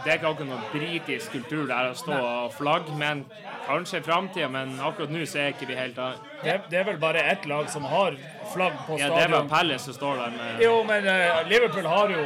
det 0.04 0.12
er 0.12 0.14
ikke 0.18 0.28
akkurat 0.28 0.48
noe 0.48 0.60
britisk 0.72 1.32
kultur 1.32 1.66
der 1.68 1.90
å 1.92 1.94
stå 1.98 2.14
og 2.20 2.54
flagge, 2.58 2.96
men 2.98 3.26
kanskje 3.68 4.00
i 4.00 4.06
framtida. 4.06 4.48
Men 4.48 4.80
akkurat 4.80 5.10
nå 5.12 5.26
så 5.26 5.40
er 5.44 5.54
ikke 5.54 5.68
vi 5.68 5.76
helt 5.76 5.96
der. 5.96 6.18
Det, 6.44 6.58
det 6.72 6.80
er 6.80 6.84
vel 6.92 6.98
bare 7.04 7.24
ett 7.34 7.46
lag 7.46 7.70
som 7.70 7.84
har 7.84 8.16
flagg 8.54 8.74
på 8.88 9.00
Ja, 9.00 9.08
det 9.14 9.24
er 9.28 9.32
vel 9.36 9.48
Palace 9.48 9.54
Pelle 9.56 9.80
som 9.80 9.94
står 9.94 10.16
der 10.24 10.36
med 10.40 10.64
Jo, 10.64 10.84
men 10.84 11.08
uh, 11.08 11.44
Liverpool 11.50 11.86
har 11.88 12.10
jo 12.12 12.26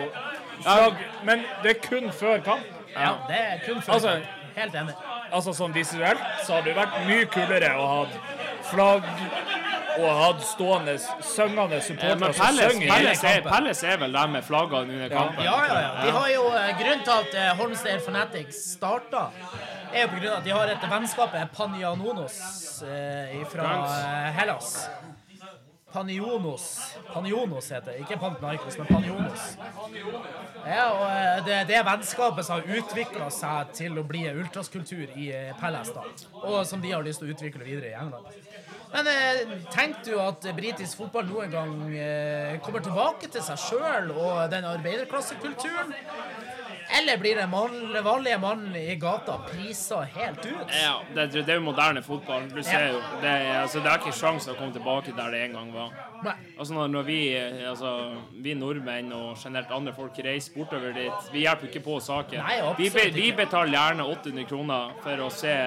flagg, 0.63 1.05
men 1.23 1.43
det 1.63 1.75
er 1.75 1.81
kun 1.89 2.11
før 2.11 2.41
kamp. 2.45 2.65
Ja, 2.95 3.13
det 3.29 3.37
er 3.37 3.59
kun 3.67 3.81
før 3.81 3.93
Altså- 3.93 4.19
Helt 4.57 4.73
enig. 4.73 4.93
Altså 5.31 5.51
sånn 5.53 5.73
visuelt 5.75 6.21
så 6.47 6.55
hadde 6.55 6.71
det 6.71 6.75
vært 6.79 6.95
mye 7.05 7.25
kulere 7.29 7.67
å 7.77 7.83
ha 7.91 7.97
flagg 8.71 9.03
og 9.97 10.09
hatt 10.21 10.43
stående, 10.45 10.95
syngende 11.25 11.79
supportere 11.85 12.33
som 12.33 12.59
synger 12.59 12.85
i 12.85 12.91
Pelles, 12.91 13.23
kampen. 13.23 13.49
Pelles 13.51 13.83
er 13.83 13.99
vel 14.03 14.15
der 14.17 14.31
med 14.35 14.45
flaggene 14.47 14.97
under 14.97 15.11
kampen? 15.13 15.43
Ja, 15.45 15.57
ja, 15.69 15.79
ja. 15.85 15.91
De 16.05 16.15
har 16.17 16.29
jo 16.33 16.45
eh, 16.53 16.71
Grunnen 16.81 17.03
til 17.07 17.15
at 17.17 17.37
eh, 17.41 17.51
Holmstad 17.61 18.05
Fanatics 18.05 18.61
starta, 18.77 19.27
er 19.93 20.05
jo 20.05 20.13
på 20.13 20.21
grunn 20.21 20.31
av 20.31 20.39
at 20.41 20.47
de 20.47 20.55
har 20.55 20.73
et 20.75 20.89
vennskap 20.91 21.35
med 21.35 21.53
Panianonos 21.57 22.41
eh, 22.87 23.37
fra 23.51 23.75
Hellas. 24.37 24.73
Panionos. 25.97 26.95
Panionos 27.13 27.71
heter 27.71 27.91
det. 27.91 27.99
Ikke 28.03 28.17
Pantnaikos, 28.17 28.77
men 28.77 28.87
Panionos. 28.87 29.57
Ja, 30.65 30.89
og 30.91 31.45
det, 31.47 31.61
det 31.69 31.79
vennskapet 31.87 32.45
som 32.45 32.59
har 32.59 32.81
utvikla 32.81 33.29
seg 33.33 33.71
til 33.77 33.97
å 33.97 34.03
bli 34.05 34.25
ultraskultur 34.29 35.15
i 35.15 35.29
da. 35.57 36.03
Og 36.43 36.59
som 36.67 36.83
de 36.83 36.91
har 36.91 37.05
lyst 37.07 37.23
til 37.23 37.31
å 37.31 37.37
utvikle 37.37 37.63
videre 37.63 37.93
i 37.93 37.95
England. 37.97 38.27
Men 38.93 39.07
eh, 39.11 39.57
tenk 39.73 39.99
du 40.05 40.13
at 40.21 40.47
britisk 40.57 41.03
fotball 41.03 41.27
noen 41.27 41.51
gang 41.51 41.73
eh, 41.91 42.57
kommer 42.63 42.83
tilbake 42.85 43.29
til 43.33 43.43
seg 43.43 43.59
sjøl 43.59 44.11
og 44.15 44.47
den 44.53 44.67
arbeiderklassekulturen? 44.69 45.93
Eller 46.97 47.17
blir 47.17 47.35
den 47.35 47.51
vanlige 48.03 48.37
mannen 48.39 48.75
i 48.75 48.95
gata 48.95 49.37
prisa 49.43 50.01
helt 50.07 50.45
ut? 50.45 50.69
Ja, 50.71 51.01
det, 51.15 51.25
det 51.33 51.49
er 51.49 51.59
jo 51.59 51.65
moderne 51.65 52.01
fotball. 52.03 52.47
Du 52.47 52.61
ser 52.63 52.93
jo. 52.93 53.01
Det, 53.21 53.33
altså, 53.57 53.81
det 53.83 53.91
er 53.91 53.99
ikke 53.99 54.15
sjans 54.15 54.47
å 54.47 54.55
komme 54.55 54.71
tilbake 54.75 55.11
der 55.17 55.35
det 55.35 55.41
en 55.49 55.57
gang 55.57 55.73
var. 55.75 55.97
Altså 56.55 56.77
når, 56.77 56.93
når 56.93 57.07
vi, 57.09 57.19
eh, 57.35 57.65
altså, 57.69 57.91
vi 58.31 58.55
nordmenn 58.55 59.11
og 59.17 59.35
generelt 59.35 59.73
andre 59.75 59.93
folk 59.97 60.15
reiser 60.23 60.55
bortover 60.55 60.95
dit, 60.95 61.27
vi 61.33 61.43
hjelper 61.43 61.67
ikke 61.67 61.83
på 61.89 61.99
saken. 62.07 62.39
Nei, 62.45 62.57
vi, 62.79 62.89
be, 62.95 63.09
vi 63.15 63.27
betaler 63.35 63.75
gjerne 63.75 64.07
800 64.15 64.47
kroner 64.47 64.95
for 65.03 65.27
å 65.27 65.29
se 65.33 65.57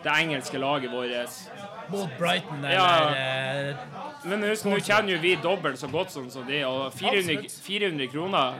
det 0.00 0.14
engelske 0.22 0.62
laget 0.62 0.94
vårt. 0.94 1.42
Mot 1.90 2.18
Brighton 2.18 2.64
eller 2.64 2.74
Ja. 2.74 3.70
eh, 3.70 3.76
Men 4.24 4.42
husk, 4.42 4.64
nå 4.68 4.76
kjenner 4.84 5.14
jo 5.14 5.18
vi 5.22 5.34
dobbelt 5.36 5.78
så 5.80 5.88
godt 5.90 6.10
som 6.12 6.28
de, 6.46 6.62
og 6.64 6.92
400, 6.92 7.48
400 7.48 8.06
kroner 8.12 8.58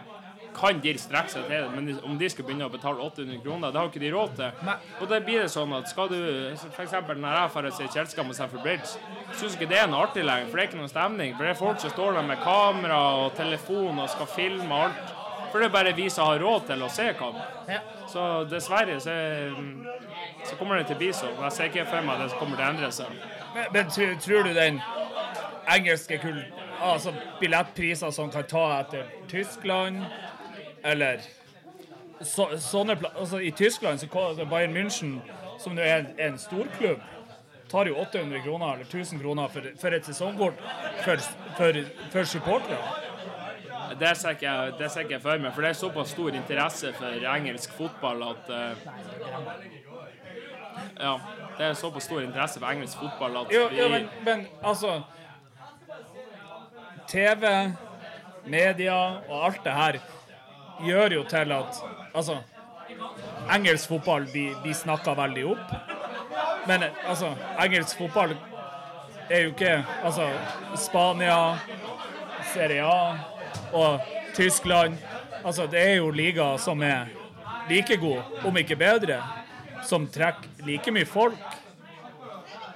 kan 0.57 0.81
de 0.82 0.93
strekke 0.98 1.31
seg 1.31 1.44
til, 1.47 1.66
men 1.77 2.01
om 2.05 2.16
de 2.19 2.28
skal 2.28 2.44
begynne 2.44 2.66
å 2.66 2.73
betale 2.73 2.98
800 3.05 3.39
kroner, 3.44 3.70
det 3.70 3.78
har 3.78 3.86
ikke 3.89 4.01
de 4.02 4.11
råd 4.12 4.32
til. 4.36 4.51
Nei. 4.66 4.74
Og 5.01 5.09
da 5.09 5.20
blir 5.20 5.43
det 5.44 5.51
sånn 5.52 5.73
at 5.77 5.89
skal 5.89 6.09
du, 6.11 6.16
eksempel 6.82 7.20
når 7.23 7.36
jeg 7.36 7.52
drar 7.55 7.69
og 7.70 7.77
ser 7.77 7.93
Kjelskam 7.94 8.32
og 8.32 8.35
Stamford 8.35 8.62
Bridge, 8.65 8.97
syns 9.39 9.55
ikke 9.55 9.69
det 9.70 9.78
er 9.78 9.86
noe 9.93 10.02
artig 10.09 10.24
lenger, 10.27 10.51
for 10.51 10.57
det 10.59 10.65
er 10.65 10.69
ikke 10.73 10.81
noe 10.82 10.90
stemning. 10.90 11.36
For 11.36 11.44
det 11.47 11.51
er 11.55 11.61
folk 11.61 11.81
som 11.81 11.90
står 11.94 12.19
der 12.19 12.27
med 12.32 12.43
kamera 12.43 12.98
og 13.23 13.35
telefon 13.39 13.98
og 14.02 14.11
skal 14.11 14.27
filme 14.27 14.74
alt. 14.74 15.15
For 15.51 15.59
det 15.59 15.68
er 15.68 15.74
bare 15.74 15.94
vi 15.97 16.06
som 16.10 16.28
har 16.28 16.39
råd 16.43 16.68
til 16.68 16.82
å 16.82 16.89
se 16.93 17.10
kamp. 17.18 17.39
ja. 17.68 17.81
Så 18.10 18.22
dessverre 18.51 18.97
så, 19.01 19.12
så 20.44 20.56
kommer 20.59 20.81
det 20.81 20.86
til 20.89 20.97
å 20.97 20.98
bli 20.98 21.10
sånn. 21.14 21.36
Jeg 21.44 21.52
ser 21.55 21.68
ikke 21.70 21.85
for 21.90 22.06
meg 22.06 22.22
at 22.22 22.32
det 22.32 22.39
kommer 22.40 22.59
til 22.59 22.64
å 22.64 22.70
endre 22.72 22.90
seg. 22.94 23.12
Men, 23.55 23.68
men 23.74 23.93
tror, 23.94 24.16
tror 24.24 24.48
du 24.48 24.55
den 24.56 24.81
engelske 25.70 26.18
kull, 26.22 26.43
Altså 26.81 27.12
billettpriser 27.36 28.09
som 28.10 28.31
kan 28.32 28.47
ta 28.48 28.62
etter 28.78 29.02
Tyskland, 29.28 29.98
eller 30.81 31.20
så, 32.24 32.47
sånne 32.56 32.97
Altså 33.10 33.40
i 33.44 33.51
Tyskland 33.51 34.01
så 34.01 34.47
Bayern 34.48 34.72
München, 34.72 35.18
som 35.60 35.77
nå 35.77 35.85
er 35.85 35.98
en, 35.98 36.09
en 36.18 36.39
storklubb, 36.40 37.02
tar 37.70 37.86
jo 37.86 37.98
800 38.01 38.40
kroner 38.43 38.72
eller 38.72 38.89
1000 38.89 39.20
kroner 39.20 39.48
for, 39.48 39.68
for 39.81 39.94
et 39.94 40.06
sesongkort 40.09 40.64
for, 41.05 41.20
for, 41.56 41.82
for 42.12 42.24
supportere. 42.24 43.10
Det 43.99 44.17
ser 44.17 44.37
ikke 44.37 44.47
jeg, 44.47 44.73
det 44.79 44.91
ser 44.91 45.01
ikke 45.01 45.17
jeg 45.17 45.23
for 45.23 45.43
meg, 45.43 45.53
for 45.55 45.65
det 45.67 45.71
er 45.71 45.79
såpass 45.79 46.12
stor 46.15 46.35
interesse 46.37 46.93
for 46.95 47.31
engelsk 47.35 47.73
fotball 47.75 48.23
at 48.31 48.51
eh, 48.55 48.85
Ja, 51.01 51.15
det 51.59 51.67
er 51.67 51.75
såpass 51.75 52.07
stor 52.07 52.23
interesse 52.23 52.61
for 52.61 52.71
engelsk 52.71 52.99
fotball 52.99 53.41
at 53.43 53.55
Jo, 53.55 53.67
vi 53.69 53.81
jo 53.81 53.89
men, 53.89 54.09
men 54.25 54.47
altså 54.62 55.01
TV, 57.11 57.73
media 58.47 58.95
og 59.29 59.45
alt 59.47 59.65
det 59.65 59.73
her 59.73 59.99
gjør 60.87 61.17
jo 61.19 61.25
til 61.29 61.53
at 61.53 61.83
Altså, 62.15 62.37
engelsk 63.55 63.89
fotball 63.89 64.25
blir, 64.33 64.55
blir 64.62 64.75
snakka 64.75 65.12
veldig 65.15 65.45
opp. 65.53 65.75
Men 66.67 66.83
altså, 67.07 67.35
engelsk 67.62 67.99
fotball 67.99 68.35
er 69.31 69.45
jo 69.45 69.53
ikke 69.55 69.85
Altså, 70.05 70.31
Spania, 70.77 71.57
Serie 72.55 72.83
A 72.87 73.40
og 73.72 74.01
Tyskland 74.34 74.98
Altså, 75.44 75.66
det 75.66 75.80
er 75.80 75.94
jo 75.94 76.10
liga 76.12 76.56
som 76.59 76.82
er 76.84 77.09
like 77.70 77.97
god, 77.97 78.44
om 78.44 78.56
ikke 78.60 78.76
bedre, 78.76 79.22
som 79.88 80.06
trekker 80.12 80.66
like 80.66 80.92
mye 80.92 81.09
folk. 81.09 81.38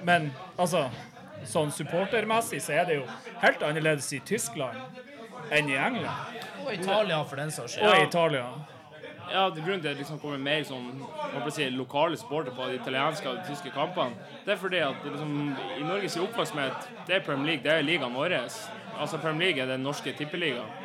Men 0.05 0.31
altså, 0.57 0.87
sånn 1.45 1.71
supportermessig 1.73 2.61
så 2.65 2.79
er 2.79 2.87
det 2.89 2.99
jo 2.99 3.03
helt 3.43 3.65
annerledes 3.65 4.07
i 4.17 4.21
Tyskland 4.25 4.79
enn 5.53 5.69
i 5.69 5.75
England 5.77 6.09
Og 6.63 6.71
Italia, 6.73 7.19
for 7.29 7.37
den 7.37 7.51
saks 7.53 7.75
skyld. 7.75 7.85
og 7.85 7.99
i 7.99 8.07
Italia. 8.07 8.45
Ja, 9.29 9.49
det 9.49 9.61
grunnen 9.65 9.81
til 9.81 9.89
at 9.89 9.95
det 9.97 10.03
liksom 10.03 10.19
kommer 10.21 10.41
mer 10.41 10.63
sånn, 10.65 11.01
si, 11.53 11.65
lokale 11.73 12.17
supporter 12.17 12.53
på 12.53 12.67
de 12.69 12.77
italienske 12.77 13.29
og 13.29 13.39
de 13.39 13.45
tyske 13.49 13.73
kampene, 13.73 14.13
det 14.45 14.53
er 14.53 14.59
fordi 14.61 14.81
at 14.85 14.99
det 15.03 15.13
liksom, 15.15 15.55
i 15.79 15.85
Norges 15.85 16.17
oppvokst 16.21 16.57
det 17.07 17.15
er 17.19 17.25
Premier 17.25 17.51
League, 17.53 17.63
det 17.65 17.73
er 17.73 17.85
ligaen 17.85 18.13
vår. 18.13 18.37
Altså 18.97 19.17
Premier 19.17 19.49
League 19.49 19.63
er 19.63 19.73
den 19.73 19.85
norske 19.85 20.13
tippeligaen. 20.17 20.84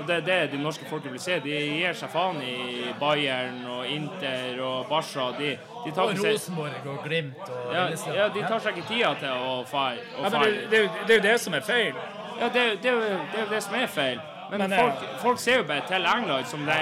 Og 0.00 0.06
det 0.08 0.16
er 0.16 0.24
det 0.26 0.38
de 0.52 0.58
norske 0.62 0.84
folket 0.90 1.12
vil 1.12 1.20
se. 1.20 1.36
De 1.44 1.50
gir 1.50 1.92
seg 1.94 2.10
faen 2.10 2.40
i 2.42 2.92
Bayern 3.00 3.60
og 3.70 3.86
Inter 3.86 4.58
og 4.64 4.86
Barca. 4.90 5.28
De, 5.38 5.52
de 5.84 5.92
tar 5.94 6.02
Og 6.10 6.16
seg 6.16 6.32
Rosenborg 6.32 6.88
og 6.94 7.04
Glimt 7.04 7.48
og 7.48 7.74
ja, 7.74 7.86
ja, 8.16 8.28
de 8.34 8.42
tar 8.48 8.58
seg 8.64 8.76
ikke 8.80 8.88
tida 8.88 9.14
til 9.20 9.30
å 9.52 9.54
fare. 9.68 10.00
Ja, 10.22 10.28
det, 10.32 10.42
det, 10.70 10.78
er 10.78 10.82
jo- 10.82 11.06
det 11.06 11.14
er 11.16 11.20
jo 11.20 11.26
det 11.28 11.36
som 11.40 11.54
er 11.54 11.64
feil. 11.68 11.94
Ja, 12.40 12.48
det, 12.48 12.64
det, 12.82 12.90
er 12.90 12.92
jo- 12.92 13.22
det 13.32 13.38
er 13.40 13.44
jo 13.46 13.50
det 13.54 13.62
som 13.62 13.74
er 13.74 13.86
feil. 13.86 14.20
Men, 14.50 14.58
Men, 14.60 14.72
eh, 14.72 14.78
folk, 14.78 15.20
folk 15.22 15.38
ser 15.40 15.56
jo 15.62 15.64
bare 15.64 15.86
til 15.88 16.04
England 16.16 16.44
som 16.46 16.66
det, 16.66 16.80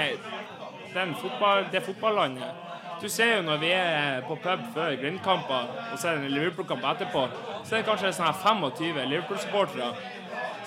den 0.93 1.15
fotball, 1.15 1.65
det 1.71 1.83
fotballandet. 1.85 2.67
Du 3.01 3.07
ser 3.09 3.35
jo 3.37 3.41
når 3.41 3.57
vi 3.57 3.69
er 3.73 4.21
på 4.27 4.35
pub 4.43 4.59
før 4.75 4.91
Glimt-kamper, 4.99 5.69
og 5.91 5.97
så 5.97 6.07
er 6.11 6.17
det 6.19 6.25
en 6.27 6.35
Liverpool-kamp 6.35 6.83
etterpå, 6.85 7.23
så 7.65 7.75
er 7.75 7.81
det 7.81 7.87
kanskje 7.87 8.11
sånn 8.13 8.27
her 8.27 8.35
25 8.43 8.99
Liverpool-supportere 9.09 9.87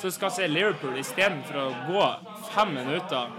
som 0.04 0.10
skal 0.12 0.30
se 0.30 0.46
Liverpool 0.50 0.98
istedenfor 1.00 1.56
å 1.56 1.68
gå 1.86 2.04
fem 2.52 2.74
minutter 2.76 3.30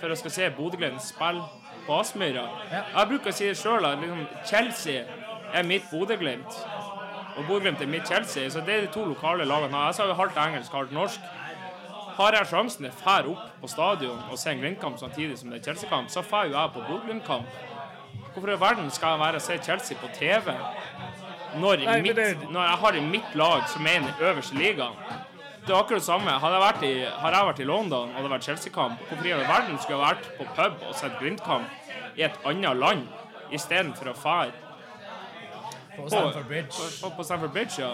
for 0.00 0.10
å 0.10 0.16
skal 0.18 0.32
se 0.34 0.48
Bodø-Glimt 0.56 1.02
spille 1.04 1.44
på 1.86 1.94
Aspmyra. 1.94 2.42
Jeg 2.72 3.10
bruker 3.10 3.30
å 3.30 3.36
si 3.36 3.46
det 3.46 3.58
sjøl 3.58 3.86
at 3.86 4.02
liksom, 4.02 4.24
Chelsea 4.48 5.04
er 5.54 5.68
mitt 5.68 5.86
Bodø-Glimt. 5.92 6.58
Og 7.36 7.46
Bodø-Glimt 7.46 7.84
er 7.84 7.90
mitt 7.92 8.10
Chelsea, 8.10 8.50
så 8.50 8.64
det 8.66 8.74
er 8.74 8.86
de 8.86 8.90
to 8.96 9.04
lokale 9.06 9.46
lagene. 9.46 9.84
Jeg 9.86 9.94
sa 9.94 10.08
jo 10.10 10.18
halvt 10.18 10.40
engelsk, 10.42 10.74
halvt 10.74 10.96
norsk. 10.96 11.30
Har 12.18 12.34
jeg 12.34 12.50
sjansen 12.50 12.88
til 12.88 12.90
å 12.90 12.98
fære 12.98 13.30
opp 13.36 13.62
på 13.62 13.70
stadion 13.70 14.26
og 14.26 14.42
se 14.42 14.50
en 14.50 14.62
Glimt-kamp 14.64 14.98
samtidig 14.98 15.38
som 15.38 15.54
det 15.54 15.60
er 15.60 15.70
Chelsea-kamp, 15.70 16.10
så 16.10 16.26
drar 16.26 16.50
jeg 16.50 16.74
på 16.74 16.82
Bodø-Glimt-kamp. 16.90 17.56
Hvorfor 18.34 18.56
i 18.56 18.60
verden 18.60 18.90
skal 18.90 19.14
jeg 19.14 19.22
være 19.22 19.38
og 19.38 19.46
se 19.46 19.62
Chelsea 19.62 20.02
på 20.02 20.10
TV 20.18 20.50
når, 21.62 21.86
Nei, 21.86 22.00
mitt, 22.02 22.18
når 22.50 22.60
jeg 22.66 22.78
har 22.82 22.98
i 22.98 23.06
mitt 23.06 23.34
lag 23.38 23.62
som 23.70 23.86
er 23.86 24.00
i 24.00 24.04
den 24.04 24.26
øverste 24.28 24.58
ligaen? 24.58 24.98
Det 25.68 25.74
er 25.74 25.82
akkurat 25.82 26.00
det 26.00 26.06
samme. 26.06 26.32
Hadde 26.40 26.56
jeg 26.56 26.62
vært 26.62 26.84
i, 26.86 26.92
har 27.20 27.34
jeg 27.36 27.46
vært 27.46 27.58
i 27.60 27.64
London 27.68 28.06
og 28.06 28.08
det 28.08 28.16
hadde 28.16 28.30
vært 28.32 28.46
Chelsea-kamp, 28.46 29.02
hvorfor 29.08 29.26
i 29.28 29.32
all 29.36 29.42
verden 29.44 29.74
skulle 29.82 29.98
jeg 29.98 30.06
vært 30.06 30.28
på 30.38 30.46
pub 30.56 30.86
og 30.88 30.94
sett 30.96 31.18
Glimt-kamp 31.20 32.16
i 32.16 32.24
et 32.24 32.38
annet 32.48 32.80
land 32.80 33.02
istedenfor 33.52 34.08
å 34.08 34.14
fære 34.16 34.54
på 35.98 36.06
på, 36.06 36.08
Stamford 36.08 36.48
Bridge. 36.48 36.86
på, 37.02 37.10
på 37.18 37.26
Stamford 37.26 37.52
Bridge? 37.52 37.82
Ja. 37.82 37.90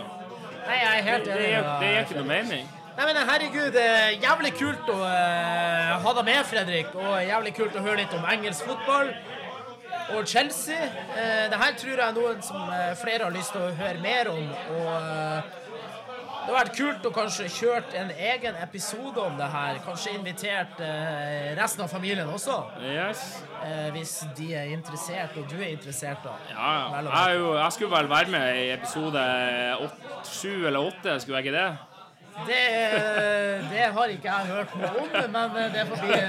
Nei, 0.69 0.77
jeg 0.85 0.93
er 0.93 1.03
helt 1.09 1.27
Det 1.27 1.41
enig. 1.41 1.73
det 1.81 1.89
gir 1.89 1.99
ikke 2.05 2.19
noe 2.21 2.29
mening. 2.29 2.71
Nei, 2.95 3.09
men 3.09 3.21
herregud, 3.33 3.81
er 3.83 4.15
jævlig 4.23 4.53
kult 4.55 4.95
å 4.95 4.99
uh, 5.03 5.97
ha 6.05 6.15
deg 6.21 6.29
med, 6.31 6.41
Fredrik. 6.47 6.95
Og 6.95 7.17
jævlig 7.27 7.55
kult 7.59 7.75
å 7.75 7.83
høre 7.89 8.05
litt 8.05 8.15
om 8.15 8.31
engelsk 8.37 8.71
fotball. 8.71 9.11
Og 10.15 10.31
Chelsea. 10.31 10.79
Uh, 11.11 11.51
det 11.51 11.59
her 11.65 11.75
tror 11.81 11.95
jeg 11.97 12.07
er 12.07 12.17
noen 12.21 12.47
som 12.47 12.71
uh, 12.71 12.95
flere 13.03 13.27
har 13.27 13.35
lyst 13.35 13.51
til 13.57 13.67
å 13.67 13.75
høre 13.83 13.99
mer 14.05 14.31
om. 14.31 14.47
Og 14.79 15.64
det 16.45 16.53
hadde 16.53 16.59
vært 16.59 16.75
kult 16.77 17.07
å 17.09 17.11
kanskje 17.15 17.45
kjørt 17.49 17.95
en 17.97 18.11
egen 18.13 18.57
episode 18.61 19.23
om 19.23 19.39
det 19.39 19.47
her. 19.49 19.79
Kanskje 19.87 20.13
invitert 20.13 20.83
eh, 20.85 21.55
resten 21.57 21.87
av 21.87 21.89
familien 21.89 22.29
også. 22.29 22.59
Yes. 22.85 23.23
Eh, 23.65 23.89
hvis 23.95 24.13
de 24.37 24.51
er 24.53 24.75
interessert, 24.75 25.39
og 25.41 25.49
du 25.49 25.57
er 25.57 25.71
interessert, 25.71 26.21
da. 26.21 26.35
Ja, 26.51 26.75
ja. 26.77 27.01
Jeg, 27.07 27.39
jo, 27.41 27.55
jeg 27.57 27.77
skulle 27.79 27.97
vel 27.97 28.11
være 28.13 28.35
med 28.37 28.61
i 28.61 28.69
episode 28.75 29.25
sju 30.29 30.67
eller 30.69 30.83
åtte, 30.83 31.17
skulle 31.25 31.41
jeg 31.41 31.49
ikke 31.49 31.57
det? 31.57 31.67
Det, 32.45 32.63
det 33.71 33.89
har 33.97 34.13
ikke 34.13 34.37
jeg 34.37 34.53
hørt 34.53 34.77
noe 34.83 35.05
om, 35.07 35.37
men 35.39 35.73
det 35.73 35.89
får 35.89 36.05
bli 36.05 36.23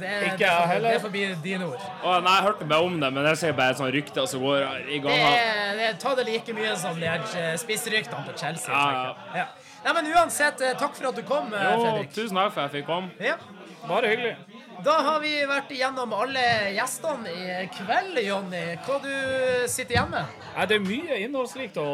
det, 0.00 0.10
Ikke 0.32 0.44
jeg 0.46 0.68
heller. 0.72 0.88
Det 0.88 0.96
er 0.98 1.02
forbi 1.04 1.22
dine 1.44 1.66
ord. 1.70 1.84
Å, 2.02 2.16
nei, 2.24 2.34
jeg 2.38 2.46
hørte 2.48 2.68
bare 2.72 2.86
om 2.88 2.98
det, 3.00 3.10
men 3.16 3.28
jeg 3.30 3.40
ser 3.42 3.52
bare 3.58 3.74
et 3.74 3.80
sånt 3.80 3.94
rykte 3.94 4.26
som 4.30 4.42
går 4.44 4.66
i 4.66 4.98
Det, 4.98 5.00
gang. 5.06 5.78
det, 5.80 5.90
ta 6.02 6.14
det 6.18 6.26
like 6.28 6.54
mye 6.56 6.76
som 6.80 6.98
de 7.00 7.06
her 7.10 7.24
eh, 7.40 7.54
spissryktene 7.60 8.24
på 8.28 8.36
Chelsea. 8.40 8.70
Ja, 8.72 8.84
tenker 8.86 9.34
jeg. 9.38 9.44
Ja. 9.44 9.48
Nei, 9.84 9.92
men 9.96 10.10
uansett, 10.12 10.60
eh, 10.60 10.74
takk 10.76 10.92
for 10.98 11.08
at 11.08 11.16
du 11.16 11.22
kom, 11.24 11.52
eh, 11.54 11.62
Jo, 11.64 11.78
Fredrik. 11.86 12.10
tusen 12.12 12.36
takk 12.36 12.52
for 12.52 12.60
at 12.66 12.72
jeg 12.74 12.80
fikk 12.82 12.90
komme. 12.90 13.10
Ja. 13.24 13.36
Bare 13.88 14.10
hyggelig. 14.12 14.34
Da 14.84 14.98
har 15.06 15.20
vi 15.22 15.30
vært 15.48 15.70
igjennom 15.72 16.12
alle 16.12 16.42
gjestene 16.76 17.32
i 17.32 17.66
kveld, 17.72 18.18
Jonny. 18.26 18.64
Hva 18.84 18.98
du 19.00 19.12
sitter 19.68 19.94
igjen 19.96 20.10
med? 20.12 20.24
Nei, 20.56 20.66
det 20.68 20.76
er 20.76 20.84
mye 20.84 21.16
innholdsrikt 21.24 21.76
å, 21.80 21.88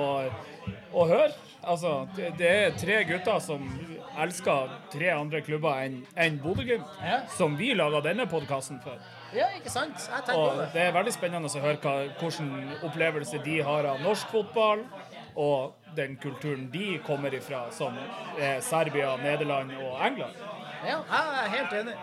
å 0.94 1.06
høre. 1.06 1.30
Altså, 1.66 1.92
det, 2.16 2.32
det 2.38 2.50
er 2.50 2.74
tre 2.78 2.98
gutter 3.08 3.38
som 3.42 3.62
elsker 4.22 4.70
tre 4.92 5.10
andre 5.12 5.40
klubber 5.44 5.82
enn 5.84 6.00
en 6.16 6.38
Bodø-Glimt, 6.42 6.86
Ja. 7.02 7.20
som 7.36 7.56
vi 7.56 7.74
laga 7.74 8.00
denne 8.02 8.26
podkasten 8.26 8.80
for. 8.82 8.96
Ja, 9.34 9.46
ikke 9.56 9.70
sant? 9.70 9.96
Jeg 9.98 10.24
tenker 10.24 10.40
Og 10.40 10.58
det. 10.58 10.72
det 10.72 10.82
er 10.82 10.92
veldig 10.92 11.12
spennende 11.12 11.48
å 11.48 11.60
høre 11.60 11.76
hva, 11.82 11.94
hvilken 12.20 12.78
opplevelse 12.82 13.42
de 13.44 13.60
har 13.62 13.84
av 13.86 14.00
norsk 14.00 14.28
fotball, 14.32 14.84
og 15.36 15.74
den 15.96 16.16
kulturen 16.16 16.70
de 16.72 16.98
kommer 17.06 17.30
ifra, 17.34 17.70
som 17.72 17.96
er 18.38 18.60
Serbia, 18.60 19.16
Nederland 19.16 19.72
og 19.76 20.00
England. 20.06 20.34
Ja, 20.86 21.00
jeg 21.02 21.44
er 21.44 21.48
helt 21.56 21.72
enig. 21.72 21.94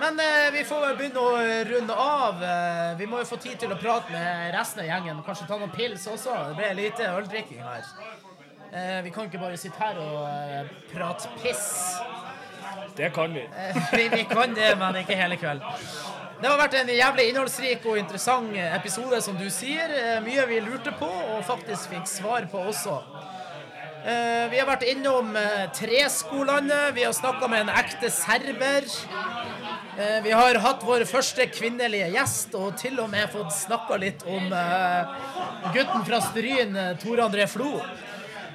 Men 0.00 0.18
eh, 0.20 0.50
vi 0.52 0.62
får 0.64 0.96
begynne 0.98 1.20
å 1.20 1.36
runde 1.68 1.94
av. 1.94 2.42
Eh, 2.42 2.94
vi 2.98 3.06
må 3.06 3.18
jo 3.22 3.24
få 3.24 3.38
tid 3.40 3.58
til 3.58 3.72
å 3.72 3.78
prate 3.80 4.10
med 4.12 4.54
resten 4.54 4.82
av 4.82 4.86
gjengen. 4.86 5.22
Kanskje 5.26 5.46
ta 5.48 5.58
noen 5.58 5.72
pils 5.74 6.06
også. 6.08 6.34
Det 6.48 6.56
ble 6.58 6.70
lite 6.74 7.08
øldrikking 7.08 7.62
her. 7.62 7.84
Eh, 8.72 9.02
vi 9.04 9.10
kan 9.10 9.26
ikke 9.28 9.36
bare 9.36 9.56
sitte 9.60 9.76
her 9.76 9.98
og 10.00 10.22
eh, 10.32 10.68
prate 10.94 11.28
piss. 11.42 11.66
Det 12.96 13.10
kan 13.12 13.34
vi. 13.36 13.42
Eh, 13.44 13.80
vi, 13.98 14.06
vi 14.08 14.22
kan 14.30 14.54
det, 14.56 14.70
men 14.80 14.96
ikke 15.02 15.16
hele 15.18 15.36
kveld. 15.36 15.60
Det 16.40 16.48
har 16.48 16.56
vært 16.58 16.78
en 16.80 16.88
jævlig 16.88 17.26
innholdsrik 17.30 17.84
og 17.86 17.98
interessant 18.00 18.56
episode, 18.72 19.20
som 19.22 19.36
du 19.36 19.44
sier. 19.52 19.92
Mye 20.24 20.46
vi 20.48 20.62
lurte 20.64 20.94
på, 20.96 21.06
og 21.06 21.44
faktisk 21.46 21.92
fikk 21.92 22.08
svar 22.08 22.48
på 22.50 22.62
også. 22.72 22.96
Eh, 24.08 24.48
Vi 24.50 24.58
har 24.58 24.66
vært 24.66 24.86
innom 24.88 25.36
Treskolandet. 25.76 26.94
Vi 26.96 27.04
har 27.04 27.12
snakka 27.14 27.50
med 27.52 27.66
en 27.66 27.74
ekte 27.76 28.08
serber. 28.10 28.88
Eh, 29.98 30.16
Vi 30.24 30.32
har 30.32 30.58
hatt 30.64 30.80
vår 30.88 31.04
første 31.12 31.44
kvinnelige 31.52 32.08
gjest, 32.16 32.56
og 32.56 32.72
til 32.80 33.04
og 33.04 33.12
med 33.12 33.28
fått 33.36 33.52
snakka 33.52 34.00
litt 34.00 34.24
om 34.24 34.48
gutten 35.76 36.08
fra 36.08 36.22
Stryn, 36.24 36.80
Tor 37.04 37.22
André 37.28 37.46
Flo. 37.52 37.76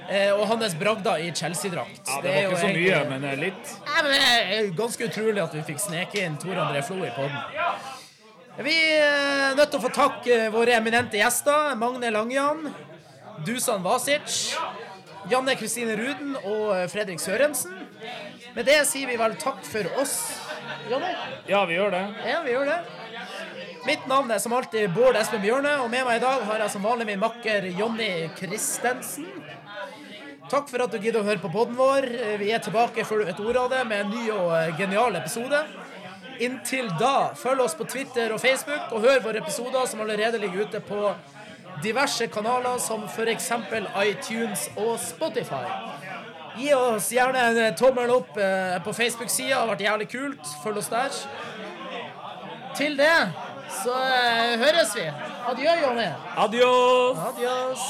Eh, 0.09 0.31
Og 0.34 0.47
hans 0.47 0.75
bragder 0.75 1.17
i 1.19 1.31
Chelsea-drakt. 1.31 2.01
Ja, 2.07 2.21
det 2.21 2.29
var 2.31 2.38
er 2.38 2.47
ikke 2.49 2.59
så 2.61 2.67
mye, 2.67 2.73
egentlig- 2.73 3.09
men 3.09 3.23
eh, 3.23 3.35
litt. 3.38 3.75
Men 3.85 4.11
Det 4.11 4.57
er 4.57 4.71
ganske 4.77 5.07
utrolig 5.09 5.43
at 5.43 5.53
vi 5.53 5.61
fikk 5.73 5.79
sneke 5.79 6.23
inn 6.25 6.38
Tor 6.38 6.55
André 6.55 6.84
Flo 6.84 7.03
i 7.05 7.09
podden. 7.15 7.38
Vi 8.57 8.73
er 8.97 9.53
nødt 9.55 9.69
til 9.69 9.79
å 9.79 9.84
få 9.84 9.93
takke 9.93 10.49
våre 10.51 10.73
eminente 10.79 11.17
gjester. 11.19 11.75
Magne 11.77 12.09
Langjan, 12.11 12.73
Dusan 13.45 13.84
Vasic, 13.84 14.55
Janne 15.29 15.53
Kristine 15.59 15.93
Ruden 15.99 16.35
og 16.43 16.89
Fredrik 16.89 17.19
Sørensen. 17.21 17.75
Med 18.55 18.65
det 18.65 18.79
sier 18.89 19.05
vi 19.07 19.15
vel 19.19 19.35
takk 19.38 19.61
for 19.67 19.85
oss. 20.01 20.15
Janne? 20.89 21.11
Ja, 21.47 21.65
vi 21.65 21.75
gjør 21.77 21.91
det. 21.91 22.01
Ja, 22.25 22.41
vi 22.43 22.51
gjør 22.55 22.65
det. 22.65 22.79
Mitt 23.85 24.07
navn 24.09 24.31
er 24.31 24.39
som 24.39 24.51
alltid 24.57 24.89
Bård 24.95 25.15
Espen 25.15 25.39
Bjørne, 25.41 25.77
og 25.84 25.89
med 25.91 26.03
meg 26.03 26.17
i 26.17 26.23
dag 26.25 26.41
har 26.49 26.59
jeg 26.59 26.71
som 26.73 26.84
vanlig 26.84 27.05
min 27.07 27.19
makker 27.21 27.69
Jonny 27.77 28.27
Christensen. 28.35 29.27
Takk 30.48 30.69
for 30.72 30.80
at 30.80 30.94
du 30.94 31.02
gidder 31.03 31.19
å 31.19 31.28
høre 31.28 31.41
på 31.44 31.49
podden 31.52 31.76
vår. 31.76 32.06
Vi 32.40 32.53
er 32.56 32.61
tilbake 32.64 33.03
før 33.03 33.19
du 33.19 33.28
vet 33.28 33.40
ordet 33.44 33.60
av 33.65 33.74
det 33.74 33.82
med 33.90 34.06
en 34.06 34.14
ny 34.14 34.30
og 34.32 34.53
eh, 34.56 34.69
genial 34.80 35.18
episode. 35.19 35.60
Inntil 36.40 36.88
da, 37.02 37.34
følg 37.36 37.65
oss 37.65 37.76
på 37.76 37.88
Twitter 37.90 38.32
og 38.32 38.40
Facebook, 38.40 38.94
og 38.95 39.03
hør 39.03 39.19
våre 39.26 39.41
episoder 39.41 39.90
som 39.90 40.06
allerede 40.06 40.40
ligger 40.40 40.69
ute 40.69 40.80
på 40.88 41.10
diverse 41.84 42.30
kanaler, 42.32 42.78
som 42.80 43.03
f.eks. 43.10 43.49
iTunes 44.06 44.69
og 44.80 44.95
Spotify. 45.03 45.65
Gi 46.57 46.72
oss 46.78 47.11
gjerne 47.11 47.44
en 47.49 47.61
eh, 47.65 47.76
tommel 47.76 48.15
opp 48.15 48.40
eh, 48.40 48.78
på 48.86 48.95
Facebook-sida, 48.95 49.60
har 49.60 49.72
vært 49.74 49.84
jævlig 49.84 50.07
kult. 50.15 50.53
Følg 50.64 50.80
oss 50.80 50.91
der. 50.94 51.22
Til 52.78 52.95
det 52.95 53.15
så 53.84 53.99
høres 54.64 54.95
vi. 54.95 55.10
Adjø, 55.52 55.76
Jonny. 55.84 56.07
Adios! 56.40 57.26
Adios. 57.34 57.90